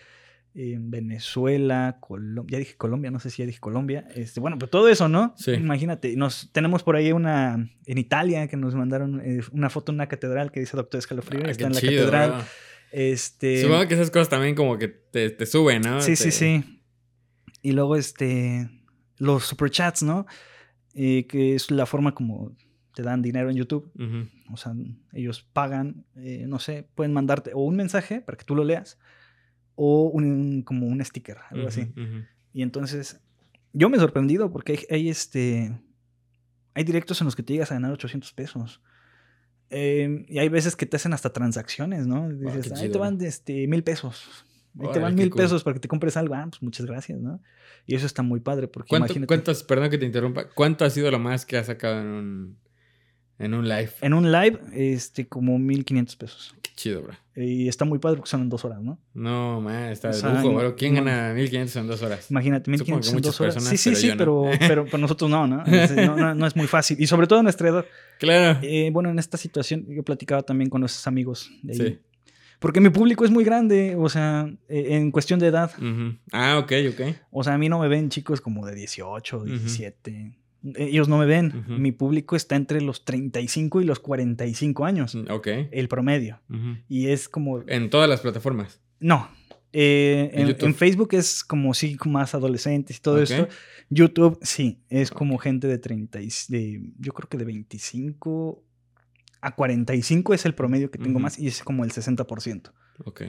en 0.55 0.89
Venezuela, 0.89 1.97
Colombia, 1.99 2.53
ya 2.53 2.59
dije 2.59 2.75
Colombia, 2.77 3.11
no 3.11 3.19
sé 3.19 3.29
si 3.29 3.41
ya 3.41 3.45
dije 3.45 3.59
Colombia, 3.59 4.07
este, 4.15 4.39
bueno, 4.39 4.57
pero 4.57 4.69
todo 4.69 4.87
eso, 4.87 5.09
¿no? 5.09 5.33
Sí. 5.37 5.51
Imagínate, 5.51 6.15
nos, 6.15 6.49
tenemos 6.53 6.81
por 6.81 6.95
ahí 6.95 7.11
una, 7.11 7.69
en 7.85 7.97
Italia, 7.97 8.47
que 8.47 8.55
nos 8.55 8.73
mandaron 8.73 9.21
eh, 9.23 9.41
una 9.51 9.69
foto 9.69 9.91
en 9.91 9.97
una 9.97 10.07
catedral 10.07 10.51
que 10.51 10.61
dice 10.61 10.77
Doctor 10.77 10.99
Escalofrío, 10.99 11.41
ah, 11.45 11.51
está 11.51 11.67
en 11.67 11.73
la 11.73 11.81
catedral. 11.81 12.45
Este... 12.91 13.61
Supongo 13.61 13.85
que 13.87 13.95
esas 13.95 14.09
cosas 14.09 14.29
también 14.29 14.55
como 14.55 14.77
que 14.77 14.87
te, 14.87 15.29
te 15.29 15.45
suben, 15.45 15.81
¿no? 15.81 15.99
Sí, 16.01 16.15
sí, 16.15 16.31
sí. 16.31 16.81
Y 17.61 17.73
luego, 17.73 17.97
este, 17.97 18.69
los 19.17 19.43
superchats, 19.43 20.03
¿no? 20.03 20.25
Eh, 20.93 21.27
que 21.27 21.55
es 21.55 21.69
la 21.69 21.85
forma 21.85 22.15
como 22.15 22.55
te 22.95 23.03
dan 23.03 23.21
dinero 23.21 23.49
en 23.49 23.57
YouTube. 23.57 23.91
O 24.53 24.55
sea, 24.55 24.71
ellos 25.11 25.41
pagan, 25.51 26.05
eh, 26.15 26.45
no 26.47 26.59
sé, 26.59 26.87
pueden 26.95 27.11
mandarte 27.11 27.51
o 27.53 27.59
un 27.59 27.75
mensaje 27.75 28.21
para 28.21 28.37
que 28.37 28.45
tú 28.45 28.55
lo 28.55 28.63
leas 28.63 28.97
o 29.75 30.09
un, 30.09 30.61
como 30.63 30.87
un 30.87 31.03
sticker, 31.03 31.37
algo 31.49 31.67
así. 31.67 31.91
Y 32.53 32.61
entonces, 32.61 33.19
yo 33.73 33.89
me 33.89 33.97
he 33.97 33.99
sorprendido 33.99 34.51
porque 34.51 34.73
hay, 34.73 34.79
hay, 34.89 35.09
este. 35.09 35.77
Hay 36.73 36.83
directos 36.83 37.21
en 37.21 37.25
los 37.25 37.35
que 37.35 37.43
te 37.43 37.53
llegas 37.53 37.71
a 37.71 37.75
ganar 37.75 37.91
800 37.91 38.33
pesos. 38.33 38.81
Eh, 39.69 40.25
y 40.27 40.39
hay 40.39 40.49
veces 40.49 40.75
que 40.75 40.85
te 40.85 40.95
hacen 40.97 41.13
hasta 41.13 41.31
transacciones, 41.31 42.05
¿no? 42.07 42.29
Dices, 42.29 42.71
qué 42.71 42.79
ahí 42.79 42.89
te 42.89 42.97
van 42.97 43.19
este, 43.21 43.67
mil 43.67 43.83
pesos. 43.83 44.45
Ahí 44.79 44.89
te 44.91 44.99
van 44.99 45.15
mil 45.15 45.29
cool. 45.29 45.41
pesos 45.41 45.63
para 45.63 45.75
que 45.75 45.79
te 45.79 45.87
compres 45.87 46.17
algo. 46.17 46.35
Ah, 46.35 46.47
pues 46.49 46.61
muchas 46.61 46.85
gracias, 46.85 47.19
¿no? 47.19 47.41
Y 47.85 47.95
eso 47.95 48.05
está 48.05 48.21
muy 48.21 48.39
padre 48.39 48.67
porque 48.67 48.89
¿Cuánto, 48.89 49.07
imagínate. 49.07 49.27
¿Cuántas, 49.27 49.63
perdón 49.63 49.89
que 49.89 49.97
te 49.97 50.05
interrumpa, 50.05 50.49
cuánto 50.49 50.85
ha 50.85 50.89
sido 50.89 51.09
lo 51.11 51.19
más 51.19 51.45
que 51.45 51.57
has 51.57 51.67
sacado 51.67 52.01
en 52.01 52.07
un, 52.07 52.57
en 53.39 53.53
un 53.53 53.67
live? 53.67 53.91
En 54.01 54.13
un 54.13 54.31
live, 54.31 54.59
este, 54.73 55.27
como 55.27 55.57
1500 55.59 56.15
pesos. 56.15 56.55
Qué 56.61 56.71
chido, 56.75 57.01
bro. 57.03 57.13
Y 57.35 57.67
está 57.67 57.83
muy 57.83 57.99
padre 57.99 58.17
porque 58.17 58.29
son 58.29 58.41
en 58.43 58.49
dos 58.49 58.63
horas, 58.63 58.81
¿no? 58.81 58.97
No, 59.13 59.59
man, 59.61 59.89
está 59.91 60.09
O 60.09 60.13
de 60.13 60.21
lujo, 60.43 60.53
bro. 60.55 60.75
¿Quién 60.75 60.93
no- 60.95 61.03
gana 61.03 61.33
1500 61.33 61.75
en 61.75 61.87
dos 61.87 62.01
horas? 62.01 62.31
Imagínate, 62.31 62.71
Supongo 62.77 62.97
1500 62.99 63.11
que 63.11 63.15
en 63.17 63.21
dos 63.21 63.41
horas. 63.41 63.55
personas, 63.55 63.79
Sí, 63.79 63.95
sí, 63.95 63.95
pero 63.95 63.95
sí, 64.01 64.07
yo 64.07 64.13
no. 64.15 64.17
pero, 64.57 64.67
pero, 64.67 64.85
pero 64.85 64.97
nosotros 64.99 65.29
no, 65.29 65.45
¿no? 65.47 65.63
No, 66.35 66.47
es 66.47 66.55
muy 66.55 66.67
fácil. 66.67 66.97
Y 66.99 67.07
sobre 67.07 67.27
todo 67.27 67.39
en 67.39 67.43
nuestra 67.43 67.69
edad. 67.69 67.85
Claro. 68.19 68.59
Eh, 68.63 68.89
bueno, 68.93 69.09
en 69.09 69.19
esta 69.19 69.37
situación 69.37 69.85
yo 69.89 70.03
platicaba 70.03 70.41
también 70.43 70.69
con 70.69 70.79
nuestros 70.81 71.05
amigos 71.07 71.49
de 71.61 71.73
ahí. 71.73 71.79
Sí. 71.89 71.99
Porque 72.59 72.79
mi 72.79 72.89
público 72.89 73.25
es 73.25 73.31
muy 73.31 73.43
grande, 73.43 73.95
o 73.99 74.07
sea, 74.07 74.49
eh, 74.69 74.87
en 74.95 75.11
cuestión 75.11 75.39
de 75.41 75.47
edad. 75.47 75.71
Ah, 76.31 76.57
ok, 76.57 76.71
ok. 76.93 77.15
O 77.31 77.43
sea, 77.43 77.53
a 77.55 77.57
mí 77.57 77.67
no 77.67 77.79
me 77.79 77.89
ven 77.89 78.07
chicos 78.09 78.39
como 78.39 78.65
de 78.65 78.73
18, 78.75 79.43
17. 79.43 80.31
Ellos 80.75 81.07
no 81.07 81.17
me 81.19 81.25
ven. 81.25 81.63
Mi 81.67 81.91
público 81.91 82.35
está 82.35 82.55
entre 82.55 82.81
los 82.81 83.05
35 83.05 83.81
y 83.81 83.85
los 83.85 83.99
45 83.99 84.85
años, 84.85 85.15
Ok. 85.29 85.47
el 85.71 85.87
promedio. 85.87 86.41
Y 86.89 87.07
es 87.07 87.29
como... 87.29 87.61
En 87.67 87.89
todas 87.89 88.09
las 88.09 88.21
plataformas. 88.21 88.81
No. 88.99 89.29
eh, 89.73 90.31
En 90.33 90.41
en, 90.41 90.47
YouTube. 90.47 90.65
en 90.67 90.75
Facebook 90.75 91.09
es 91.13 91.43
como 91.43 91.73
sí, 91.73 91.97
más 92.05 92.33
adolescentes 92.33 92.97
y 92.97 93.01
todo 93.01 93.15
Ok. 93.17 93.21
esto. 93.23 93.47
YouTube 93.89 94.39
sí, 94.41 94.79
es 94.89 95.11
como 95.11 95.37
gente 95.37 95.67
de 95.67 95.77
30, 95.77 96.21
y- 96.21 96.29
de, 96.47 96.81
yo 96.97 97.13
creo 97.13 97.29
que 97.29 97.37
de 97.37 97.45
25 97.45 98.63
a 99.41 99.53
45 99.53 100.33
es 100.33 100.45
el 100.45 100.55
promedio 100.55 100.89
que 100.89 100.97
tengo 100.97 101.19
más 101.19 101.37
y 101.37 101.47
es 101.47 101.61
como 101.61 101.83
el 101.83 101.91
60%. 101.91 102.71
Ok. 103.03 103.21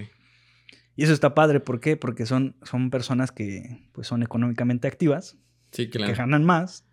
Y 0.95 1.03
eso 1.05 1.13
está 1.13 1.35
padre, 1.35 1.61
¿por 1.61 1.79
qué? 1.81 1.99
Porque 1.99 2.25
son, 2.25 2.57
son 2.63 2.89
personas 2.91 3.31
que 3.33 3.87
pues, 3.93 4.07
son 4.07 4.23
económicamente 4.23 4.89
activas, 4.89 5.37
Sí, 5.73 5.91
que 5.91 5.99
claro. 5.99 6.15
ganan 6.17 6.45
más 6.45 6.86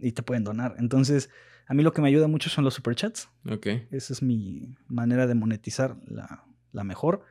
y 0.00 0.12
te 0.12 0.22
pueden 0.22 0.44
donar. 0.44 0.74
Entonces, 0.78 1.30
a 1.66 1.74
mí 1.74 1.82
lo 1.82 1.92
que 1.92 2.02
me 2.02 2.08
ayuda 2.08 2.28
mucho 2.28 2.50
son 2.50 2.64
los 2.64 2.74
superchats. 2.74 3.28
Ok. 3.50 3.66
Esa 3.90 4.12
es 4.12 4.22
mi 4.22 4.74
manera 4.88 5.26
de 5.26 5.34
monetizar 5.34 5.96
la, 6.06 6.44
la 6.72 6.84
mejor. 6.84 7.24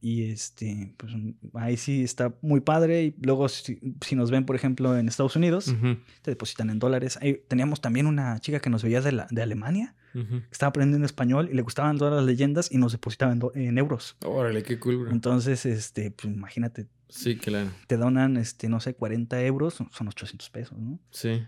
Y 0.00 0.30
este, 0.30 0.94
pues 0.96 1.12
ahí 1.54 1.76
sí 1.76 2.04
está 2.04 2.32
muy 2.40 2.60
padre. 2.60 3.02
Y 3.02 3.16
luego, 3.20 3.48
si, 3.48 3.80
si 4.00 4.14
nos 4.14 4.30
ven, 4.30 4.46
por 4.46 4.54
ejemplo, 4.54 4.96
en 4.96 5.08
Estados 5.08 5.34
Unidos, 5.34 5.68
Ujú, 5.68 5.96
te 6.22 6.30
depositan 6.30 6.70
en 6.70 6.78
dólares. 6.78 7.18
Ahí 7.20 7.42
teníamos 7.48 7.80
también 7.80 8.06
una 8.06 8.38
chica 8.38 8.60
que 8.60 8.70
nos 8.70 8.84
veía 8.84 9.00
de, 9.00 9.10
la, 9.10 9.26
de 9.28 9.42
Alemania, 9.42 9.96
ujú. 10.14 10.40
que 10.42 10.52
estaba 10.52 10.68
aprendiendo 10.68 11.04
español 11.04 11.48
y 11.50 11.54
le 11.56 11.62
gustaban 11.62 11.98
todas 11.98 12.14
las 12.14 12.24
leyendas 12.24 12.70
y 12.70 12.78
nos 12.78 12.92
depositaba 12.92 13.32
en, 13.32 13.40
en 13.54 13.76
euros. 13.76 14.16
Órale, 14.24 14.62
qué 14.62 14.78
cool, 14.78 14.98
bro. 14.98 15.10
Entonces, 15.10 15.66
este, 15.66 16.12
pues 16.12 16.32
imagínate, 16.32 16.86
Sí, 17.08 17.36
claro. 17.36 17.70
te 17.86 17.96
donan, 17.96 18.36
este, 18.36 18.68
no 18.68 18.80
sé, 18.80 18.94
40 18.94 19.42
euros, 19.42 19.74
son- 19.74 19.90
son 19.92 20.08
800 20.08 20.50
pesos, 20.50 20.78
¿no? 20.78 20.98
Sí. 21.10 21.42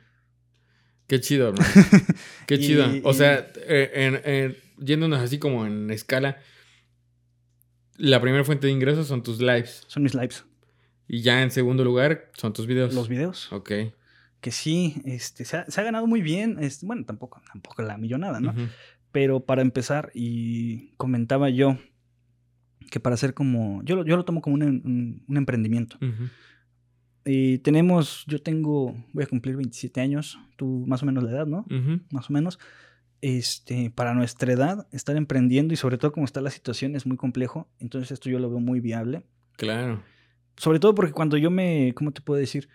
Qué 1.07 1.21
chido, 1.21 1.53
bro. 1.53 1.63
Qué 2.47 2.55
Y- 2.55 2.59
chido. 2.67 2.87
O 3.05 3.11
y- 3.11 3.15
sea, 3.15 3.51
eh, 3.67 3.91
en- 3.95 4.21
en- 4.25 4.57
yéndonos 4.79 5.21
así 5.21 5.39
como 5.39 5.67
en 5.67 5.91
escala, 5.91 6.39
la 7.97 8.21
primera 8.21 8.45
fuente 8.45 8.67
de 8.67 8.73
ingresos 8.73 9.07
son 9.07 9.23
tus 9.23 9.41
lives. 9.41 9.85
Son 9.89 10.03
mis 10.03 10.15
lives, 10.15 10.45
Y 11.09 11.23
ya 11.23 11.43
en 11.43 11.51
segundo 11.51 11.85
lugar 11.85 12.31
son 12.37 12.53
tus 12.53 12.67
videos. 12.67 12.95
los 12.95 13.09
videos. 13.09 13.53
Ok. 13.53 13.73
Que 14.41 14.51
sí, 14.53 15.03
este, 15.05 15.45
se 15.45 15.59
ha, 15.59 15.67
se 15.67 15.81
ha 15.81 15.85
ganado 15.85 16.07
muy 16.07 16.23
bien. 16.23 16.57
este, 16.61 16.87
bueno, 16.87 17.05
tampoco, 17.05 17.43
tampoco 17.53 17.83
la 17.83 17.99
millonada, 17.99 18.41
¿no? 18.41 18.55
Pero 19.13 19.41
para 19.45 19.61
empezar, 19.61 20.11
y 20.15 20.93
comentaba 20.97 21.51
yo 21.51 21.77
que 22.91 23.01
para 23.01 23.15
hacer 23.15 23.35
como, 23.35 23.83
yo, 23.85 23.97
lo- 23.97 24.05
yo 24.05 24.17
lo 24.17 24.25
tomo 24.25 24.41
como 24.41 24.55
un, 24.55 24.63
un- 24.63 25.23
un 25.29 25.37
emprendimiento. 25.37 25.97
Y 27.25 27.59
tenemos, 27.59 28.25
yo 28.27 28.41
tengo, 28.41 28.95
voy 29.13 29.25
a 29.25 29.27
cumplir 29.27 29.57
27 29.57 30.01
años, 30.01 30.39
tú 30.57 30.85
más 30.87 31.03
o 31.03 31.07
menos 31.07 31.23
la 31.23 31.31
edad, 31.31 31.47
¿no? 31.47 31.67
Más 32.11 32.31
o 32.31 32.33
menos. 32.33 32.59
Este, 33.21 33.91
para 33.91 34.15
nuestra 34.15 34.51
edad, 34.53 34.89
estar 34.93 35.15
emprendiendo 35.17 35.75
y 35.75 35.77
sobre 35.77 35.99
todo 35.99 36.13
como 36.13 36.25
está 36.25 36.41
la 36.41 36.51
situación 36.51 36.97
es 36.97 37.05
muy 37.07 37.19
complejo. 37.19 37.69
Entonces 37.79 38.11
esto 38.13 38.31
yo 38.31 38.39
lo 38.39 38.49
veo 38.49 38.61
muy 38.61 38.81
viable. 38.81 39.23
Claro. 39.57 40.03
Sobre 40.57 40.81
todo 40.81 40.95
porque 40.95 41.13
cuando 41.13 41.37
yo 41.37 41.51
me, 41.51 41.93
¿cómo 41.95 42.13
te 42.13 42.23
puedo 42.23 42.41
decir? 42.41 42.69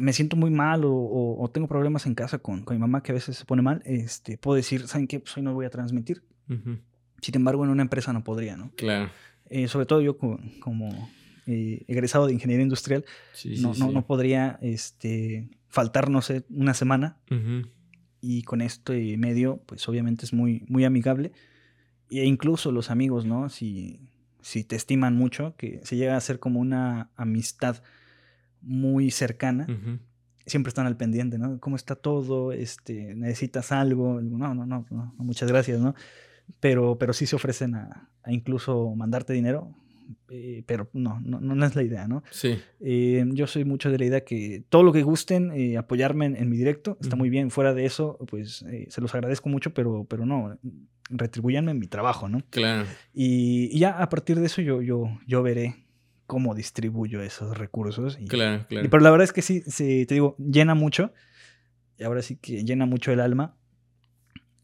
Me 0.00 0.12
siento 0.12 0.36
muy 0.36 0.50
mal 0.50 0.84
o, 0.84 0.92
o- 0.92 1.42
o 1.44 1.50
tengo 1.50 1.68
problemas 1.68 2.06
en 2.06 2.14
casa 2.16 2.38
con, 2.38 2.62
con 2.64 2.76
mi 2.76 2.80
mamá 2.80 3.02
que 3.02 3.12
a 3.12 3.14
veces 3.14 3.36
se 3.36 3.44
pone 3.44 3.62
mal, 3.62 3.82
este, 3.84 4.38
puedo 4.38 4.56
decir, 4.56 4.88
¿saben 4.88 5.06
qué? 5.06 5.20
Pues 5.20 5.36
hoy 5.36 5.42
no 5.44 5.54
voy 5.54 5.66
a 5.66 5.70
transmitir. 5.70 6.22
Ujú. 6.50 6.78
Sin 7.22 7.34
embargo, 7.36 7.64
en 7.64 7.70
una 7.70 7.82
empresa 7.82 8.12
no 8.12 8.22
podría, 8.22 8.56
¿no? 8.58 8.70
Claro. 8.76 9.10
Eh, 9.48 9.68
sobre 9.68 9.86
todo 9.86 10.02
yo 10.02 10.18
co- 10.18 10.38
como, 10.60 11.08
eh, 11.46 11.84
egresado 11.88 12.26
de 12.26 12.34
ingeniería 12.34 12.62
industrial, 12.64 13.04
Sí, 13.32 13.56
no, 13.60 13.72
sí, 13.74 13.80
no, 13.80 13.88
sí. 13.88 13.94
no 13.94 14.06
podría 14.06 14.58
este, 14.60 15.48
faltar, 15.68 16.10
no 16.10 16.20
sé, 16.20 16.44
una 16.50 16.74
semana. 16.74 17.16
Ujú. 17.30 17.68
Y 18.20 18.42
con 18.42 18.60
esto 18.60 18.94
y 18.94 19.16
medio, 19.16 19.62
pues 19.66 19.88
obviamente 19.88 20.24
es 20.26 20.32
muy, 20.32 20.64
muy 20.68 20.84
amigable. 20.84 21.32
E 22.10 22.24
incluso 22.26 22.70
los 22.72 22.90
amigos, 22.90 23.24
¿no? 23.24 23.48
Si, 23.48 24.00
si 24.42 24.64
te 24.64 24.76
estiman 24.76 25.16
mucho, 25.16 25.54
que 25.56 25.80
se 25.84 25.96
llega 25.96 26.16
a 26.16 26.20
ser 26.20 26.38
como 26.38 26.60
una 26.60 27.10
amistad 27.16 27.82
muy 28.60 29.10
cercana, 29.10 29.66
siempre 30.46 30.68
están 30.68 30.86
al 30.86 30.96
pendiente, 30.96 31.38
¿no? 31.38 31.58
¿Cómo 31.60 31.76
está 31.76 31.94
todo? 31.96 32.52
Este, 32.52 33.14
¿Necesitas 33.14 33.72
algo? 33.72 34.20
No, 34.20 34.54
no, 34.54 34.66
no, 34.66 34.86
no, 34.90 35.14
muchas 35.18 35.48
gracias, 35.50 35.80
¿no? 35.80 35.94
Pero, 36.60 36.96
pero 36.98 37.12
sí 37.12 37.26
se 37.26 37.36
ofrecen 37.36 37.74
a, 37.74 38.10
a 38.22 38.32
incluso 38.32 38.94
mandarte 38.94 39.32
dinero, 39.32 39.74
eh, 40.30 40.62
pero 40.66 40.88
no, 40.92 41.20
no, 41.20 41.40
no 41.40 41.66
es 41.66 41.74
la 41.74 41.82
idea, 41.82 42.06
¿no? 42.06 42.22
Sí. 42.30 42.58
Eh, 42.80 43.24
yo 43.32 43.46
soy 43.46 43.64
mucho 43.64 43.90
de 43.90 43.98
la 43.98 44.04
idea 44.04 44.24
que 44.24 44.62
todo 44.68 44.82
lo 44.82 44.92
que 44.92 45.02
gusten, 45.02 45.50
eh, 45.52 45.76
apoyarme 45.76 46.26
en, 46.26 46.36
en 46.36 46.48
mi 46.50 46.56
directo, 46.56 46.98
está 47.00 47.16
muy 47.16 47.30
bien. 47.30 47.50
Fuera 47.50 47.74
de 47.74 47.84
eso, 47.84 48.18
pues 48.28 48.62
eh, 48.68 48.86
se 48.90 49.00
los 49.00 49.14
agradezco 49.14 49.48
mucho, 49.48 49.72
pero, 49.74 50.04
pero 50.04 50.24
no, 50.26 50.56
retribuyanme 51.10 51.74
mi 51.74 51.86
trabajo, 51.88 52.28
¿no? 52.28 52.42
Claro. 52.50 52.86
Y, 53.12 53.68
y 53.74 53.78
ya 53.78 53.98
a 54.00 54.08
partir 54.08 54.38
de 54.38 54.46
eso 54.46 54.62
yo, 54.62 54.82
yo, 54.82 55.04
yo 55.26 55.42
veré 55.42 55.76
cómo 56.26 56.54
distribuyo 56.54 57.20
esos 57.22 57.56
recursos. 57.58 58.18
Y, 58.20 58.26
Claro, 58.26 58.62
y- 58.62 58.64
claro. 58.66 58.90
pero 58.90 59.02
la 59.02 59.10
verdad 59.10 59.24
es 59.24 59.32
que 59.32 59.42
sí, 59.42 59.62
sí, 59.66 60.06
te 60.06 60.14
digo, 60.14 60.36
llena 60.38 60.74
mucho. 60.74 61.12
Y 61.98 62.04
ahora 62.04 62.22
sí 62.22 62.36
que 62.36 62.64
llena 62.64 62.86
mucho 62.86 63.12
el 63.12 63.20
alma. 63.20 63.56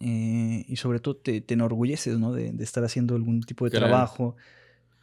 Eh, 0.01 0.65
y 0.69 0.77
sobre 0.77 1.01
todo 1.01 1.17
te, 1.17 1.41
te 1.41 1.55
enorgulleces, 1.55 2.19
¿no? 2.19 2.33
De, 2.33 2.53
de 2.53 2.65
estar 2.65 2.85
haciendo 2.85 3.15
algún 3.17 3.43
tipo 3.43 3.65
de 3.65 3.71
Claro. 3.73 3.87
trabajo. 3.87 4.37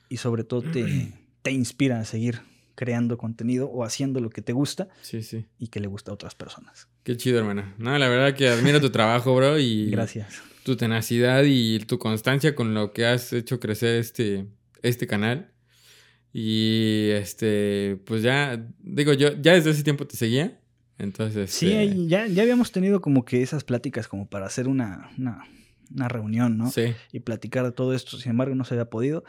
Y 0.09 0.17
sobre 0.17 0.43
todo 0.43 0.61
te, 0.61 1.11
te 1.41 1.51
inspira 1.51 1.99
a 1.99 2.05
seguir 2.05 2.39
creando 2.75 3.17
contenido 3.17 3.67
o 3.69 3.83
haciendo 3.85 4.19
lo 4.19 4.29
que 4.29 4.41
te 4.41 4.51
gusta 4.51 4.89
Sí, 5.01 5.23
sí. 5.23 5.45
y 5.57 5.67
que 5.69 5.79
le 5.79 5.87
gusta 5.87 6.11
a 6.11 6.13
otras 6.13 6.35
personas. 6.35 6.87
Qué 7.03 7.15
chido, 7.15 7.39
hermano. 7.39 7.73
No, 7.77 7.97
la 7.97 8.09
verdad 8.09 8.35
que 8.35 8.49
admiro 8.49 8.81
tu 8.81 8.89
trabajo, 8.89 9.33
bro, 9.35 9.57
y 9.59 9.89
Gracias. 9.91 10.41
tu 10.63 10.75
tenacidad 10.75 11.43
y 11.45 11.79
tu 11.79 11.97
constancia 11.99 12.53
con 12.53 12.73
lo 12.73 12.91
que 12.91 13.05
has 13.05 13.31
hecho 13.31 13.59
crecer 13.61 13.95
este, 13.99 14.47
este 14.81 15.07
canal. 15.07 15.51
Y 16.33 17.11
este, 17.11 17.97
pues 18.05 18.21
ya, 18.23 18.67
digo, 18.79 19.13
yo 19.13 19.29
ya 19.41 19.53
desde 19.53 19.69
ese 19.71 19.83
tiempo 19.83 20.05
te 20.05 20.17
seguía. 20.17 20.59
Entonces, 20.97 21.51
Sí, 21.51 21.73
ahí 21.73 22.07
ya, 22.07 22.25
ya 22.27 22.43
habíamos 22.43 22.71
tenido 22.71 23.01
como 23.01 23.25
que 23.25 23.41
esas 23.41 23.63
pláticas 23.63 24.07
como 24.07 24.27
para 24.29 24.45
hacer 24.45 24.67
una, 24.67 25.09
una, 25.17 25.43
una 25.93 26.07
reunión, 26.07 26.57
¿no? 26.57 26.69
sí, 26.71 26.93
y 27.11 27.19
platicar 27.19 27.65
de 27.65 27.71
todo 27.71 27.93
esto. 27.93 28.17
Sin 28.17 28.31
embargo, 28.31 28.55
no 28.55 28.63
se 28.63 28.73
había 28.75 28.89
podido. 28.89 29.23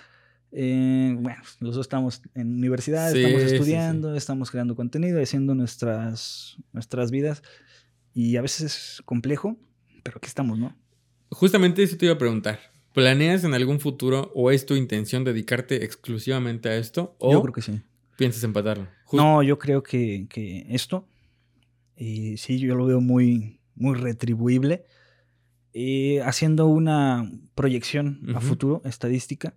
Eh, 0.52 1.14
bueno, 1.18 1.42
los 1.60 1.74
dos 1.74 1.84
estamos 1.86 2.22
en 2.34 2.54
universidad, 2.58 3.10
Sí, 3.12 3.18
estamos 3.18 3.42
sí, 3.42 3.48
sí. 3.48 3.54
estudiando, 3.56 4.14
estamos 4.14 4.50
creando 4.50 4.76
contenido, 4.76 5.20
haciendo 5.20 5.54
nuestras, 5.54 6.56
nuestras 6.72 7.10
vidas. 7.10 7.42
Y 8.14 8.36
a 8.36 8.42
veces 8.42 8.62
es 8.62 9.02
complejo, 9.04 9.56
pero 10.02 10.18
aquí 10.18 10.28
estamos, 10.28 10.58
¿no? 10.58 10.74
Justamente 11.30 11.82
eso 11.82 11.96
te 11.96 12.06
iba 12.06 12.14
a 12.14 12.18
preguntar. 12.18 12.60
¿Planeas 12.94 13.44
en 13.44 13.52
algún 13.52 13.80
futuro 13.80 14.30
o 14.34 14.50
es 14.50 14.64
tu 14.64 14.74
intención 14.76 15.24
dedicarte 15.24 15.84
exclusivamente 15.84 16.68
a 16.70 16.76
esto? 16.76 17.14
¿O 17.18 17.32
Yo 17.32 17.42
creo 17.42 17.52
que 17.52 17.60
sí. 17.62 17.82
piensas 18.16 18.42
empatarlo? 18.44 18.86
Just- 19.04 19.22
No, 19.22 19.42
yo 19.42 19.58
creo 19.58 19.82
que, 19.82 20.26
que 20.30 20.64
esto, 20.70 21.06
eh, 21.96 22.34
sí, 22.38 22.58
yo 22.58 22.74
lo 22.74 22.86
veo 22.86 23.00
muy, 23.00 23.60
muy 23.74 23.94
retribuible. 23.96 24.84
Eh, 25.72 26.22
haciendo 26.22 26.66
una 26.66 27.30
proyección 27.54 28.20
a 28.34 28.40
futuro, 28.40 28.80
estadística, 28.84 29.54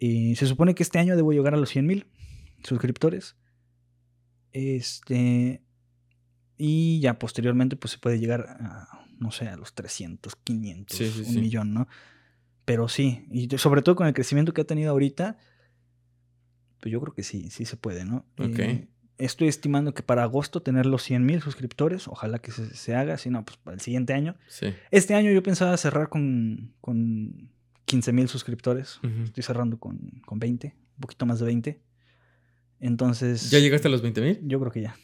se 0.00 0.46
supone 0.46 0.74
que 0.76 0.84
este 0.84 0.98
año 1.00 1.16
debo 1.16 1.32
llegar 1.32 1.54
a 1.54 1.56
los 1.56 1.70
100 1.70 1.86
mil 1.86 2.06
suscriptores. 2.62 3.36
Este, 4.52 5.62
Y 6.56 7.00
ya 7.00 7.18
posteriormente, 7.18 7.76
pues 7.76 7.92
se 7.92 7.98
puede 7.98 8.18
llegar 8.18 8.40
a, 8.60 9.06
no 9.18 9.30
sé, 9.30 9.48
a 9.48 9.56
los 9.56 9.74
300, 9.74 10.34
500, 10.36 10.96
Sí, 10.96 11.08
sí, 11.10 11.20
un 11.20 11.26
sí. 11.34 11.40
millón, 11.40 11.72
¿no? 11.74 11.86
Pero 12.64 12.88
sí, 12.88 13.26
y 13.30 13.48
sobre 13.58 13.82
todo 13.82 13.94
con 13.96 14.06
el 14.06 14.12
crecimiento 14.14 14.52
que 14.52 14.60
ha 14.62 14.66
tenido 14.66 14.90
ahorita, 14.90 15.36
pues 16.80 16.92
yo 16.92 17.00
creo 17.00 17.14
que 17.14 17.22
sí, 17.22 17.48
sí 17.50 17.64
se 17.64 17.76
puede, 17.76 18.04
¿no? 18.04 18.26
Ok. 18.38 18.58
Eh, 18.58 18.88
estoy 19.18 19.48
estimando 19.48 19.94
que 19.94 20.02
para 20.02 20.22
agosto 20.22 20.62
tener 20.62 20.86
los 20.86 21.02
100 21.02 21.26
mil 21.26 21.42
suscriptores, 21.42 22.08
ojalá 22.08 22.38
que 22.38 22.52
se, 22.52 22.74
se 22.74 22.94
haga, 22.94 23.18
si 23.18 23.30
no, 23.30 23.44
pues 23.44 23.58
para 23.58 23.74
el 23.74 23.80
siguiente 23.80 24.12
año. 24.12 24.36
Sí. 24.46 24.72
Este 24.90 25.14
año 25.14 25.30
yo 25.30 25.42
pensaba 25.42 25.76
cerrar 25.76 26.08
con, 26.08 26.72
con 26.80 27.50
15 27.84 28.12
mil 28.12 28.28
suscriptores. 28.28 29.00
Estoy 29.24 29.42
cerrando 29.42 29.78
con, 29.78 29.98
con 30.24 30.38
20, 30.38 30.74
un 30.76 31.00
poquito 31.00 31.26
más 31.26 31.40
de 31.40 31.46
20. 31.46 31.80
Entonces. 32.80 33.50
¿Ya 33.50 33.58
llegaste 33.58 33.88
a 33.88 33.90
los 33.90 34.02
20 34.02 34.20
mil? 34.20 34.40
Yo 34.44 34.60
creo 34.60 34.70
que 34.70 34.82
ya. 34.82 34.96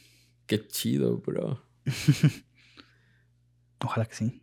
Qué 0.46 0.66
chido, 0.66 1.18
bro. 1.18 1.64
Ojalá 3.80 4.06
que 4.06 4.14
sí. 4.14 4.42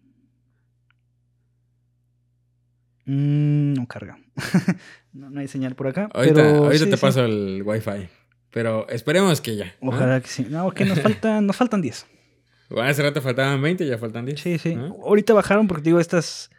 Mm, 3.06 3.74
no 3.74 3.88
carga. 3.88 4.20
no, 5.14 5.30
no 5.30 5.40
hay 5.40 5.48
señal 5.48 5.76
por 5.76 5.88
acá. 5.88 6.10
Ahorita, 6.14 6.36
pero 6.36 6.66
ahorita 6.66 6.86
sí, 6.86 6.92
te 6.92 6.98
sí. 6.98 7.02
paso 7.02 7.26
el 7.26 7.62
wifi. 7.64 8.10
Pero 8.52 8.88
esperemos 8.90 9.40
que 9.42 9.56
ya. 9.56 9.74
¿no? 9.82 9.90
Ojalá 9.92 10.20
que 10.22 10.28
sí. 10.28 10.46
No, 10.50 10.72
que 10.72 10.86
nos 10.86 11.00
faltan, 11.02 11.46
nos 11.48 11.56
faltan 11.56 11.82
10. 11.82 12.06
Bueno, 12.70 12.90
hace 12.90 13.02
rato 13.02 13.22
faltaban 13.22 13.62
20, 13.62 13.86
ya 13.88 13.98
faltan 13.98 14.26
10. 14.26 14.40
Sí, 14.40 14.58
sí. 14.58 14.76
¿no? 14.76 14.96
Ahorita 15.04 15.34
bajaron 15.34 15.68
porque 15.68 15.84
digo, 15.86 16.00
estas. 16.00 16.50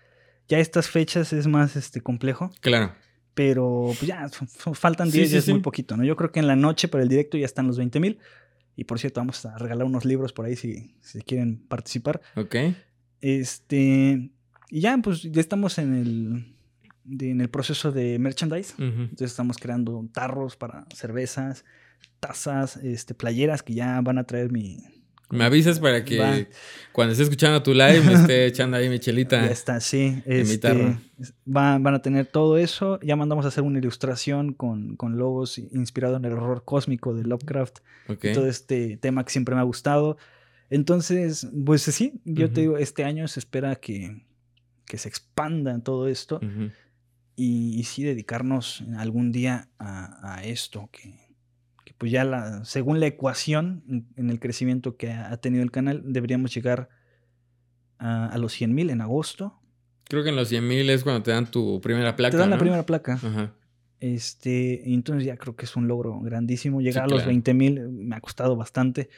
Ya 0.48 0.58
estas 0.58 0.88
fechas 0.90 1.32
es 1.32 1.46
más 1.46 1.76
este 1.76 2.00
complejo. 2.00 2.50
Claro. 2.60 2.92
Pero 3.34 3.86
pues 3.86 4.02
ya, 4.02 4.28
faltan 4.74 5.10
Sí, 5.10 5.18
10, 5.18 5.28
sí, 5.28 5.32
ya 5.34 5.38
es 5.38 5.44
sí. 5.46 5.52
muy 5.52 5.62
poquito, 5.62 5.96
¿no? 5.96 6.04
Yo 6.04 6.16
creo 6.16 6.32
que 6.32 6.40
en 6.40 6.46
la 6.46 6.56
noche 6.56 6.88
para 6.88 7.02
el 7.02 7.08
directo 7.08 7.38
ya 7.38 7.46
están 7.46 7.66
los 7.66 7.78
20 7.78 8.00
mil. 8.00 8.18
Y 8.76 8.84
por 8.84 8.98
cierto, 8.98 9.20
vamos 9.20 9.44
a 9.46 9.56
regalar 9.56 9.86
unos 9.86 10.04
libros 10.04 10.32
por 10.32 10.44
ahí 10.46 10.56
si, 10.56 10.94
si 11.00 11.20
quieren 11.22 11.58
participar. 11.68 12.20
Ok. 12.36 12.56
Este. 13.20 14.30
Y 14.68 14.80
ya, 14.80 14.98
pues 15.02 15.22
ya 15.22 15.40
estamos 15.40 15.78
en 15.78 15.94
el. 15.94 16.54
de- 17.04 17.30
en 17.30 17.40
el 17.40 17.48
proceso 17.48 17.92
de 17.92 18.18
merchandise. 18.18 18.74
Entonces 18.78 19.30
estamos 19.30 19.56
creando 19.58 20.06
tarros 20.12 20.56
para 20.56 20.86
cervezas, 20.94 21.64
tazas, 22.20 22.76
este, 22.76 23.14
playeras 23.14 23.62
que 23.62 23.74
ya 23.74 24.00
van 24.00 24.18
a 24.18 24.24
traer 24.24 24.50
mi. 24.52 24.78
Me 25.30 25.44
avisas 25.44 25.80
para 25.80 26.04
que 26.04 26.18
Va. 26.18 26.34
cuando 26.92 27.12
esté 27.12 27.24
escuchando 27.24 27.62
tu 27.62 27.72
live 27.72 28.02
me 28.02 28.12
esté 28.12 28.44
echando 28.46 28.76
ahí 28.76 28.90
mi 28.90 28.98
chelita. 28.98 29.40
Ya 29.46 29.50
está, 29.50 29.80
sí. 29.80 30.22
en 30.26 30.40
Este, 30.40 30.98
van, 31.46 31.82
van 31.82 31.94
a 31.94 32.02
tener 32.02 32.26
todo 32.26 32.58
eso. 32.58 33.00
Ya 33.00 33.16
mandamos 33.16 33.46
a 33.46 33.48
hacer 33.48 33.64
una 33.64 33.78
ilustración 33.78 34.52
con, 34.52 34.94
con 34.96 35.16
logos 35.16 35.56
inspirado 35.56 36.16
en 36.18 36.26
el 36.26 36.32
horror 36.34 36.64
cósmico 36.66 37.14
de 37.14 37.24
Lovecraft. 37.24 37.78
Ok. 38.08 38.24
y 38.26 38.32
todo 38.34 38.46
este 38.46 38.98
tema 38.98 39.24
que 39.24 39.30
siempre 39.32 39.54
me 39.54 39.62
ha 39.62 39.64
gustado. 39.64 40.18
Entonces, 40.68 41.48
pues 41.64 41.82
sí, 41.82 42.20
yo 42.24 42.46
Ujú. 42.46 42.54
te 42.54 42.60
digo, 42.62 42.76
este 42.78 43.04
año 43.04 43.26
se 43.28 43.40
espera 43.40 43.76
que, 43.76 44.26
que 44.86 44.98
se 44.98 45.08
expanda 45.08 45.78
todo 45.80 46.08
esto 46.08 46.36
Ujú. 46.42 46.70
y, 47.36 47.78
y 47.78 47.84
sí 47.84 48.02
dedicarnos 48.04 48.84
algún 48.98 49.32
día 49.32 49.68
a, 49.78 50.34
a 50.36 50.44
esto, 50.44 50.88
que 50.92 51.14
pues 52.02 52.10
ya 52.10 52.24
la, 52.24 52.64
según 52.64 52.98
la 52.98 53.06
ecuación 53.06 53.84
en, 53.88 54.08
en 54.16 54.28
el 54.28 54.40
crecimiento 54.40 54.96
que 54.96 55.12
ha, 55.12 55.30
ha 55.30 55.36
tenido 55.36 55.62
el 55.62 55.70
canal, 55.70 56.02
deberíamos 56.04 56.52
llegar 56.52 56.88
a, 57.96 58.26
a 58.26 58.38
los 58.38 58.54
100 58.54 58.74
mil 58.74 58.90
en 58.90 59.00
agosto. 59.00 59.60
Creo 60.08 60.24
que 60.24 60.30
en 60.30 60.34
los 60.34 60.48
100 60.48 60.66
mil 60.66 60.90
es 60.90 61.04
cuando 61.04 61.22
te 61.22 61.30
dan 61.30 61.48
tu 61.48 61.80
primera 61.80 62.16
placa. 62.16 62.32
Te 62.32 62.38
dan 62.38 62.50
la 62.50 62.58
primera 62.58 62.84
placa. 62.84 63.12
Ajá. 63.22 63.54
Este, 64.00 64.92
entonces 64.92 65.24
ya 65.24 65.36
creo 65.36 65.54
que 65.54 65.64
es 65.64 65.76
un 65.76 65.86
logro 65.86 66.18
grandísimo. 66.18 66.80
Llegar 66.80 67.04
a 67.04 67.06
los 67.06 67.18
claro. 67.18 67.28
20 67.28 67.54
mil 67.54 67.88
me 67.88 68.16
ha 68.16 68.20
costado 68.20 68.56
bastante. 68.56 69.08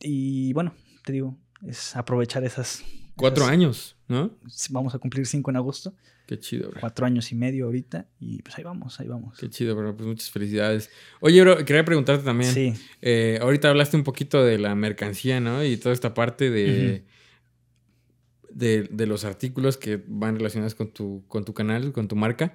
Y 0.00 0.52
bueno, 0.54 0.74
te 1.04 1.12
digo, 1.12 1.38
es 1.64 1.94
aprovechar 1.94 2.42
esas. 2.42 2.82
Cuatro 3.14 3.44
esas- 3.44 3.52
años, 3.52 3.96
¿no? 4.08 4.32
Vamos 4.70 4.92
a 4.96 4.98
cumplir 4.98 5.24
cinco 5.24 5.52
en 5.52 5.56
agosto. 5.58 5.94
Qué 6.26 6.38
chido, 6.40 6.70
bro. 6.70 6.80
Cuatro 6.80 7.06
años 7.06 7.30
y 7.30 7.36
medio 7.36 7.66
ahorita. 7.66 8.08
Y 8.18 8.42
pues 8.42 8.58
ahí 8.58 8.64
vamos, 8.64 8.98
ahí 8.98 9.06
vamos. 9.06 9.38
Qué 9.38 9.48
chido, 9.48 9.76
bro. 9.76 9.96
Pues 9.96 10.08
muchas 10.08 10.30
felicidades. 10.30 10.90
Oye, 11.20 11.40
bro, 11.40 11.64
quería 11.64 11.84
preguntarte 11.84 12.24
también. 12.24 12.52
Sí, 12.52 12.74
Eh, 13.00 13.38
ahorita 13.40 13.70
hablaste 13.70 13.96
un 13.96 14.02
poquito 14.02 14.44
de 14.44 14.58
la 14.58 14.74
mercancía, 14.74 15.38
¿no? 15.40 15.64
Y 15.64 15.76
toda 15.76 15.92
esta 15.92 16.14
parte 16.14 16.50
de, 16.50 17.04
de, 18.50 18.88
de 18.90 19.06
los 19.06 19.24
artículos 19.24 19.76
que 19.76 20.02
van 20.06 20.36
relacionados 20.36 20.74
con 20.74 20.90
tu, 20.92 21.24
con 21.28 21.44
tu 21.44 21.54
canal, 21.54 21.92
con 21.92 22.08
tu 22.08 22.16
marca. 22.16 22.54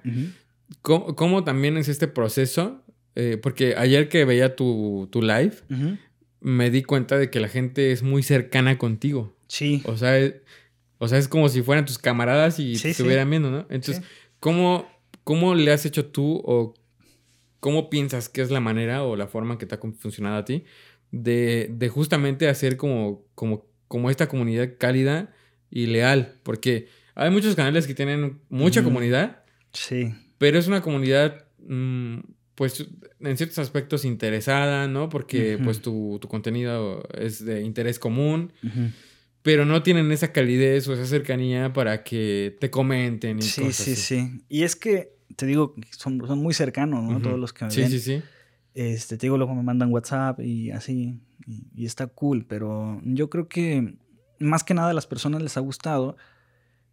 ¿Cómo, 0.82 1.14
cómo 1.16 1.44
también 1.44 1.76
es 1.76 1.88
este 1.88 2.08
proceso? 2.08 2.82
Eh, 3.14 3.38
porque 3.42 3.74
ayer 3.76 4.08
que 4.08 4.24
veía 4.24 4.56
tu, 4.56 5.08
tu 5.12 5.22
live, 5.22 5.54
me 6.40 6.70
di 6.70 6.82
cuenta 6.82 7.18
de 7.18 7.30
que 7.30 7.40
la 7.40 7.48
gente 7.48 7.92
es 7.92 8.02
muy 8.02 8.22
cercana 8.22 8.78
contigo. 8.78 9.36
sí. 9.48 9.82
O 9.86 9.96
sea, 9.96 10.18
o 11.02 11.08
sea, 11.08 11.18
es 11.18 11.26
como 11.26 11.48
si 11.48 11.62
fueran 11.62 11.84
tus 11.84 11.98
camaradas 11.98 12.60
y 12.60 12.76
Sí, 12.76 12.82
te 12.82 12.88
sí. 12.88 12.90
estuvieran 13.02 13.28
viendo, 13.28 13.50
¿no? 13.50 13.66
Entonces, 13.70 13.96
Sí. 13.96 14.02
¿cómo, 14.38 14.86
¿cómo 15.24 15.56
le 15.56 15.72
has 15.72 15.84
hecho 15.84 16.06
tú 16.06 16.40
o 16.44 16.74
cómo 17.58 17.90
piensas 17.90 18.28
que 18.28 18.40
es 18.40 18.50
la 18.52 18.60
manera 18.60 19.02
o 19.02 19.16
la 19.16 19.26
forma 19.26 19.58
que 19.58 19.66
te 19.66 19.74
ha 19.74 19.78
funcionado 19.78 20.36
a 20.36 20.44
ti 20.44 20.64
de, 21.10 21.68
de 21.72 21.88
justamente 21.88 22.48
hacer 22.48 22.76
como, 22.76 23.24
como, 23.34 23.66
como 23.88 24.10
esta 24.10 24.28
comunidad 24.28 24.74
cálida 24.78 25.32
y 25.70 25.86
leal? 25.86 26.38
Porque 26.44 26.86
hay 27.16 27.30
muchos 27.30 27.56
canales 27.56 27.86
que 27.88 27.94
tienen 27.94 28.40
mucha 28.48 28.84
comunidad, 28.84 29.42
Sí. 29.72 30.14
pero 30.38 30.56
es 30.58 30.68
una 30.68 30.82
comunidad, 30.82 31.46
mm, 31.66 32.18
pues, 32.54 32.86
en 33.20 33.36
ciertos 33.36 33.58
aspectos 33.58 34.04
interesada, 34.04 34.86
¿no? 34.86 35.08
Porque, 35.08 35.58
pues, 35.64 35.82
tu, 35.82 36.18
tu 36.20 36.28
contenido 36.28 37.02
es 37.18 37.44
de 37.44 37.62
interés 37.62 37.98
común 37.98 38.52
ujú. 38.62 38.90
Pero 39.42 39.64
no 39.64 39.82
tienen 39.82 40.10
esa 40.12 40.32
calidez 40.32 40.86
o 40.88 40.94
esa 40.94 41.06
cercanía 41.06 41.72
para 41.72 42.02
que 42.04 42.56
te 42.60 42.70
comenten 42.70 43.38
y 43.38 43.42
Sí, 43.42 43.60
cosas 43.62 43.86
sí, 43.86 43.92
así. 43.92 44.02
sí. 44.02 44.44
Y 44.48 44.62
es 44.62 44.76
que, 44.76 45.12
te 45.36 45.46
digo, 45.46 45.74
son, 45.90 46.20
son 46.26 46.38
muy 46.38 46.54
cercanos, 46.54 47.02
¿no? 47.04 47.20
Todos 47.20 47.38
los 47.38 47.52
que 47.52 47.64
me 47.64 47.70
Sí, 47.70 47.80
ven. 47.82 47.90
sí, 47.90 47.98
sí. 48.00 48.22
Este, 48.74 49.16
te 49.18 49.26
digo, 49.26 49.36
luego 49.36 49.54
me 49.54 49.62
mandan 49.62 49.92
WhatsApp 49.92 50.40
y 50.40 50.70
así, 50.70 51.20
y, 51.46 51.66
y 51.74 51.84
está 51.86 52.06
cool, 52.06 52.46
pero 52.46 53.00
yo 53.04 53.28
creo 53.28 53.48
que 53.48 53.96
más 54.38 54.64
que 54.64 54.72
nada 54.74 54.90
a 54.90 54.94
las 54.94 55.06
personas 55.06 55.42
les 55.42 55.56
ha 55.56 55.60
gustado. 55.60 56.16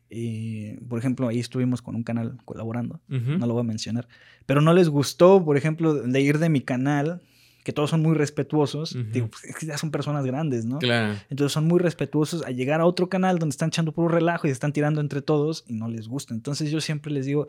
eh, 0.10 0.80
por 0.90 0.98
ejemplo, 1.00 1.28
ahí 1.28 1.40
estuvimos 1.40 1.82
con 1.82 1.96
un 1.96 2.04
canal 2.04 2.38
colaborando, 2.46 3.00
no 3.08 3.46
lo 3.46 3.54
voy 3.54 3.62
a 3.62 3.64
mencionar, 3.64 4.08
pero 4.48 4.60
no 4.60 4.74
les 4.74 4.90
gustó, 4.90 5.46
por 5.46 5.56
ejemplo, 5.56 5.94
de 5.94 6.22
ir 6.22 6.40
de 6.40 6.50
mi 6.50 6.62
canal, 6.62 7.22
que 7.64 7.74
todos 7.74 7.90
son 7.90 8.02
muy 8.02 8.16
respetuosos, 8.16 8.96
Ujú. 8.96 9.04
digo, 9.12 9.28
pues, 9.28 9.44
es 9.46 9.56
que 9.56 9.66
ya 9.66 9.78
son 9.78 9.92
personas 9.92 10.26
grandes, 10.26 10.66
¿no? 10.66 10.80
Claro. 10.80 11.16
Entonces 11.30 11.52
son 11.54 11.68
muy 11.68 11.80
respetuosos 11.80 12.44
a 12.46 12.52
llegar 12.52 12.82
a 12.82 12.86
otro 12.86 13.10
canal 13.10 13.38
donde 13.40 13.52
están 13.52 13.68
echando 13.70 13.92
puro 13.92 14.08
relajo 14.08 14.48
y 14.48 14.50
se 14.50 14.54
están 14.54 14.74
tirando 14.74 15.02
entre 15.02 15.22
todos 15.22 15.66
y 15.68 15.74
no 15.74 15.88
les 15.90 16.08
gusta. 16.08 16.34
Entonces 16.34 16.72
yo 16.72 16.80
siempre 16.82 17.12
les 17.12 17.26
digo, 17.26 17.48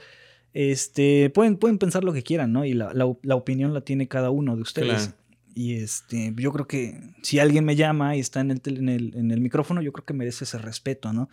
este, 0.53 1.31
pueden, 1.31 1.57
pueden 1.57 1.78
pensar 1.78 2.05
lo 2.05 2.12
que 2.12 2.23
quieran, 2.23 2.53
¿no? 2.53 2.65
Y 2.65 2.73
la, 2.74 2.93
la- 2.93 3.12
la 3.23 3.35
opinión 3.37 3.73
la 3.73 3.82
tiene 3.82 4.09
cada 4.09 4.31
uno 4.31 4.57
de 4.57 4.62
ustedes. 4.62 4.89
Claro. 5.09 5.12
Y 5.55 5.74
este, 5.74 6.32
yo 6.37 6.53
creo 6.53 6.66
que 6.66 7.01
si 7.23 7.39
alguien 7.39 7.65
me 7.65 7.77
llama 7.77 8.16
y 8.16 8.20
está 8.20 8.41
en 8.41 8.51
el, 8.53 8.61
en, 8.65 8.89
el, 8.89 9.15
en 9.16 9.31
el 9.31 9.41
micrófono, 9.41 9.82
yo 9.82 9.93
creo 9.93 10.05
que 10.05 10.15
merece 10.15 10.45
ese 10.45 10.59
respeto, 10.59 11.12
¿no? 11.12 11.28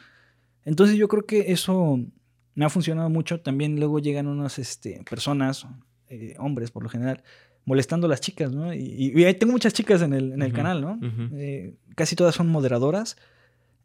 Entonces 0.66 0.98
yo 0.98 1.08
creo 1.08 1.26
que 1.26 1.52
eso 1.52 2.00
me 2.56 2.66
ha 2.66 2.70
funcionado 2.70 3.10
mucho. 3.10 3.40
También 3.40 3.80
luego 3.80 4.00
llegan 4.00 4.28
unas 4.28 4.60
este, 4.60 5.04
personas, 5.10 5.66
eh, 6.10 6.36
hombres 6.40 6.72
por 6.72 6.84
lo 6.84 6.90
general, 6.90 7.24
molestando 7.68 8.08
a 8.08 8.10
las 8.10 8.22
chicas, 8.22 8.54
¿no? 8.54 8.74
Y, 8.74 9.12
y 9.14 9.26
ahí 9.26 9.34
tengo 9.34 9.52
muchas 9.52 9.74
chicas 9.74 10.02
en 10.02 10.14
el, 10.14 10.32
en 10.32 10.42
el 10.42 10.54
canal, 10.54 10.80
¿no? 10.82 11.00
Eh, 11.34 11.76
casi 11.96 12.16
todas 12.16 12.34
son 12.34 12.48
moderadoras. 12.48 13.18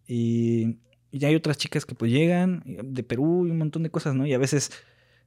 Y, 0.07 0.79
y 1.11 1.25
hay 1.25 1.35
otras 1.35 1.59
chicas 1.59 1.85
que 1.85 1.97
pues 1.97 2.13
llegan 2.13 2.63
de 2.65 3.03
Perú 3.03 3.45
y 3.45 3.51
un 3.51 3.59
montón 3.59 3.83
de 3.83 3.91
cosas, 3.91 4.15
¿no? 4.15 4.25
Y 4.25 4.35
a 4.35 4.39
veces, 4.39 4.71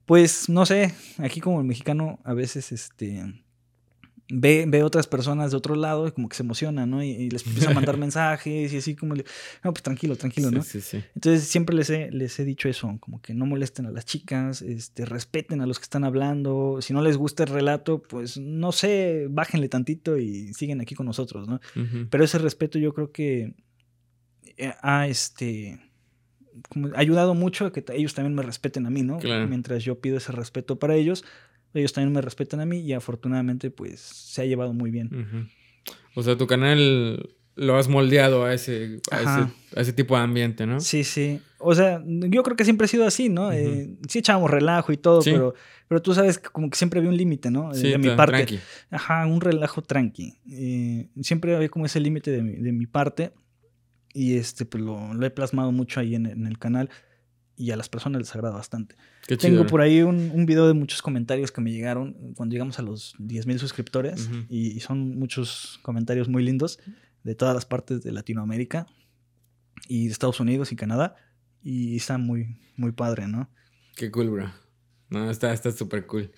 pues, 0.05 0.47
no 0.47 0.65
sé, 0.65 0.93
aquí 1.17 1.41
como 1.41 1.59
el 1.59 1.67
mexicano, 1.67 2.19
a 2.23 2.33
veces, 2.33 2.71
este, 2.71 3.25
ve, 4.29 4.65
ve 4.67 4.81
otras 4.83 5.05
personas 5.07 5.51
de 5.51 5.57
otro 5.57 5.75
lado 5.75 6.07
y 6.07 6.11
como 6.11 6.27
que 6.29 6.35
se 6.35 6.43
emociona, 6.43 6.85
¿no? 6.85 7.03
Y, 7.03 7.09
y 7.11 7.29
les 7.29 7.45
empieza 7.45 7.69
a 7.69 7.73
mandar 7.73 7.97
mensajes 7.99 8.73
y 8.73 8.77
así 8.77 8.95
como, 8.95 9.13
le- 9.15 9.25
no, 9.63 9.71
pues 9.71 9.83
tranquilo, 9.83 10.15
tranquilo, 10.15 10.49
¿no? 10.51 10.63
Sí, 10.63 10.81
sí, 10.81 10.99
sí. 10.99 11.03
Entonces 11.13 11.43
siempre 11.47 11.75
les 11.75 11.89
he, 11.91 12.09
les 12.11 12.39
he 12.39 12.43
dicho 12.45 12.67
eso, 12.67 12.97
como 12.99 13.21
que 13.21 13.33
no 13.33 13.45
molesten 13.45 13.85
a 13.85 13.91
las 13.91 14.05
chicas, 14.05 14.61
este, 14.61 15.05
respeten 15.05 15.61
a 15.61 15.67
los 15.67 15.77
que 15.79 15.83
están 15.83 16.03
hablando, 16.03 16.79
si 16.81 16.93
no 16.93 17.01
les 17.01 17.17
gusta 17.17 17.43
el 17.43 17.49
relato, 17.49 18.01
pues 18.01 18.37
no 18.37 18.71
sé, 18.71 19.27
bájenle 19.29 19.69
tantito 19.69 20.17
y 20.17 20.53
siguen 20.53 20.81
aquí 20.81 20.95
con 20.95 21.05
nosotros, 21.05 21.47
¿no? 21.47 21.59
Pero 22.09 22.23
ese 22.23 22.39
respeto 22.39 22.79
yo 22.79 22.93
creo 22.93 23.11
que 23.11 23.53
eh, 24.57 24.73
ha 24.81 25.07
este, 25.07 25.79
como 26.69 26.89
ayudado 26.95 27.35
mucho 27.35 27.65
a 27.67 27.71
que 27.73 27.83
ellos 27.93 28.13
también 28.13 28.33
me 28.33 28.41
respeten 28.41 28.85
a 28.85 28.89
mí, 28.89 29.03
¿no? 29.03 29.19
Claro. 29.19 29.47
Mientras 29.47 29.83
yo 29.83 29.99
pido 29.99 30.17
ese 30.17 30.31
respeto 30.31 30.79
para 30.79 30.95
ellos, 30.95 31.23
ellos 31.79 31.93
también 31.93 32.13
me 32.13 32.21
respetan 32.21 32.59
a 32.61 32.65
mí 32.65 32.79
y 32.79 32.93
afortunadamente 32.93 33.69
pues 33.71 33.99
se 33.99 34.41
ha 34.41 34.45
llevado 34.45 34.73
muy 34.73 34.91
bien. 34.91 35.49
O 36.15 36.23
sea, 36.23 36.37
tu 36.37 36.47
canal 36.47 37.29
lo 37.55 37.77
has 37.77 37.87
moldeado 37.87 38.43
a 38.45 38.53
ese, 38.53 38.99
a 39.11 39.17
ese, 39.17 39.25
Ajá. 39.29 39.51
a 39.75 39.81
ese 39.81 39.93
tipo 39.93 40.15
de 40.17 40.23
ambiente, 40.23 40.65
¿no? 40.65 40.79
Sí, 40.81 41.03
sí. 41.03 41.39
O 41.57 41.73
sea, 41.73 42.03
yo 42.05 42.43
creo 42.43 42.57
que 42.57 42.65
siempre 42.65 42.85
ha 42.85 42.87
sido 42.87 43.05
así, 43.05 43.29
¿no? 43.29 43.51
Eh, 43.51 43.95
sí 44.09 44.19
echábamos 44.19 44.49
relajo 44.51 44.91
y 44.91 44.97
todo, 44.97 45.21
Sí. 45.21 45.31
pero, 45.31 45.53
pero 45.87 46.01
tú 46.01 46.13
sabes 46.13 46.37
que 46.37 46.49
como 46.49 46.69
que 46.69 46.77
siempre 46.77 46.99
había 46.99 47.09
un 47.09 47.17
límite, 47.17 47.51
¿no? 47.51 47.73
Sí, 47.73 47.89
de 47.91 47.97
mi 47.97 48.09
parte. 48.09 48.33
tranqui. 48.45 48.59
Ajá, 48.91 49.25
un 49.25 49.39
relajo 49.39 49.81
tranqui. 49.81 50.33
Eh, 50.51 51.07
siempre 51.21 51.55
había 51.55 51.69
como 51.69 51.85
ese 51.85 51.99
límite 52.01 52.29
de, 52.31 52.41
mi- 52.43 52.55
de 52.57 52.71
mi 52.73 52.87
parte 52.87 53.31
y 54.13 54.35
este, 54.35 54.65
pues 54.65 54.83
lo, 54.83 55.13
lo 55.13 55.25
he 55.25 55.29
plasmado 55.29 55.71
mucho 55.71 55.99
ahí 56.01 56.15
en, 56.15 56.25
en 56.25 56.47
el 56.47 56.57
canal 56.59 56.89
y 57.57 57.71
a 57.71 57.77
las 57.77 57.89
personas 57.89 58.21
les 58.21 58.35
agrada 58.35 58.55
bastante. 58.55 58.95
Qué 59.27 59.37
chido. 59.37 59.53
Tengo 59.53 59.67
por 59.67 59.81
ahí 59.81 60.01
un, 60.01 60.31
un 60.31 60.45
video 60.45 60.67
de 60.67 60.73
muchos 60.73 61.01
comentarios 61.01 61.51
que 61.51 61.61
me 61.61 61.71
llegaron 61.71 62.33
cuando 62.35 62.53
llegamos 62.53 62.79
a 62.79 62.81
los 62.81 63.15
10.000 63.17 63.57
suscriptores 63.59 64.29
y, 64.49 64.71
y 64.71 64.79
son 64.81 65.17
muchos 65.17 65.79
comentarios 65.81 66.27
muy 66.27 66.43
lindos 66.43 66.79
de 67.23 67.35
todas 67.35 67.55
las 67.55 67.65
partes 67.65 68.03
de 68.03 68.11
Latinoamérica 68.11 68.87
y 69.87 70.05
de 70.05 70.11
Estados 70.11 70.39
Unidos 70.39 70.71
y 70.71 70.75
Canadá 70.75 71.15
y 71.63 71.95
está 71.95 72.17
muy, 72.17 72.57
muy 72.75 72.91
padre, 72.91 73.27
¿no? 73.27 73.49
Qué 73.95 74.11
cool, 74.11 74.29
bro. 74.29 74.51
No, 75.09 75.29
está 75.29 75.53
está 75.53 75.71
súper 75.71 76.05
cool. 76.05 76.31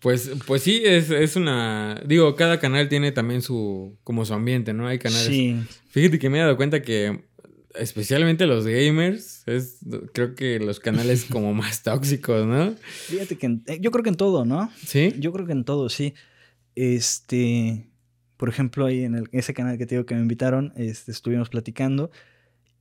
Pues, 0.00 0.30
pues 0.46 0.62
sí, 0.62 0.82
es, 0.84 1.10
es 1.10 1.34
una... 1.34 2.02
Digo, 2.06 2.34
cada 2.36 2.60
canal 2.60 2.88
tiene 2.88 3.10
también 3.10 3.40
su... 3.40 3.98
Como 4.04 4.24
su 4.24 4.34
ambiente, 4.34 4.74
¿no? 4.74 4.86
Hay 4.86 4.98
canales... 4.98 5.26
Sí, 5.26 5.58
Fíjate 5.88 6.18
que 6.18 6.28
me 6.28 6.38
he 6.38 6.42
dado 6.42 6.56
cuenta 6.56 6.82
que... 6.82 7.24
Especialmente 7.74 8.46
los 8.46 8.66
gamers, 8.66 9.42
es 9.46 9.78
creo 10.12 10.34
que 10.34 10.58
los 10.60 10.78
canales 10.80 11.24
como 11.30 11.54
más 11.54 11.82
tóxicos, 11.82 12.46
¿no? 12.46 12.74
fíjate 13.08 13.36
que 13.36 13.46
en- 13.46 13.64
eh, 13.66 13.78
yo 13.80 13.90
creo 13.90 14.02
que 14.04 14.10
en 14.10 14.16
todo, 14.16 14.44
¿no? 14.44 14.70
Sí. 14.86 15.12
Yo 15.18 15.32
creo 15.32 15.46
que 15.46 15.52
en 15.52 15.64
todo, 15.64 15.88
sí. 15.88 16.14
Este, 16.76 17.88
por 18.36 18.48
ejemplo, 18.48 18.86
ahí 18.86 19.04
en 19.04 19.14
el- 19.14 19.28
ese 19.32 19.54
canal 19.54 19.78
que 19.78 19.86
te 19.86 19.94
digo 19.94 20.06
que 20.06 20.14
me 20.14 20.20
invitaron, 20.20 20.72
este, 20.76 21.12
estuvimos 21.12 21.48
platicando 21.48 22.10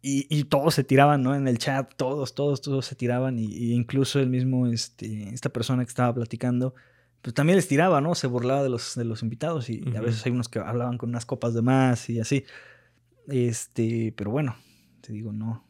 y, 0.01 0.25
y 0.29 0.43
todos 0.45 0.73
se 0.75 0.83
tiraban, 0.83 1.21
¿no? 1.23 1.33
En 1.35 1.47
el 1.47 1.57
chat, 1.57 1.91
todos, 1.95 2.35
todos, 2.35 2.61
todos 2.61 2.85
se 2.85 2.95
tiraban 2.95 3.39
y, 3.39 3.45
y 3.45 3.73
incluso 3.73 4.19
el 4.19 4.29
mismo, 4.29 4.67
este, 4.67 5.29
esta 5.33 5.49
persona 5.49 5.83
que 5.85 5.89
estaba 5.89 6.13
platicando, 6.13 6.73
pues 7.21 7.33
también 7.33 7.55
les 7.55 7.67
tiraba, 7.67 8.01
¿no? 8.01 8.13
Se 8.15 8.27
burlaba 8.27 8.63
de 8.63 8.69
los, 8.69 8.95
de 8.95 9.05
los 9.05 9.23
invitados 9.23 9.69
y 9.69 9.81
a 9.87 9.89
Ujú. 9.91 10.03
veces 10.05 10.25
hay 10.25 10.31
unos 10.33 10.49
que 10.49 10.59
hablaban 10.59 10.97
con 10.97 11.09
unas 11.09 11.25
copas 11.25 11.53
de 11.53 11.61
más 11.61 12.09
y 12.09 12.19
así. 12.19 12.43
Este, 13.29 14.13
pero 14.17 14.31
bueno, 14.31 14.55
te 15.05 15.11
digo, 15.13 15.33
no, 15.33 15.63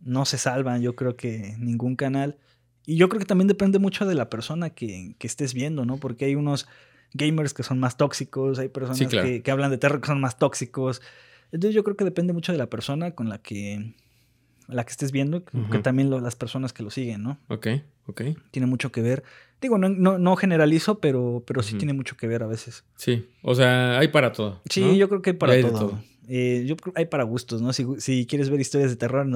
no 0.00 0.24
se 0.24 0.38
salvan, 0.38 0.80
yo 0.80 0.96
creo 0.96 1.16
que 1.16 1.54
ningún 1.58 1.94
canal. 1.94 2.38
Y 2.86 2.96
yo 2.96 3.08
creo 3.10 3.20
que 3.20 3.26
también 3.26 3.48
depende 3.48 3.78
mucho 3.78 4.06
de 4.06 4.14
la 4.14 4.30
persona 4.30 4.70
que, 4.70 5.14
que 5.18 5.26
estés 5.26 5.52
viendo, 5.52 5.84
¿no? 5.84 5.98
Porque 5.98 6.24
hay 6.24 6.34
unos 6.34 6.66
gamers 7.12 7.52
que 7.52 7.62
son 7.62 7.78
más 7.78 7.96
tóxicos, 7.98 8.58
hay 8.58 8.68
personas 8.68 8.96
Sí, 8.98 9.06
claro. 9.06 9.26
que, 9.28 9.42
que 9.42 9.50
hablan 9.50 9.70
de 9.70 9.76
terror 9.78 10.00
que 10.00 10.06
son 10.06 10.20
más 10.22 10.38
tóxicos. 10.38 11.02
Entonces 11.52 11.74
yo 11.74 11.84
creo 11.84 11.96
que 11.96 12.04
depende 12.04 12.32
mucho 12.32 12.52
de 12.52 12.58
la 12.58 12.70
persona 12.70 13.10
con 13.12 13.28
la 13.28 13.38
que, 13.42 13.94
la 14.68 14.84
que 14.84 14.90
estés 14.90 15.12
viendo, 15.12 15.44
que 15.44 15.78
también 15.80 16.08
lo- 16.08 16.20
las 16.20 16.34
personas 16.36 16.72
que 16.72 16.82
lo 16.82 16.90
siguen, 16.90 17.22
¿no? 17.22 17.38
Ok, 17.48 17.66
ok. 18.06 18.22
Tiene 18.50 18.66
mucho 18.66 18.90
que 18.90 19.02
ver. 19.02 19.22
Digo, 19.60 19.76
no, 19.76 19.88
no, 19.90 20.18
no 20.18 20.36
generalizo, 20.36 20.98
pero, 21.00 21.42
pero 21.46 21.62
sí 21.62 21.76
tiene 21.76 21.92
mucho 21.92 22.16
que 22.16 22.26
ver 22.26 22.42
a 22.42 22.46
veces. 22.46 22.84
Sí. 22.96 23.28
O 23.42 23.54
sea, 23.54 23.98
hay 23.98 24.08
para 24.08 24.32
todo. 24.32 24.62
Sí, 24.70 24.80
¿no? 24.82 24.92
yo 24.94 25.08
creo 25.08 25.20
que 25.20 25.30
hay 25.30 25.36
para 25.36 25.52
Hay 25.54 25.62
de 25.62 25.70
todo. 25.70 25.78
todo. 25.78 26.02
Eh, 26.30 26.64
yo 26.66 26.76
creo 26.76 26.92
que 26.92 27.00
hay 27.00 27.06
para 27.06 27.24
gustos, 27.24 27.62
¿no? 27.62 27.72
Si, 27.72 27.86
si 27.98 28.26
quieres 28.26 28.50
ver 28.50 28.60
historias 28.60 28.90
de 28.90 28.96
terror, 28.96 29.26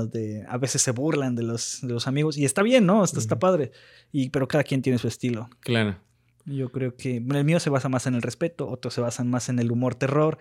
a 0.48 0.58
veces 0.58 0.82
se 0.82 0.90
burlan 0.90 1.34
de 1.34 1.42
los, 1.42 1.78
de 1.80 1.88
los 1.94 2.06
amigos. 2.06 2.36
Y 2.36 2.44
está 2.44 2.62
bien, 2.62 2.84
¿no? 2.84 3.02
Está, 3.02 3.38
padre. 3.38 3.72
Y, 4.12 4.28
pero 4.28 4.46
cada 4.46 4.62
quien 4.62 4.82
tiene 4.82 4.98
su 4.98 5.08
estilo. 5.08 5.48
Claro. 5.60 5.96
Yo 6.44 6.70
creo 6.70 6.96
que 6.96 7.20
bueno, 7.20 7.38
el 7.38 7.44
mío 7.44 7.60
se 7.60 7.70
basa 7.70 7.88
más 7.88 8.06
en 8.06 8.14
el 8.14 8.22
respeto, 8.22 8.68
otros 8.68 8.92
se 8.92 9.00
basan 9.00 9.30
más 9.30 9.48
en 9.48 9.58
el 9.58 9.70
humor 9.70 9.94
terror. 9.94 10.38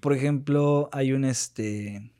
Por 0.00 0.12
ejemplo, 0.12 0.88
hay 0.92 1.12
un 1.12 1.24
este 1.24 2.12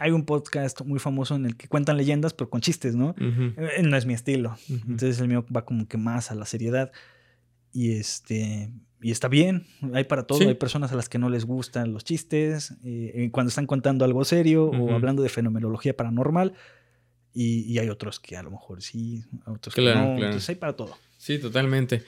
hay 0.00 0.12
un 0.12 0.24
podcast 0.24 0.80
muy 0.82 0.98
famoso 0.98 1.34
en 1.34 1.44
el 1.44 1.56
que 1.56 1.68
cuentan 1.68 1.96
leyendas 1.96 2.32
pero 2.32 2.48
con 2.48 2.60
chistes, 2.60 2.94
¿no? 2.94 3.14
Eh, 3.18 3.82
No 3.82 3.96
es 3.96 4.06
mi 4.06 4.14
estilo. 4.14 4.56
Entonces 4.68 5.20
el 5.20 5.28
mío 5.28 5.44
va 5.54 5.64
como 5.64 5.86
que 5.86 5.98
más 5.98 6.30
a 6.30 6.34
la 6.34 6.46
seriedad 6.46 6.90
y 7.72 7.92
este 7.92 8.70
y 9.00 9.12
está 9.12 9.28
bien, 9.28 9.64
hay 9.94 10.02
para 10.04 10.26
todo, 10.26 10.38
Sí. 10.38 10.44
hay 10.46 10.54
personas 10.54 10.90
a 10.90 10.96
las 10.96 11.08
que 11.08 11.18
no 11.18 11.28
les 11.30 11.44
gustan 11.44 11.92
los 11.92 12.02
chistes, 12.02 12.72
eh, 12.82 13.12
eh, 13.14 13.30
cuando 13.30 13.48
están 13.48 13.66
contando 13.68 14.04
algo 14.04 14.24
serio 14.24 14.66
o 14.66 14.92
hablando 14.92 15.22
de 15.22 15.28
fenomenología 15.28 15.96
paranormal 15.96 16.54
y, 17.32 17.60
y 17.72 17.78
hay 17.78 17.88
otros 17.90 18.18
que 18.18 18.36
a 18.36 18.42
lo 18.42 18.50
mejor 18.50 18.82
sí, 18.82 19.22
otros 19.46 19.72
Claro, 19.74 20.00
que 20.00 20.06
no, 20.06 20.10
claro. 20.16 20.24
entonces 20.26 20.48
hay 20.48 20.56
para 20.56 20.74
todo. 20.74 20.96
Sí, 21.16 21.38
totalmente. 21.38 22.02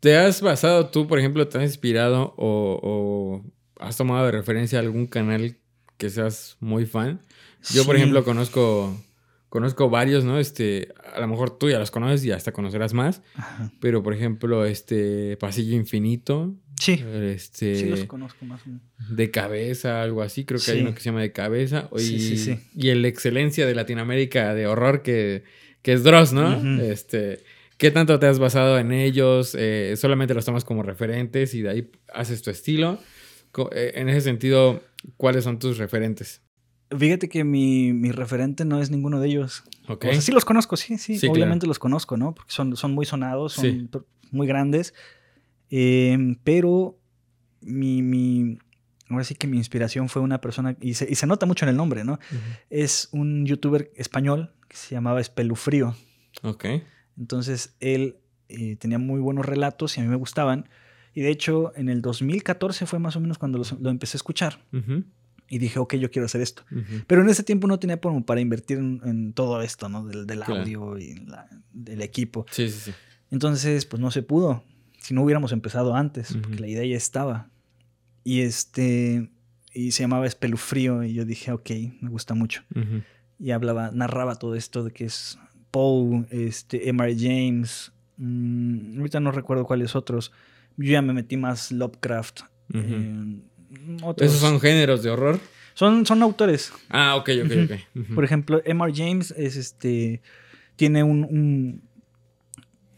¿Te 0.00 0.16
has 0.16 0.40
basado 0.40 0.88
tú, 0.88 1.06
por 1.06 1.18
ejemplo, 1.18 1.46
te 1.48 1.58
has 1.58 1.64
inspirado 1.64 2.34
o, 2.38 2.80
o 2.82 3.44
has 3.78 3.96
tomado 3.98 4.24
de 4.24 4.32
referencia 4.32 4.78
algún 4.78 5.06
canal 5.06 5.58
que 5.98 6.08
seas 6.08 6.56
muy 6.60 6.86
fan? 6.86 7.20
Yo, 7.74 7.84
por 7.84 7.94
ejemplo, 7.96 8.24
conozco, 8.24 8.96
conozco 9.52 9.90
varios, 9.90 10.24
¿no? 10.24 10.38
Este, 10.38 10.88
a 11.14 11.20
lo 11.20 11.28
mejor 11.28 11.58
tú 11.58 11.68
ya 11.68 11.78
los 11.78 11.90
conoces 11.90 12.24
y 12.24 12.30
hasta 12.32 12.52
conocerás 12.52 12.94
más, 12.94 13.20
Ajá. 13.34 13.70
pero 13.80 14.02
por 14.02 14.14
ejemplo, 14.14 14.64
este 14.64 15.36
Pasillo 15.36 15.76
Infinito, 15.76 16.54
Sí, 16.80 16.94
este, 17.22 17.76
sí 17.76 17.84
los 17.90 18.04
conozco 18.06 18.46
más 18.46 18.62
o 18.66 18.70
menos. 18.70 18.82
de 19.10 19.30
cabeza, 19.30 20.00
algo 20.02 20.22
así, 20.22 20.46
creo 20.46 20.58
que 20.58 20.70
hay 20.70 20.80
uno 20.80 20.94
que 20.94 21.00
se 21.00 21.10
llama 21.10 21.20
de 21.20 21.30
cabeza, 21.32 21.90
y, 21.94 22.00
Sí, 22.00 22.18
sí, 22.18 22.36
sí. 22.38 22.58
y 22.74 22.88
el 22.88 23.04
excelencia 23.04 23.66
de 23.66 23.74
Latinoamérica 23.74 24.54
de 24.54 24.66
horror 24.66 25.02
que, 25.02 25.44
que 25.82 25.92
es 25.92 26.02
Dross, 26.02 26.32
¿no? 26.32 26.80
Este, 26.80 27.44
¿qué 27.76 27.90
tanto 27.90 28.18
te 28.18 28.26
has 28.26 28.38
basado 28.38 28.78
en 28.78 28.90
ellos? 28.90 29.54
Eh, 29.56 29.94
solamente 29.98 30.32
los 30.32 30.46
tomas 30.46 30.64
como 30.64 30.82
referentes 30.82 31.52
y 31.54 31.60
de 31.60 31.68
ahí 31.68 31.90
haces 32.14 32.40
tu 32.40 32.50
estilo. 32.50 32.98
Eh, 33.72 33.92
En 33.96 34.08
ese 34.08 34.22
sentido, 34.22 34.82
¿cuáles 35.18 35.44
son 35.44 35.58
tus 35.58 35.76
referentes? 35.76 36.40
Fíjate 36.96 37.28
que 37.28 37.44
mi, 37.44 37.92
mi 37.92 38.10
referente 38.12 38.64
no 38.64 38.80
es 38.80 38.90
ninguno 38.90 39.20
de 39.20 39.28
ellos. 39.28 39.64
Ok. 39.88 40.04
O 40.08 40.12
sea, 40.12 40.20
sí 40.20 40.32
los 40.32 40.44
conozco, 40.44 40.76
sí, 40.76 40.98
sí, 40.98 41.18
Sí, 41.18 41.26
obviamente 41.28 41.66
los 41.66 41.78
conozco, 41.78 42.16
¿no? 42.16 42.34
Porque 42.34 42.52
son, 42.52 42.76
son 42.76 42.92
muy 42.92 43.06
sonados, 43.06 43.54
son 43.54 43.64
Sí. 43.64 43.88
muy 44.30 44.46
grandes. 44.46 44.94
Eh, 45.70 46.36
pero 46.44 46.98
mi, 47.60 48.02
mi, 48.02 48.58
ahora 49.08 49.24
sí 49.24 49.34
que 49.34 49.46
mi 49.46 49.56
inspiración 49.56 50.08
fue 50.08 50.20
una 50.22 50.40
persona, 50.40 50.76
y 50.80 50.94
se, 50.94 51.10
y 51.10 51.14
se 51.14 51.26
nota 51.26 51.46
mucho 51.46 51.64
en 51.64 51.70
el 51.70 51.76
nombre, 51.76 52.04
¿no? 52.04 52.18
Es 52.70 53.08
un 53.12 53.46
youtuber 53.46 53.90
español 53.96 54.52
que 54.68 54.76
se 54.76 54.94
llamaba 54.94 55.20
Espelufrío. 55.20 55.94
Ok. 56.42 56.64
Entonces 57.18 57.76
él 57.80 58.16
eh, 58.48 58.76
tenía 58.76 58.98
muy 58.98 59.20
buenos 59.20 59.46
relatos 59.46 59.96
y 59.96 60.00
a 60.00 60.04
mí 60.04 60.08
me 60.10 60.16
gustaban. 60.16 60.68
Y 61.14 61.20
de 61.20 61.28
hecho, 61.30 61.72
en 61.76 61.88
el 61.88 62.00
2014 62.02 62.86
fue 62.86 62.98
más 62.98 63.16
o 63.16 63.20
menos 63.20 63.38
cuando 63.38 63.58
los- 63.58 63.72
lo 63.80 63.90
empecé 63.90 64.16
a 64.16 64.18
escuchar. 64.18 64.64
Ujú, 64.72 65.04
Y 65.54 65.58
dije, 65.58 65.78
ok, 65.78 65.96
yo 65.96 66.10
quiero 66.10 66.24
hacer 66.24 66.40
esto. 66.40 66.62
ujú. 66.70 67.04
Pero 67.06 67.20
en 67.20 67.28
ese 67.28 67.42
tiempo 67.42 67.66
no 67.66 67.78
tenía 67.78 68.00
como 68.00 68.24
para 68.24 68.40
invertir 68.40 68.78
en, 68.78 69.02
en 69.04 69.32
todo 69.34 69.60
esto, 69.60 69.90
¿no? 69.90 70.02
Del, 70.06 70.26
del 70.26 70.40
Claro. 70.40 70.62
audio 70.62 70.96
y 70.98 71.14
la- 71.26 71.46
del 71.74 72.00
equipo. 72.00 72.46
Sí, 72.50 72.70
sí, 72.70 72.78
sí. 72.86 72.92
Entonces, 73.30 73.84
pues 73.84 74.00
no 74.00 74.10
se 74.10 74.22
pudo. 74.22 74.64
Si 74.98 75.12
no 75.12 75.22
hubiéramos 75.22 75.52
empezado 75.52 75.94
antes, 75.94 76.32
porque 76.32 76.54
Ujú. 76.54 76.60
la 76.62 76.68
idea 76.68 76.86
ya 76.86 76.96
estaba. 76.96 77.50
Y 78.24 78.40
este. 78.40 79.30
Y 79.74 79.90
se 79.92 80.04
llamaba 80.04 80.26
Espelufrío. 80.26 81.02
Y 81.04 81.12
yo 81.12 81.24
dije, 81.26 81.52
ok, 81.52 81.70
me 82.00 82.08
gusta 82.08 82.32
mucho. 82.34 82.62
Ujú. 82.74 83.02
Y 83.38 83.50
hablaba, 83.50 83.90
narraba 83.90 84.36
todo 84.36 84.54
esto 84.54 84.84
de 84.84 84.90
que 84.92 85.04
es 85.04 85.38
Poe, 85.70 86.24
este, 86.30 86.88
M.R. 86.88 87.14
James. 87.18 87.92
mm, 88.16 88.98
ahorita 88.98 89.20
no 89.20 89.32
recuerdo 89.32 89.64
cuáles 89.66 89.94
otros. 89.96 90.32
Yo 90.78 90.92
ya 90.92 91.02
me 91.02 91.12
metí 91.12 91.36
más 91.36 91.72
Lovecraft. 91.72 92.40
Eh, 92.72 93.40
otros- 94.02 94.28
¿Esos 94.28 94.40
son 94.40 94.60
géneros 94.60 95.02
de 95.02 95.10
horror? 95.10 95.40
son, 95.74 96.04
son 96.06 96.22
autores. 96.22 96.72
Ah, 96.88 97.16
ok, 97.16 97.30
ok, 97.44 97.52
ok. 97.64 98.14
Por 98.14 98.24
ejemplo, 98.24 98.60
M.R. 98.64 98.92
James 98.94 99.32
es 99.36 99.56
este. 99.56 100.20
Tiene 100.76 101.02
un, 101.02 101.24
un- 101.24 101.82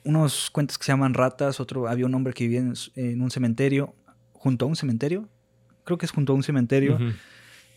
unos 0.04 0.50
cuentos 0.50 0.78
que 0.78 0.84
se 0.84 0.92
llaman 0.92 1.14
ratas. 1.14 1.60
Otro, 1.60 1.88
había 1.88 2.06
un 2.06 2.14
hombre 2.14 2.32
que 2.34 2.44
vivía 2.44 2.60
en, 2.60 2.74
en 2.96 3.20
un 3.20 3.30
cementerio. 3.30 3.94
Junto 4.32 4.64
a 4.66 4.68
un 4.68 4.76
cementerio. 4.76 5.28
Creo 5.84 5.98
que 5.98 6.06
es 6.06 6.12
junto 6.12 6.32
a 6.32 6.36
un 6.36 6.42
cementerio. 6.42 6.98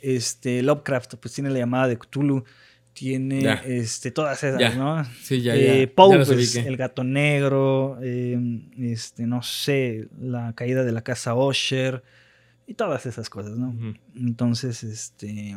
Este. 0.02 0.62
Lovecraft, 0.64 1.16
pues 1.16 1.34
tiene 1.34 1.50
la 1.50 1.60
llamada 1.60 1.88
de 1.88 1.98
Cthulhu. 1.98 2.44
Tiene 2.94 3.42
Ya. 3.44 3.54
este, 3.66 4.10
todas 4.10 4.44
esas, 4.44 4.60
Ya. 4.60 4.74
¿no? 4.76 5.06
Sí, 5.22 5.42
ya, 5.42 5.56
Eh, 5.56 5.86
ya. 5.88 5.94
Pues, 5.96 6.56
el 6.56 6.78
gato 6.78 7.04
negro, 7.04 8.00
eh, 8.02 8.40
este, 8.80 9.28
no 9.28 9.44
sé, 9.44 10.08
la 10.20 10.54
caída 10.56 10.84
de 10.84 10.92
la 10.92 11.04
casa 11.04 11.36
Osher 11.36 12.02
y 12.68 12.74
todas 12.76 13.06
esas 13.06 13.30
cosas, 13.30 13.58
¿no? 13.58 13.74
Entonces, 14.16 14.84
este, 14.84 15.56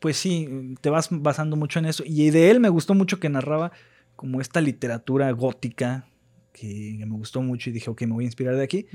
pues 0.00 0.16
sí, 0.16 0.74
te 0.80 0.88
vas 0.90 1.08
basando 1.10 1.56
mucho 1.56 1.78
en 1.80 1.86
eso. 1.86 2.04
Y 2.06 2.30
de 2.30 2.50
él 2.50 2.60
me 2.60 2.68
gustó 2.68 2.94
mucho 2.94 3.18
que 3.20 3.28
narraba 3.28 3.72
como 4.16 4.40
esta 4.40 4.60
literatura 4.60 5.30
gótica 5.32 6.06
que 6.52 6.96
me 7.06 7.16
gustó 7.16 7.42
mucho 7.42 7.68
y 7.68 7.72
dije, 7.72 7.90
ok, 7.90 8.02
me 8.02 8.12
voy 8.14 8.24
a 8.24 8.26
inspirar 8.28 8.56
de 8.56 8.62
aquí. 8.62 8.86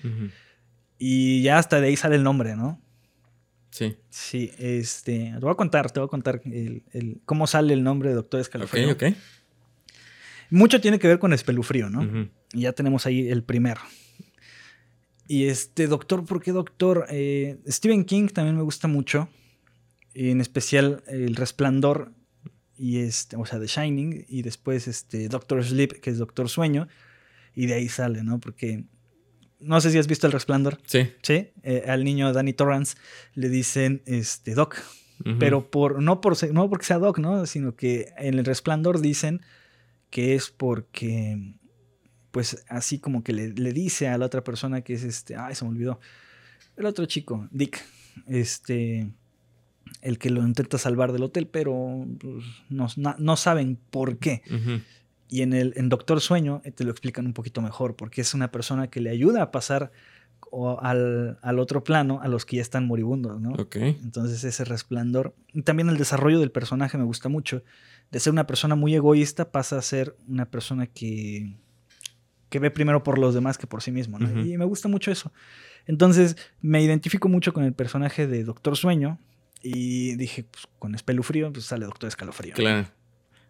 Y 0.97 1.41
ya 1.43 1.57
hasta 1.57 1.79
de 1.81 1.87
ahí 1.87 1.95
sale 1.97 2.15
el 2.15 2.23
nombre, 2.23 2.55
¿no? 2.55 2.81
Sí. 3.69 3.97
Sí, 4.09 4.51
este, 4.59 5.31
te 5.33 5.39
voy 5.39 5.51
a 5.51 5.55
contar, 5.55 5.91
te 5.91 5.99
voy 5.99 6.07
a 6.07 6.09
contar 6.09 6.41
el, 6.45 6.83
el- 6.93 7.21
cómo 7.25 7.47
sale 7.47 7.73
el 7.73 7.83
nombre 7.83 8.09
de 8.09 8.15
Doctor 8.15 8.39
Ok, 8.39 8.43
Escalofrío. 8.45 8.91
ok. 8.93 9.03
Mucho 10.51 10.79
tiene 10.79 10.99
que 10.99 11.07
ver 11.07 11.19
con 11.19 11.33
Espelufrío, 11.33 11.89
¿no? 11.89 12.29
Y 12.53 12.61
ya 12.61 12.73
tenemos 12.73 13.05
ahí 13.05 13.27
el 13.29 13.43
primero. 13.43 13.81
Y 15.33 15.47
este, 15.47 15.87
doctor, 15.87 16.23
¿por 16.25 16.43
qué 16.43 16.51
doctor? 16.51 17.07
Eh, 17.09 17.57
Stephen 17.67 18.05
King 18.05 18.27
también 18.27 18.55
me 18.55 18.61
gusta 18.61 18.87
mucho. 18.87 19.29
En 20.13 20.41
especial 20.41 21.01
El 21.07 21.35
Resplandor 21.35 22.11
y 22.77 22.99
este, 22.99 23.35
o 23.35 23.43
sea, 23.43 23.59
The 23.59 23.65
Shining. 23.65 24.25
Y 24.29 24.43
después 24.43 24.87
este 24.87 25.29
Doctor 25.29 25.63
Sleep, 25.65 25.93
que 26.01 26.11
es 26.11 26.19
Doctor 26.19 26.49
Sueño. 26.49 26.87
Y 27.55 27.65
de 27.65 27.73
ahí 27.73 27.89
sale, 27.89 28.23
¿no? 28.23 28.39
Porque 28.39 28.83
no 29.59 29.81
sé 29.81 29.89
si 29.89 29.97
has 29.97 30.05
visto 30.05 30.27
El 30.27 30.33
Resplandor. 30.33 30.77
Sí. 30.85 31.09
Sí. 31.23 31.49
Eh, 31.63 31.85
al 31.87 32.03
niño 32.03 32.31
Danny 32.31 32.53
Torrance 32.53 32.95
le 33.33 33.49
dicen 33.49 34.03
este 34.05 34.53
Doc. 34.53 34.83
Pero 35.39 35.71
por, 35.71 35.99
no, 35.99 36.21
por, 36.21 36.35
no 36.53 36.69
porque 36.69 36.85
sea 36.85 36.99
Doc, 36.99 37.17
¿no? 37.17 37.47
Sino 37.47 37.75
que 37.75 38.13
en 38.19 38.37
El 38.37 38.45
Resplandor 38.45 39.01
dicen 39.01 39.41
que 40.11 40.35
es 40.35 40.51
porque 40.51 41.55
pues 42.33 42.65
así 42.67 42.97
como 42.97 43.23
que 43.23 43.31
le, 43.31 43.73
dice 43.73 44.07
a 44.07 44.17
la 44.17 44.25
otra 44.25 44.43
persona 44.43 44.81
que 44.81 44.95
es 44.95 45.03
este, 45.03 45.35
ay, 45.35 45.53
se 45.53 45.63
me 45.65 45.69
olvidó, 45.69 45.99
el 46.75 46.87
otro 46.87 47.05
chico, 47.05 47.47
Dick, 47.51 47.79
este, 48.25 49.11
el 50.01 50.17
que 50.17 50.31
lo 50.31 50.41
intenta 50.41 50.79
salvar 50.79 51.11
del 51.11 51.21
hotel, 51.21 51.45
pero 51.45 52.07
pues, 52.19 52.97
no, 52.97 53.37
saben 53.37 53.77
por 53.91 54.17
qué. 54.17 54.41
Y 55.29 55.43
en, 55.43 55.53
el, 55.53 55.73
en 55.75 55.89
Doctor 55.89 56.21
Sueño 56.21 56.63
eh, 56.65 56.71
te 56.71 56.83
lo 56.83 56.89
explican 56.89 57.27
un 57.27 57.33
poquito 57.33 57.61
mejor, 57.61 57.95
porque 57.95 58.21
es 58.21 58.33
una 58.33 58.51
persona 58.51 58.89
que 58.89 58.99
le 58.99 59.11
ayuda 59.11 59.43
a 59.43 59.51
pasar 59.51 59.91
al, 60.79 61.37
al, 61.39 61.59
otro 61.59 61.83
plano 61.83 62.19
a 62.23 62.27
los 62.27 62.47
que 62.47 62.55
ya 62.55 62.63
están 62.63 62.87
moribundos, 62.87 63.39
¿no? 63.39 63.53
Entonces 63.75 64.43
ese 64.43 64.65
resplandor. 64.65 65.35
Y 65.53 65.61
también 65.61 65.87
el 65.87 65.99
desarrollo 65.99 66.39
del 66.39 66.49
personaje 66.49 66.97
me 66.97 67.03
gusta 67.03 67.29
mucho. 67.29 67.61
De 68.09 68.19
ser 68.19 68.33
una 68.33 68.47
persona 68.47 68.73
muy 68.73 68.95
egoísta 68.95 69.51
pasa 69.51 69.77
a 69.77 69.83
ser 69.83 70.15
una 70.27 70.49
persona 70.49 70.87
que 70.87 71.57
que 72.53 72.59
ve 72.59 72.69
primero 72.69 73.01
por 73.01 73.17
los 73.17 73.33
demás 73.33 73.57
que 73.57 73.65
por 73.65 73.81
sí 73.81 73.91
mismo, 73.91 74.19
Y 74.19 74.59
me 74.59 74.65
gusta 74.65 74.87
mucho 74.87 75.09
eso. 75.09 75.33
Entonces 75.87 76.37
me 76.61 76.83
identifico 76.83 77.27
mucho 77.27 77.51
con 77.51 77.63
el 77.63 77.73
personaje 77.73 78.27
de 78.27 78.43
Doctor 78.43 78.77
Sueño 78.77 79.17
y 79.63 80.15
dije, 80.17 80.43
pues 80.43 80.67
con 80.77 80.93
Espelufrío, 80.93 81.51
pues 81.51 81.65
sale 81.65 81.87
Doctor 81.87 82.09
Escalofrío. 82.09 82.53
Claro. 82.53 82.85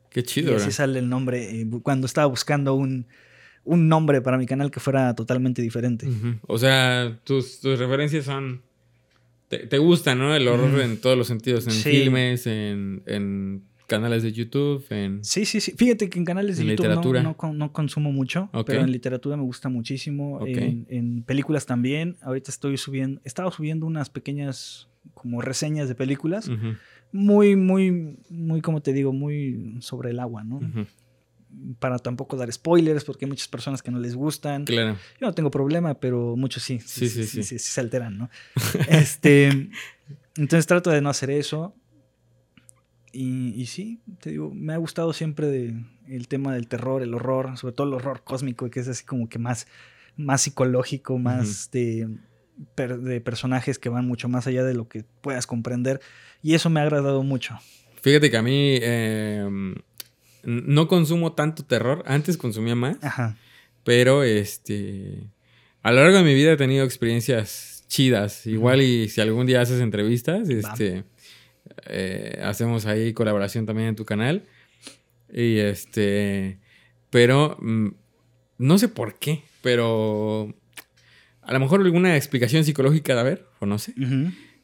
Qué 0.09 0.23
chido. 0.23 0.53
Y 0.53 0.55
así 0.55 0.71
sale 0.71 0.99
el 0.99 1.09
nombre 1.09 1.59
eh, 1.59 1.67
cuando 1.81 2.07
estaba 2.07 2.27
buscando 2.27 2.75
un, 2.75 3.05
nombre 3.65 4.21
para 4.21 4.37
mi 4.37 4.45
canal 4.45 4.71
que 4.71 4.79
fuera 4.79 5.13
totalmente 5.15 5.61
diferente. 5.61 6.07
O 6.47 6.57
sea, 6.57 7.19
tus, 7.25 7.61
referencias 7.61 8.23
son... 8.23 8.61
Te, 9.49 9.77
gusta, 9.79 10.15
¿no? 10.15 10.33
El 10.33 10.47
horror 10.47 10.79
en 10.79 10.95
todos 11.01 11.17
los 11.17 11.27
sentidos, 11.27 11.67
en 11.67 11.73
filmes, 11.73 12.47
en 12.47 13.63
canales 13.87 14.23
de 14.23 14.31
YouTube, 14.31 14.85
en... 14.89 15.23
Sí, 15.23 15.45
sí, 15.45 15.59
sí. 15.61 15.73
Fíjate 15.77 16.09
que 16.09 16.19
en 16.19 16.25
canales 16.25 16.57
de 16.57 16.65
YouTube 16.65 17.21
No, 17.21 17.53
no, 17.53 17.73
consumo 17.73 18.11
mucho, 18.11 18.49
pero 18.65 18.81
en 18.81 18.91
literatura 18.91 19.37
me 19.37 19.43
gusta 19.43 19.69
muchísimo. 19.69 20.39
En, 20.45 21.23
películas 21.23 21.65
también. 21.65 22.17
Ahorita 22.21 22.51
estoy 22.51 22.77
subiendo, 22.77 23.21
estaba 23.23 23.51
subiendo 23.51 23.85
unas 23.85 24.09
pequeñas 24.09 24.89
como 25.13 25.41
reseñas 25.41 25.87
de 25.87 25.95
películas. 25.95 26.49
Muy, 27.11 27.55
muy, 27.55 28.17
muy, 28.29 28.61
como 28.61 28.81
te 28.81 28.93
digo, 28.93 29.13
muy 29.13 29.77
sobre 29.79 30.11
el 30.11 30.19
agua, 30.19 30.43
¿no? 30.43 30.59
Para 31.77 31.99
tampoco 31.99 32.35
dar 32.35 32.51
spoilers, 32.51 33.03
porque 33.03 33.25
hay 33.25 33.29
muchas 33.29 33.47
personas 33.47 33.83
que 33.83 33.91
no 33.91 33.99
les 33.99 34.15
gustan. 34.15 34.65
Claro. 34.65 34.97
Yo 35.21 35.27
no 35.27 35.33
tengo 35.33 35.51
problema, 35.51 35.93
pero 35.93 36.35
muchos 36.35 36.63
sí. 36.63 36.79
Sí, 36.79 37.07
sí, 37.07 37.25
sí. 37.25 37.43
sí, 37.43 37.59
sí 37.59 37.59
se 37.59 37.81
alteran, 37.81 38.17
¿no? 38.17 38.29
este... 38.89 39.69
Entonces 40.35 40.65
trato 40.65 40.89
de 40.89 41.01
no 41.01 41.09
hacer 41.09 41.29
eso. 41.29 41.75
Y, 43.15 43.67
sí, 43.67 44.01
te 44.19 44.31
digo, 44.31 44.51
me 44.51 44.73
ha 44.73 44.77
gustado 44.77 45.13
siempre 45.13 45.71
el 46.07 46.27
tema 46.27 46.55
del 46.55 46.67
terror, 46.67 47.03
el 47.03 47.13
horror, 47.13 47.55
sobre 47.59 47.75
todo 47.75 47.85
el 47.87 47.93
horror 47.93 48.23
cósmico, 48.23 48.67
que 48.71 48.79
es 48.79 48.87
así 48.87 49.05
como 49.05 49.29
que 49.29 49.37
más, 49.37 49.67
más 50.17 50.41
psicológico, 50.41 51.19
más 51.19 51.69
de, 51.71 52.09
de, 52.75 53.21
personajes 53.21 53.77
que 53.77 53.89
van 53.89 54.07
mucho 54.07 54.29
más 54.29 54.47
allá 54.47 54.63
de 54.63 54.73
lo 54.73 54.87
que 54.87 55.05
puedas 55.21 55.45
comprender. 55.45 56.01
Y 56.41 56.55
eso 56.55 56.71
me 56.71 56.79
ha 56.79 56.83
agradado 56.83 57.21
mucho. 57.21 57.59
Fíjate 58.01 58.31
que 58.31 58.37
a 58.37 58.41
mí 58.41 58.79
em, 58.81 59.75
no 60.41 60.87
consumo 60.87 61.33
tanto 61.33 61.63
terror, 61.63 62.03
antes 62.07 62.35
consumía 62.35 62.75
más. 62.75 62.97
Ajá. 63.03 63.37
Pero 63.83 64.23
este, 64.23 65.29
a 65.83 65.91
lo 65.91 66.01
largo 66.01 66.17
de 66.17 66.23
mi 66.23 66.33
vida 66.33 66.53
he 66.53 66.57
tenido 66.57 66.83
experiencias 66.83 67.85
chidas. 67.87 68.47
Igual 68.47 68.81
y 68.81 69.07
si 69.07 69.21
algún 69.21 69.45
día 69.45 69.61
haces 69.61 69.81
entrevistas, 69.81 70.49
este... 70.49 71.03
Eh, 71.87 72.39
hacemos 72.43 72.85
ahí 72.85 73.13
colaboración 73.13 73.65
también 73.65 73.89
en 73.89 73.95
tu 73.95 74.05
canal. 74.05 74.43
Y 75.31 75.57
este. 75.57 76.59
Pero. 77.09 77.57
Mm, 77.59 77.89
no 78.57 78.77
sé 78.77 78.87
por 78.87 79.19
qué, 79.19 79.43
pero. 79.61 80.53
A 81.41 81.51
lo 81.51 81.59
mejor 81.59 81.81
alguna 81.81 82.15
explicación 82.15 82.63
psicológica 82.63 83.13
de 83.15 83.19
haber, 83.19 83.45
o 83.59 83.65
no 83.65 83.77
sé. 83.77 83.93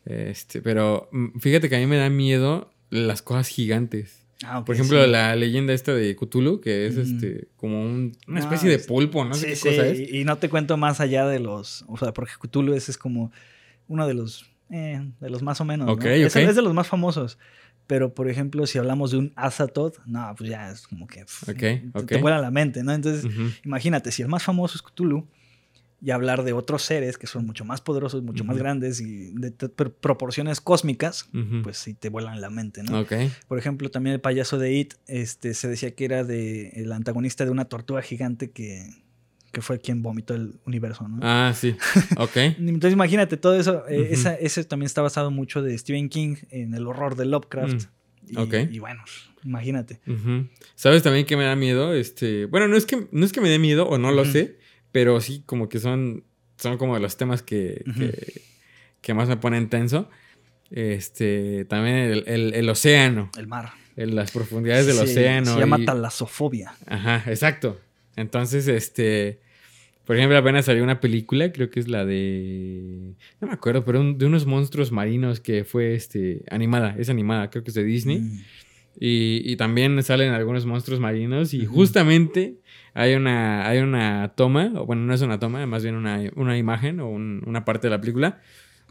Este, 0.05 0.61
pero 0.61 1.09
mm, 1.11 1.39
fíjate 1.39 1.69
que 1.69 1.75
a 1.75 1.79
mí 1.79 1.85
me 1.85 1.97
da 1.97 2.09
miedo 2.09 2.71
las 2.89 3.21
cosas 3.21 3.47
gigantes. 3.47 4.25
Ah, 4.43 4.63
por 4.63 4.75
ejemplo, 4.75 5.05
la 5.05 5.35
leyenda 5.35 5.73
esta 5.73 5.93
de 5.93 6.15
Cthulhu, 6.15 6.61
que 6.61 6.87
es 6.87 6.95
este 6.95 7.49
como 7.57 7.81
una 7.81 8.39
especie 8.39 8.69
de 8.69 8.79
pulpo, 8.79 9.25
¿no? 9.25 9.33
Sí, 9.33 9.55
sí, 9.55 10.07
Y, 10.11 10.23
no 10.23 10.37
te 10.37 10.47
cuento 10.47 10.77
más 10.77 11.01
allá 11.01 11.27
de 11.27 11.39
los. 11.39 11.83
O 11.87 11.97
sea, 11.97 12.13
porque 12.13 12.31
Cthulhu 12.39 12.73
ese 12.73 12.91
es 12.91 12.97
como 12.97 13.33
uno 13.89 14.07
de 14.07 14.13
los 14.13 14.48
eh, 14.69 15.11
de 15.19 15.29
los 15.29 15.41
más 15.41 15.61
o 15.61 15.65
menos. 15.65 15.89
Es, 16.05 16.33
de 16.33 16.61
los 16.61 16.73
más 16.73 16.87
famosos. 16.87 17.37
Pero, 17.87 18.13
por 18.13 18.29
ejemplo, 18.29 18.67
si 18.67 18.77
hablamos 18.77 19.11
de 19.11 19.17
un 19.17 19.33
Azathoth, 19.35 19.97
no, 20.05 20.33
pues 20.37 20.49
ya 20.49 20.69
es 20.69 20.87
como 20.87 21.07
que 21.07 21.25
te, 22.05 22.17
vuela 22.17 22.39
la 22.39 22.51
mente, 22.51 22.83
¿no? 22.83 22.93
Entonces, 22.93 23.25
imagínate, 23.65 24.11
si 24.11 24.21
el 24.21 24.27
más 24.27 24.43
famoso 24.43 24.77
es 24.77 24.83
Cthulhu, 24.83 25.27
y 26.01 26.11
hablar 26.11 26.43
de 26.43 26.53
otros 26.53 26.83
seres 26.83 27.17
que 27.17 27.27
son 27.27 27.45
mucho 27.45 27.65
más 27.65 27.81
poderosos, 27.81 28.23
mucho 28.23 28.43
más 28.43 28.57
grandes 28.57 29.01
y 29.01 29.33
de 29.33 29.51
proporciones 29.51 30.61
cósmicas, 30.61 31.29
pues 31.63 31.77
sí 31.77 31.93
te 31.93 32.09
vuelan 32.09 32.39
la 32.41 32.49
mente, 32.49 32.83
¿no? 32.83 33.05
Por 33.47 33.59
ejemplo, 33.59 33.89
también 33.91 34.13
el 34.13 34.21
payaso 34.21 34.57
de 34.57 34.73
It, 34.73 34.93
este, 35.07 35.53
se 35.53 35.67
decía 35.67 35.91
que 35.95 36.05
era 36.05 36.23
de, 36.23 36.69
el 36.69 36.91
antagonista 36.91 37.43
de 37.43 37.51
una 37.51 37.65
tortuga 37.65 38.01
gigante 38.01 38.51
que 38.51 38.89
que 39.51 39.61
fue 39.61 39.79
quien 39.79 40.01
vomitó 40.01 40.35
el 40.35 40.59
universo, 40.65 41.07
¿no? 41.07 41.19
Ah, 41.21 41.53
sí. 41.55 41.75
Ok. 42.17 42.37
Entonces 42.37 42.93
imagínate, 42.93 43.37
todo 43.37 43.55
eso, 43.55 43.87
eh, 43.87 44.15
ese 44.39 44.63
también 44.63 44.85
está 44.85 45.01
basado 45.01 45.31
mucho 45.31 45.61
de 45.61 45.77
Stephen 45.77 46.09
King 46.09 46.35
en 46.49 46.73
el 46.73 46.87
horror 46.87 47.15
de 47.15 47.25
Lovecraft. 47.25 47.85
Mm, 48.31 48.39
y, 48.71 48.75
y, 48.75 48.79
bueno, 48.79 49.03
imagínate. 49.43 49.99
¿Sabes 50.75 51.03
también 51.03 51.25
que 51.25 51.35
me 51.35 51.45
da 51.45 51.55
miedo? 51.55 51.93
Este, 51.93 52.45
bueno, 52.45 52.67
no 52.67 52.77
es 52.77 52.85
que, 52.85 53.07
no 53.11 53.25
es 53.25 53.31
que 53.31 53.41
me 53.41 53.49
dé 53.49 53.59
miedo 53.59 53.87
o 53.87 53.97
no 53.97 54.11
lo 54.11 54.25
sé, 54.25 54.59
pero 54.91 55.19
sí 55.19 55.43
como 55.45 55.67
que 55.67 55.79
son, 55.79 56.23
son 56.57 56.77
como 56.77 56.93
de 56.93 56.99
los 56.99 57.17
temas 57.17 57.41
que, 57.41 57.83
que, 59.01 59.13
más 59.13 59.27
me 59.27 59.37
ponen 59.37 59.69
tenso. 59.69 60.09
Este, 60.69 61.65
también 61.65 62.23
el, 62.27 62.69
océano. 62.69 63.31
El 63.37 63.47
mar. 63.47 63.71
En 63.95 64.15
las 64.15 64.31
profundidades 64.31 64.85
del 64.85 64.99
océano. 64.99 65.53
Se 65.53 65.59
llama 65.59 65.83
talasofobia. 65.83 66.75
Ajá, 66.85 67.23
exacto. 67.25 67.79
Entonces, 68.15 68.67
este. 68.67 69.39
Por 70.05 70.17
ejemplo, 70.17 70.37
apenas 70.37 70.65
salió 70.65 70.83
una 70.83 70.99
película, 70.99 71.51
creo 71.51 71.69
que 71.69 71.79
es 71.79 71.87
la 71.87 72.03
de. 72.05 73.13
No 73.39 73.47
me 73.47 73.53
acuerdo, 73.53 73.85
pero 73.85 74.03
de 74.13 74.25
unos 74.25 74.45
monstruos 74.45 74.91
marinos 74.91 75.39
que 75.39 75.63
fue 75.63 75.93
este, 75.93 76.43
animada. 76.49 76.95
Es 76.97 77.09
animada, 77.09 77.49
creo 77.49 77.63
que 77.63 77.69
es 77.69 77.75
de 77.75 77.83
Disney. 77.83 78.19
Mm. 78.19 78.39
Y, 79.01 79.55
también 79.55 80.01
salen 80.03 80.33
algunos 80.33 80.65
monstruos 80.65 80.99
marinos. 80.99 81.53
Y 81.53 81.65
justamente 81.65 82.57
hay 82.93 83.13
una, 83.13 83.67
hay 83.67 83.79
una 83.79 84.33
toma, 84.35 84.73
o 84.75 84.85
bueno, 84.85 85.03
no 85.03 85.13
es 85.13 85.21
una 85.21 85.39
toma, 85.39 85.65
más 85.67 85.83
bien 85.83 85.95
una, 85.95 86.57
imagen 86.57 86.99
o 86.99 87.09
una 87.09 87.63
parte 87.63 87.87
de 87.87 87.91
la 87.91 88.01
película, 88.01 88.41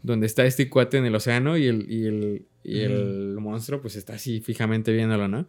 donde 0.01 0.25
está 0.25 0.45
este 0.45 0.67
cuate 0.67 0.97
en 0.97 1.05
el 1.05 1.13
océano 1.13 1.57
y 1.57 1.67
el, 1.67 1.85
y 1.91 2.05
el, 2.05 2.45
y 2.63 2.79
el 2.79 3.37
monstruo, 3.39 3.81
pues 3.81 3.95
está 3.95 4.13
así 4.13 4.41
fijamente 4.41 4.91
viéndolo, 4.91 5.27
¿no? 5.27 5.47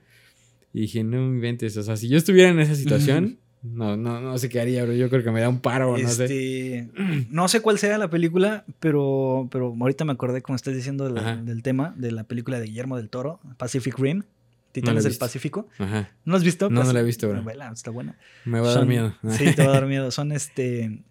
Y 0.74 0.82
dije, 0.82 1.04
no 1.04 1.18
me 1.26 1.36
inventes. 1.36 1.76
O 1.78 1.82
sea, 1.82 1.96
si 1.96 2.08
yo 2.08 2.18
estuviera 2.18 2.50
en 2.50 2.60
esa 2.60 2.74
situación. 2.74 3.38
No, 3.62 3.96
no, 3.96 4.20
no 4.20 4.38
sé 4.38 4.48
qué 4.48 4.60
haría, 4.60 4.84
bro. 4.84 4.94
Yo 4.94 5.10
creo 5.10 5.22
que 5.22 5.30
me 5.30 5.40
da 5.40 5.48
un 5.48 5.60
paro, 5.60 5.96
no 5.98 6.08
sé. 6.08 6.24
Este, 6.24 6.88
no 7.30 7.48
sé 7.48 7.60
cuál 7.60 7.78
sea 7.78 7.98
la 7.98 8.08
película, 8.08 8.64
pero, 8.80 9.48
pero 9.50 9.74
ahorita 9.78 10.04
me 10.04 10.12
acordé, 10.12 10.40
como 10.42 10.56
estás 10.56 10.74
diciendo, 10.74 11.10
del 11.10 11.62
tema 11.62 11.94
de 11.96 12.12
la 12.12 12.24
película 12.24 12.58
de 12.58 12.66
Guillermo 12.66 12.96
del 12.96 13.10
Toro, 13.10 13.40
Pacific 13.58 13.98
Rim. 13.98 14.22
Titanes 14.72 15.02
del 15.02 15.16
Pacífico. 15.16 15.68
Ajá. 15.78 16.10
¿No 16.24 16.32
lo 16.32 16.36
has 16.36 16.44
visto? 16.44 16.70
No, 16.70 16.84
no 16.84 16.92
la 16.92 17.00
he 17.00 17.02
visto, 17.02 17.28
bro. 17.28 17.44
Está 17.72 17.90
buena. 17.90 18.16
Me 18.44 18.60
va 18.60 18.70
a 18.70 18.74
dar 18.74 18.86
miedo. 18.86 19.16
Sí, 19.30 19.52
te 19.54 19.66
va 19.66 19.72
a 19.72 19.74
dar 19.74 19.86
miedo. 19.86 20.10
Son 20.12 20.30
este. 20.30 21.02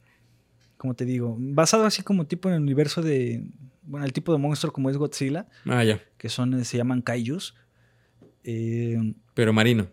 Como 0.78 0.94
te 0.94 1.04
digo, 1.04 1.36
basado 1.38 1.86
así 1.86 2.02
como 2.02 2.26
tipo 2.26 2.48
en 2.48 2.56
el 2.56 2.62
universo 2.62 3.02
de. 3.02 3.44
Bueno, 3.82 4.06
el 4.06 4.14
tipo 4.14 4.32
de 4.32 4.38
monstruo 4.38 4.72
como 4.72 4.90
es 4.90 4.96
Godzilla. 4.96 5.48
Ah, 5.66 5.84
ya. 5.84 6.02
Que 6.18 6.30
son, 6.30 6.64
se 6.64 6.78
llaman 6.78 7.02
kaijus. 7.02 7.54
Eh, 8.46 9.14
pero 9.34 9.52
marino. 9.52 9.88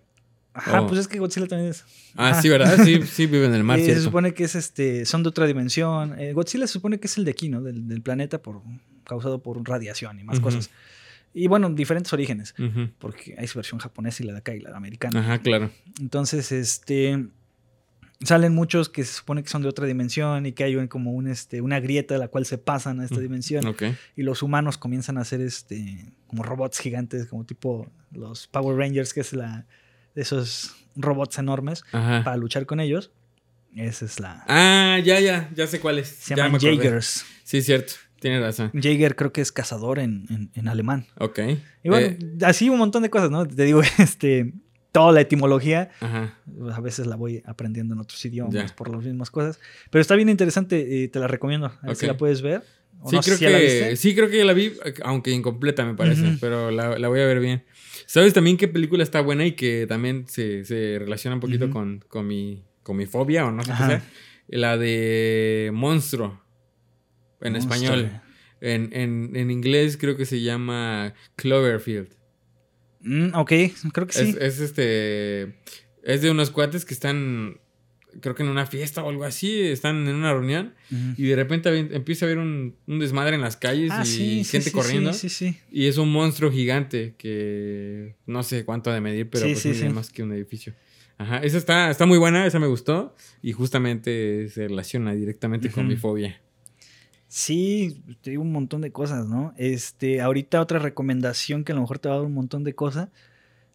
Ajá, 0.56 0.80
oh. 0.80 0.86
pues 0.86 1.00
es 1.00 1.08
que 1.08 1.18
Godzilla 1.18 1.46
también 1.46 1.70
es. 1.70 1.84
Ah, 2.14 2.40
sí, 2.40 2.48
¿verdad? 2.48 2.82
Sí, 2.82 3.02
sí, 3.02 3.26
vive 3.26 3.44
en 3.44 3.54
el 3.54 3.62
mar. 3.62 3.78
Y 3.78 3.84
se 3.84 4.00
supone 4.00 4.32
que 4.32 4.44
es 4.44 4.54
este. 4.54 5.04
Son 5.04 5.22
de 5.22 5.28
otra 5.28 5.46
dimensión. 5.46 6.18
Eh, 6.18 6.32
Godzilla 6.32 6.66
se 6.66 6.72
supone 6.72 6.98
que 6.98 7.08
es 7.08 7.18
el 7.18 7.26
de 7.26 7.32
aquí, 7.32 7.50
¿no? 7.50 7.62
Del, 7.62 8.00
planeta 8.00 8.40
por, 8.40 8.62
causado 9.04 9.42
por 9.42 9.62
radiación 9.68 10.18
y 10.18 10.24
más 10.24 10.40
cosas. 10.40 10.70
Y 11.34 11.48
bueno, 11.48 11.68
diferentes 11.68 12.12
orígenes. 12.14 12.54
Porque 12.98 13.36
hay 13.38 13.46
su 13.46 13.58
versión 13.58 13.78
japonesa 13.80 14.22
y 14.22 14.26
la 14.26 14.32
de 14.32 14.38
acá 14.38 14.54
y 14.54 14.60
la 14.60 14.70
de 14.70 14.76
americana. 14.76 15.20
Ajá, 15.20 15.38
claro. 15.40 15.70
Entonces, 16.00 16.50
este. 16.52 17.26
salen 18.22 18.54
muchos 18.54 18.88
que 18.88 19.04
se 19.04 19.12
supone 19.12 19.42
que 19.42 19.50
son 19.50 19.60
de 19.60 19.68
otra 19.68 19.86
dimensión 19.86 20.46
y 20.46 20.52
que 20.52 20.64
hay 20.64 20.88
como 20.88 21.12
un, 21.12 21.28
este, 21.28 21.60
una 21.60 21.80
grieta 21.80 22.14
de 22.14 22.20
la 22.20 22.28
cual 22.28 22.46
se 22.46 22.56
pasan 22.56 23.00
a 23.00 23.04
esta 23.04 23.20
dimensión. 23.20 23.66
Ok. 23.66 23.82
Y 24.16 24.22
los 24.22 24.42
humanos 24.42 24.78
comienzan 24.78 25.18
a 25.18 25.24
ser 25.26 25.42
este, 25.42 26.14
como 26.28 26.44
robots 26.44 26.78
gigantes, 26.78 27.26
como 27.26 27.44
tipo 27.44 27.90
los 28.10 28.46
Power 28.46 28.74
Rangers, 28.78 29.12
que 29.12 29.20
es 29.20 29.34
la 29.34 29.66
esos 30.16 30.74
robots 30.97 31.38
enormes, 31.38 31.84
Ajá. 31.93 32.24
para 32.24 32.36
luchar 32.36 32.66
con 32.66 32.80
ellos. 32.80 33.12
Esa 33.76 34.06
es 34.06 34.18
la... 34.20 34.43
Ah, 34.48 34.98
ya, 35.05 35.20
ya, 35.20 35.51
ya 35.55 35.66
sé 35.66 35.80
cuál 35.80 35.98
es. 35.98 36.09
se 36.09 36.34
Ya 36.34 36.44
llaman. 36.47 36.60
Jaegers. 36.60 37.24
Sí, 37.44 37.60
cierto. 37.62 37.93
Tienes 38.20 38.40
razón. 38.40 38.70
Jaeger 38.72 39.14
creo 39.14 39.30
que 39.32 39.43
es 39.43 39.52
cazador 39.52 39.98
en, 39.98 40.24
en- 40.30 40.51
en 40.55 40.68
alemán. 40.68 41.06
Ok. 41.18 41.38
Y 41.84 41.88
bueno, 41.90 42.06
Eh, 42.06 42.18
así 42.47 42.70
un 42.70 42.78
montón 42.78 43.02
de 43.02 43.10
cosas, 43.10 43.30
¿no? 43.30 43.47
Te 43.47 43.64
digo, 43.64 43.82
este, 43.98 44.55
toda 44.93 45.12
la 45.12 45.20
etimología, 45.20 45.90
ajá. 46.01 46.34
a 46.72 46.80
veces 46.80 47.06
la 47.06 47.16
voy 47.16 47.43
aprendiendo 47.44 47.93
en 47.93 48.01
otros 48.01 48.24
idiomas 48.24 48.55
Ya. 48.55 48.66
por 48.74 48.90
las 48.90 49.05
mismas 49.05 49.30
cosas. 49.30 49.60
Pero 49.90 50.01
está 50.01 50.16
bien 50.16 50.30
interesante, 50.30 51.05
eh, 51.05 51.09
te 51.09 51.18
la 51.18 51.28
recomiendo. 51.28 51.66
A 51.82 51.86
ver 51.88 51.97
si 51.97 52.06
Ok. 52.06 52.12
la 52.12 52.16
puedes 52.16 52.40
ver. 52.40 52.62
O 53.02 53.10
Sí, 53.10 53.16
no 53.16 53.22
creo 53.22 53.36
si 53.36 53.44
la 53.44 53.59
que, 53.59 53.64
viste. 53.64 53.97
sí, 53.97 54.14
creo 54.14 54.30
que 54.30 54.43
la 54.43 54.55
vi, 54.55 54.72
aunque 55.05 55.30
incompleta 55.32 55.84
me 55.84 55.93
parece, 55.94 56.22
Ujú. 56.22 56.38
pero 56.40 56.70
la, 56.70 56.98
la 56.98 57.09
voy 57.09 57.20
a 57.20 57.26
ver 57.26 57.40
bien. 57.40 57.62
¿Sabes 58.06 58.32
también 58.32 58.56
qué 58.56 58.68
película 58.68 59.02
está 59.02 59.20
buena 59.20 59.44
y 59.44 59.52
que 59.52 59.86
también 59.86 60.26
se, 60.28 60.64
se 60.64 60.98
relaciona 60.98 61.34
un 61.34 61.40
poquito 61.40 61.70
con, 61.70 62.04
con, 62.08 62.26
mi, 62.26 62.64
con 62.82 62.96
mi 62.96 63.06
fobia 63.06 63.44
o 63.46 63.52
no 63.52 63.62
sé 63.62 63.72
qué 63.72 63.76
sea? 63.86 64.02
La 64.48 64.78
de 64.78 65.70
Monstruo, 65.74 66.40
en 67.40 67.52
Monstruo. 67.54 67.74
español. 67.74 68.22
En, 68.60 68.90
en, 68.92 69.32
en 69.34 69.50
inglés 69.50 69.96
creo 69.96 70.16
que 70.16 70.24
se 70.24 70.40
llama 70.40 71.14
Cloverfield. 71.34 72.14
Mm, 73.00 73.34
ok, 73.34 73.52
creo 73.92 74.06
que 74.06 74.12
sí. 74.12 74.30
Es, 74.30 74.36
es 74.36 74.60
este. 74.60 75.58
Es 76.02 76.22
de 76.22 76.30
unos 76.30 76.50
cuates 76.50 76.84
que 76.84 76.94
están. 76.94 77.60
Creo 78.20 78.34
que 78.34 78.43
en 78.43 78.48
una 78.48 78.66
fiesta 78.66 79.02
o 79.02 79.09
algo 79.10 79.24
así. 79.24 79.60
Están 79.60 80.06
en 80.09 80.14
una 80.14 80.32
reunión. 80.32 80.74
Y 81.16 81.24
de 81.24 81.36
repente 81.36 81.76
empieza 81.78 82.24
a 82.24 82.28
haber 82.28 82.38
un, 82.38 82.76
un 82.86 82.98
desmadre 82.98 83.34
en 83.36 83.43
las 83.43 83.56
calles 83.56 83.90
Ah, 83.93 84.02
y 84.02 84.06
sí, 84.06 84.44
gente 84.44 84.70
sí, 84.70 84.72
corriendo. 84.72 85.12
Sí, 85.12 85.28
sí, 85.28 85.52
sí. 85.52 85.59
Y 85.70 85.86
es 85.86 85.98
un 85.98 86.10
monstruo 86.12 86.51
gigante 86.51 87.14
que 87.18 88.16
no 88.26 88.43
sé 88.43 88.64
cuánto 88.64 88.90
ha 88.90 88.94
de 88.94 89.01
medir, 89.01 89.28
pero 89.30 89.47
pues 89.47 89.64
mide 89.66 89.88
más 89.90 90.10
que 90.10 90.22
un 90.22 90.32
edificio. 90.32 90.74
Ajá, 91.18 91.38
esa 91.38 91.56
está, 91.56 91.90
está 91.90 92.05
muy 92.05 92.18
buena, 92.18 92.47
esa 92.47 92.59
me 92.59 92.66
gustó. 92.66 93.14
Y 93.43 93.52
justamente 93.52 94.48
se 94.51 94.68
relaciona 94.68 95.14
directamente 95.14 95.70
con 95.70 95.86
mi 95.88 95.97
fobia. 95.97 96.40
Sí, 97.28 98.02
te 98.22 98.30
digo 98.30 98.43
un 98.43 98.52
montón 98.52 98.80
de 98.82 98.93
cosas, 98.93 99.26
¿no? 99.26 99.52
Este, 99.56 100.20
ahorita 100.20 100.60
otra 100.60 100.78
recomendación 100.78 101.64
que 101.64 101.72
a 101.72 101.74
lo 101.74 101.80
mejor 101.80 101.98
te 101.98 102.09
va 102.09 102.14
a 102.14 102.18
dar 102.18 102.26
un 102.26 102.34
montón 102.34 102.64
de 102.64 102.74
cosas. 102.74 103.09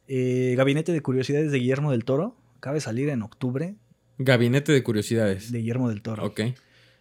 eh, 0.08 0.54
Gabinete 0.58 0.92
de 0.94 1.02
Curiosidades 1.02 1.52
de 1.52 1.60
Guillermo 1.60 1.92
del 1.92 2.06
Toro. 2.06 2.38
Acaba 2.58 2.76
de 2.76 2.82
salir 2.82 3.10
en 3.10 3.22
octubre 3.24 3.76
Gabinete 4.24 4.72
de 4.72 4.84
curiosidades. 4.84 5.52
de 5.52 5.60
Guillermo 5.60 5.90
del 5.90 6.02
Toro. 6.02 6.26
Ok. 6.26 6.42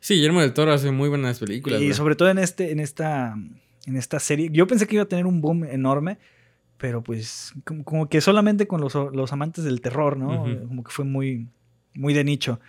Sí, 0.01 0.15
Guillermo 0.15 0.41
del 0.41 0.55
Toro 0.55 0.73
hace 0.73 0.91
muy 0.91 1.09
buenas 1.09 1.39
películas. 1.39 1.81
Y 1.83 1.93
sobre 1.93 2.17
todo 2.17 2.31
en 2.31 2.39
este, 2.39 2.73
en 2.73 2.81
esta, 2.81 3.37
en 3.87 3.97
esta 3.97 4.19
serie. 4.19 4.49
Yo 4.51 4.67
pensé 4.67 4.87
que 4.87 4.97
iba 4.97 5.05
a 5.05 5.09
tener 5.09 5.27
un 5.27 5.41
boom 5.41 5.65
enorme, 5.65 6.19
pero 6.79 7.03
pues 7.03 7.53
como, 7.65 7.85
como 7.85 8.09
que 8.09 8.21
solamente 8.21 8.67
con 8.67 8.81
los, 8.81 8.95
los 8.95 9.33
amantes 9.33 9.65
del 9.65 9.81
terror, 9.81 10.17
¿no? 10.17 10.45
Como 10.67 10.83
que 10.83 10.91
fue 10.91 11.05
muy, 11.05 11.49
muy 11.95 12.15
de 12.15 12.25
nicho. 12.25 12.61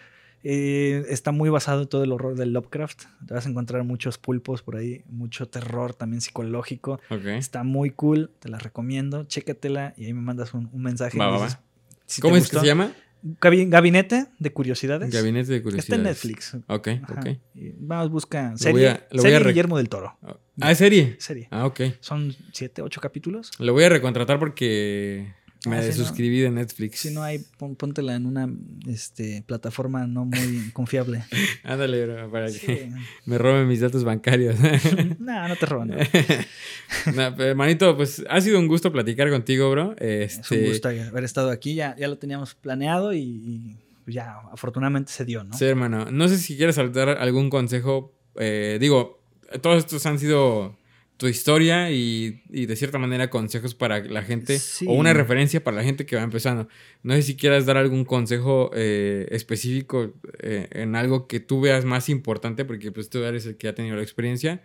Eh, 0.44 1.06
está 1.10 1.32
muy 1.32 1.50
basado 1.50 1.84
en 1.84 1.88
todo 1.88 2.04
el 2.04 2.12
horror 2.12 2.36
del 2.36 2.52
Lovecraft. 2.52 3.04
Te 3.28 3.34
vas 3.34 3.46
a 3.46 3.50
encontrar 3.50 3.84
muchos 3.84 4.18
pulpos 4.18 4.64
por 4.64 4.76
ahí, 4.76 5.04
mucho 5.08 5.48
terror 5.48 5.94
también 5.94 6.20
psicológico. 6.22 7.00
Ok. 7.10 7.26
Está 7.26 7.64
muy 7.64 7.92
cool, 7.92 8.32
te 8.40 8.50
la 8.50 8.58
recomiendo. 8.58 9.24
Chécatela 9.26 9.94
y 9.98 10.06
ahí 10.06 10.14
me 10.14 10.22
mandas 10.22 10.54
un, 10.54 10.70
un 10.74 10.82
mensaje. 10.82 11.16
y 11.16 11.20
va, 11.20 11.38
va. 11.38 11.62
si 12.08 12.22
¿Cómo 12.22 12.36
es 12.36 12.50
que 12.50 12.60
se 12.60 12.66
llama? 12.66 12.92
Gabi- 13.24 13.70
Gabinete 13.70 14.28
de 14.40 14.52
Curiosidades. 14.52 15.12
Gabinete 15.12 15.52
de 15.52 15.62
curiosidades. 15.62 15.86
Está 15.86 15.96
en 15.96 16.04
Netflix. 16.04 16.58
Ok, 16.68 16.88
Ajá. 17.04 17.20
ok. 17.20 17.28
Y 17.56 17.72
Vamos, 17.78 18.10
busca 18.10 18.52
Lo 18.52 18.58
serie, 18.58 18.72
voy 18.74 18.86
a- 18.86 19.22
serie 19.22 19.40
rec- 19.40 19.48
Guillermo 19.48 19.78
del 19.78 19.90
Toro. 19.90 20.18
Ah, 20.60 20.72
¿es 20.72 20.78
serie? 20.78 21.16
Serie. 21.20 21.48
Ah, 21.52 21.66
ok. 21.66 21.82
Son 22.00 22.36
siete, 22.52 22.82
ocho 22.82 23.00
capítulos. 23.02 23.52
Lo 23.60 23.74
voy 23.74 23.84
a 23.84 23.90
recontratar 23.90 24.40
porque 24.40 25.34
me 25.68 25.76
Ah, 25.76 25.80
no. 25.80 25.86
desuscribí 25.86 26.40
de 26.40 26.50
Netflix. 26.50 27.00
Si 27.00 27.12
no 27.12 27.22
hay, 27.24 27.40
pon- 27.58 27.76
póntela 27.76 28.16
en 28.16 28.26
una 28.26 28.50
este, 28.88 29.44
plataforma 29.46 30.08
no 30.08 30.26
muy 30.26 30.70
confiable. 30.74 31.24
Ándale, 31.64 32.06
bro, 32.06 32.32
para 32.32 32.48
que 32.52 32.92
me 33.26 33.38
roben 33.38 33.68
mis 33.68 33.80
datos 33.80 34.04
bancarios. 34.04 34.56
no, 35.20 35.48
no 35.48 35.56
te 35.56 35.66
roban. 35.66 35.90
no. 35.90 35.98
No, 37.16 37.36
pero, 37.36 37.50
hermanito, 37.52 37.96
pues 37.96 38.24
ha 38.30 38.42
sido 38.42 38.60
un 38.60 38.68
gusto 38.68 38.92
platicar 38.92 39.30
contigo, 39.30 39.70
bro. 39.72 39.96
Es 39.98 40.38
Este, 40.40 40.60
un 40.64 40.70
gusto 40.70 40.90
haber 40.90 41.24
estado 41.24 41.50
aquí. 41.50 41.74
Ya, 41.76 41.96
ya 41.98 42.08
lo 42.08 42.18
teníamos 42.18 42.54
planeado 42.56 43.14
y, 43.14 43.20
y, 43.22 43.78
pues 44.04 44.16
ya 44.16 44.36
afortunadamente 44.52 45.12
se 45.12 45.26
dio, 45.26 45.44
¿no? 45.44 45.58
Sí, 45.58 45.66
hermano. 45.66 46.12
No 46.12 46.28
sé 46.28 46.38
si 46.38 46.58
quieres 46.58 46.76
saltar 46.76 47.10
algún 47.10 47.50
consejo. 47.50 48.14
eh, 48.36 48.78
digo, 48.80 49.22
todos 49.62 49.78
estos 49.80 50.06
han 50.06 50.20
sido 50.20 50.78
tu 51.22 51.28
historia 51.28 51.92
y, 51.92 52.42
y 52.50 52.66
de 52.66 52.76
cierta 52.76 52.98
manera 52.98 53.30
consejos 53.30 53.76
para 53.76 54.04
la 54.04 54.24
gente 54.24 54.58
Sí. 54.58 54.88
o 54.90 54.94
una 54.94 55.14
referencia 55.14 55.64
para 55.64 55.78
la 55.78 55.84
gente 55.84 56.08
que 56.08 56.16
va 56.16 56.24
empezando. 56.24 56.68
No 57.04 57.14
sé 57.14 57.22
si 57.22 57.36
quieras 57.36 57.68
dar 57.68 57.78
algún 57.78 58.06
consejo 58.06 58.72
eh, 58.74 59.28
específico 59.30 60.16
eh, 60.40 60.68
en 60.72 60.96
algo 60.96 61.28
que 61.28 61.40
tú 61.40 61.62
veas 61.62 61.86
más 61.86 62.10
importante, 62.10 62.66
porque 62.66 62.92
pues 62.92 63.08
tú 63.12 63.20
eres 63.24 63.46
el 63.46 63.56
que 63.56 63.68
ha 63.68 63.76
tenido 63.76 63.96
la 63.98 64.02
experiencia, 64.02 64.64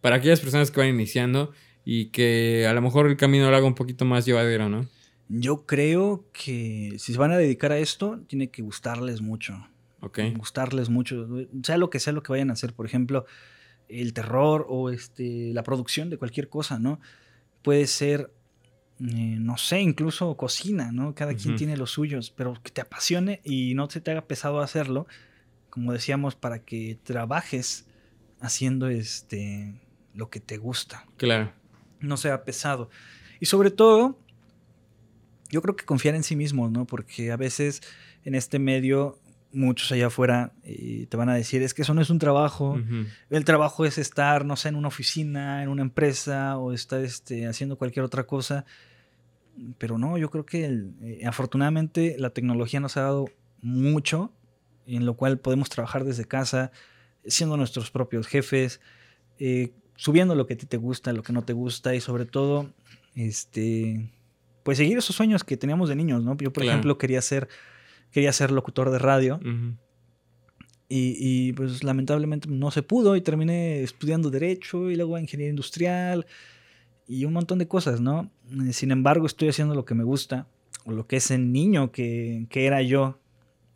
para 0.00 0.16
aquellas 0.16 0.40
personas 0.40 0.70
que 0.70 0.80
van 0.80 0.88
iniciando 0.88 1.52
y 1.84 2.06
que 2.06 2.66
a 2.66 2.72
lo 2.72 2.80
mejor 2.80 3.06
el 3.06 3.18
camino 3.18 3.50
lo 3.50 3.54
haga 3.58 3.66
un 3.66 3.74
poquito 3.74 4.06
más 4.06 4.24
llevadero, 4.24 4.70
¿no? 4.70 4.88
Yo 5.28 5.66
creo 5.66 6.24
que 6.32 6.94
si 6.96 7.12
se 7.12 7.18
van 7.18 7.32
a 7.32 7.36
dedicar 7.36 7.72
a 7.72 7.78
esto, 7.78 8.22
tiene 8.26 8.48
que 8.48 8.62
gustarles 8.62 9.20
mucho. 9.20 9.68
Ok. 10.00 10.18
Gustarles 10.34 10.88
mucho. 10.88 11.28
Sea 11.62 11.76
lo 11.76 11.90
que 11.90 12.00
sea 12.00 12.14
lo 12.14 12.22
que 12.22 12.32
vayan 12.32 12.48
a 12.48 12.54
hacer. 12.54 12.72
Por 12.72 12.86
ejemplo, 12.86 13.26
el 13.90 14.12
terror 14.12 14.66
o 14.68 14.90
este, 14.90 15.52
la 15.52 15.62
producción 15.62 16.10
de 16.10 16.16
cualquier 16.18 16.48
cosa, 16.48 16.78
¿no? 16.78 17.00
Puede 17.62 17.86
ser, 17.86 18.32
eh, 19.00 19.36
no 19.38 19.56
sé, 19.58 19.80
incluso 19.80 20.36
cocina, 20.36 20.92
¿no? 20.92 21.14
Cada 21.14 21.34
quien 21.34 21.56
tiene 21.56 21.76
los 21.76 21.90
suyos, 21.90 22.30
pero 22.30 22.54
que 22.62 22.70
te 22.70 22.80
apasione 22.80 23.40
y 23.44 23.74
no 23.74 23.88
se 23.90 24.00
te 24.00 24.10
haga 24.10 24.26
pesado 24.26 24.60
hacerlo. 24.60 25.06
Como 25.68 25.92
decíamos, 25.92 26.34
para 26.36 26.60
que 26.64 26.98
trabajes 27.02 27.86
haciendo 28.40 28.88
este, 28.88 29.74
lo 30.14 30.30
que 30.30 30.40
te 30.40 30.56
gusta 30.56 31.06
Claro. 31.16 31.52
no 32.00 32.16
sea 32.16 32.44
pesado. 32.44 32.88
Y 33.38 33.46
sobre 33.46 33.70
todo, 33.70 34.18
yo 35.50 35.62
creo 35.62 35.76
que 35.76 35.84
confiar 35.84 36.14
en 36.14 36.22
sí 36.22 36.36
mismo, 36.36 36.68
¿no? 36.70 36.86
Porque 36.86 37.32
a 37.32 37.36
veces 37.36 37.82
en 38.24 38.34
este 38.34 38.58
medio, 38.58 39.18
muchos 39.52 39.90
allá 39.92 40.06
afuera 40.06 40.52
eh, 40.62 41.06
te 41.08 41.16
van 41.16 41.28
a 41.28 41.34
decir, 41.34 41.62
es 41.62 41.74
que 41.74 41.82
eso 41.82 41.92
no 41.94 42.00
es 42.00 42.10
un 42.10 42.18
trabajo. 42.18 42.80
El 43.30 43.44
trabajo 43.44 43.84
es 43.84 43.98
estar, 43.98 44.44
no 44.44 44.56
sé, 44.56 44.68
en 44.68 44.76
una 44.76 44.88
oficina, 44.88 45.62
en 45.62 45.68
una 45.68 45.82
empresa 45.82 46.56
o 46.58 46.72
estar 46.72 47.00
este, 47.02 47.46
haciendo 47.46 47.76
cualquier 47.76 48.04
otra 48.04 48.24
cosa. 48.26 48.64
Pero 49.78 49.98
no, 49.98 50.16
yo 50.18 50.30
creo 50.30 50.46
que 50.46 50.64
el- 50.64 50.94
eh, 51.02 51.26
afortunadamente 51.26 52.16
la 52.18 52.30
tecnología 52.30 52.80
nos 52.80 52.96
ha 52.96 53.02
dado 53.02 53.26
mucho, 53.60 54.32
en 54.86 55.04
lo 55.04 55.14
cual 55.14 55.38
podemos 55.38 55.68
trabajar 55.68 56.04
desde 56.04 56.24
casa, 56.24 56.70
siendo 57.26 57.56
nuestros 57.56 57.90
propios 57.90 58.26
jefes, 58.26 58.80
eh, 59.38 59.72
subiendo 59.96 60.34
lo 60.34 60.46
que 60.46 60.54
a 60.54 60.56
ti 60.56 60.66
te 60.66 60.76
gusta, 60.78 61.12
lo 61.12 61.22
que 61.22 61.32
no 61.32 61.42
te 61.42 61.52
gusta 61.52 61.94
y 61.94 62.00
sobre 62.00 62.24
todo, 62.24 62.70
este, 63.14 64.10
pues 64.62 64.78
seguir 64.78 64.96
esos 64.98 65.14
sueños 65.16 65.44
que 65.44 65.56
teníamos 65.56 65.88
de 65.88 65.96
niños, 65.96 66.22
¿no? 66.24 66.36
Yo, 66.38 66.52
por 66.52 66.62
Claro. 66.62 66.70
ejemplo, 66.78 66.96
quería 66.96 67.20
ser, 67.20 67.48
quería 68.10 68.32
ser 68.32 68.50
locutor 68.50 68.90
de 68.90 68.98
radio. 68.98 69.36
Ujú. 69.36 69.76
Y, 70.88 71.14
y, 71.18 71.52
pues 71.52 71.84
lamentablemente 71.84 72.48
no 72.48 72.72
se 72.72 72.82
pudo 72.82 73.14
y 73.14 73.20
terminé 73.20 73.82
estudiando 73.82 74.28
derecho 74.28 74.90
y 74.90 74.96
luego 74.96 75.16
ingeniería 75.18 75.50
industrial 75.50 76.26
y 77.06 77.24
un 77.24 77.32
montón 77.32 77.58
de 77.58 77.68
cosas, 77.68 78.00
¿no? 78.00 78.30
Eh, 78.66 78.72
Sin 78.72 78.90
embargo, 78.90 79.26
estoy 79.26 79.48
haciendo 79.48 79.74
lo 79.74 79.84
que 79.84 79.94
me 79.94 80.02
gusta 80.02 80.48
o 80.84 80.90
lo 80.90 81.06
que 81.06 81.16
ese 81.16 81.38
niño 81.38 81.92
que, 81.92 82.46
que 82.50 82.66
era 82.66 82.82
yo 82.82 83.20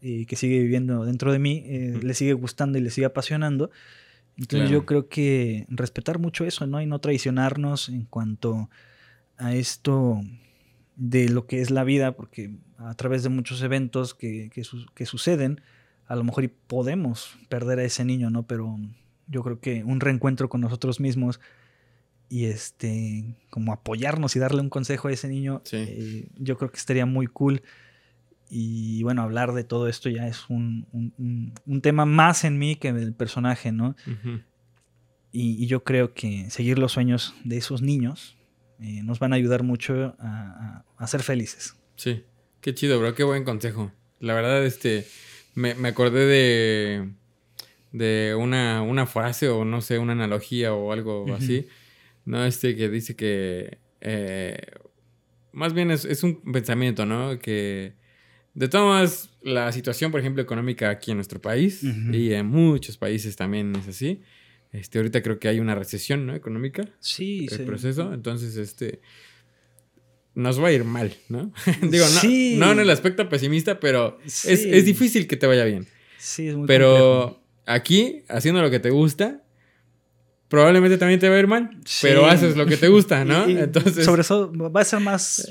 y 0.01 0.27
que 0.27 0.35
sigue 0.35 0.59
viviendo 0.59 1.05
dentro 1.05 1.31
de 1.31 1.39
mí, 1.39 1.63
eh, 1.67 1.93
Ujú. 1.97 2.07
le 2.07 2.15
sigue 2.15 2.33
gustando 2.33 2.79
y 2.79 2.81
le 2.81 2.91
sigue 2.91 3.07
apasionando. 3.07 3.71
Entonces 4.37 4.69
Claro. 4.69 4.81
yo 4.81 4.87
creo 4.87 5.09
que 5.09 5.67
respetar 5.69 6.19
mucho 6.19 6.45
eso, 6.45 6.67
¿no? 6.67 6.83
Y 6.83 6.87
no 6.87 6.99
traicionarnos 6.99 7.89
en 7.91 8.07
cuanto 8.07 8.71
a 9.39 9.55
esto 9.55 10.21
de 10.97 11.29
lo 11.29 11.47
que 11.47 11.61
es 11.61 11.71
la 11.71 11.85
vida, 11.85 12.17
porque 12.17 12.57
a 12.79 12.95
través 12.95 13.23
de 13.23 13.29
muchos 13.29 13.63
eventos 13.63 14.15
que, 14.15 14.51
que, 14.53 14.65
su- 14.65 14.87
que 14.95 15.07
suceden, 15.07 15.61
a 16.07 16.17
lo 16.17 16.25
mejor 16.25 16.49
podemos 16.67 17.37
perder 17.49 17.79
a 17.79 17.85
ese 17.85 18.05
niño, 18.05 18.31
¿no? 18.31 18.47
Pero 18.47 18.79
yo 19.27 19.43
creo 19.43 19.59
que 19.61 19.83
un 19.85 20.01
reencuentro 20.01 20.49
con 20.49 20.61
nosotros 20.61 21.01
mismos 21.01 21.41
y 22.29 22.45
este, 22.47 23.37
como 23.51 23.73
apoyarnos 23.73 24.35
y 24.37 24.39
darle 24.39 24.61
un 24.61 24.69
consejo 24.71 25.09
a 25.09 25.13
ese 25.13 25.29
niño, 25.29 25.63
Sí. 25.65 25.77
eh, 25.79 26.29
yo 26.37 26.57
creo 26.59 26.71
que 26.71 26.79
estaría 26.79 27.07
muy 27.07 27.27
cool. 27.27 27.63
Y 28.51 29.03
bueno, 29.03 29.23
hablar 29.23 29.53
de 29.55 29.65
todo 29.65 29.89
esto 29.89 30.09
ya 30.11 30.29
es 30.29 30.49
un, 30.51 30.87
un- 31.67 31.81
tema 31.81 32.05
más 32.07 32.45
en 32.45 32.59
mí 32.59 32.77
que 32.77 32.93
del 32.93 33.13
personaje, 33.15 33.73
¿no? 33.73 33.97
Y 35.33 35.67
yo 35.67 35.83
creo 35.83 36.15
que 36.15 36.49
seguir 36.51 36.79
los 36.79 36.93
sueños 36.93 37.35
de 37.45 37.57
esos 37.57 37.83
niños 37.83 38.37
eh, 38.85 39.03
nos 39.03 39.19
van 39.19 39.33
a 39.33 39.37
ayudar 39.37 39.63
mucho 39.63 40.15
a, 40.19 40.85
a- 40.85 40.85
a 40.99 41.07
ser 41.07 41.23
felices. 41.23 41.75
Sí, 41.97 42.25
qué 42.61 42.75
chido, 42.75 42.99
bro, 43.01 43.15
qué 43.15 43.25
buen 43.25 43.45
consejo. 43.45 43.91
La 44.21 44.35
verdad, 44.35 44.65
este, 44.65 45.07
me, 45.55 45.75
me 45.75 45.89
acordé 45.89 46.27
de, 46.27 47.11
de 47.93 48.35
una, 48.35 48.83
una 48.83 49.07
frase 49.07 49.49
o 49.49 49.65
no 49.65 49.81
sé, 49.81 49.99
una 49.99 50.13
analogía 50.13 50.75
o 50.75 50.93
algo 50.93 51.35
así, 51.35 51.67
¿no? 52.25 52.45
Este 52.45 52.77
que 52.77 52.89
dice 52.89 53.17
que, 53.17 53.79
eh, 54.01 54.59
más 55.53 55.73
bien 55.73 55.91
es, 55.91 56.05
es, 56.05 56.23
un 56.23 56.41
pensamiento, 56.53 57.07
¿no? 57.07 57.39
Que 57.39 57.95
de 58.55 58.69
todas 58.69 59.31
la 59.43 59.71
situación, 59.73 60.11
por 60.11 60.21
ejemplo, 60.21 60.43
económica 60.43 60.91
aquí 60.91 61.11
en 61.11 61.17
nuestro 61.19 61.41
país 61.41 61.83
y 62.13 62.33
en 62.33 62.47
muchos 62.47 62.97
países 62.97 63.37
también 63.37 63.75
es 63.77 63.89
así. 63.89 64.21
Este, 64.75 64.99
ahorita 64.99 65.23
creo 65.23 65.39
que 65.39 65.47
hay 65.47 65.61
una 65.61 65.77
recesión, 65.77 66.27
¿no? 66.27 66.35
Económica. 66.35 66.89
Sí, 66.99 67.47
el 67.49 67.59
sí. 67.59 67.63
proceso. 67.63 68.13
Entonces, 68.13 68.57
este, 68.57 69.01
nos 70.35 70.61
va 70.61 70.69
a 70.69 70.73
ir 70.73 70.83
mal, 70.83 71.15
¿no? 71.29 71.53
Digo, 71.81 72.05
no, 72.07 72.59
no 72.59 72.73
en 72.73 72.81
el 72.81 72.91
aspecto 72.91 73.29
pesimista, 73.29 73.79
pero 73.79 74.19
es, 74.25 74.45
es, 74.45 74.85
difícil 74.85 75.29
que 75.29 75.37
te 75.37 75.47
vaya 75.47 75.65
bien. 75.65 75.87
Sí, 76.19 76.49
es 76.49 76.57
muy 76.57 76.67
Pero 76.67 76.89
complejo. 76.97 77.43
aquí, 77.67 78.25
haciendo 78.29 78.63
lo 78.63 78.71
que 78.71 78.81
te 78.81 78.91
gusta, 78.91 79.45
probablemente 80.49 80.99
también 80.99 81.21
te 81.21 81.29
va 81.29 81.37
a 81.37 81.39
ir 81.39 81.47
mal, 81.47 81.71
sí. 81.85 82.09
pero 82.09 82.27
haces 82.27 82.57
lo 82.57 82.67
que 82.67 82.77
te 82.77 82.89
gusta, 82.89 83.25
¿no? 83.25 83.49
Y, 83.49 83.53
y 83.53 83.59
Entonces... 83.59 84.05
Sobre 84.05 84.23
eso 84.23 84.53
va 84.53 84.81
a 84.81 84.85
ser 84.85 84.99
más, 84.99 85.49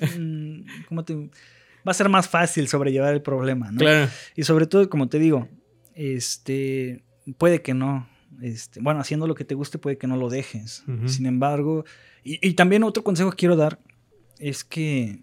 ¿cómo 0.89 1.05
te...? 1.05 1.15
Va 1.15 1.91
a 1.91 1.93
ser 1.93 2.09
más 2.09 2.27
fácil 2.27 2.67
sobrellevar 2.67 3.13
el 3.13 3.21
problema, 3.21 3.71
¿no? 3.71 3.77
Claro. 3.77 4.09
Y 4.35 4.43
sobre 4.43 4.67
todo, 4.67 4.89
como 4.89 5.07
te 5.07 5.19
digo, 5.19 5.47
este, 5.95 7.03
puede 7.37 7.61
que 7.61 7.73
no, 7.73 8.07
este, 8.41 8.81
bueno, 8.81 8.99
haciendo 8.99 9.27
lo 9.27 9.35
que 9.35 9.45
te 9.45 9.55
guste 9.55 9.77
puede 9.77 9.97
que 9.97 10.07
no 10.07 10.17
lo 10.17 10.29
dejes. 10.29 10.83
Uh 10.87 10.91
-huh. 10.91 11.07
Sin 11.07 11.25
embargo, 11.25 11.85
y, 12.23 12.45
y, 12.47 12.53
también 12.53 12.83
otro 12.83 13.03
consejo 13.03 13.31
que 13.31 13.37
quiero 13.37 13.55
dar 13.55 13.79
es 14.39 14.63
que 14.63 15.19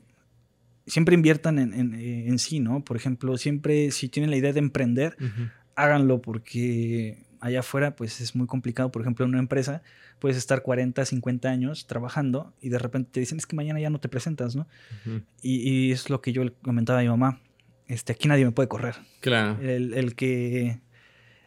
siempre 0.86 1.14
inviertan 1.14 1.58
en, 1.58 1.72
en, 1.72 1.94
en, 1.94 2.38
sí, 2.38 2.60
¿no? 2.60 2.84
Por 2.84 2.96
ejemplo, 2.96 3.36
siempre 3.36 3.90
si 3.90 4.08
tienen 4.08 4.30
la 4.30 4.36
idea 4.36 4.52
de 4.52 4.58
emprender, 4.58 5.16
uh 5.20 5.24
-huh. 5.24 5.52
háganlo 5.76 6.20
porque 6.20 7.18
allá 7.40 7.60
afuera 7.60 7.96
pues 7.96 8.20
es 8.20 8.34
muy 8.34 8.46
complicado. 8.46 8.90
Por 8.90 9.02
ejemplo, 9.02 9.24
en 9.24 9.30
una 9.30 9.40
empresa 9.40 9.82
puedes 10.18 10.36
estar 10.36 10.62
40, 10.62 11.04
50 11.04 11.48
años 11.48 11.86
trabajando 11.86 12.52
y 12.60 12.68
de 12.68 12.78
repente 12.78 13.10
te 13.12 13.20
dicen 13.20 13.38
es 13.38 13.46
que 13.46 13.56
mañana 13.56 13.80
ya 13.80 13.90
no 13.90 14.00
te 14.00 14.08
presentas, 14.08 14.54
¿no? 14.56 14.66
Uh 15.06 15.10
-huh. 15.10 15.22
y, 15.42 15.70
y, 15.70 15.92
es 15.92 16.10
lo 16.10 16.20
que 16.20 16.32
yo 16.32 16.44
le 16.44 16.52
comentaba 16.52 16.98
a 16.98 17.02
mi 17.02 17.08
mamá. 17.08 17.40
Este, 17.86 18.12
aquí 18.12 18.28
nadie 18.28 18.44
me 18.44 18.52
puede 18.52 18.68
correr. 18.68 18.94
Claro. 19.20 19.60
El, 19.60 19.94
el 19.94 20.14
que 20.14 20.80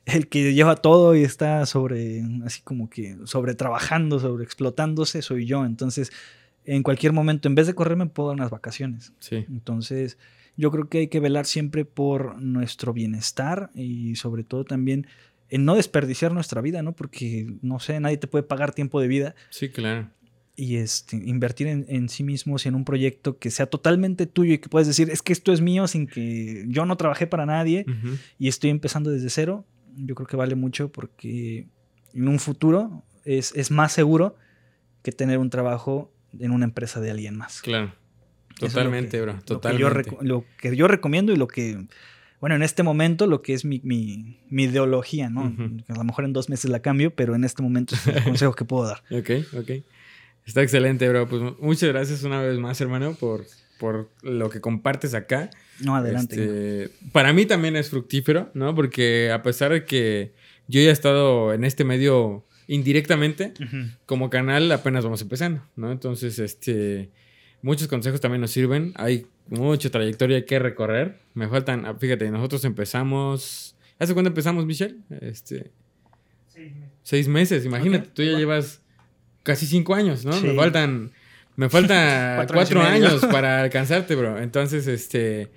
el 0.05 0.27
que 0.27 0.53
lleva 0.53 0.75
todo 0.75 1.15
y 1.15 1.23
está 1.23 1.65
sobre, 1.65 2.23
así 2.45 2.61
como 2.61 2.89
que 2.89 3.17
sobre 3.25 3.55
trabajando, 3.55 4.19
sobre 4.19 4.43
explotándose, 4.43 5.21
soy 5.21 5.45
yo. 5.45 5.65
Entonces, 5.65 6.11
en 6.65 6.83
cualquier 6.83 7.13
momento, 7.13 7.47
en 7.47 7.55
vez 7.55 7.67
de 7.67 7.75
correr, 7.75 7.97
me 7.97 8.07
puedo 8.07 8.29
dar 8.29 8.35
unas 8.35 8.51
vacaciones. 8.51 9.13
Sí. 9.19 9.45
Entonces, 9.47 10.17
yo 10.57 10.71
creo 10.71 10.89
que 10.89 10.99
hay 10.99 11.07
que 11.07 11.19
velar 11.19 11.45
siempre 11.45 11.85
por 11.85 12.41
nuestro 12.41 12.93
bienestar 12.93 13.69
y 13.75 14.15
sobre 14.15 14.43
todo 14.43 14.65
también 14.65 15.07
en 15.49 15.65
no 15.65 15.75
desperdiciar 15.75 16.31
nuestra 16.31 16.61
vida, 16.61 16.81
¿no? 16.81 16.93
Porque, 16.93 17.47
no 17.61 17.79
sé, 17.79 17.99
nadie 17.99 18.17
te 18.17 18.27
puede 18.27 18.43
pagar 18.43 18.73
tiempo 18.73 18.99
de 18.99 19.07
vida. 19.07 19.35
Sí, 19.49 19.69
claro. 19.69 20.09
Y 20.55 20.75
este, 20.75 21.15
invertir 21.15 21.67
en, 21.67 21.85
en, 21.89 22.09
sí 22.09 22.23
mismos 22.23 22.65
y 22.65 22.69
en 22.69 22.75
un 22.75 22.85
proyecto 22.85 23.39
que 23.39 23.49
sea 23.49 23.65
totalmente 23.65 24.27
tuyo 24.27 24.53
y 24.53 24.57
que 24.59 24.69
puedes 24.69 24.87
decir, 24.87 25.09
es 25.09 25.21
que 25.23 25.33
esto 25.33 25.51
es 25.51 25.61
mío 25.61 25.87
sin 25.87 26.05
que 26.05 26.65
yo 26.67 26.85
no 26.85 26.95
trabajé 26.95 27.25
para 27.25 27.45
nadie 27.47 27.85
uh 27.87 27.91
-huh. 27.91 28.17
y 28.37 28.47
estoy 28.47 28.69
empezando 28.69 29.09
desde 29.09 29.31
cero 29.31 29.65
yo 29.95 30.15
creo 30.15 30.27
que 30.27 30.35
vale 30.35 30.55
mucho 30.55 30.91
porque 30.91 31.67
en 32.13 32.27
un 32.27 32.39
futuro 32.39 33.03
es, 33.25 33.53
es 33.55 33.71
más 33.71 33.91
seguro 33.91 34.35
que 35.01 35.11
tener 35.11 35.37
un 35.37 35.49
trabajo 35.49 36.13
en 36.39 36.51
una 36.51 36.65
empresa 36.65 36.99
de 36.99 37.11
alguien 37.11 37.37
más. 37.37 37.61
Claro. 37.61 37.93
Totalmente, 38.59 39.17
que, 39.17 39.21
bro. 39.21 39.39
Totalmente. 39.43 39.83
Lo 39.83 40.03
que, 40.03 40.09
yo, 40.11 40.17
lo 40.21 40.45
que, 40.57 40.75
yo, 40.75 40.87
recomiendo 40.87 41.33
y 41.33 41.35
lo 41.35 41.47
que, 41.47 41.85
bueno, 42.39 42.55
en 42.55 42.63
este 42.63 42.83
momento 42.83 43.27
lo 43.27 43.41
que 43.41 43.53
es 43.53 43.65
mi, 43.65 43.81
mi, 43.83 44.39
mi 44.49 44.63
ideología, 44.63 45.29
¿no? 45.29 45.43
Uh 45.43 45.49
-huh. 45.49 45.83
A 45.89 45.97
lo 45.97 46.03
mejor 46.03 46.25
en 46.25 46.33
dos 46.33 46.49
meses 46.49 46.69
la 46.69 46.81
cambio, 46.81 47.15
pero 47.15 47.35
en 47.35 47.43
este 47.43 47.63
momento 47.63 47.95
es 47.95 48.07
el 48.07 48.23
consejo 48.23 48.53
que 48.53 48.65
puedo 48.65 48.85
dar. 48.85 49.03
Ok, 49.11 49.29
ok. 49.57 49.71
Está 50.45 50.61
excelente, 50.61 51.07
bro. 51.09 51.27
Pues 51.27 51.41
muchas 51.59 51.89
gracias 51.89 52.23
una 52.23 52.41
vez 52.41 52.59
más, 52.59 52.79
hermano, 52.81 53.15
por, 53.15 53.45
por 53.79 54.09
lo 54.21 54.49
que 54.49 54.61
compartes 54.61 55.13
acá. 55.13 55.49
No, 55.79 55.95
adelante. 55.95 56.35
Este, 56.35 56.95
para 57.11 57.33
mí 57.33 57.45
también 57.45 57.75
es 57.75 57.89
fructífero, 57.89 58.49
¿no? 58.53 58.75
Porque 58.75 59.31
a 59.31 59.41
pesar 59.43 59.71
de 59.71 59.85
que 59.85 60.33
yo 60.67 60.81
ya 60.81 60.89
he 60.89 60.91
estado 60.91 61.53
en 61.53 61.63
este 61.63 61.83
medio 61.83 62.45
indirectamente, 62.67 63.53
uh 63.59 63.63
-huh. 63.63 63.97
como 64.05 64.29
canal 64.29 64.71
apenas 64.71 65.03
vamos 65.03 65.21
empezando, 65.21 65.61
¿no? 65.75 65.91
Entonces, 65.91 66.39
este, 66.39 67.09
muchos 67.61 67.87
consejos 67.87 68.21
también 68.21 68.41
nos 68.41 68.51
sirven. 68.51 68.93
Hay 68.95 69.27
mucha 69.49 69.89
trayectoria 69.89 70.45
que 70.45 70.59
recorrer. 70.59 71.19
Me 71.33 71.47
faltan, 71.47 71.85
ah, 71.85 71.95
fíjate, 71.95 72.29
nosotros 72.31 72.63
empezamos... 72.65 73.75
¿Hace 73.99 74.13
cuándo 74.13 74.29
empezamos, 74.29 74.65
Michelle? 74.65 74.95
Este, 75.21 75.71
seis 76.47 76.73
meses. 76.73 76.89
Seis 77.03 77.27
meses, 77.27 77.65
imagínate, 77.65 78.09
okay. 78.09 78.11
tú 78.13 78.23
ya 78.23 78.37
llevas 78.37 78.81
casi 79.43 79.65
cinco 79.65 79.93
años, 79.93 80.25
¿no? 80.25 80.33
Sí. 80.33 80.47
Me 80.47 80.55
faltan 80.55 81.11
me 81.55 81.69
falta 81.69 82.33
cuatro, 82.37 82.55
cuatro 82.55 82.81
años, 82.81 83.25
para 83.25 83.61
alcanzarte, 83.61 84.15
bro. 84.15 84.39
Entonces, 84.39 84.87
este. 84.87 85.49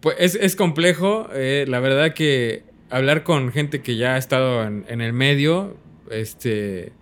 Pues 0.00 0.16
es, 0.18 0.34
es 0.34 0.56
complejo. 0.56 1.28
Eh, 1.32 1.64
la 1.68 1.80
verdad 1.80 2.14
que 2.14 2.64
hablar 2.90 3.22
con 3.22 3.52
gente 3.52 3.82
que 3.82 3.96
ya 3.96 4.14
ha 4.14 4.18
estado 4.18 4.62
en, 4.62 4.84
en, 4.88 5.00
el 5.00 5.12
medio, 5.12 5.76
este. 6.10 6.92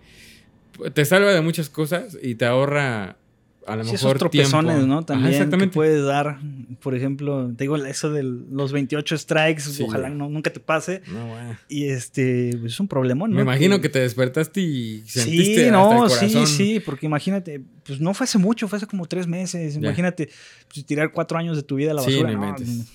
Te 0.93 1.05
salva 1.05 1.33
de 1.33 1.41
muchas 1.41 1.69
cosas 1.69 2.17
y 2.21 2.35
te 2.35 2.45
ahorra 2.45 3.17
a 3.65 3.75
lo 3.75 3.83
sí, 3.83 3.93
mejor 3.93 4.09
esos 4.11 4.19
tropezones, 4.19 4.75
tiempo. 4.75 4.93
¿no? 4.93 5.03
También 5.03 5.27
Ajá, 5.27 5.37
exactamente. 5.37 5.71
que 5.71 5.73
puedes 5.73 6.03
dar, 6.03 6.39
por 6.81 6.95
ejemplo, 6.95 7.51
te 7.55 7.63
digo 7.63 7.77
eso 7.77 8.11
de 8.11 8.23
los 8.23 8.71
28 8.71 9.17
strikes, 9.17 9.61
sí, 9.61 9.83
ojalá 9.83 10.09
no, 10.09 10.29
nunca 10.29 10.51
te 10.51 10.59
pase. 10.59 11.01
No, 11.07 11.27
bueno. 11.27 11.57
Y 11.69 11.85
este, 11.85 12.57
pues 12.59 12.73
es 12.73 12.79
un 12.79 12.87
problema, 12.87 13.27
¿no? 13.27 13.35
Me 13.35 13.41
imagino 13.41 13.77
que, 13.77 13.83
que 13.83 13.89
te 13.89 13.99
despertaste 13.99 14.61
y 14.61 15.03
sentiste 15.05 15.65
sí, 15.65 15.71
no, 15.71 16.05
hasta 16.05 16.25
el 16.25 16.31
sí, 16.31 16.45
sí, 16.45 16.79
porque 16.79 17.05
imagínate, 17.05 17.61
pues 17.85 17.99
no 17.99 18.13
fue 18.13 18.25
hace 18.25 18.37
mucho, 18.37 18.67
fue 18.67 18.77
hace 18.77 18.87
como 18.87 19.05
tres 19.05 19.27
meses. 19.27 19.75
Imagínate, 19.75 20.29
pues, 20.71 20.85
tirar 20.85 21.11
cuatro 21.11 21.37
años 21.37 21.55
de 21.55 21.63
tu 21.63 21.75
vida 21.75 21.91
a 21.91 21.93
la 21.95 22.01
basura. 22.01 22.29
Sí, 22.29 22.35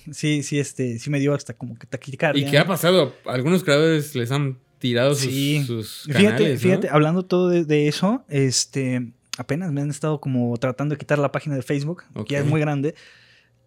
no, 0.05 0.13
sí, 0.13 0.43
sí, 0.43 0.59
este, 0.59 0.99
sí 0.99 1.09
me 1.09 1.19
dio 1.19 1.33
hasta 1.33 1.53
como 1.53 1.77
que 1.77 1.87
taquicardia. 1.87 2.47
¿Y 2.47 2.49
qué 2.49 2.57
ha 2.57 2.65
pasado? 2.65 3.15
Algunos 3.25 3.63
creadores 3.63 4.15
les 4.15 4.31
han 4.31 4.57
tirado 4.79 5.13
sus, 5.13 5.33
sus 5.65 6.07
canales, 6.07 6.37
Fíjate, 6.37 6.57
fíjate, 6.57 6.89
hablando 6.89 7.23
todo 7.23 7.49
de, 7.49 7.65
de 7.65 7.87
eso, 7.87 8.23
este 8.29 9.11
apenas 9.39 9.71
me 9.71 9.81
han 9.81 9.89
estado 9.89 10.19
como 10.19 10.55
tratando 10.57 10.93
de 10.93 10.99
quitar 10.99 11.17
la 11.17 11.31
página 11.31 11.55
de 11.55 11.61
Facebook, 11.61 12.03
okay. 12.11 12.25
que 12.25 12.33
ya 12.33 12.39
es 12.41 12.45
muy 12.45 12.59
grande. 12.59 12.93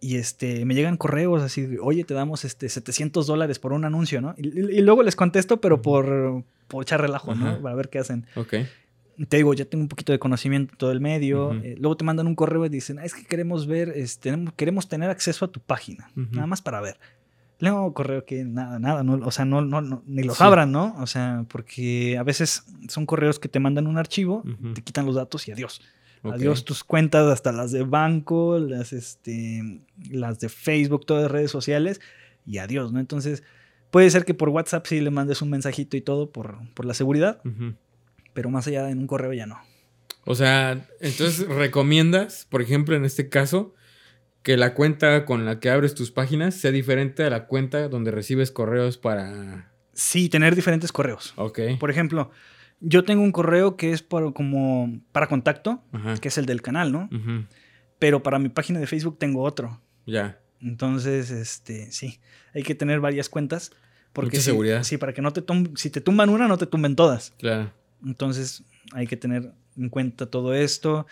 Y 0.00 0.16
este, 0.16 0.64
me 0.64 0.74
llegan 0.74 0.96
correos 0.96 1.42
así, 1.42 1.76
oye, 1.80 2.04
te 2.04 2.12
damos 2.12 2.44
este 2.44 2.68
700 2.68 3.26
dólares 3.26 3.58
por 3.58 3.72
un 3.72 3.84
anuncio, 3.84 4.20
¿no? 4.20 4.34
Y, 4.36 4.48
y, 4.48 4.80
luego 4.82 5.02
les 5.02 5.16
contesto, 5.16 5.60
pero 5.60 5.80
por, 5.80 6.44
por 6.66 6.82
echar 6.82 7.00
relajo, 7.00 7.34
¿no? 7.34 7.62
Para 7.62 7.74
ver 7.74 7.88
qué 7.88 8.00
hacen. 8.00 8.26
Ok. 8.34 8.54
Te 9.28 9.36
digo, 9.36 9.54
ya 9.54 9.64
tengo 9.64 9.82
un 9.82 9.88
poquito 9.88 10.12
de 10.12 10.18
conocimiento 10.18 10.72
en 10.72 10.78
todo 10.78 10.92
el 10.92 11.00
medio. 11.00 11.48
Uh 11.48 11.52
-huh. 11.52 11.64
eh, 11.64 11.76
luego 11.78 11.96
te 11.96 12.04
mandan 12.04 12.26
un 12.26 12.34
correo 12.34 12.66
y 12.66 12.68
dicen, 12.68 12.98
ah, 12.98 13.04
es 13.04 13.14
que 13.14 13.24
queremos 13.24 13.66
ver, 13.66 13.90
este, 13.90 14.36
queremos 14.56 14.88
tener 14.88 15.08
acceso 15.08 15.44
a 15.44 15.48
tu 15.48 15.60
página, 15.60 16.10
uh 16.16 16.20
-huh. 16.20 16.30
nada 16.32 16.46
más 16.46 16.60
para 16.60 16.80
ver. 16.80 16.98
Luego 17.62 17.94
correo 17.94 18.24
que 18.24 18.42
nada, 18.42 18.80
nada, 18.80 19.04
no, 19.04 19.24
o 19.24 19.30
sea, 19.30 19.44
no, 19.44 19.60
no, 19.62 19.80
no 19.80 20.02
ni 20.04 20.24
los 20.24 20.38
sí. 20.38 20.42
abran, 20.42 20.72
¿no? 20.72 20.96
O 20.98 21.06
sea, 21.06 21.46
porque 21.48 22.18
a 22.18 22.24
veces 22.24 22.64
son 22.88 23.06
correos 23.06 23.38
que 23.38 23.48
te 23.48 23.60
mandan 23.60 23.86
un 23.86 23.98
archivo, 23.98 24.42
uh 24.44 24.48
-huh. 24.48 24.74
te 24.74 24.82
quitan 24.82 25.06
los 25.06 25.14
datos 25.14 25.46
y 25.46 25.52
adiós. 25.52 25.80
Okay. 26.24 26.40
Adiós 26.40 26.64
tus 26.64 26.82
cuentas, 26.82 27.24
hasta 27.28 27.52
las 27.52 27.70
de 27.70 27.84
banco, 27.84 28.58
las, 28.58 28.92
este, 28.92 29.80
las 30.10 30.40
de 30.40 30.48
Facebook, 30.48 31.06
todas 31.06 31.22
las 31.22 31.30
redes 31.30 31.52
sociales, 31.52 32.00
y 32.44 32.58
adiós, 32.58 32.92
¿no? 32.92 32.98
Entonces, 32.98 33.44
puede 33.92 34.10
ser 34.10 34.24
que 34.24 34.34
por 34.34 34.48
WhatsApp 34.48 34.84
sí 34.84 35.00
le 35.00 35.12
mandes 35.12 35.40
un 35.40 35.50
mensajito 35.50 35.96
y 35.96 36.00
todo 36.00 36.32
por, 36.32 36.58
por 36.74 36.84
la 36.84 36.94
seguridad, 36.94 37.40
uh 37.44 37.48
-huh. 37.48 37.76
pero 38.34 38.50
más 38.50 38.66
allá 38.66 38.90
en 38.90 38.98
un 38.98 39.06
correo 39.06 39.32
ya 39.34 39.46
no. 39.46 39.58
O 40.24 40.34
sea, 40.34 40.84
entonces 41.00 41.46
recomiendas, 41.46 42.44
por 42.50 42.60
ejemplo, 42.60 42.96
en 42.96 43.04
este 43.04 43.28
caso, 43.28 43.72
que 44.42 44.56
la 44.56 44.74
cuenta 44.74 45.24
con 45.24 45.44
la 45.44 45.60
que 45.60 45.70
abres 45.70 45.94
tus 45.94 46.10
páginas 46.10 46.54
sea 46.54 46.70
diferente 46.72 47.24
a 47.24 47.30
la 47.30 47.46
cuenta 47.46 47.88
donde 47.88 48.10
recibes 48.10 48.50
correos 48.50 48.98
para... 48.98 49.72
Sí, 49.92 50.28
tener 50.28 50.56
diferentes 50.56 50.90
correos. 50.90 51.32
Ok. 51.36 51.60
Por 51.78 51.90
ejemplo, 51.90 52.30
yo 52.80 53.04
tengo 53.04 53.22
un 53.22 53.32
correo 53.32 53.76
que 53.76 53.92
es 53.92 54.02
para, 54.02 54.32
como 54.32 55.00
para 55.12 55.28
contacto, 55.28 55.82
Ajá. 55.92 56.16
que 56.16 56.28
es 56.28 56.38
el 56.38 56.46
del 56.46 56.62
canal, 56.62 56.90
¿no? 56.92 57.08
Uh 57.12 57.16
-huh. 57.16 57.46
Pero 57.98 58.22
para 58.22 58.38
mi 58.38 58.48
página 58.48 58.80
de 58.80 58.86
Facebook 58.86 59.18
tengo 59.18 59.42
otro. 59.42 59.80
Ya. 60.06 60.40
Entonces, 60.60 61.30
este, 61.30 61.92
sí, 61.92 62.20
hay 62.54 62.62
que 62.62 62.74
tener 62.74 63.00
varias 63.00 63.28
cuentas. 63.28 63.70
Porque 64.12 64.28
Mucha 64.36 64.40
si, 64.40 64.44
seguridad. 64.46 64.82
Sí, 64.82 64.96
para 64.98 65.12
que 65.12 65.22
no 65.22 65.32
te 65.32 65.42
tumben, 65.42 65.76
si 65.76 65.88
te 65.90 66.00
tumban 66.00 66.28
una, 66.28 66.48
no 66.48 66.58
te 66.58 66.66
tumben 66.66 66.96
todas. 66.96 67.32
Claro. 67.38 67.70
Entonces, 68.04 68.64
hay 68.92 69.06
que 69.06 69.16
tener 69.16 69.52
en 69.76 69.88
cuenta 69.88 70.26
todo 70.26 70.54
esto. 70.54 71.06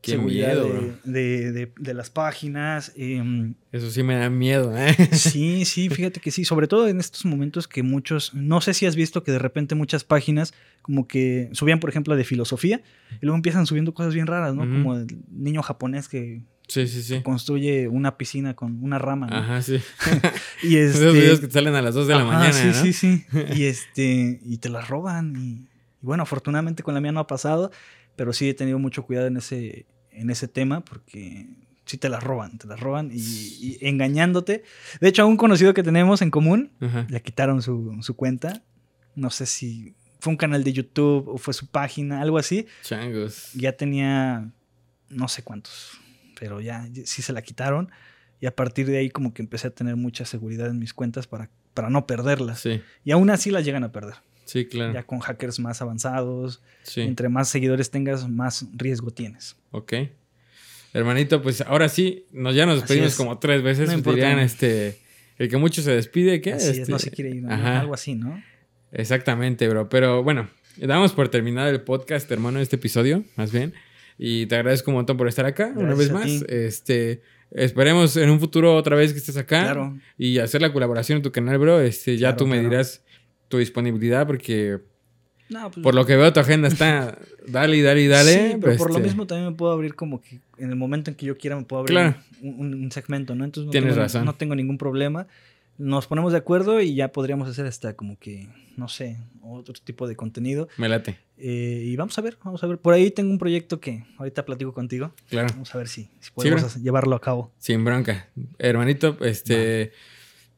Qué 0.00 0.16
miedo, 0.16 0.68
de, 1.04 1.12
de, 1.12 1.52
de, 1.52 1.72
de, 1.76 1.94
las 1.94 2.08
páginas. 2.08 2.92
Eh, 2.96 3.52
Eso 3.72 3.90
sí 3.90 4.02
me 4.02 4.16
da 4.16 4.30
miedo, 4.30 4.76
¿eh? 4.76 4.94
Sí, 5.12 5.64
sí, 5.66 5.88
fíjate 5.88 6.20
que 6.20 6.30
sí. 6.30 6.44
Sobre 6.44 6.68
todo 6.68 6.88
en 6.88 7.00
estos 7.00 7.24
momentos 7.24 7.66
que 7.66 7.82
muchos. 7.82 8.32
No 8.32 8.60
sé 8.60 8.74
si 8.74 8.86
has 8.86 8.94
visto 8.94 9.24
que 9.24 9.32
de 9.32 9.38
repente 9.38 9.74
muchas 9.74 10.04
páginas, 10.04 10.54
como 10.82 11.08
que 11.08 11.50
subían, 11.52 11.80
por 11.80 11.90
ejemplo, 11.90 12.14
de 12.14 12.24
filosofía, 12.24 12.80
y 13.20 13.26
luego 13.26 13.36
empiezan 13.36 13.66
subiendo 13.66 13.92
cosas 13.92 14.14
bien 14.14 14.26
raras, 14.26 14.54
¿no? 14.54 14.62
Uh 14.62 14.66
-huh. 14.66 14.82
Como 14.82 14.94
el 14.96 15.06
niño 15.30 15.62
japonés 15.62 16.08
que 16.08 16.42
Sí, 16.68 16.86
sí, 16.86 17.02
sí. 17.02 17.22
Construye 17.22 17.88
una 17.88 18.18
piscina 18.18 18.54
con 18.54 18.82
una 18.84 18.98
rama. 18.98 19.26
¿no? 19.26 19.36
Ajá, 19.36 19.62
sí. 19.62 19.80
Y 20.62 20.76
Esos 20.76 21.00
este, 21.00 21.12
videos 21.12 21.40
que 21.40 21.46
te 21.46 21.54
salen 21.54 21.74
a 21.74 21.82
las 21.82 21.94
2 21.94 22.06
de 22.06 22.14
la 22.14 22.24
mañana, 22.24 22.52
sí, 22.52 22.66
¿no? 22.66 22.74
sí, 22.74 22.92
sí. 22.92 23.24
Y 23.56 23.64
este, 23.64 24.38
y 24.44 24.58
te 24.58 24.68
las 24.68 24.86
roban. 24.88 25.34
Y, 25.36 25.66
y 26.02 26.06
bueno, 26.06 26.22
afortunadamente 26.24 26.82
con 26.82 26.92
la 26.94 27.00
mía 27.00 27.10
no 27.10 27.20
ha 27.20 27.26
pasado, 27.26 27.72
pero 28.18 28.32
sí 28.32 28.48
he 28.48 28.54
tenido 28.54 28.80
mucho 28.80 29.04
cuidado 29.04 29.28
en 29.28 29.36
ese, 29.36 29.86
en 30.10 30.28
ese 30.28 30.48
tema 30.48 30.84
porque 30.84 31.46
sí 31.86 31.98
te 31.98 32.08
las 32.08 32.20
roban, 32.20 32.58
te 32.58 32.66
las 32.66 32.80
roban 32.80 33.10
y, 33.12 33.16
y 33.20 33.78
engañándote. 33.80 34.64
De 35.00 35.08
hecho, 35.08 35.22
a 35.22 35.26
un 35.26 35.36
conocido 35.36 35.72
que 35.72 35.84
tenemos 35.84 36.20
en 36.20 36.32
común, 36.32 36.72
Ajá. 36.80 37.06
le 37.08 37.22
quitaron 37.22 37.62
su, 37.62 37.96
su 38.02 38.16
cuenta. 38.16 38.64
No 39.14 39.30
sé 39.30 39.46
si 39.46 39.94
fue 40.18 40.32
un 40.32 40.36
canal 40.36 40.64
de 40.64 40.72
YouTube 40.72 41.28
o 41.28 41.38
fue 41.38 41.54
su 41.54 41.68
página, 41.68 42.20
algo 42.20 42.38
así. 42.38 42.66
Changos. 42.82 43.52
Ya 43.54 43.72
tenía 43.76 44.50
no 45.08 45.28
sé 45.28 45.44
cuántos, 45.44 45.92
pero 46.40 46.60
ya 46.60 46.88
sí 47.04 47.22
se 47.22 47.32
la 47.32 47.42
quitaron. 47.42 47.88
Y 48.40 48.46
a 48.46 48.54
partir 48.56 48.86
de 48.88 48.98
ahí 48.98 49.10
como 49.10 49.32
que 49.32 49.42
empecé 49.42 49.68
a 49.68 49.70
tener 49.70 49.94
mucha 49.94 50.24
seguridad 50.24 50.66
en 50.68 50.80
mis 50.80 50.92
cuentas 50.92 51.28
para, 51.28 51.50
para 51.72 51.88
no 51.88 52.04
perderlas. 52.08 52.58
Sí, 52.60 52.82
Y 53.04 53.12
aún 53.12 53.30
así 53.30 53.52
las 53.52 53.64
llegan 53.64 53.84
a 53.84 53.92
perder. 53.92 54.14
Sí, 54.48 54.66
claro. 54.66 54.92
Ya 54.94 55.02
con 55.04 55.20
hackers 55.20 55.60
más 55.60 55.80
avanzados. 55.82 56.60
Sí. 56.82 57.02
Entre 57.02 57.28
más 57.28 57.48
seguidores 57.48 57.90
tengas, 57.90 58.28
más 58.28 58.66
riesgo 58.76 59.10
tienes. 59.12 59.56
Ok. 59.70 59.92
Hermanito, 60.94 61.42
pues 61.42 61.60
ahora 61.60 61.88
sí, 61.88 62.24
nos, 62.32 62.54
ya 62.54 62.66
nos 62.66 62.80
despedimos 62.80 63.10
es. 63.12 63.16
como 63.16 63.38
tres 63.38 63.62
veces. 63.62 63.90
No 63.90 63.98
dirían, 64.12 64.38
este, 64.38 64.98
el 65.38 65.48
que 65.48 65.56
mucho 65.58 65.82
se 65.82 65.92
despide, 65.92 66.40
¿qué? 66.40 66.54
Así 66.54 66.70
es, 66.70 66.78
Este, 66.78 66.90
no 66.92 66.98
se 66.98 67.10
quiere 67.10 67.30
ir. 67.30 67.46
Algo 67.46 67.94
así, 67.94 68.14
¿no? 68.14 68.42
Exactamente, 68.92 69.68
bro. 69.68 69.88
Pero 69.88 70.22
bueno, 70.22 70.48
damos 70.78 71.12
por 71.12 71.28
terminado 71.28 71.68
el 71.68 71.82
podcast, 71.82 72.30
hermano, 72.32 72.58
este 72.60 72.76
episodio, 72.76 73.22
más 73.36 73.52
bien. 73.52 73.74
Y 74.16 74.46
te 74.46 74.56
agradezco 74.56 74.90
un 74.90 74.96
montón 74.96 75.16
por 75.16 75.28
estar 75.28 75.44
acá 75.46 75.72
una 75.76 75.94
vez 75.94 76.10
más. 76.10 76.26
Este, 76.48 77.20
esperemos 77.50 78.16
en 78.16 78.30
un 78.30 78.40
futuro 78.40 78.74
otra 78.74 78.96
vez 78.96 79.12
que 79.12 79.18
estés 79.18 79.36
acá 79.36 79.62
Claro. 79.64 79.96
y 80.16 80.38
hacer 80.38 80.60
la 80.62 80.72
colaboración 80.72 81.16
en 81.18 81.22
tu 81.22 81.30
canal, 81.30 81.58
bro. 81.58 81.80
Este, 81.80 82.16
ya 82.16 82.28
Claro, 82.28 82.36
tú 82.38 82.46
me 82.46 82.56
claro. 82.56 82.70
dirás 82.70 83.04
tu 83.48 83.58
disponibilidad 83.58 84.26
porque 84.26 84.78
No, 85.48 85.70
pues, 85.70 85.82
por 85.82 85.94
lo 85.94 86.04
que 86.06 86.16
veo 86.16 86.32
tu 86.32 86.40
agenda 86.40 86.68
está 86.68 87.18
dale 87.46 87.80
dale 87.82 88.06
dale. 88.08 88.52
Sí, 88.52 88.56
pero 88.60 88.76
por 88.76 88.90
lo 88.90 88.96
este, 88.96 89.08
mismo 89.08 89.26
también 89.26 89.50
me 89.50 89.56
puedo 89.56 89.72
abrir 89.72 89.94
como 89.94 90.20
que 90.20 90.40
en 90.58 90.70
el 90.70 90.76
momento 90.76 91.10
en 91.10 91.16
que 91.16 91.26
yo 91.26 91.36
quiera 91.38 91.56
me 91.56 91.64
puedo 91.64 91.80
abrir 91.80 91.94
Claro. 91.94 92.14
un, 92.42 92.90
segmento, 92.92 93.34
¿no? 93.34 93.44
Entonces 93.44 93.66
no 93.66 93.70
Tienes 93.72 93.90
tengo, 93.94 94.02
razón. 94.02 94.24
no 94.24 94.34
tengo 94.34 94.54
ningún 94.54 94.76
problema. 94.78 95.26
Nos 95.78 96.08
ponemos 96.08 96.32
de 96.32 96.38
acuerdo 96.38 96.80
y 96.80 96.94
ya 96.96 97.12
podríamos 97.12 97.48
hacer 97.48 97.64
hasta 97.64 97.94
como 97.94 98.18
que, 98.18 98.48
no 98.76 98.88
sé, 98.88 99.16
otro 99.40 99.72
tipo 99.74 100.08
de 100.08 100.16
contenido. 100.16 100.68
Me 100.76 100.88
late, 100.88 101.18
Eh, 101.36 101.84
y 101.86 101.94
vamos 101.94 102.18
a 102.18 102.20
ver, 102.20 102.36
vamos 102.42 102.64
a 102.64 102.66
ver. 102.66 102.78
Por 102.78 102.94
ahí 102.94 103.12
tengo 103.12 103.30
un 103.30 103.38
proyecto 103.38 103.78
que 103.78 104.04
ahorita 104.18 104.44
platico 104.44 104.74
contigo. 104.74 105.12
claro. 105.30 105.46
Vamos 105.52 105.72
a 105.72 105.78
ver 105.78 105.86
si, 105.86 106.10
si 106.18 106.32
podemos 106.32 106.74
llevarlo 106.82 107.14
a 107.14 107.20
cabo. 107.20 107.52
Sin 107.58 107.84
bronca. 107.84 108.28
Hermanito, 108.58 109.16
este. 109.20 109.92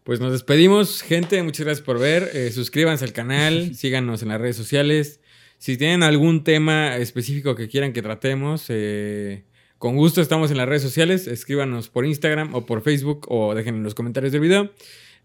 Pues 0.05 0.21
nos 0.21 0.33
despedimos, 0.33 1.03
gente. 1.03 1.43
Muchas 1.43 1.67
gracias 1.67 1.85
por 1.85 1.99
ver. 1.99 2.31
Eh, 2.35 2.51
suscríbanse 2.53 3.05
al 3.05 3.13
canal, 3.13 3.75
síganos 3.75 4.23
en 4.23 4.29
las 4.29 4.41
redes 4.41 4.57
sociales. 4.57 5.21
Si 5.59 5.77
tienen 5.77 6.03
algún 6.03 6.43
tema 6.43 6.97
específico 6.97 7.55
que 7.55 7.69
quieran 7.69 7.93
que 7.93 8.01
tratemos, 8.03 8.65
eh, 8.69 9.45
con 9.79 9.97
gusto 9.97 10.21
estamos 10.23 10.51
en 10.51 10.57
las 10.57 10.69
redes 10.69 10.83
sociales. 10.83 11.27
Escríbanos 11.27 11.89
por 11.91 12.07
Instagram 12.07 12.55
o 12.55 12.65
por 12.67 12.83
Facebook 12.83 13.27
o 13.29 13.55
dejen 13.55 13.77
en 13.77 13.83
los 13.83 13.95
comentarios 13.95 14.33
del 14.33 14.41
video. 14.41 14.73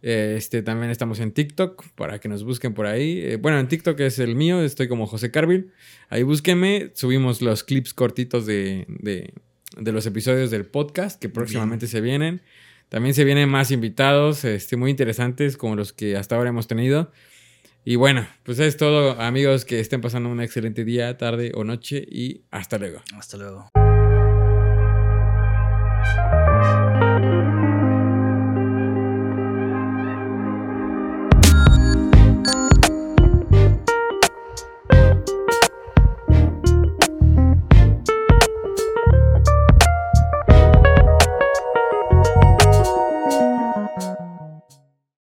Eh, 0.02 0.36
Este, 0.38 0.62
también 0.62 0.92
estamos 0.92 1.20
en 1.20 1.32
TikTok 1.32 1.84
para 1.96 2.20
que 2.20 2.28
nos 2.28 2.44
busquen 2.44 2.74
por 2.74 2.86
ahí. 2.86 3.22
Eh, 3.24 3.38
bueno, 3.38 3.60
en 3.60 3.68
TikTok 3.70 3.98
es 4.02 4.20
el 4.20 4.36
mío, 4.36 4.62
estoy 4.62 4.88
como 4.90 5.08
José 5.08 5.32
Carville. 5.32 5.68
Ahí 6.10 6.24
búsquenme, 6.24 6.92
subimos 6.94 7.42
los 7.42 7.64
clips 7.64 7.94
cortitos 7.94 8.46
de, 8.46 8.86
de- 8.90 9.34
de 9.78 9.92
los 9.92 10.06
episodios 10.06 10.52
del 10.52 10.66
podcast 10.66 11.20
que 11.20 11.28
próximamente 11.28 11.88
se 11.88 12.00
vienen. 12.02 12.42
También 12.90 13.14
se 13.16 13.24
vienen 13.24 13.50
más 13.50 13.72
invitados 13.72 14.46
este, 14.46 14.78
muy 14.78 14.92
interesantes 14.92 15.58
como 15.58 15.76
los 15.76 15.94
que 15.94 16.16
hasta 16.16 16.36
ahora 16.36 16.50
hemos 16.50 16.68
tenido. 16.68 17.12
Y 17.84 17.98
bueno, 17.98 18.28
pues 18.44 18.60
es 18.60 18.78
todo, 18.78 19.20
amigos, 19.22 19.64
que 19.64 19.80
estén 19.80 20.02
pasando 20.02 20.30
un 20.30 20.42
excelente 20.42 20.84
día, 20.84 21.18
tarde 21.18 21.52
o 21.54 21.64
noche 21.64 22.04
y 22.10 22.42
hasta 22.50 22.80
luego. 22.80 23.02
Hasta 23.16 23.38
luego. 23.38 23.70